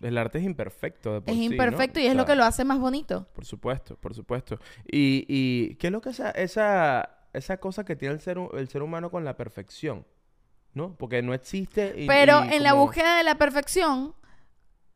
el 0.00 0.18
arte 0.18 0.38
es 0.38 0.44
imperfecto. 0.44 1.14
de 1.14 1.20
por 1.22 1.30
es 1.30 1.40
sí, 1.48 1.48
¿no? 1.48 1.54
imperfecto 1.54 2.00
y 2.00 2.06
O 2.06 2.10
es 2.10 2.14
lo 2.14 2.24
que 2.26 2.34
lo 2.36 2.44
hace 2.44 2.64
más 2.64 2.78
bonito. 2.78 3.26
Por 3.34 3.44
supuesto, 3.44 3.96
por 3.96 4.14
supuesto. 4.14 4.58
Y, 4.86 5.24
y 5.28 5.74
¿qué 5.76 5.88
es 5.88 5.92
lo 5.92 6.00
que 6.00 6.10
esa, 6.10 6.30
esa, 6.30 7.18
esa 7.32 7.56
cosa 7.58 7.84
que 7.84 7.96
tiene 7.96 8.14
el 8.14 8.20
ser, 8.20 8.38
el 8.54 8.68
ser 8.68 8.82
humano 8.82 9.10
con 9.10 9.24
la 9.24 9.36
perfección? 9.36 10.06
¿No? 10.74 10.94
Porque 10.96 11.22
no 11.22 11.32
existe. 11.34 11.94
y- 11.96 12.06
Pero 12.06 12.44
y 12.44 12.52
en 12.54 12.62
la 12.62 12.74
búsqueda 12.74 13.16
de 13.16 13.24
la 13.24 13.36
perfección, 13.36 14.14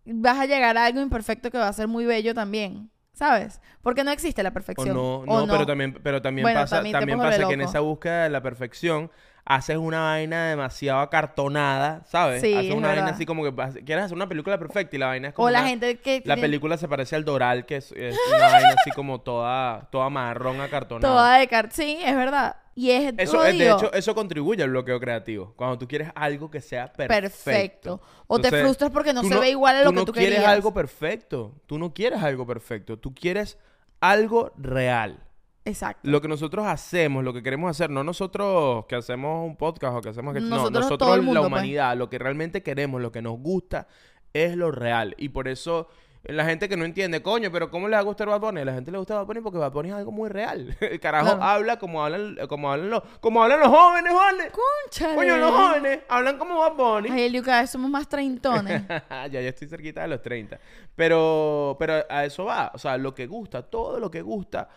vas 0.05 0.39
a 0.39 0.47
llegar 0.47 0.77
a 0.77 0.85
algo 0.87 1.01
imperfecto 1.01 1.51
que 1.51 1.59
va 1.59 1.69
a 1.69 1.73
ser 1.73 1.89
muy 1.89 2.05
bello 2.05 2.35
también. 2.35 2.91
¿Sabes? 3.13 3.61
Porque 3.83 4.05
no 4.05 4.11
existe 4.13 4.43
la 4.43 4.51
O 4.51 4.53
perfección. 4.53 4.95
no, 4.97 5.17
¿O 5.21 5.25
no, 5.27 5.47
pero 5.49 5.67
también, 5.67 5.95
pero 6.03 6.23
también 6.23 6.45
Bueno, 6.45 6.61
pasa, 6.61 6.83
también 6.83 7.19
pasa 7.19 7.47
que 7.49 7.55
en 7.55 7.61
esa 7.61 7.81
búsqueda 7.81 8.25
de 8.25 8.31
la 8.31 8.43
perfección 8.43 9.11
haces 9.45 9.77
una 9.77 10.01
vaina 10.03 10.49
demasiado 10.49 11.01
acartonada, 11.01 12.05
¿sabes? 12.07 12.41
Sí, 12.41 12.55
haces 12.55 12.71
es 12.71 12.75
una 12.77 12.89
vaina 12.89 13.07
así 13.09 13.27
como 13.27 13.43
que 13.45 13.53
quieres 13.85 14.05
hacer 14.05 14.17
una 14.17 14.29
película 14.29 14.59
perfecta 14.59 14.95
y 14.97 14.99
la 14.99 15.07
vaina 15.09 15.29
es 15.29 15.35
como 15.35 15.49
O 15.49 15.51
la 15.51 15.61
una- 15.61 15.69
gente 15.69 15.99
que... 15.99 16.23
la 16.25 16.37
que- 16.37 16.41
película 16.43 16.77
se 16.77 16.87
parece 16.89 17.17
al 17.17 17.25
Doral, 17.25 17.67
que 17.67 17.77
es, 17.77 17.93
es 17.93 18.17
una 18.29 18.49
vaina 18.49 18.75
así 18.79 18.91
como 18.93 19.21
toda, 19.21 19.89
toda 19.91 20.09
marrón 20.11 20.61
acartonada. 20.61 21.13
Toda 21.15 21.39
de 21.39 21.49
car- 21.49 21.73
Sí, 21.73 21.99
es 22.05 22.15
verdad. 22.15 22.57
Y 22.77 22.91
es 22.93 23.13
Eso, 23.19 23.45
es- 23.45 23.59
de 23.59 23.71
hecho, 23.71 23.93
eso 23.93 24.15
contribuye 24.15 24.63
al 24.63 24.71
bloqueo 24.71 24.99
creativo. 25.01 25.53
Cuando 25.57 25.77
tú 25.77 25.87
quieres 25.89 26.09
algo 26.15 26.51
que 26.51 26.61
sea 26.61 26.87
perfecto. 26.93 27.21
Perfecto. 27.21 28.01
O 28.27 28.39
te 28.39 28.49
frustras 28.51 28.91
porque 28.91 29.13
no 29.13 29.23
tú 29.23 29.29
se 29.29 29.39
ve 29.39 29.51
igual 29.51 29.77
a 29.77 29.83
lo 29.85 29.91
que 29.91 29.97
no 29.97 30.05
tú 30.05 30.13
quieres 30.13 30.35
querías. 30.37 30.51
algo 30.53 30.73
perfecto. 30.73 31.53
Tú 31.67 31.79
no 31.79 31.93
quieres 31.93 32.23
algo 32.23 32.47
perfecto. 32.47 32.99
Tú 32.99 33.13
quieres 33.15 33.59
algo 34.01 34.53
real. 34.57 35.19
Exacto. 35.65 36.09
Lo 36.09 36.21
que 36.21 36.29
nosotros 36.29 36.67
hacemos, 36.67 37.23
lo 37.23 37.33
que 37.33 37.43
queremos 37.43 37.71
hacer, 37.71 37.91
no 37.91 38.03
nosotros 38.03 38.87
que 38.87 38.97
hacemos 38.97 39.47
un 39.47 39.57
podcast 39.57 39.97
o 39.97 40.01
que 40.01 40.09
hacemos 40.09 40.35
que 40.35 40.41
no, 40.41 40.49
Nosotros, 40.71 41.19
mundo, 41.19 41.35
la 41.35 41.41
pues. 41.41 41.47
humanidad, 41.53 41.97
lo 41.97 42.09
que 42.09 42.19
realmente 42.19 42.63
queremos, 42.63 43.01
lo 43.01 43.13
que 43.13 43.21
nos 43.23 43.39
gusta 43.39 43.87
es 44.33 44.57
lo 44.57 44.71
real 44.71 45.15
y 45.19 45.29
por 45.31 45.49
eso 45.49 45.89
la 46.25 46.45
gente 46.45 46.69
que 46.69 46.77
no 46.77 46.85
entiende, 46.85 47.23
coño, 47.23 47.51
pero 47.51 47.71
¿cómo 47.71 47.89
le 47.89 47.95
va 47.97 48.01
a 48.01 48.05
gustar 48.05 48.29
Bad 48.29 48.41
Bunny? 48.41 48.61
A 48.61 48.65
la 48.67 48.75
gente 48.75 48.91
le 48.91 48.99
gusta 48.99 49.15
Bad 49.15 49.25
Bunny 49.27 49.41
porque 49.41 49.57
Bad 49.59 49.73
Bunny 49.73 49.89
es 49.89 49.95
algo 49.95 50.13
muy 50.13 50.29
real. 50.29 50.77
El 50.81 51.01
carajo 51.01 51.25
Claro. 51.37 51.43
habla 51.43 51.79
como 51.79 52.05
hablan 52.05 52.37
como 52.47 52.71
hablan 52.71 52.91
los 52.91 53.03
como 53.21 53.43
hablan 53.43 53.61
los 53.61 53.69
jóvenes, 53.69 54.13
¿vale? 54.15 54.51
Cónchale. 54.51 55.15
Coño, 55.15 55.37
los 55.39 55.51
jóvenes 55.51 56.01
hablan 56.09 56.37
como 56.37 56.59
Bad 56.59 56.75
Bunny. 56.75 57.09
Ay, 57.11 57.41
vez 57.41 57.71
somos 57.71 57.91
más 57.91 58.07
treintones. 58.07 58.83
ya, 59.11 59.27
ya 59.29 59.41
estoy 59.41 59.67
cerquita 59.69 60.03
de 60.03 60.09
los 60.09 60.21
30. 60.21 60.61
Pero, 60.95 61.77
pero 61.79 62.05
a 62.09 62.25
eso 62.27 62.45
va. 62.45 62.71
O 62.75 62.79
sea, 62.79 62.99
lo 62.99 63.15
que 63.15 63.27
gusta, 63.27 63.63
todo 63.63 63.99
lo 63.99 64.11
que 64.11 64.21
gusta, 64.21 64.69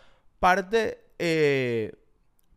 parte, 0.43 0.99
eh, 1.19 1.93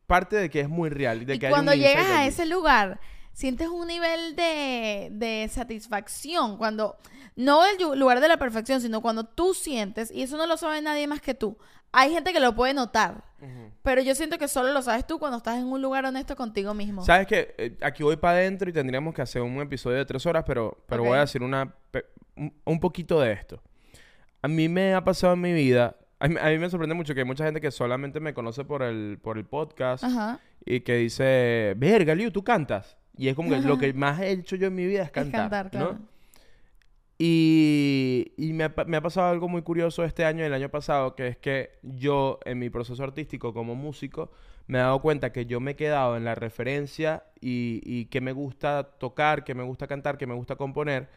parte 0.08 0.34
de 0.34 0.50
que 0.50 0.58
es 0.58 0.68
muy 0.68 0.90
real. 0.90 1.24
De 1.24 1.36
y 1.36 1.38
que 1.38 1.46
hay 1.46 1.52
cuando 1.52 1.70
un 1.70 1.78
llegas 1.78 2.04
a 2.06 2.22
allí. 2.22 2.28
ese 2.30 2.44
lugar, 2.44 2.98
sientes 3.32 3.68
un 3.68 3.86
nivel 3.86 4.34
de, 4.34 5.10
de 5.12 5.48
satisfacción. 5.48 6.56
Cuando, 6.56 6.96
no 7.36 7.64
el 7.64 7.96
lugar 7.96 8.18
de 8.18 8.26
la 8.26 8.38
perfección, 8.38 8.80
sino 8.80 9.00
cuando 9.00 9.22
tú 9.22 9.54
sientes, 9.54 10.10
y 10.10 10.22
eso 10.22 10.36
no 10.36 10.48
lo 10.48 10.56
sabe 10.56 10.82
nadie 10.82 11.06
más 11.06 11.20
que 11.20 11.34
tú. 11.34 11.56
Hay 11.92 12.10
gente 12.10 12.32
que 12.32 12.40
lo 12.40 12.56
puede 12.56 12.74
notar, 12.74 13.22
pero 13.82 14.02
yo 14.02 14.16
siento 14.16 14.36
que 14.36 14.48
solo 14.48 14.72
lo 14.72 14.82
sabes 14.82 15.06
tú 15.06 15.20
cuando 15.20 15.38
estás 15.38 15.56
en 15.56 15.66
un 15.66 15.80
lugar 15.80 16.04
honesto 16.06 16.34
contigo 16.34 16.74
mismo. 16.74 17.04
¿Sabes 17.04 17.28
qué? 17.28 17.76
aquí 17.82 18.02
voy 18.02 18.16
para 18.16 18.38
adentro 18.38 18.68
y 18.68 18.72
tendríamos 18.72 19.14
que 19.14 19.22
hacer 19.22 19.42
un 19.42 19.60
episodio 19.60 19.98
de 19.98 20.04
tres 20.04 20.26
horas, 20.26 20.42
pero, 20.44 20.76
pero 20.88 21.04
voy 21.04 21.18
a 21.18 21.20
decir 21.20 21.44
una, 21.44 21.72
un 22.64 22.80
poquito 22.80 23.20
de 23.20 23.32
esto. 23.32 23.62
A 24.42 24.48
mí 24.48 24.68
me 24.68 24.92
ha 24.92 25.04
pasado 25.04 25.34
en 25.34 25.40
mi 25.40 25.52
vida... 25.52 25.94
A 26.18 26.28
mí, 26.28 26.36
a 26.40 26.46
mí 26.48 26.58
me 26.58 26.70
sorprende 26.70 26.94
mucho 26.94 27.12
que 27.14 27.20
hay 27.20 27.26
mucha 27.26 27.44
gente 27.44 27.60
que 27.60 27.70
solamente 27.70 28.20
me 28.20 28.32
conoce 28.32 28.64
por 28.64 28.82
el, 28.82 29.18
por 29.22 29.36
el 29.38 29.44
podcast 29.44 30.02
Ajá. 30.04 30.40
y 30.64 30.80
que 30.80 30.96
dice, 30.96 31.74
verga, 31.76 32.14
Liu, 32.14 32.30
tú 32.30 32.42
cantas. 32.42 32.96
Y 33.18 33.28
es 33.28 33.34
como 33.34 33.50
que 33.50 33.60
lo 33.60 33.78
que 33.78 33.92
más 33.92 34.20
he 34.20 34.30
hecho 34.30 34.56
yo 34.56 34.66
en 34.68 34.74
mi 34.74 34.86
vida 34.86 35.00
es 35.02 35.06
Es 35.08 35.12
cantar. 35.12 35.50
cantar, 35.50 35.64
¿no? 35.66 35.70
claro. 35.70 35.98
Y, 37.18 38.32
y 38.36 38.52
me, 38.52 38.64
ha, 38.64 38.74
pa- 38.74 38.84
me 38.84 38.98
ha 38.98 39.00
pasado 39.00 39.28
algo 39.30 39.48
muy 39.48 39.62
curioso 39.62 40.04
este 40.04 40.24
año 40.26 40.42
y 40.42 40.46
el 40.46 40.52
año 40.52 40.68
pasado, 40.68 41.14
que 41.14 41.28
es 41.28 41.36
que 41.38 41.70
yo 41.82 42.38
en 42.44 42.58
mi 42.58 42.68
proceso 42.68 43.02
artístico 43.04 43.54
como 43.54 43.74
músico 43.74 44.30
me 44.66 44.78
he 44.78 44.82
dado 44.82 45.00
cuenta 45.00 45.32
que 45.32 45.46
yo 45.46 45.58
me 45.60 45.70
he 45.72 45.76
quedado 45.76 46.16
en 46.18 46.24
la 46.24 46.34
referencia 46.34 47.24
y, 47.40 47.80
y 47.84 48.06
que 48.06 48.20
me 48.20 48.32
gusta 48.32 48.82
tocar, 48.98 49.44
que 49.44 49.54
me 49.54 49.62
gusta 49.62 49.86
cantar, 49.86 50.18
que 50.18 50.26
me 50.26 50.34
gusta 50.34 50.56
componer. 50.56 51.08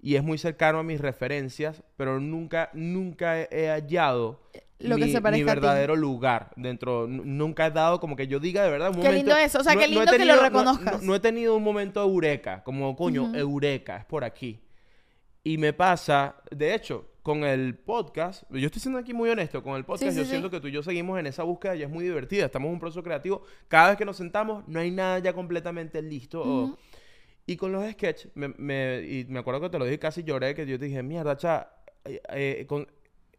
Y 0.00 0.14
es 0.14 0.22
muy 0.22 0.38
cercano 0.38 0.78
a 0.78 0.82
mis 0.82 1.00
referencias, 1.00 1.82
pero 1.96 2.20
nunca, 2.20 2.70
nunca 2.72 3.40
he, 3.40 3.48
he 3.50 3.68
hallado 3.68 4.40
Lo 4.78 4.96
que 4.96 5.06
mi, 5.06 5.10
se 5.12 5.20
parezca 5.20 5.44
mi 5.44 5.44
verdadero 5.44 5.96
lugar 5.96 6.52
dentro. 6.56 7.06
Nunca 7.08 7.66
he 7.66 7.70
dado 7.72 7.98
como 7.98 8.14
que 8.14 8.28
yo 8.28 8.38
diga 8.38 8.62
de 8.62 8.70
verdad 8.70 8.90
un 8.90 8.96
Qué 8.96 9.08
momento... 9.08 9.16
lindo 9.30 9.36
eso, 9.36 9.58
o 9.58 9.64
sea, 9.64 9.74
no- 9.74 9.80
qué 9.80 9.86
no 9.88 9.92
he 9.92 9.94
lindo 9.96 10.12
que 10.12 10.18
lo 10.18 10.24
tenido- 10.24 10.36
no- 10.36 10.42
reconozcas. 10.42 11.02
No, 11.02 11.06
no 11.08 11.14
he 11.16 11.20
tenido 11.20 11.56
un 11.56 11.64
momento 11.64 12.00
eureka, 12.02 12.62
como 12.62 12.94
coño, 12.94 13.24
Ujú. 13.24 13.34
eureka, 13.36 13.96
es 13.96 14.04
por 14.04 14.22
aquí. 14.22 14.60
Y 15.42 15.58
me 15.58 15.72
pasa, 15.72 16.36
de 16.50 16.74
hecho, 16.74 17.06
con 17.22 17.42
el 17.44 17.74
podcast, 17.76 18.44
yo 18.50 18.66
estoy 18.66 18.80
siendo 18.80 18.98
aquí 19.00 19.12
muy 19.12 19.28
honesto, 19.30 19.62
con 19.62 19.74
el 19.76 19.84
podcast 19.84 20.12
sí, 20.12 20.18
yo 20.18 20.24
sí. 20.24 20.30
siento 20.30 20.48
que 20.50 20.60
tú 20.60 20.68
y 20.68 20.72
yo 20.72 20.82
seguimos 20.82 21.18
en 21.18 21.26
esa 21.26 21.42
búsqueda 21.42 21.74
y 21.76 21.82
es 21.82 21.90
muy 21.90 22.04
divertida, 22.04 22.46
estamos 22.46 22.68
en 22.68 22.74
un 22.74 22.80
proceso 22.80 23.02
creativo, 23.02 23.42
cada 23.66 23.88
vez 23.88 23.98
que 23.98 24.04
nos 24.04 24.16
sentamos 24.16 24.66
no 24.68 24.78
hay 24.80 24.90
nada 24.90 25.18
ya 25.18 25.32
completamente 25.32 26.00
listo. 26.02 26.40
o- 26.42 26.64
Ujú. 26.64 26.76
Y 27.48 27.56
con 27.56 27.72
los 27.72 27.90
sketches, 27.90 28.30
me, 28.36 28.48
me- 28.58 29.00
y 29.02 29.24
me 29.28 29.40
acuerdo 29.40 29.60
que 29.62 29.70
te 29.70 29.78
lo 29.78 29.84
dije, 29.86 29.98
casi 29.98 30.22
lloré, 30.22 30.54
que 30.54 30.66
yo 30.66 30.78
te 30.78 30.84
dije, 30.84 31.02
mierda, 31.02 31.36
cha, 31.36 31.70
eh, 32.04 32.20
eh, 32.30 32.64
con- 32.68 32.86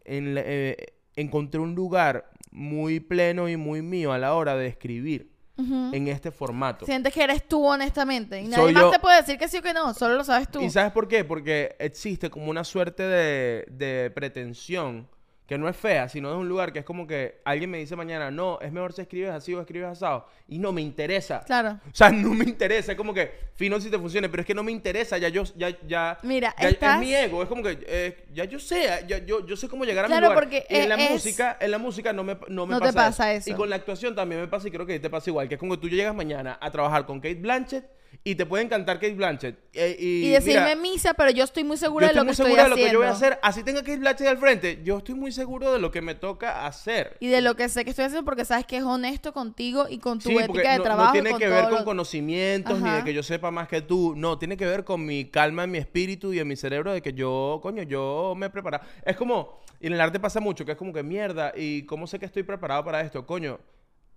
en 0.03 0.35
la- 0.35 0.41
eh, 0.43 0.75
encontré 1.15 1.59
un 1.61 1.75
lugar 1.75 2.29
muy 2.51 2.99
pleno 2.99 3.47
y 3.47 3.55
muy 3.55 3.81
mío 3.81 4.11
a 4.11 4.17
la 4.17 4.33
hora 4.33 4.55
de 4.55 4.67
escribir 4.67 5.31
en 5.57 6.07
este 6.07 6.31
formato. 6.31 6.85
Sientes 6.85 7.13
que 7.13 7.21
eres 7.21 7.45
tú 7.45 7.65
honestamente. 7.65 8.39
Y 8.41 8.45
nadie 8.47 8.55
Soy 8.63 8.73
más 8.73 8.83
yo- 8.83 8.91
te 8.91 8.99
puede 8.99 9.17
decir 9.17 9.37
que 9.37 9.49
sí 9.49 9.57
o 9.57 9.61
que 9.61 9.73
no. 9.73 9.93
Solo 9.93 10.15
lo 10.15 10.23
sabes 10.23 10.49
tú. 10.49 10.61
¿Y 10.61 10.69
sabes 10.69 10.93
por 10.93 11.09
qué? 11.09 11.25
Porque 11.25 11.75
existe 11.79 12.29
como 12.29 12.49
una 12.49 12.63
suerte 12.63 13.03
de, 13.03 13.65
de 13.69 14.09
pretensión 14.09 15.09
que 15.49 15.57
no 15.57 15.67
es 15.67 15.75
fea, 15.75 16.07
sino 16.07 16.29
es 16.29 16.37
un 16.37 16.47
lugar 16.47 16.71
que 16.71 16.77
es 16.77 16.85
como 16.85 17.07
que 17.07 17.41
alguien 17.43 17.71
me 17.71 17.79
dice 17.79 17.95
mañana, 17.95 18.29
no, 18.29 18.59
es 18.61 18.71
mejor 18.71 18.93
si 18.93 19.01
escribes 19.01 19.31
así 19.31 19.51
o 19.55 19.59
escribes 19.61 19.89
asado. 19.89 20.27
Y 20.47 20.59
no 20.59 20.71
me 20.71 20.79
interesa. 20.83 21.41
Claro. 21.43 21.79
O 21.91 21.95
sea, 21.95 22.11
no 22.11 22.35
me 22.35 22.45
interesa. 22.45 22.91
Es 22.91 22.97
como 22.99 23.15
que, 23.15 23.31
fino 23.55 23.81
si 23.81 23.89
te 23.89 23.97
funcione, 23.97 24.29
pero 24.29 24.41
es 24.41 24.45
que 24.45 24.53
no 24.53 24.61
me 24.61 24.71
interesa. 24.71 25.17
Ya 25.17 25.27
yo, 25.29 25.41
ya, 25.55 25.75
ya. 25.87 26.19
Mira, 26.21 26.53
ya- 26.61 26.69
estás- 26.69 27.01
Es 27.01 27.07
mi 27.07 27.15
ego. 27.15 27.41
Es 27.41 27.49
como 27.49 27.63
que, 27.63 27.79
eh, 27.87 28.25
ya 28.31 28.43
yo 28.45 28.59
sé, 28.59 29.03
ya, 29.07 29.17
yo, 29.25 29.43
yo 29.43 29.55
sé 29.57 29.67
cómo 29.67 29.85
llegar 29.85 30.05
a 30.05 30.07
Claro, 30.07 30.27
mi 30.27 30.33
lugar. 30.35 30.43
porque, 30.43 30.65
Y 30.69 30.75
en 30.81 30.89
la 30.89 30.95
es- 30.95 31.09
música, 31.09 31.57
en 31.59 31.71
la 31.71 31.79
música 31.79 32.13
no 32.13 32.23
me, 32.23 32.37
no 32.47 32.67
me 32.67 32.73
No 32.75 32.79
te 32.79 32.85
pasa, 32.93 32.93
pasa 33.07 33.33
eso. 33.33 33.49
Y 33.49 33.55
con 33.55 33.71
la 33.71 33.77
actuación 33.77 34.13
también 34.15 34.41
me 34.41 34.47
pasa 34.47 34.67
y 34.67 34.71
creo 34.71 34.85
que 34.85 34.99
te 34.99 35.09
pasa 35.09 35.31
igual. 35.31 35.47
Que 35.49 35.55
es 35.55 35.59
como 35.59 35.73
que 35.73 35.81
tú 35.81 35.89
llegas 35.89 36.13
mañana 36.13 36.59
a 36.61 36.69
trabajar 36.69 37.07
con 37.07 37.19
Kate 37.19 37.33
Blanchett 37.33 37.85
Y 38.23 38.35
te 38.35 38.45
puede 38.45 38.63
encantar 38.63 38.97
Kate 38.99 39.13
Blanchett. 39.13 39.57
eh, 39.73 39.95
y, 39.97 40.25
Y 40.25 40.29
decirme 40.29 40.75
mira, 40.75 40.75
misa, 40.75 41.13
pero 41.13 41.31
yo 41.31 41.43
estoy 41.45 41.63
muy 41.63 41.77
yo 41.77 41.81
segura 41.85 42.07
de 42.07 42.11
estoy 42.13 42.19
lo 42.19 42.21
que 42.23 42.25
muy 42.25 42.31
estoy 42.33 42.51
de 42.51 42.55
lo 42.57 42.61
haciendo. 42.73 42.85
que 42.87 42.93
yo 42.93 42.99
voy 42.99 43.07
a 43.07 43.11
hacer. 43.11 43.39
Así 43.41 43.63
tenga 43.63 43.79
Kate 43.81 43.97
Blanchett 43.97 44.27
al 44.27 44.37
frente. 44.37 44.81
Yo 44.83 44.97
estoy 44.97 45.15
muy 45.15 45.31
seguro 45.31 45.71
de 45.71 45.79
lo 45.79 45.89
que 45.91 46.01
me 46.01 46.15
toca 46.15 46.65
hacer. 46.65 47.15
Y 47.21 47.27
de 47.27 47.41
lo 47.41 47.55
que 47.55 47.69
sé 47.69 47.83
que 47.85 47.91
estoy 47.91 48.05
haciendo 48.05 48.25
porque 48.25 48.43
sabes 48.45 48.65
que 48.65 48.77
es 48.77 48.83
honesto 48.83 49.31
contigo 49.31 49.87
y 49.89 49.99
con 49.99 50.19
tu 50.19 50.29
Sí, 50.29 50.37
ética 50.37 50.71
de 50.73 50.77
no, 50.79 50.83
trabajo. 50.83 51.07
no 51.07 51.11
tiene 51.13 51.29
con 51.31 51.39
que 51.39 51.47
ver 51.47 51.59
todo 51.61 51.69
con 51.69 51.79
lo- 51.79 51.85
conocimientos 51.85 52.77
ni 52.79 52.89
de 52.89 52.95
Ajá. 52.97 53.03
que 53.05 53.13
yo 53.13 53.23
sepa 53.23 53.51
más 53.51 53.67
que 53.67 53.81
tú. 53.81 54.13
No, 54.17 54.37
tiene 54.37 54.57
que 54.57 54.65
ver 54.65 54.83
con 54.83 55.05
mi 55.05 55.25
calma 55.25 55.63
en 55.63 55.71
mi 55.71 55.77
espíritu 55.77 56.33
y 56.33 56.39
en 56.39 56.47
mi 56.47 56.55
cerebro 56.55 56.91
de 56.93 57.01
que 57.01 57.13
yo, 57.13 57.59
coño, 57.63 57.83
yo 57.83 58.33
me 58.35 58.47
he 58.47 58.49
preparado. 58.49 58.83
Es 59.05 59.15
como, 59.15 59.61
y 59.79 59.87
en 59.87 59.93
el 59.93 60.01
arte 60.01 60.19
pasa 60.19 60.39
mucho, 60.41 60.65
que 60.65 60.73
es 60.73 60.77
como 60.77 60.91
que 60.91 61.03
mierda, 61.03 61.53
¿y 61.55 61.83
cómo 61.83 62.05
sé 62.05 62.19
que 62.19 62.25
estoy 62.25 62.43
preparado 62.43 62.83
para 62.83 63.01
esto? 63.01 63.25
Coño, 63.25 63.59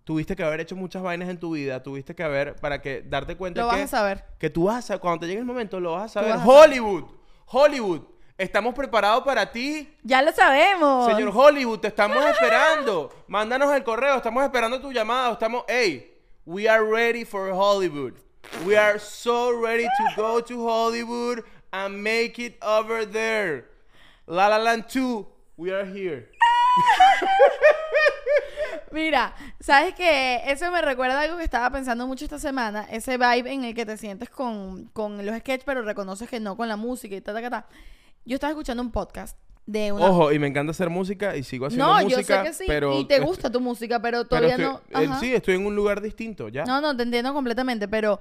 tuviste 0.05 0.36
que 0.36 0.42
haber 0.42 0.61
hecho 0.61 0.76
muchas 0.76 1.03
vainas 1.03 1.28
en 1.28 1.38
tu 1.38 1.53
vida, 1.53 1.82
tuviste 1.82 2.14
que 2.14 2.22
haber, 2.22 2.57
para 2.57 2.80
que 2.80 3.03
darte 3.03 3.36
cuenta 3.36 3.62
Lo 3.62 3.70
que, 3.70 3.76
vas 3.76 3.84
a 3.84 3.96
saber. 3.98 4.24
que 4.38 4.50
tú 4.50 4.64
vas 4.64 4.90
a 4.90 4.98
cuando 4.98 5.20
te 5.20 5.26
llegue 5.26 5.40
el 5.40 5.46
momento, 5.46 5.80
lo 5.80 5.92
vas 5.92 6.05
a 6.05 6.09
saber. 6.09 6.30
vas 6.30 6.40
a 6.40 6.44
saber. 6.44 6.59
Hollywood, 6.59 7.05
Hollywood, 7.46 8.00
estamos 8.36 8.74
preparados 8.74 9.24
para 9.24 9.50
ti. 9.50 9.94
Ya 10.03 10.22
lo 10.22 10.32
sabemos. 10.32 11.07
Señor 11.07 11.30
Hollywood, 11.34 11.78
te 11.80 11.88
estamos 11.88 12.24
esperando. 12.26 13.11
Mándanos 13.28 13.72
el 13.74 13.84
correo, 13.84 14.16
estamos 14.16 14.42
esperando 14.44 14.80
tu 14.80 14.92
llamada. 14.92 15.32
Estamos, 15.32 15.64
hey, 15.68 16.14
we 16.44 16.68
are 16.68 16.84
ready 16.84 17.24
for 17.24 17.50
Hollywood. 17.53 18.14
We 18.66 18.76
are 18.76 18.98
so 18.98 19.53
ready 19.62 19.84
to 19.84 20.05
go 20.16 20.40
to 20.42 20.68
Hollywood 20.68 21.44
and 21.72 22.03
make 22.03 22.38
it 22.38 22.59
over 22.62 23.07
there. 23.07 23.66
La 24.26 24.48
La 24.48 24.59
Land 24.59 24.88
2, 24.88 25.26
we 25.57 25.72
are 25.72 25.84
here. 25.84 26.28
Mira, 28.93 29.35
sabes 29.61 29.95
que 29.95 30.43
eso 30.47 30.70
me 30.70 30.83
recuerda 30.83 31.18
a 31.18 31.23
algo 31.23 31.37
que 31.37 31.45
estaba 31.45 31.70
pensando 31.70 32.07
mucho 32.07 32.25
esta 32.25 32.39
semana, 32.39 32.87
ese 32.91 33.16
vibe 33.16 33.53
en 33.53 33.64
el 33.64 33.75
que 33.75 33.87
te 33.87 33.97
sientes 33.97 34.29
con, 34.31 34.87
con 34.93 35.25
los 35.25 35.37
sketches, 35.39 35.64
pero 35.64 35.83
reconoces 35.83 36.29
que 36.29 36.41
no 36.41 36.57
con 36.57 36.68
la 36.68 36.77
música 36.77 37.14
y 37.14 37.20
ta, 37.20 37.33
ta, 37.33 37.41
ta, 37.41 37.51
ta. 37.51 37.66
Yo 38.25 38.35
estaba 38.35 38.51
escuchando 38.53 38.83
un 38.83 38.93
podcast 38.93 39.37
de 39.66 39.93
una... 39.93 40.07
Ojo, 40.07 40.33
y 40.33 40.39
me 40.39 40.47
encanta 40.49 40.70
hacer 40.73 40.91
música 40.91 41.37
y 41.37 41.43
sigo 41.43 41.66
haciendo 41.66 41.87
no, 41.87 42.03
música. 42.03 42.20
yo 42.20 42.25
sé 42.27 42.43
que 42.43 42.53
sí, 42.53 42.64
pero, 42.66 42.99
y 42.99 43.05
te 43.05 43.20
gusta 43.20 43.51
tu 43.51 43.61
música, 43.61 44.01
pero 44.01 44.18
pero 44.25 44.29
todavía 44.29 44.51
estoy- 44.51 44.64
no... 44.64 45.01
eh, 45.01 45.07
ajá. 45.07 45.20
sí, 45.20 45.35
estoy 45.35 45.55
en 45.55 45.66
un 45.66 45.75
lugar 45.77 46.01
distinto, 46.01 46.49
ya. 46.49 46.64
No, 46.64 46.81
no, 46.81 46.97
te 46.97 47.03
entiendo 47.05 47.33
completamente, 47.33 47.89
pero 47.89 48.20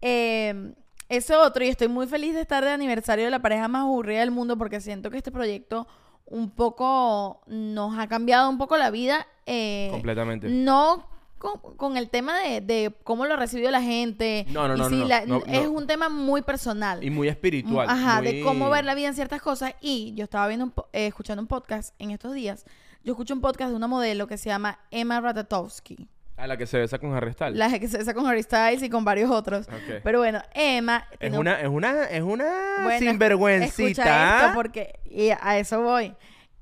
eh, 0.00 0.72
eso 1.08 1.40
otro, 1.42 1.64
y 1.64 1.68
estoy 1.68 1.88
muy 1.88 2.06
feliz 2.06 2.34
de 2.34 2.42
estar 2.42 2.64
de 2.64 2.70
aniversario 2.70 3.24
de 3.24 3.30
la 3.30 3.40
pareja 3.40 3.68
más 3.68 3.82
aburrida 3.82 4.20
del 4.20 4.30
mundo 4.30 4.56
porque 4.56 4.80
siento 4.80 5.10
que 5.10 5.16
este 5.18 5.32
proyecto 5.32 5.86
un 6.26 6.50
poco 6.50 7.40
nos 7.46 7.98
ha 7.98 8.06
cambiado 8.06 8.50
un 8.50 8.58
poco 8.58 8.76
la 8.76 8.90
vida. 8.90 9.26
Eh, 9.48 9.88
Completamente. 9.90 10.48
No 10.48 11.06
con, 11.38 11.60
con 11.76 11.96
el 11.96 12.10
tema 12.10 12.36
de, 12.40 12.60
de 12.60 12.92
cómo 13.04 13.24
lo 13.26 13.36
recibió 13.36 13.70
la 13.70 13.80
gente. 13.80 14.44
No, 14.50 14.66
no, 14.68 14.74
y 14.74 14.78
no, 14.78 14.88
si 14.88 14.96
no, 14.96 15.04
la- 15.06 15.24
no, 15.26 15.42
Es 15.46 15.64
no. 15.64 15.70
un 15.70 15.86
tema 15.86 16.08
muy 16.08 16.42
personal. 16.42 17.02
Y 17.04 17.10
muy 17.10 17.28
espiritual. 17.28 17.88
Ajá, 17.88 18.20
de 18.22 18.40
cómo 18.42 18.68
ver 18.70 18.84
la 18.84 18.94
vida 18.94 19.08
en 19.08 19.14
ciertas 19.14 19.40
cosas. 19.40 19.74
Y 19.80 20.14
yo 20.16 20.24
estaba 20.24 20.46
viendo 20.48 20.64
un 20.66 20.72
eh, 20.92 21.06
escuchando 21.06 21.40
un 21.40 21.46
podcast 21.48 21.94
en 22.00 22.10
estos 22.10 22.34
días. 22.34 22.64
Yo 23.04 23.12
escucho 23.12 23.34
un 23.34 23.40
podcast 23.40 23.70
de 23.70 23.76
una 23.76 23.86
modelo 23.86 24.26
que 24.26 24.36
se 24.36 24.48
llama 24.50 24.80
Emma 24.90 25.20
Ratatowski. 25.20 26.08
A 26.36 26.46
la 26.46 26.56
que 26.56 26.66
se 26.66 26.78
besa 26.78 26.98
con 26.98 27.12
Harry 27.14 27.32
Styles. 27.32 27.56
La 27.56 27.78
que 27.78 27.88
se 27.88 27.98
besa 27.98 28.14
con 28.14 28.26
Harry 28.26 28.42
Styles 28.42 28.82
y 28.82 28.90
con 28.90 29.04
varios 29.04 29.30
otros. 29.30 29.66
Pero 30.04 30.18
bueno, 30.20 30.40
Emma... 30.54 31.04
Es 31.12 31.18
tiene 31.18 31.36
un- 31.36 31.40
una, 31.42 31.60
es 31.60 31.68
una, 31.68 32.04
es 32.04 32.22
una 32.22 32.44
Bueno, 32.82 32.90
Escucha 32.90 33.10
sinvergüencita. 33.10 34.40
esto 34.42 34.54
porque 34.54 34.98
y 35.04 35.30
a 35.30 35.58
eso 35.58 35.80
voy. 35.82 36.14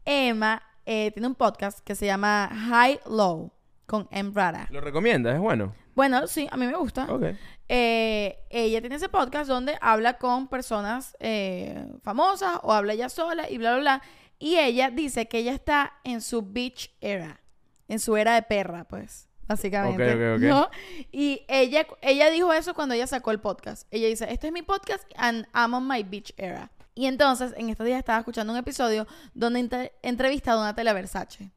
Emma 0.05 0.63
eh, 0.87 1.11
tiene 1.11 1.27
un 1.27 1.35
podcast 1.35 1.81
que 1.81 1.95
se 1.95 2.07
llama 2.07 2.49
High 2.53 3.01
Low 3.07 3.53
con 3.87 4.09
Em 4.11 4.33
Rara. 4.33 4.69
¿Lo 4.71 4.81
recomiendas? 4.81 5.35
¿Es 5.35 5.41
bueno? 5.41 5.75
Bueno, 5.95 6.27
sí, 6.27 6.47
a 6.51 6.57
mí 6.57 6.67
me 6.67 6.77
gusta. 6.77 7.07
Ok. 7.13 7.25
Eh, 7.69 8.39
ella 8.51 8.81
tiene 8.81 8.97
ese 8.97 9.09
podcast 9.09 9.49
donde 9.49 9.77
habla 9.81 10.19
con 10.19 10.47
personas 10.47 11.17
eh, 11.19 11.87
famosas 12.03 12.61
o 12.63 12.73
habla 12.73 12.93
ella 12.93 13.09
sola 13.09 13.51
y 13.51 13.59
bla, 13.59 13.73
bla, 13.73 13.81
bla. 13.81 14.03
Y 14.39 14.59
ella 14.59 14.91
dice 14.91 15.27
que 15.27 15.39
ella 15.39 15.55
está 15.55 15.95
en 16.05 16.21
su 16.21 16.43
beach 16.43 16.95
era, 17.01 17.41
en 17.89 17.99
su 17.99 18.17
era 18.17 18.35
de 18.35 18.43
perra, 18.43 18.85
pues, 18.85 19.29
básicamente. 19.49 20.15
Ok, 20.15 20.37
ok, 20.37 20.37
ok. 20.37 20.49
¿no? 20.49 20.71
Y 21.11 21.45
ella, 21.49 21.87
ella 22.03 22.31
dijo 22.31 22.53
eso 22.53 22.75
cuando 22.75 22.95
ella 22.95 23.07
sacó 23.07 23.31
el 23.31 23.41
podcast. 23.41 23.89
Ella 23.91 24.07
dice, 24.07 24.31
este 24.31 24.49
es 24.49 24.53
mi 24.53 24.63
podcast 24.63 25.05
and 25.17 25.49
I'm 25.55 25.75
on 25.75 25.89
my 25.89 26.03
beach 26.03 26.33
era. 26.37 26.71
Y 26.97 27.07
entonces, 27.07 27.53
en 27.57 27.69
estos 27.71 27.87
días 27.87 27.99
estaba 27.99 28.19
escuchando 28.19 28.53
un 28.53 28.59
episodio 28.59 29.07
donde 29.35 29.61
entre- 29.61 29.93
entrevista 30.03 30.53
a 30.53 30.55
Donatella 30.57 30.93
Versace. 30.95 31.51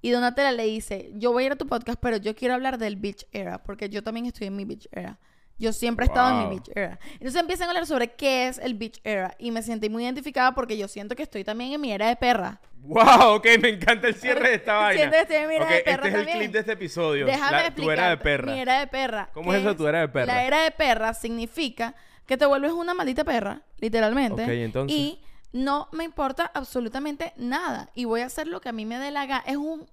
Y 0.00 0.10
Donatella 0.10 0.52
le 0.52 0.62
dice, 0.64 1.10
yo 1.16 1.32
voy 1.32 1.42
a 1.42 1.46
ir 1.46 1.52
a 1.52 1.56
tu 1.56 1.66
podcast, 1.66 1.98
pero 2.00 2.16
yo 2.16 2.34
quiero 2.36 2.54
hablar 2.54 2.78
del 2.78 2.94
beach 2.94 3.26
era, 3.32 3.58
porque 3.62 3.88
yo 3.88 4.02
también 4.04 4.26
estoy 4.26 4.46
en 4.46 4.54
mi 4.56 4.64
beach 4.64 4.86
era. 4.92 5.18
Yo 5.58 5.72
siempre 5.72 6.04
he 6.04 6.08
estado 6.08 6.30
en 6.40 6.48
mi 6.48 6.54
beach 6.54 6.70
era. 6.72 7.00
Entonces 7.14 7.40
empiezan 7.40 7.66
a 7.66 7.70
hablar 7.72 7.86
sobre 7.86 8.12
qué 8.14 8.46
es 8.46 8.58
el 8.58 8.74
beach 8.74 9.00
era. 9.02 9.34
Y 9.40 9.50
me 9.50 9.60
sentí 9.62 9.88
muy 9.90 10.04
identificada 10.04 10.54
porque 10.54 10.78
yo 10.78 10.86
siento 10.86 11.16
que 11.16 11.24
estoy 11.24 11.42
también 11.42 11.72
en 11.72 11.80
mi 11.80 11.90
era 11.90 12.06
de 12.06 12.14
perra. 12.14 12.60
Wow, 12.82 13.34
ok, 13.34 13.46
me 13.60 13.70
encanta 13.70 14.06
el 14.06 14.14
cierre 14.14 14.50
de 14.50 14.54
esta 14.54 14.74
vaina. 14.76 14.96
Siento 15.00 15.16
que 15.16 15.22
estoy 15.22 15.36
en 15.38 15.48
mi 15.48 15.54
era 15.56 15.66
de 15.66 15.80
perra 15.80 15.94
este 15.96 16.08
es 16.08 16.14
también. 16.14 16.36
el 16.36 16.42
clip 16.44 16.52
de 16.52 16.58
este 16.60 16.72
episodio. 16.74 17.26
Déjame 17.26 17.50
La- 17.50 17.66
explicar. 17.66 17.84
Tu 17.84 17.90
era 17.90 18.08
de 18.10 18.16
perra. 18.18 18.52
Mi 18.52 18.60
era 18.60 18.78
de 18.78 18.86
perra. 18.86 19.30
¿Cómo 19.34 19.50
¿Qué 19.50 19.56
es 19.56 19.64
eso, 19.64 19.74
tu 19.76 19.88
era 19.88 19.98
de 20.02 20.08
perra? 20.08 20.26
La 20.32 20.44
era 20.44 20.62
de 20.62 20.70
perra 20.70 21.12
significa 21.12 21.96
que 22.28 22.36
te 22.36 22.44
vuelves 22.44 22.72
una 22.72 22.92
maldita 22.92 23.24
perra, 23.24 23.62
literalmente. 23.78 24.42
Ok, 24.42 24.48
entonces. 24.50 24.96
Y 24.96 25.18
no 25.52 25.88
me 25.92 26.04
importa 26.04 26.48
absolutamente 26.54 27.32
nada. 27.38 27.88
Y 27.94 28.04
voy 28.04 28.20
a 28.20 28.26
hacer 28.26 28.46
lo 28.46 28.60
que 28.60 28.68
a 28.68 28.72
mí 28.72 28.84
me 28.84 28.98
dé 28.98 29.10
la 29.10 29.24
gana. 29.24 29.42
Es 29.46 29.56
un... 29.56 29.86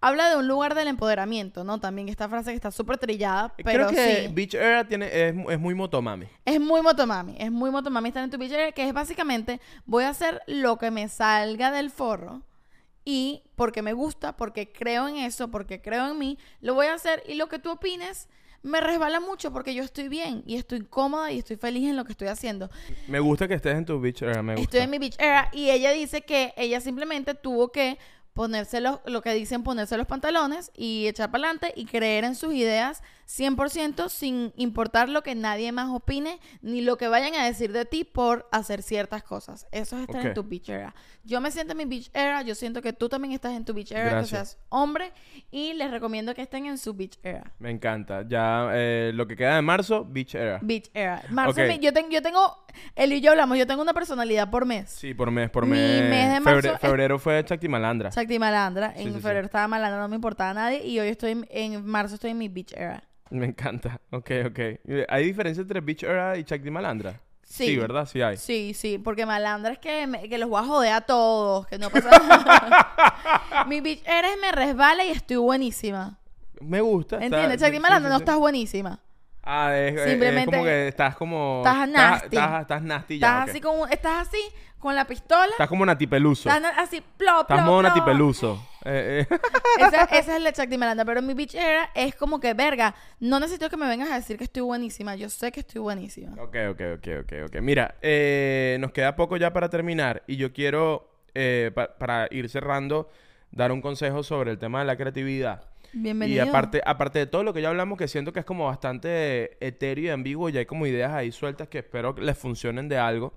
Habla 0.00 0.30
de 0.30 0.36
un 0.36 0.48
lugar 0.48 0.74
del 0.74 0.88
empoderamiento, 0.88 1.62
¿no? 1.62 1.78
También 1.78 2.08
esta 2.08 2.28
frase 2.28 2.50
que 2.50 2.56
está 2.56 2.72
súper 2.72 2.98
trillada, 2.98 3.54
pero 3.62 3.86
Creo 3.86 3.90
que 3.90 4.22
sí. 4.26 4.32
Beach 4.32 4.54
Era 4.54 4.88
tiene, 4.88 5.06
es, 5.06 5.34
es 5.48 5.60
muy 5.60 5.74
motomami. 5.74 6.26
Es 6.44 6.58
muy 6.58 6.82
motomami, 6.82 7.36
es 7.38 7.52
muy 7.52 7.70
motomami 7.70 8.08
estar 8.08 8.24
en 8.24 8.30
tu 8.30 8.36
beach 8.36 8.52
area, 8.52 8.72
que 8.72 8.88
es 8.88 8.92
básicamente 8.92 9.60
voy 9.84 10.02
a 10.02 10.08
hacer 10.08 10.42
lo 10.48 10.76
que 10.76 10.90
me 10.90 11.06
salga 11.06 11.70
del 11.70 11.90
forro 11.90 12.42
y 13.04 13.44
porque 13.54 13.80
me 13.80 13.92
gusta, 13.92 14.36
porque 14.36 14.72
creo 14.72 15.06
en 15.06 15.18
eso, 15.18 15.52
porque 15.52 15.80
creo 15.80 16.10
en 16.10 16.18
mí, 16.18 16.38
lo 16.60 16.74
voy 16.74 16.86
a 16.86 16.94
hacer 16.94 17.22
y 17.28 17.34
lo 17.34 17.48
que 17.48 17.60
tú 17.60 17.70
opines 17.70 18.28
me 18.62 18.80
resbala 18.80 19.20
mucho 19.20 19.52
porque 19.52 19.74
yo 19.74 19.82
eestoy 19.82 20.08
bien 20.08 20.42
y 20.46 20.56
estoy 20.56 20.82
cómoda 20.82 21.32
y 21.32 21.38
estoy 21.38 21.56
feliz 21.56 21.88
en 21.88 21.96
lo 21.96 22.04
que 22.04 22.12
estoy 22.12 22.28
haciendo. 22.28 22.70
Me 23.08 23.20
gusta 23.20 23.48
que 23.48 23.54
estés 23.54 23.76
en 23.76 23.84
tu 23.84 24.00
Beach 24.00 24.22
Era, 24.22 24.42
me 24.42 24.54
gusta. 24.54 24.64
Estoy 24.64 24.80
en 24.80 24.90
mi 24.90 24.98
beach 24.98 25.16
era 25.18 25.50
y 25.52 25.70
ella 25.70 25.90
dice 25.92 26.22
que 26.22 26.54
ella 26.56 26.80
simplemente 26.80 27.34
tuvo 27.34 27.72
que 27.72 27.98
ponerse 28.32 28.80
los, 28.80 29.00
lo 29.04 29.20
que 29.20 29.34
dicen 29.34 29.62
ponerse 29.62 29.96
los 29.96 30.06
pantalones 30.06 30.70
y 30.74 31.06
echar 31.06 31.30
para 31.30 31.44
adelante 31.44 31.72
y 31.76 31.84
creer 31.84 32.24
en 32.24 32.34
sus 32.34 32.54
ideas 32.54 33.02
100% 33.38 34.08
sin 34.08 34.52
importar 34.56 35.08
lo 35.08 35.22
que 35.22 35.34
nadie 35.34 35.72
más 35.72 35.88
opine 35.90 36.38
ni 36.60 36.82
lo 36.82 36.96
que 36.98 37.08
vayan 37.08 37.34
a 37.34 37.44
decir 37.46 37.72
de 37.72 37.84
ti 37.84 38.04
por 38.04 38.48
hacer 38.52 38.82
ciertas 38.82 39.22
cosas. 39.22 39.66
Eso 39.72 39.96
es 39.96 40.02
estar 40.02 40.20
en 40.22 40.28
Ok. 40.28 40.34
tu 40.34 40.42
beach 40.44 40.68
era. 40.68 40.94
Yo 41.24 41.40
me 41.40 41.50
siento 41.50 41.72
en 41.72 41.78
mi 41.78 41.84
beach 41.84 42.10
era, 42.12 42.42
yo 42.42 42.54
siento 42.54 42.82
que 42.82 42.92
tú 42.92 43.08
también 43.08 43.32
estás 43.32 43.52
en 43.52 43.64
tu 43.64 43.72
beach 43.72 43.92
era, 43.92 44.04
que 44.04 44.10
Gracias. 44.10 44.50
seas 44.50 44.58
hombre 44.68 45.12
y 45.50 45.72
les 45.74 45.90
recomiendo 45.90 46.34
que 46.34 46.42
estén 46.42 46.66
en 46.66 46.76
su 46.78 46.92
beach 46.94 47.18
era. 47.22 47.52
Me 47.58 47.70
encanta. 47.70 48.26
Ya 48.28 48.68
eh, 48.72 49.12
lo 49.14 49.26
que 49.26 49.36
queda 49.36 49.56
de 49.56 49.62
marzo, 49.62 50.04
Beach 50.04 50.34
Era. 50.34 50.58
Beach 50.62 50.90
era. 50.92 51.22
Marzo, 51.30 51.60
Ok. 51.62 51.68
mi- 51.68 51.78
yo, 51.78 51.92
tengo, 51.92 52.08
yo 52.10 52.20
tengo, 52.22 52.64
él 52.96 53.12
y 53.12 53.20
yo 53.20 53.30
hablamos, 53.30 53.56
yo 53.56 53.66
tengo 53.66 53.82
una 53.82 53.94
personalidad 53.94 54.50
por 54.50 54.66
mes. 54.66 54.90
Sí, 54.90 55.14
por 55.14 55.30
mes, 55.30 55.48
por 55.50 55.64
Mi 55.64 55.72
mes. 55.72 56.10
mes 56.10 56.28
de 56.32 56.40
Febre- 56.40 56.40
marzo 56.54 56.74
es- 56.74 56.80
febrero 56.80 57.18
fue 57.18 57.44
Chacti 57.44 57.68
Malandra. 57.68 58.08
Exacto, 58.08 58.32
y 58.32 58.38
malandra. 58.38 58.92
Sí, 58.94 59.02
en 59.02 59.08
sí, 59.08 59.14
sí. 59.14 59.20
febrero 59.20 59.46
estaba 59.46 59.68
malandra, 59.68 60.00
no 60.00 60.08
me 60.08 60.16
importaba 60.16 60.50
a 60.50 60.54
nadie. 60.54 60.84
Y 60.86 60.98
hoy 61.00 61.08
estoy 61.08 61.32
en, 61.32 61.46
en 61.50 61.84
marzo 61.86 62.14
estoy 62.16 62.30
en 62.32 62.38
mi 62.38 62.48
beach 62.48 62.72
era. 62.74 63.02
Me 63.32 63.46
encanta. 63.46 64.00
Ok, 64.10 64.30
ok. 64.46 64.58
¿Hay 65.08 65.24
diferencia 65.24 65.62
entre 65.62 65.80
Beach 65.80 66.02
Era 66.02 66.36
y 66.36 66.44
Chacti 66.44 66.70
Malandra? 66.70 67.20
Sí. 67.42 67.76
¿verdad? 67.76 68.06
Sí 68.06 68.22
hay. 68.22 68.36
Sí, 68.36 68.72
sí, 68.74 68.98
porque 68.98 69.26
malandra 69.26 69.72
es 69.72 69.78
que, 69.78 70.06
me- 70.06 70.28
que 70.28 70.38
los 70.38 70.48
voy 70.48 70.62
a 70.62 70.66
joder 70.66 70.92
a 70.92 71.00
todos, 71.02 71.66
que 71.66 71.78
no 71.78 71.90
pasa 71.90 72.10
nada. 72.10 73.64
mi 73.68 73.80
beach 73.80 74.02
era 74.06 74.28
es 74.30 74.38
me 74.40 74.52
resbala 74.52 75.04
y 75.04 75.10
estoy 75.10 75.36
buenísima. 75.36 76.18
Me 76.60 76.80
gusta. 76.80 77.16
está- 77.16 77.26
¿Entiendes? 77.26 77.58
sí, 77.60 77.64
Chacti 77.64 77.76
sí, 77.76 77.82
malandra 77.82 78.08
sí, 78.08 78.12
no 78.12 78.18
sí. 78.18 78.22
estás 78.22 78.36
buenísima. 78.38 79.00
Ah, 79.42 79.76
es, 79.76 79.94
es- 79.96 80.10
Simplemente- 80.10 80.40
es 80.40 80.46
como 80.56 80.64
que 80.64 80.88
estás 80.88 81.16
como... 81.16 81.62
Estás 81.66 81.88
nasty. 81.88 82.36
Estás, 82.36 82.60
estás 82.62 82.82
nasty 82.82 83.18
ya, 83.18 83.26
Estás 83.28 83.42
ok. 83.44 83.48
así 83.50 83.60
como, 83.60 83.86
estás 83.88 84.28
así 84.28 84.38
con 84.78 84.94
la 84.94 85.04
pistola. 85.06 85.50
Estás 85.50 85.68
como 85.68 85.84
Nati 85.84 86.06
Peluso. 86.06 86.48
Estás 86.48 86.62
na- 86.62 86.80
así, 86.82 87.02
plop, 87.16 87.42
Estás 87.42 87.58
plop, 87.58 87.66
modo 87.66 87.82
Nati. 87.82 88.00
Peluso. 88.02 88.66
Eh, 88.84 89.26
eh. 89.30 89.36
Esa, 89.78 90.04
esa 90.04 90.18
es 90.18 90.28
el 90.28 90.44
de 90.44 90.52
Chacti 90.52 90.76
Malandra. 90.78 91.04
Pero 91.04 91.22
mi 91.22 91.34
beach 91.34 91.54
era 91.54 91.90
es 91.94 92.14
como 92.14 92.40
que, 92.40 92.52
verga, 92.54 92.94
no 93.20 93.38
necesito 93.40 93.68
que 93.70 93.76
me 93.76 93.86
vengas 93.86 94.10
a 94.10 94.16
decir 94.16 94.36
que 94.38 94.44
estoy 94.44 94.62
buenísima. 94.62 95.14
Yo 95.16 95.28
sé 95.30 95.52
que 95.52 95.60
estoy 95.60 95.80
buenísima. 95.80 96.32
Ok, 96.42 96.56
ok, 96.70 96.80
ok, 96.96 97.08
ok, 97.22 97.32
ok. 97.46 97.60
Mira, 97.60 97.94
eh, 98.02 98.76
nos 98.80 98.92
queda 98.92 99.16
poco 99.16 99.36
ya 99.36 99.52
para 99.52 99.68
terminar 99.70 100.22
y 100.26 100.36
yo 100.36 100.52
quiero, 100.52 101.08
eh, 101.34 101.70
pa- 101.74 101.96
para 101.98 102.28
ir 102.30 102.48
cerrando, 102.48 103.08
dar 103.50 103.72
un 103.72 103.80
consejo 103.80 104.22
sobre 104.22 104.50
el 104.50 104.58
tema 104.58 104.80
de 104.80 104.86
la 104.86 104.96
creatividad. 104.96 105.64
Bienvenido. 105.94 106.44
Y 106.44 106.48
aparte, 106.48 106.80
aparte 106.86 107.18
de 107.18 107.26
todo 107.26 107.42
lo 107.44 107.52
que 107.52 107.60
ya 107.60 107.68
hablamos, 107.68 107.98
que 107.98 108.08
siento 108.08 108.32
que 108.32 108.40
es 108.40 108.46
como 108.46 108.64
bastante 108.66 109.58
etéreo 109.66 110.06
y 110.06 110.08
ambiguo, 110.08 110.48
y 110.48 110.56
hay 110.56 110.64
como 110.66 110.86
ideas 110.86 111.12
ahí 111.12 111.30
sueltas 111.32 111.68
que 111.68 111.78
espero 111.80 112.14
que 112.14 112.22
les 112.22 112.36
funcionen 112.38 112.88
de 112.88 112.96
algo. 112.98 113.34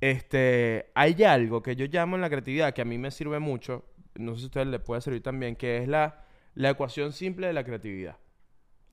Este, 0.00 0.90
hay 0.94 1.22
algo 1.24 1.62
que 1.62 1.74
yo 1.74 1.86
llamo 1.86 2.16
en 2.16 2.22
la 2.22 2.28
creatividad 2.28 2.74
que 2.74 2.82
a 2.82 2.84
mí 2.84 2.98
me 2.98 3.10
sirve 3.10 3.38
mucho, 3.38 3.84
no 4.18 4.32
sé 4.34 4.38
si 4.40 4.44
a 4.44 4.46
ustedes 4.46 4.66
les 4.68 4.80
puede 4.80 5.00
servir 5.00 5.22
también, 5.22 5.56
que 5.56 5.78
es 5.78 5.88
la, 5.88 6.24
la 6.54 6.70
ecuación 6.70 7.12
simple 7.12 7.46
de 7.46 7.52
la 7.52 7.64
creatividad. 7.64 8.16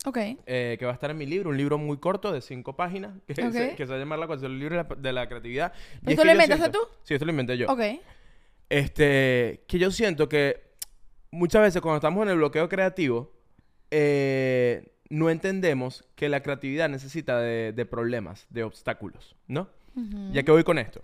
Ok. 0.05 0.17
eh, 0.17 0.76
que 0.78 0.84
va 0.86 0.91
a 0.91 0.95
estar 0.95 1.09
en 1.11 1.17
mi 1.17 1.26
libro, 1.26 1.49
un 1.49 1.55
libro 1.57 1.78
muy 1.78 1.97
corto 1.97 2.34
de 2.34 2.41
cinco 2.41 2.76
páginas, 2.76 3.13
que, 3.28 3.34
Ok. 3.45 3.51
se, 3.53 3.76
que 3.76 3.86
se 3.86 3.89
va 3.91 3.95
a 3.95 3.99
llamar 3.99 4.19
La 4.19 4.28
Concepción 4.28 4.51
del 4.51 4.59
libro 4.59 4.76
de 4.76 4.84
la, 4.84 4.95
de 5.01 5.13
la 5.13 5.28
creatividad. 5.30 5.71
Y 6.01 6.07
es 6.07 6.11
¿Esto 6.11 6.21
que 6.24 6.26
lo 6.26 6.32
inventaste 6.34 6.63
siento- 6.63 6.80
tú? 6.80 6.88
Sí, 7.03 7.13
esto 7.13 7.26
lo 7.26 7.32
inventé 7.32 7.57
yo. 7.57 7.67
Ok. 7.71 7.80
Este, 8.69 9.63
que 9.67 9.80
yo 9.80 9.91
siento 9.91 10.28
que 10.28 10.61
muchas 11.32 11.61
veces 11.61 11.82
cuando 11.82 11.97
estamos 11.97 12.24
en 12.24 12.30
el 12.30 12.38
bloqueo 12.38 12.67
creativo, 12.69 13.32
eh, 13.91 14.93
no 15.09 15.30
entendemos 15.30 16.03
que 16.15 16.28
la 16.30 16.41
creatividad 16.41 16.89
necesita 16.89 17.39
de, 17.39 17.71
de 17.74 17.86
problemas, 17.86 18.47
de 18.49 18.63
obstáculos, 18.63 19.36
¿no? 19.47 19.69
Ujú. 19.95 20.32
Ya 20.34 20.43
que 20.43 20.51
voy 20.51 20.63
con 20.63 20.80
esto. 20.80 21.01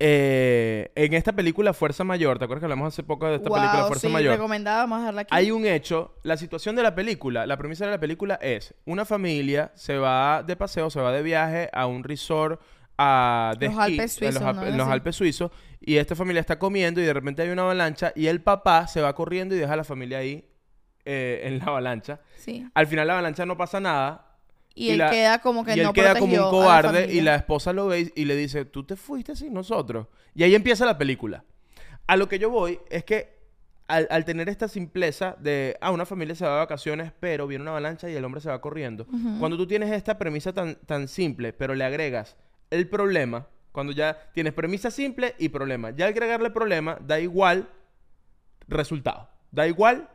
Eh, 0.00 0.92
en 0.94 1.12
esta 1.14 1.32
película 1.32 1.72
Fuerza 1.72 2.04
Mayor, 2.04 2.38
¿te 2.38 2.44
acuerdas 2.44 2.60
que 2.60 2.66
hablamos 2.66 2.94
hace 2.94 3.02
poco 3.02 3.26
de 3.26 3.36
esta 3.36 3.50
película 3.50 3.80
Wow, 3.80 3.88
Fuerza 3.88 4.06
sí, 4.06 4.12
Mayor? 4.12 4.34
recomendada, 4.34 4.80
vamos 4.82 4.98
a 4.98 5.00
dejarla 5.00 5.20
aquí. 5.22 5.30
Hay 5.34 5.50
un 5.50 5.66
hecho, 5.66 6.14
la 6.22 6.36
situación 6.36 6.76
de 6.76 6.84
la 6.84 6.94
película, 6.94 7.46
la 7.46 7.56
premisa 7.56 7.84
de 7.84 7.90
la 7.90 7.98
película 7.98 8.38
es, 8.40 8.74
una 8.84 9.04
familia 9.04 9.72
se 9.74 9.98
va 9.98 10.44
de 10.44 10.54
paseo, 10.54 10.88
se 10.90 11.00
va 11.00 11.10
de 11.10 11.22
viaje 11.22 11.68
a 11.72 11.86
un 11.86 12.04
resort 12.04 12.60
a, 12.96 13.54
de 13.58 13.66
Los 13.66 13.74
esquí, 13.78 13.92
Alpes 13.92 14.12
suizos, 14.12 14.42
los, 14.42 14.56
¿no? 14.56 14.66
En 14.66 14.76
los. 14.76 14.88
Alpes 14.88 15.16
suizos, 15.16 15.50
y 15.80 15.96
esta 15.96 16.14
familia 16.14 16.40
está 16.40 16.58
comiendo 16.58 17.00
y 17.00 17.04
de 17.04 17.12
repente 17.12 17.42
hay 17.42 17.48
una 17.48 17.62
avalancha 17.62 18.12
y 18.14 18.26
el 18.26 18.40
papá 18.40 18.86
se 18.86 19.00
va 19.00 19.14
corriendo 19.14 19.54
y 19.54 19.58
deja 19.58 19.72
a 19.72 19.76
la 19.76 19.84
familia 19.84 20.18
ahí 20.18 20.48
eh, 21.04 21.40
en 21.44 21.58
la 21.58 21.66
avalancha. 21.66 22.20
Sí. 22.36 22.66
Al 22.74 22.86
final 22.86 23.06
la 23.06 23.14
avalancha 23.14 23.46
no 23.46 23.56
pasa 23.56 23.80
nada. 23.80 24.27
Y, 24.78 24.86
Y 24.86 24.90
él 24.92 24.98
la- 24.98 25.10
queda 25.10 25.40
como 25.40 25.64
que 25.64 25.74
y 25.74 25.80
él 25.80 25.86
no 25.86 25.92
queda 25.92 26.14
como 26.18 26.32
un 26.34 26.50
cobarde 26.50 27.12
y 27.12 27.20
la 27.20 27.34
esposa 27.34 27.72
lo 27.72 27.88
ve 27.88 28.12
y 28.14 28.24
le 28.24 28.36
dice, 28.36 28.64
tú 28.64 28.84
te 28.84 28.94
fuiste 28.96 29.34
sin 29.34 29.52
nosotros. 29.52 30.06
Y 30.34 30.44
ahí 30.44 30.54
empieza 30.54 30.86
la 30.86 30.96
película. 30.96 31.44
A 32.06 32.16
lo 32.16 32.28
que 32.28 32.38
yo 32.38 32.48
voy 32.50 32.78
es 32.90 33.02
que 33.04 33.36
al, 33.88 34.06
al 34.10 34.24
tener 34.24 34.48
esta 34.48 34.68
simpleza 34.68 35.34
de, 35.40 35.76
ah, 35.80 35.90
una 35.90 36.04
familia 36.06 36.34
se 36.34 36.44
va 36.44 36.52
de 36.52 36.58
vacaciones, 36.58 37.10
pero 37.18 37.46
viene 37.46 37.62
una 37.62 37.72
avalancha 37.72 38.08
y 38.08 38.14
el 38.14 38.24
hombre 38.24 38.40
se 38.40 38.50
va 38.50 38.60
corriendo. 38.60 39.06
Cuando 39.40 39.56
tú 39.56 39.66
tienes 39.66 39.90
esta 39.90 40.16
premisa 40.18 40.52
tan, 40.52 40.76
tan 40.86 41.08
simple, 41.08 41.52
pero 41.52 41.74
le 41.74 41.84
agregas 41.84 42.36
el 42.70 42.86
problema, 42.88 43.46
cuando 43.72 43.92
ya 43.92 44.16
tienes 44.34 44.52
premisa 44.52 44.90
simple 44.90 45.34
y 45.38 45.48
problema, 45.48 45.90
ya 45.90 46.04
al 46.06 46.12
agregarle 46.12 46.50
problema, 46.50 46.98
da 47.00 47.18
igual 47.18 47.68
resultado. 48.68 49.28
Da 49.50 49.66
igual 49.66 50.08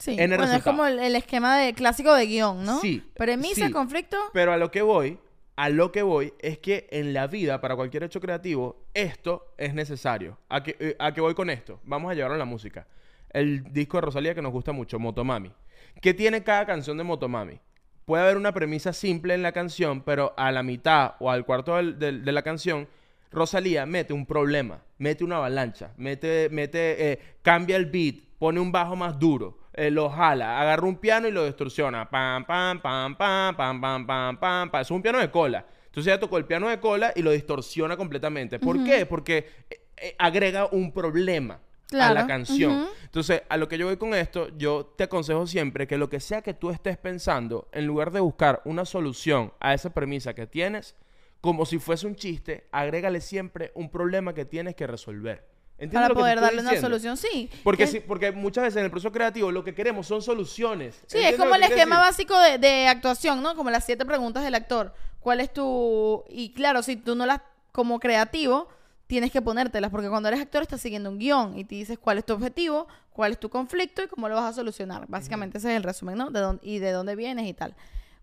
Sí. 0.00 0.16
en 0.18 0.32
el 0.32 0.38
bueno, 0.38 0.52
es 0.54 0.62
como 0.64 0.84
el, 0.86 0.98
el 0.98 1.14
esquema 1.14 1.56
de, 1.58 1.72
clásico 1.74 2.12
de 2.14 2.26
guion, 2.26 2.64
¿no? 2.64 2.80
Sí, 2.80 3.02
Premisa, 3.14 3.66
sí. 3.66 3.72
conflicto. 3.72 4.16
Pero 4.32 4.52
a 4.52 4.56
lo 4.56 4.70
que 4.72 4.82
voy, 4.82 5.18
a 5.56 5.68
lo 5.68 5.92
que 5.92 6.02
voy 6.02 6.32
es 6.40 6.58
que 6.58 6.88
en 6.90 7.12
la 7.12 7.26
vida, 7.26 7.60
para 7.60 7.76
cualquier 7.76 8.02
hecho 8.04 8.20
creativo, 8.20 8.82
esto 8.94 9.52
es 9.58 9.74
necesario. 9.74 10.38
¿A 10.48 10.62
qué, 10.62 10.74
eh, 10.80 10.96
a 10.98 11.12
qué 11.14 11.20
voy 11.20 11.34
con 11.34 11.50
esto? 11.50 11.78
Vamos 11.84 12.10
a 12.10 12.14
llevarlo 12.14 12.34
a 12.34 12.38
la 12.38 12.44
música. 12.46 12.86
El 13.28 13.72
disco 13.72 13.98
de 13.98 14.00
Rosalía 14.00 14.34
que 14.34 14.42
nos 14.42 14.52
gusta 14.52 14.72
mucho, 14.72 14.98
Motomami. 14.98 15.52
¿Qué 16.00 16.14
tiene 16.14 16.42
cada 16.42 16.64
canción 16.66 16.96
de 16.96 17.04
Motomami? 17.04 17.60
Puede 18.06 18.22
haber 18.24 18.36
una 18.38 18.52
premisa 18.52 18.92
simple 18.92 19.34
en 19.34 19.42
la 19.42 19.52
canción, 19.52 20.00
pero 20.02 20.32
a 20.36 20.50
la 20.50 20.62
mitad 20.62 21.14
o 21.20 21.30
al 21.30 21.44
cuarto 21.44 21.76
del- 21.76 21.98
del- 21.98 22.24
de 22.24 22.32
la 22.32 22.42
canción, 22.42 22.88
Rosalía 23.30 23.86
mete 23.86 24.12
un 24.12 24.26
problema, 24.26 24.82
mete 24.98 25.22
una 25.22 25.36
avalancha, 25.36 25.92
mete, 25.96 26.48
mete, 26.50 27.12
eh, 27.12 27.18
cambia 27.42 27.76
el 27.76 27.86
beat, 27.86 28.16
pone 28.38 28.58
un 28.58 28.72
bajo 28.72 28.96
más 28.96 29.16
duro, 29.18 29.58
eh, 29.72 29.90
lo 29.90 30.10
jala, 30.10 30.60
agarra 30.60 30.86
un 30.86 30.96
piano 30.96 31.28
y 31.28 31.30
lo 31.32 31.44
distorsiona. 31.44 32.08
Pam, 32.08 32.44
pam, 32.44 32.80
pam, 32.80 33.16
pam, 33.16 33.54
pam, 33.56 33.80
pam, 33.80 34.06
pam, 34.06 34.36
pam, 34.38 34.70
pam. 34.70 34.80
Es 34.80 34.90
un 34.90 35.02
piano 35.02 35.18
de 35.18 35.30
cola. 35.30 35.64
Entonces 35.86 36.12
ella 36.12 36.20
tocó 36.20 36.38
el 36.38 36.44
piano 36.44 36.68
de 36.68 36.78
cola 36.78 37.12
y 37.14 37.22
lo 37.22 37.30
distorsiona 37.32 37.96
completamente. 37.96 38.58
¿Por 38.58 38.84
qué? 38.84 39.06
Porque 39.06 39.38
eh, 39.68 39.80
eh, 39.96 40.14
agrega 40.18 40.66
un 40.70 40.92
problema 40.92 41.54
a 41.54 41.96
la 41.96 42.12
Claro, 42.12 42.26
canción. 42.28 42.82
ujú. 42.82 42.88
Entonces, 43.04 43.42
a 43.48 43.56
lo 43.56 43.66
que 43.68 43.76
yo 43.76 43.86
voy 43.86 43.96
con 43.96 44.14
esto, 44.14 44.48
yo 44.56 44.94
te 44.96 45.04
aconsejo 45.04 45.46
siempre 45.48 45.88
que 45.88 45.98
lo 45.98 46.08
que 46.08 46.20
sea 46.20 46.42
que 46.42 46.54
tú 46.54 46.70
estés 46.70 46.96
pensando, 46.96 47.68
en 47.72 47.86
lugar 47.86 48.12
de 48.12 48.20
buscar 48.20 48.62
una 48.64 48.84
solución 48.84 49.52
a 49.58 49.74
esa 49.74 49.90
premisa 49.90 50.32
que 50.32 50.46
tienes, 50.46 50.94
como 51.40 51.66
si 51.66 51.78
fuese 51.80 52.06
un 52.06 52.14
chiste, 52.14 52.68
agrégale 52.70 53.20
siempre 53.20 53.72
un 53.74 53.90
problema 53.90 54.32
que 54.34 54.44
tienes 54.44 54.76
que 54.76 54.86
resolver. 54.86 55.48
¿Entiendes 55.80 56.10
Para 56.10 56.14
poder 56.14 56.40
darle 56.40 56.60
una 56.60 56.78
solución, 56.78 57.16
sí. 57.16 57.50
Porque, 57.64 57.84
Es- 57.84 57.90
sí, 57.90 58.00
porque 58.00 58.32
muchas 58.32 58.64
veces 58.64 58.76
en 58.76 58.84
el 58.84 58.90
proceso 58.90 59.10
creativo 59.10 59.50
lo 59.50 59.64
que 59.64 59.74
queremos 59.74 60.06
son 60.06 60.20
soluciones. 60.22 60.96
Sí, 61.06 61.16
es 61.18 61.24
¿Entiendes 61.32 61.40
como 61.40 61.54
el 61.54 61.62
esquema 61.62 61.96
decir? 61.96 62.10
básico 62.10 62.38
de, 62.38 62.58
de 62.58 62.86
actuación, 62.86 63.42
¿no? 63.42 63.56
Como 63.56 63.70
las 63.70 63.84
siete 63.84 64.04
preguntas 64.04 64.44
del 64.44 64.54
actor. 64.54 64.92
¿Cuál 65.20 65.40
es 65.40 65.52
tu...? 65.52 66.22
Y 66.28 66.52
claro, 66.52 66.82
si 66.82 66.96
tú 66.96 67.14
no 67.14 67.24
las... 67.26 67.40
Como 67.72 67.98
creativo, 68.00 68.68
tienes 69.06 69.30
que 69.32 69.40
ponértelas. 69.40 69.90
Porque 69.90 70.08
cuando 70.10 70.28
eres 70.28 70.40
actor 70.40 70.60
estás 70.62 70.80
siguiendo 70.82 71.08
un 71.08 71.18
guion. 71.18 71.56
Y 71.58 71.64
te 71.64 71.74
dices 71.76 71.98
cuál 71.98 72.18
es 72.18 72.26
tu 72.26 72.34
objetivo, 72.34 72.86
cuál 73.12 73.32
es 73.32 73.40
tu 73.40 73.48
conflicto 73.48 74.02
y 74.02 74.06
cómo 74.08 74.28
lo 74.28 74.34
vas 74.34 74.44
a 74.44 74.52
solucionar. 74.52 75.06
Básicamente 75.08 75.58
ese 75.58 75.70
es 75.70 75.76
el 75.78 75.82
resumen, 75.82 76.18
¿no? 76.18 76.30
De 76.30 76.40
dónde, 76.40 76.60
y 76.66 76.78
de 76.78 76.90
dónde 76.92 77.16
vienes 77.16 77.46
y 77.46 77.54
tal. 77.54 77.74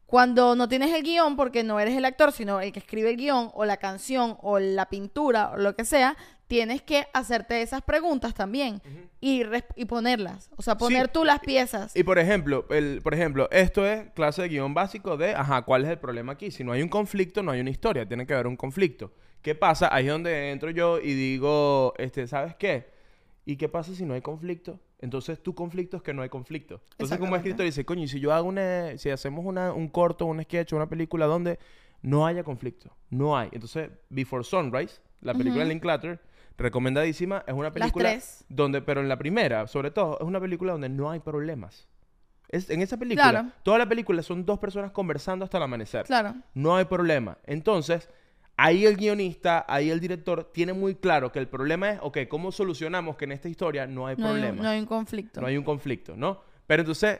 Cuando 0.06 0.56
no 0.56 0.70
tienes 0.70 0.94
el 0.94 1.04
guion, 1.04 1.36
porque 1.36 1.64
no 1.64 1.80
eres 1.82 1.98
el 1.98 2.06
actor, 2.06 2.32
sino 2.32 2.62
el 2.62 2.72
que 2.72 2.80
escribe 2.80 3.10
el 3.10 3.18
guion, 3.18 3.52
o 3.54 3.66
la 3.66 3.76
canción, 3.78 4.38
o 4.42 4.58
la 4.60 4.88
pintura, 4.90 5.52
o 5.52 5.58
lo 5.58 5.76
que 5.76 5.84
sea, 5.84 6.16
tienes 6.48 6.82
que 6.82 7.06
hacerte 7.14 7.62
esas 7.62 7.82
preguntas 7.82 8.34
también 8.34 8.82
y, 9.20 9.44
y 9.76 9.86
ponerlas. 9.86 10.50
O 10.56 10.62
sea, 10.62 10.78
poner 10.78 11.08
Sí. 11.08 11.12
tú 11.14 11.26
las 11.26 11.40
piezas. 11.40 11.96
Y 11.96 12.04
por 12.04 12.20
ejemplo, 12.20 12.66
el, 12.70 13.02
por 13.02 13.14
ejemplo, 13.14 13.50
esto 13.52 13.86
es 13.86 14.10
clase 14.12 14.44
de 14.44 14.50
guion 14.50 14.74
básico 14.74 15.18
de, 15.18 15.36
ajá, 15.36 15.64
¿cuál 15.64 15.84
es 15.84 15.90
el 15.92 16.00
problema 16.00 16.34
aquí? 16.34 16.52
Si 16.52 16.64
no 16.64 16.72
hay 16.72 16.82
un 16.82 16.90
conflicto, 16.90 17.44
no 17.44 17.52
hay 17.52 17.60
una 17.60 17.70
historia, 17.70 18.08
tiene 18.08 18.26
que 18.26 18.34
haber 18.34 18.48
un 18.48 18.56
conflicto. 18.56 19.12
¿Qué 19.42 19.56
pasa? 19.56 19.94
Ahí 19.94 20.06
es 20.08 20.12
donde 20.12 20.52
entro 20.52 20.70
yo 20.72 21.00
y 21.00 21.14
digo, 21.14 21.94
este, 21.98 22.28
¿sabes 22.28 22.56
qué? 22.56 22.88
¿Y 23.46 23.56
qué 23.58 23.70
pasa 23.70 23.94
si 23.94 24.06
no 24.06 24.14
hay 24.14 24.22
conflicto? 24.22 24.80
Entonces 25.00 25.42
tu 25.44 25.54
conflicto 25.54 25.98
es 25.98 26.04
que 26.04 26.14
no 26.14 26.22
hay 26.22 26.30
conflicto. 26.30 26.82
Entonces 26.92 27.18
como 27.18 27.36
escritor 27.36 27.66
dice, 27.66 27.86
coño, 27.86 28.04
y 28.04 28.08
si 28.08 28.20
yo 28.20 28.34
hago 28.34 28.48
una, 28.48 28.98
si 28.98 29.10
hacemos 29.10 29.46
una, 29.46 29.74
un 29.74 29.90
corto, 29.90 30.26
un 30.26 30.42
sketch, 30.42 30.74
una 30.74 30.90
película 30.90 31.28
donde 31.28 31.60
no 32.02 32.26
haya 32.26 32.44
conflicto, 32.44 32.96
no 33.10 33.38
hay. 33.38 33.50
Entonces, 33.52 33.90
Before 34.10 34.44
Sunrise, 34.44 35.00
la 35.22 35.34
película 35.34 35.60
de 35.64 35.66
Ujú. 35.66 35.70
Linklater, 35.70 36.20
recomendadísima, 36.58 37.44
es 37.48 37.54
una 37.54 37.72
película 37.72 38.10
tres. 38.10 38.46
donde, 38.50 38.82
pero 38.82 39.02
en 39.02 39.10
la 39.10 39.18
primera, 39.18 39.68
sobre 39.68 39.92
todo, 39.92 40.18
es 40.20 40.26
una 40.26 40.40
película 40.40 40.72
donde 40.74 40.90
no 40.90 41.10
hay 41.12 41.20
problemas. 41.20 41.88
Es, 42.50 42.70
en 42.70 42.82
esa 42.82 42.98
película, 42.98 43.30
Claro. 43.30 43.50
toda 43.64 43.78
la 43.78 43.88
película 43.90 44.24
son 44.24 44.46
dos 44.46 44.58
personas 44.60 44.92
conversando 44.92 45.44
hasta 45.46 45.58
el 45.58 45.64
amanecer. 45.64 46.06
Claro. 46.06 46.36
No 46.54 46.76
hay 46.78 46.86
problema. 46.86 47.38
Entonces, 47.46 48.10
ahí 48.56 48.86
el 48.86 48.96
guionista, 48.96 49.66
ahí 49.68 49.90
el 49.90 50.00
director 50.00 50.46
tiene 50.54 50.74
muy 50.74 50.96
claro 50.96 51.32
que 51.32 51.40
el 51.40 51.48
problema 51.48 51.92
es, 51.92 52.00
ok, 52.02 52.20
¿cómo 52.30 52.52
solucionamos 52.52 53.18
que 53.18 53.26
en 53.26 53.34
esta 53.34 53.50
historia 53.50 53.86
no 53.86 54.08
hay 54.08 54.16
No 54.16 54.28
hay, 54.28 54.34
un, 54.34 54.40
problema? 54.40 54.64
no 54.64 54.70
hay 54.70 54.80
un 54.80 54.86
conflicto. 54.86 55.42
No 55.42 55.48
hay 55.48 55.58
un 55.58 55.64
conflicto, 55.64 56.16
¿no? 56.16 56.42
Pero 56.66 56.82
entonces, 56.82 57.20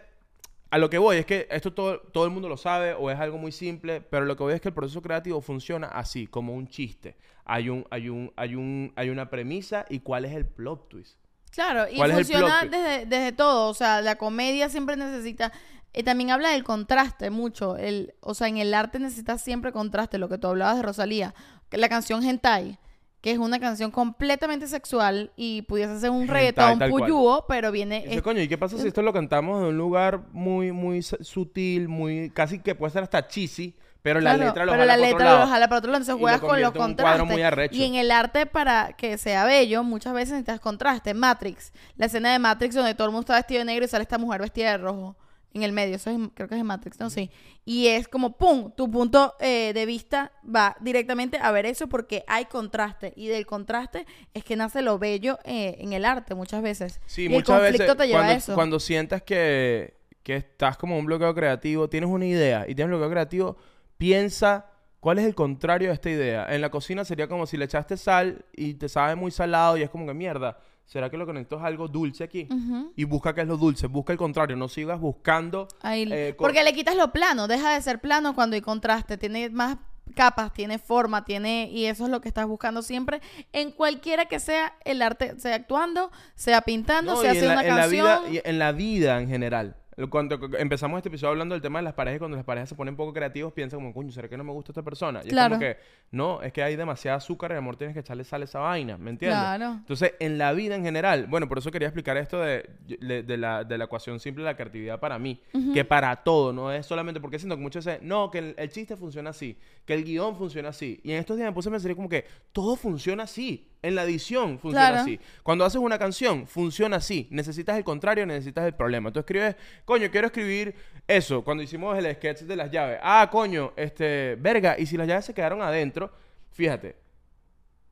a 0.70 0.78
lo 0.78 0.90
que 0.90 0.98
voy 0.98 1.18
es 1.18 1.26
que 1.26 1.48
esto 1.50 1.74
todo, 1.74 2.00
todo 2.00 2.26
el 2.26 2.32
mundo 2.32 2.50
lo 2.50 2.58
sabe 2.58 2.94
o 2.94 3.10
es 3.10 3.20
algo 3.20 3.38
muy 3.38 3.52
simple, 3.52 4.02
pero 4.02 4.26
lo 4.26 4.36
que 4.36 4.44
voy 4.44 4.54
es 4.54 4.62
que 4.62 4.70
el 4.70 4.74
proceso 4.74 5.02
creativo 5.02 5.42
funciona 5.42 5.88
así, 5.88 6.28
como 6.28 6.54
un 6.54 6.68
chiste. 6.68 7.16
Hay 7.46 7.70
un, 7.70 7.86
hay 7.90 8.10
un, 8.10 8.34
hay 8.36 8.56
un, 8.56 8.92
hay 8.96 9.10
una 9.10 9.30
premisa 9.30 9.86
y 9.90 10.00
cuál 10.00 10.26
es 10.26 10.34
el 10.34 10.46
plot 10.46 10.90
twist. 10.90 11.18
Claro, 11.52 11.88
y 11.90 11.96
¿Cuál 11.98 12.12
es 12.12 12.18
el 12.18 12.26
funciona 12.26 12.64
desde, 12.64 13.06
desde 13.06 13.32
todo. 13.32 13.70
O 13.70 13.74
sea, 13.74 14.02
la 14.02 14.16
comedia 14.18 14.70
siempre 14.70 14.96
necesita. 14.98 15.52
Y 15.94 16.04
también 16.04 16.30
habla 16.30 16.50
del 16.50 16.64
contraste 16.64 17.30
mucho. 17.30 17.78
El, 17.78 18.14
o 18.20 18.34
sea, 18.34 18.48
en 18.48 18.58
el 18.58 18.74
arte 18.74 19.00
necesitas 19.00 19.42
siempre 19.42 19.72
contraste. 19.72 20.18
Lo 20.18 20.30
que 20.30 20.38
tú 20.38 20.48
hablabas 20.48 20.76
de 20.76 20.84
Rosalía. 20.84 21.34
La 21.72 21.90
canción 21.90 22.24
Hentai, 22.24 22.78
que 23.22 23.32
es 23.32 23.40
una 23.40 23.60
canción 23.60 23.90
completamente 23.92 24.68
sexual 24.68 25.32
y 25.36 25.64
pudiese 25.64 26.00
ser 26.00 26.12
un 26.12 26.28
reggaetón 26.28 26.80
puyúo, 26.90 27.46
pero 27.48 27.72
viene. 27.72 27.98
Y 28.00 28.04
dice, 28.04 28.16
es- 28.18 28.22
coño, 28.22 28.42
¿y 28.42 28.48
qué 28.48 28.58
pasa 28.58 28.78
si 28.78 28.88
esto 28.88 29.02
lo 29.02 29.12
cantamos 29.14 29.62
de 29.62 29.70
un 29.70 29.78
lugar 29.78 30.22
muy, 30.32 30.72
muy 30.72 31.02
su- 31.02 31.18
sutil, 31.24 31.88
muy, 31.88 32.30
casi 32.30 32.60
que 32.60 32.76
puede 32.76 32.92
ser 32.94 33.04
hasta 33.04 33.28
cheesy, 33.28 33.76
pero 34.04 34.22
la 34.22 34.38
letra 34.38 34.66
lo 34.66 34.72
pero 34.72 34.84
jala 34.84 34.86
la 34.86 34.94
por 34.96 35.06
otro 35.08 35.18
letra 35.18 35.32
lo 35.32 35.38
lado? 35.40 35.52
jala 35.52 35.68
para 35.68 35.80
otro 35.80 35.92
lado, 35.92 36.02
entonces 36.04 36.22
juegas 36.22 36.42
lo 36.42 36.48
con 36.48 36.62
los 36.62 36.72
contrastes. 36.72 37.74
Y 37.74 37.84
en 37.84 37.96
el 37.96 38.12
arte, 38.12 38.46
para 38.46 38.94
que 38.94 39.18
sea 39.18 39.44
bello, 39.46 39.84
muchas 39.84 40.14
veces 40.14 40.30
necesitas 40.34 40.60
contraste. 40.62 41.14
Matrix, 41.14 41.74
la 41.98 42.06
escena 42.06 42.32
de 42.32 42.40
Matrix 42.40 42.76
donde 42.76 42.94
todo 42.94 43.08
el 43.08 43.12
mundo 43.12 43.22
está 43.26 43.36
vestido 43.36 43.60
de 43.60 43.66
negro 43.66 43.84
y 43.84 43.88
sale 43.88 44.04
esta 44.04 44.18
mujer 44.20 44.42
vestida 44.42 44.72
de 44.72 44.78
rojo 44.78 45.18
en 45.54 45.64
el 45.64 45.72
medio. 45.72 45.96
Eso 45.96 46.10
es, 46.10 46.18
creo 46.34 46.48
que 46.48 46.56
es 46.56 46.62
en 46.62 46.68
Matrix, 46.68 47.00
no 47.00 47.10
sé. 47.10 47.30
Y 47.66 47.88
es 47.88 48.08
como, 48.08 48.38
¡pum! 48.38 48.72
Tu 48.76 48.90
punto 48.90 49.36
eh, 49.40 49.72
de 49.74 49.86
vista 49.86 50.32
va 50.44 50.76
directamente 50.80 51.38
a 51.42 51.52
ver 51.52 51.66
eso 51.66 51.88
porque 51.88 52.24
hay 52.28 52.46
contraste. 52.46 53.14
Y 53.16 53.28
del 53.28 53.46
contraste 53.46 54.06
es 54.34 54.44
que 54.44 54.56
nace 54.56 54.82
lo 54.82 55.00
bello 55.00 55.40
eh, 55.44 55.78
en 55.80 55.94
el 55.94 56.06
arte 56.06 56.36
muchas 56.36 56.62
veces. 56.62 57.00
Sí, 57.06 57.24
y 57.24 57.26
el 57.26 57.32
muchas 57.32 57.60
conflicto 57.60 57.84
veces 57.84 57.98
te 57.98 58.08
lleva 58.08 58.20
cuando, 58.20 58.34
a 58.34 58.38
eso. 58.38 58.56
cuando 58.56 58.80
sientas 58.80 59.22
que, 59.24 59.96
que 60.24 60.36
estás 60.36 60.78
como 60.78 60.98
un 60.98 61.06
bloqueo 61.06 61.34
creativo, 61.34 61.90
tienes 61.90 62.10
una 62.10 62.26
idea 62.26 62.66
y 62.68 62.76
tienes 62.76 62.86
un 62.86 63.00
bloqueo 63.00 63.12
creativo, 63.12 63.58
piensa 63.98 64.72
cuál 65.00 65.20
es 65.20 65.26
el 65.26 65.36
contrario 65.36 65.90
de 65.90 65.94
esta 65.94 66.10
idea. 66.10 66.48
En 66.54 66.62
la 66.62 66.70
cocina 66.70 67.06
sería 67.06 67.28
como 67.28 67.46
si 67.46 67.58
le 67.58 67.66
echaste 67.66 67.98
sal 67.98 68.46
y 68.54 68.76
te 68.76 68.90
sabe 68.90 69.16
muy 69.16 69.32
salado 69.32 69.78
y 69.78 69.84
es 69.84 69.90
como 69.90 70.06
que 70.06 70.14
mierda. 70.14 70.60
¿Será 70.88 71.10
que 71.10 71.18
lo 71.18 71.26
conecto 71.26 71.58
es 71.58 71.64
algo 71.64 71.88
dulce 71.90 72.24
aquí? 72.24 72.48
Y 72.96 73.04
busca 73.04 73.36
qué 73.36 73.42
es 73.42 73.48
lo 73.48 73.58
dulce, 73.58 73.88
busca 73.88 74.14
el 74.14 74.18
contrario, 74.18 74.56
no 74.56 74.70
sigas 74.70 75.00
buscando. 75.00 75.68
Ahí- 75.82 76.08
eh, 76.10 76.34
porque 76.38 76.64
le 76.64 76.74
quitas 76.74 76.96
lo 76.96 77.12
plano, 77.12 77.48
deja 77.48 77.74
de 77.76 77.82
ser 77.82 78.00
plano 78.00 78.34
cuando 78.34 78.56
hay 78.56 78.62
contraste, 78.62 79.18
tiene 79.18 79.50
más 79.50 79.78
capas, 80.16 80.54
tiene 80.54 80.80
forma, 80.80 81.26
tiene 81.26 81.70
y 81.70 81.86
eso 81.88 82.06
es 82.06 82.10
lo 82.10 82.22
que 82.22 82.30
estás 82.30 82.48
buscando 82.48 82.82
siempre 82.82 83.20
en 83.52 83.72
cualquiera 83.72 84.26
que 84.28 84.40
sea 84.40 84.74
el 84.86 85.02
arte, 85.02 85.38
sea 85.38 85.56
actuando, 85.56 86.10
sea 86.36 86.62
pintando, 86.62 87.16
No, 87.16 87.22
sea 87.22 87.32
haciendo 87.32 87.52
una 87.52 87.62
en 87.64 87.68
la 87.76 87.82
canción. 87.82 88.30
vida, 88.32 88.42
en 88.46 88.58
la 88.60 88.72
vida 88.72 89.22
en 89.22 89.28
general. 89.28 89.76
Cuando 90.12 90.40
empezamos 90.60 90.98
este 90.98 91.10
episodio 91.10 91.32
hablando 91.32 91.56
del 91.56 91.62
tema 91.64 91.80
de 91.80 91.84
las 91.84 91.94
parejas, 91.96 92.20
cuando 92.20 92.38
las 92.38 92.46
parejas 92.46 92.70
se 92.70 92.76
ponen 92.76 92.96
poco 92.96 93.14
creativos, 93.14 93.52
piensan 93.52 93.80
como, 93.80 93.94
coño, 93.96 94.12
¿será 94.12 94.30
que 94.30 94.38
no 94.38 94.44
me 94.44 94.52
gusta 94.52 94.72
esta 94.72 94.84
persona? 94.84 95.22
Y 95.26 95.30
Claro. 95.30 95.56
es 95.56 95.60
como 95.60 95.74
que, 95.74 95.78
no, 96.12 96.42
es 96.44 96.54
que 96.54 96.62
hay 96.62 96.76
demasiada 96.76 97.18
azúcar 97.18 97.52
y 97.52 97.56
amor, 97.56 97.78
tienes 97.78 97.96
que 97.96 98.02
echarle 98.02 98.24
sal 98.24 98.44
a 98.44 98.46
esa 98.46 98.60
vaina, 98.60 98.96
¿me 99.00 99.10
entiendes? 99.10 99.40
Claro. 99.40 99.72
Entonces, 99.74 100.14
en 100.20 100.38
la 100.38 100.54
vida 100.54 100.76
en 100.76 100.84
general, 100.84 101.26
bueno, 101.28 101.48
por 101.50 101.58
eso 101.58 101.72
quería 101.72 101.88
explicar 101.88 102.16
esto 102.18 102.40
de, 102.40 102.70
de, 102.86 103.24
de 103.24 103.38
la, 103.38 103.64
de 103.64 103.76
la 103.76 103.86
ecuación 103.86 104.20
simple 104.20 104.44
de 104.44 104.52
la 104.52 104.56
creatividad 104.56 105.00
para 105.00 105.18
mí, 105.18 105.42
que 105.74 105.84
para 105.84 106.16
todo, 106.18 106.54
no 106.54 106.72
es 106.72 106.86
solamente 106.86 107.20
porque 107.20 107.40
siento 107.40 107.56
que 107.56 107.64
muchos 107.64 107.84
dicen, 107.84 108.00
no, 108.08 108.30
que 108.30 108.38
el, 108.38 108.56
el 108.56 108.70
chiste 108.70 108.96
funciona 108.98 109.32
así, 109.32 109.58
que 109.84 109.96
el 109.96 110.04
guion 110.04 110.36
funciona 110.36 110.70
así. 110.70 111.00
Y 111.04 111.12
en 111.12 111.18
estos 111.18 111.38
días 111.38 111.48
me 111.50 111.54
puse 111.54 111.70
a 111.70 111.72
pensar 111.72 111.96
como 111.96 112.08
que 112.08 112.24
todo 112.52 112.76
funciona 112.76 113.24
así. 113.24 113.68
En 113.82 113.96
la 113.96 114.04
edición 114.04 114.58
funciona 114.60 114.88
Claro. 114.90 115.02
así. 115.04 115.20
Cuando 115.44 115.64
haces 115.64 115.80
una 115.80 115.98
canción, 116.00 116.48
funciona 116.48 116.98
así. 116.98 117.28
Necesitas 117.32 117.78
el 117.78 117.84
contrario, 117.84 118.26
necesitas 118.26 118.66
el 118.66 118.74
problema. 118.74 119.12
Tú 119.12 119.20
escribes, 119.20 119.56
coño, 119.86 120.10
quiero 120.12 120.28
escribir 120.28 120.76
eso. 121.08 121.44
Cuando 121.44 121.62
hicimos 121.64 121.98
el 121.98 122.12
sketch 122.16 122.42
de 122.42 122.56
las 122.56 122.72
llaves. 122.72 123.00
Ah, 123.04 123.28
coño, 123.32 123.74
este, 123.76 124.36
verga. 124.40 124.76
Y 124.78 124.86
si 124.88 124.98
las 124.98 125.08
llaves 125.08 125.26
se 125.26 125.34
quedaron 125.34 125.62
adentro, 125.62 126.12
fíjate. 126.52 126.96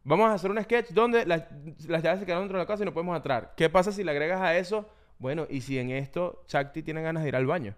Vamos 0.03 0.29
a 0.29 0.33
hacer 0.33 0.51
un 0.51 0.61
sketch 0.61 0.89
donde 0.91 1.25
las, 1.25 1.43
las 1.87 2.03
llaves 2.03 2.19
se 2.19 2.25
quedaron 2.25 2.43
dentro 2.43 2.57
de 2.59 2.63
la 2.63 2.67
casa 2.67 2.83
y 2.83 2.85
no 2.85 2.93
podemos 2.93 3.15
entrar. 3.15 3.53
¿Qué 3.57 3.69
pasa 3.69 3.91
si 3.91 4.03
le 4.03 4.11
agregas 4.11 4.41
a 4.41 4.55
eso? 4.55 4.87
Bueno, 5.17 5.47
y 5.49 5.61
si 5.61 5.79
en 5.79 5.91
esto 5.91 6.43
Chakti 6.47 6.83
tiene 6.83 7.01
ganas 7.01 7.23
de 7.23 7.29
ir 7.29 7.35
al 7.35 7.45
baño. 7.45 7.73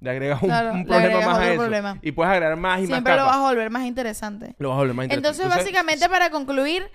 Le 0.00 0.10
agregas 0.10 0.40
un, 0.42 0.48
Claro, 0.48 0.72
un 0.72 0.78
le 0.78 0.84
problema 0.86 1.04
agregas 1.08 1.26
más 1.26 1.38
a 1.38 1.48
eso. 1.52 1.60
problema. 1.60 1.98
Y 2.00 2.12
puedes 2.12 2.32
agregar 2.32 2.56
más 2.56 2.80
y 2.80 2.86
Siempre 2.86 3.12
más 3.12 3.20
lo 3.20 3.26
vas 3.26 3.36
a 3.36 3.40
volver 3.42 3.70
más 3.70 3.84
interesante. 3.84 4.54
Lo 4.58 4.70
vas 4.70 4.76
a 4.76 4.78
volver 4.80 4.94
más 4.94 5.04
interesante. 5.04 5.28
Entonces, 5.42 5.58
básicamente, 5.58 6.08
para 6.08 6.30
concluir, 6.30 6.88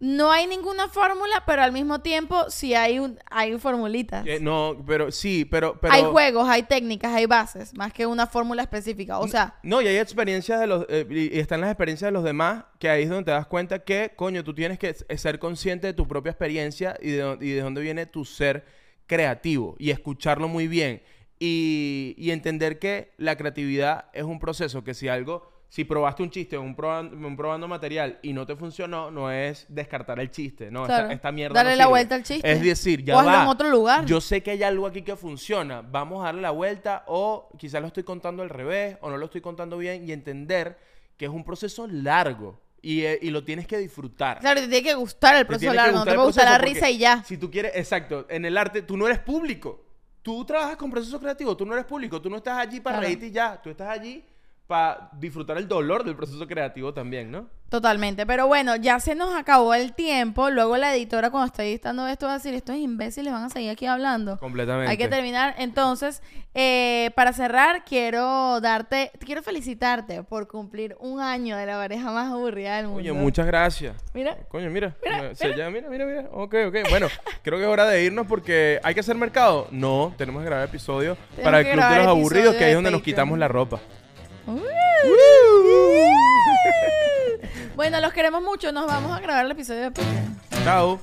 no 0.00 0.32
hay 0.32 0.46
ninguna 0.46 0.88
fórmula, 0.88 1.44
pero 1.46 1.62
al 1.62 1.72
mismo 1.72 2.00
tiempo 2.00 2.48
sí 2.48 2.74
hay 2.74 2.98
un, 2.98 3.18
hay 3.30 3.58
formulitas. 3.58 4.26
Eh, 4.26 4.38
no, 4.40 4.82
pero 4.86 5.12
sí, 5.12 5.44
pero... 5.44 5.78
pero 5.78 5.92
Hay 5.92 6.02
juegos, 6.04 6.48
hay 6.48 6.62
técnicas, 6.62 7.12
hay 7.14 7.26
bases, 7.26 7.74
más 7.76 7.92
que 7.92 8.06
una 8.06 8.26
fórmula 8.26 8.62
específica. 8.62 9.18
O 9.18 9.28
sea, 9.28 9.58
No, 9.62 9.82
y 9.82 9.86
hay 9.88 9.98
experiencias 9.98 10.58
de 10.58 10.66
los... 10.66 10.86
eh, 10.88 11.06
y, 11.10 11.38
están 11.38 11.60
las 11.60 11.70
experiencias 11.70 12.08
de 12.08 12.12
los 12.12 12.24
demás, 12.24 12.64
que 12.78 12.88
ahí 12.88 13.02
es 13.02 13.10
donde 13.10 13.24
te 13.26 13.30
das 13.32 13.46
cuenta 13.46 13.80
que, 13.84 14.12
coño, 14.16 14.42
tú 14.42 14.54
tienes 14.54 14.78
que 14.78 14.88
s- 14.88 15.04
ser 15.18 15.38
consciente 15.38 15.86
de 15.88 15.92
tu 15.92 16.08
propia 16.08 16.30
experiencia 16.30 16.96
y 17.02 17.10
de, 17.10 17.36
y 17.40 17.50
de 17.50 17.60
dónde 17.60 17.82
viene 17.82 18.06
tu 18.06 18.24
ser 18.24 18.64
creativo 19.06 19.76
y 19.78 19.90
escucharlo 19.90 20.48
muy 20.48 20.66
bien. 20.66 21.02
Y, 21.38 22.14
y 22.18 22.30
entender 22.30 22.78
que 22.78 23.12
la 23.16 23.36
creatividad 23.36 24.06
es 24.12 24.24
un 24.24 24.38
proceso 24.38 24.82
que 24.82 24.94
si 24.94 25.08
algo... 25.08 25.59
Si 25.72 25.84
probaste 25.84 26.24
un 26.24 26.30
chiste 26.30 26.58
un, 26.58 26.74
proban- 26.76 27.12
un 27.24 27.36
probando 27.36 27.68
material 27.68 28.18
y 28.22 28.32
no 28.32 28.44
te 28.44 28.56
funcionó, 28.56 29.12
no 29.12 29.30
es 29.30 29.66
descartar 29.68 30.18
el 30.18 30.28
chiste, 30.28 30.68
no, 30.68 30.84
Claro. 30.84 31.04
esta, 31.04 31.14
esta 31.14 31.30
mierda 31.32 31.54
Darle 31.54 31.70
no 31.70 31.76
la 31.76 31.84
sirve. 31.84 31.90
vuelta 31.90 32.14
al 32.16 32.22
chiste. 32.24 32.50
Es 32.52 32.60
decir, 32.60 33.04
ya 33.04 33.16
O 33.16 33.24
va. 33.24 33.42
en 33.44 33.48
otro 33.48 33.70
lugar. 33.70 34.04
Yo 34.04 34.20
sé 34.20 34.42
que 34.42 34.50
hay 34.50 34.64
algo 34.64 34.84
aquí 34.84 35.02
que 35.02 35.14
funciona. 35.14 35.80
Vamos 35.80 36.22
a 36.22 36.24
darle 36.24 36.42
la 36.42 36.50
vuelta 36.50 37.04
o 37.06 37.48
quizás 37.56 37.80
lo 37.80 37.86
estoy 37.86 38.02
contando 38.02 38.42
al 38.42 38.48
revés 38.50 38.96
o 39.00 39.10
no 39.10 39.16
lo 39.16 39.26
estoy 39.26 39.40
contando 39.40 39.78
bien 39.78 40.08
y 40.08 40.10
entender 40.12 40.76
que 41.16 41.26
es 41.26 41.30
un 41.30 41.44
proceso 41.44 41.86
largo 41.86 42.60
y, 42.82 43.02
eh, 43.02 43.20
y 43.22 43.30
lo 43.30 43.44
tienes 43.44 43.68
que 43.68 43.78
disfrutar. 43.78 44.40
claro, 44.40 44.60
te 44.60 44.66
tiene 44.66 44.82
que 44.82 44.94
gustar 44.94 45.36
el 45.36 45.46
proceso 45.46 45.72
largo, 45.72 45.98
no 45.98 46.04
te 46.04 46.14
puede 46.14 46.26
gustar 46.26 46.46
la 46.46 46.58
proceso 46.58 46.74
risa 46.74 46.90
y 46.90 46.98
ya. 46.98 47.22
Si 47.22 47.36
tú 47.36 47.48
quieres, 47.48 47.72
exacto, 47.76 48.26
en 48.28 48.44
el 48.44 48.58
arte 48.58 48.82
tú 48.82 48.96
no 48.96 49.06
eres 49.06 49.20
público. 49.20 49.84
Tú 50.22 50.44
trabajas 50.44 50.76
con 50.76 50.90
procesos 50.90 51.20
creativos, 51.20 51.56
tú 51.56 51.64
no 51.64 51.74
eres 51.74 51.84
público, 51.86 52.20
tú 52.20 52.28
no 52.28 52.38
estás 52.38 52.58
allí 52.58 52.80
para 52.80 52.96
Claro. 52.96 53.06
reírte 53.06 53.26
y 53.28 53.30
ya, 53.30 53.60
tú 53.62 53.70
estás 53.70 53.88
allí 53.88 54.24
para 54.70 55.10
disfrutar 55.18 55.58
el 55.58 55.66
dolor 55.66 56.04
del 56.04 56.14
proceso 56.14 56.46
creativo 56.46 56.94
también, 56.94 57.28
¿no? 57.28 57.48
Totalmente. 57.70 58.24
Pero 58.24 58.46
bueno, 58.46 58.76
ya 58.76 59.00
se 59.00 59.16
nos 59.16 59.34
acabó 59.34 59.74
el 59.74 59.94
tiempo. 59.94 60.48
Luego 60.50 60.76
la 60.76 60.94
editora, 60.94 61.30
cuando 61.30 61.46
esté 61.46 61.64
editando 61.64 62.06
esto, 62.06 62.26
va 62.26 62.32
a 62.34 62.36
decir: 62.36 62.54
Estos 62.54 62.76
imbéciles 62.76 63.32
van 63.32 63.42
a 63.44 63.50
seguir 63.50 63.70
aquí 63.70 63.86
hablando. 63.86 64.38
Completamente. 64.38 64.88
Hay 64.90 64.96
que 64.96 65.08
terminar. 65.08 65.56
Entonces, 65.58 66.22
eh, 66.54 67.10
para 67.16 67.32
cerrar, 67.32 67.84
quiero 67.84 68.60
darte, 68.60 69.10
quiero 69.24 69.42
felicitarte 69.42 70.22
por 70.22 70.46
cumplir 70.46 70.96
un 71.00 71.20
año 71.20 71.56
de 71.56 71.66
la 71.66 71.76
pareja 71.76 72.12
más 72.12 72.30
aburrida 72.32 72.76
del 72.76 72.86
mundo. 72.86 73.00
Coño, 73.00 73.14
muchas 73.14 73.46
gracias. 73.46 73.96
Mira, 74.14 74.36
Coño, 74.48 74.70
mira. 74.70 74.94
Mira, 75.04 75.32
llama- 75.32 75.70
mira, 75.70 75.88
mira, 75.88 76.06
mira. 76.06 76.28
Ok, 76.32 76.54
ok. 76.68 76.76
Bueno, 76.90 77.08
creo 77.42 77.58
que 77.58 77.64
es 77.64 77.70
hora 77.70 77.86
de 77.86 78.04
irnos 78.04 78.26
porque 78.28 78.78
hay 78.84 78.94
que 78.94 79.00
hacer 79.00 79.16
mercado. 79.16 79.66
No, 79.72 80.14
tenemos 80.16 80.42
que 80.42 80.46
grabar 80.46 80.64
episodios 80.68 81.18
Tenemos 81.36 81.44
para 81.44 81.58
el 81.60 81.66
Club 81.72 81.84
de 81.88 81.98
los 81.98 82.06
Aburridos, 82.06 82.54
que 82.54 82.64
ahí 82.64 82.70
es 82.70 82.76
donde 82.76 82.92
nos 82.92 83.02
quitamos 83.02 83.36
la 83.36 83.48
ropa. 83.48 83.80
Bueno, 87.76 88.00
los 88.00 88.12
queremos 88.12 88.42
mucho. 88.42 88.72
Nos 88.72 88.86
vamos 88.86 89.16
a 89.16 89.20
grabar 89.20 89.44
el 89.46 89.52
episodio 89.52 89.90
de. 89.90 90.02
Chao. 90.64 91.00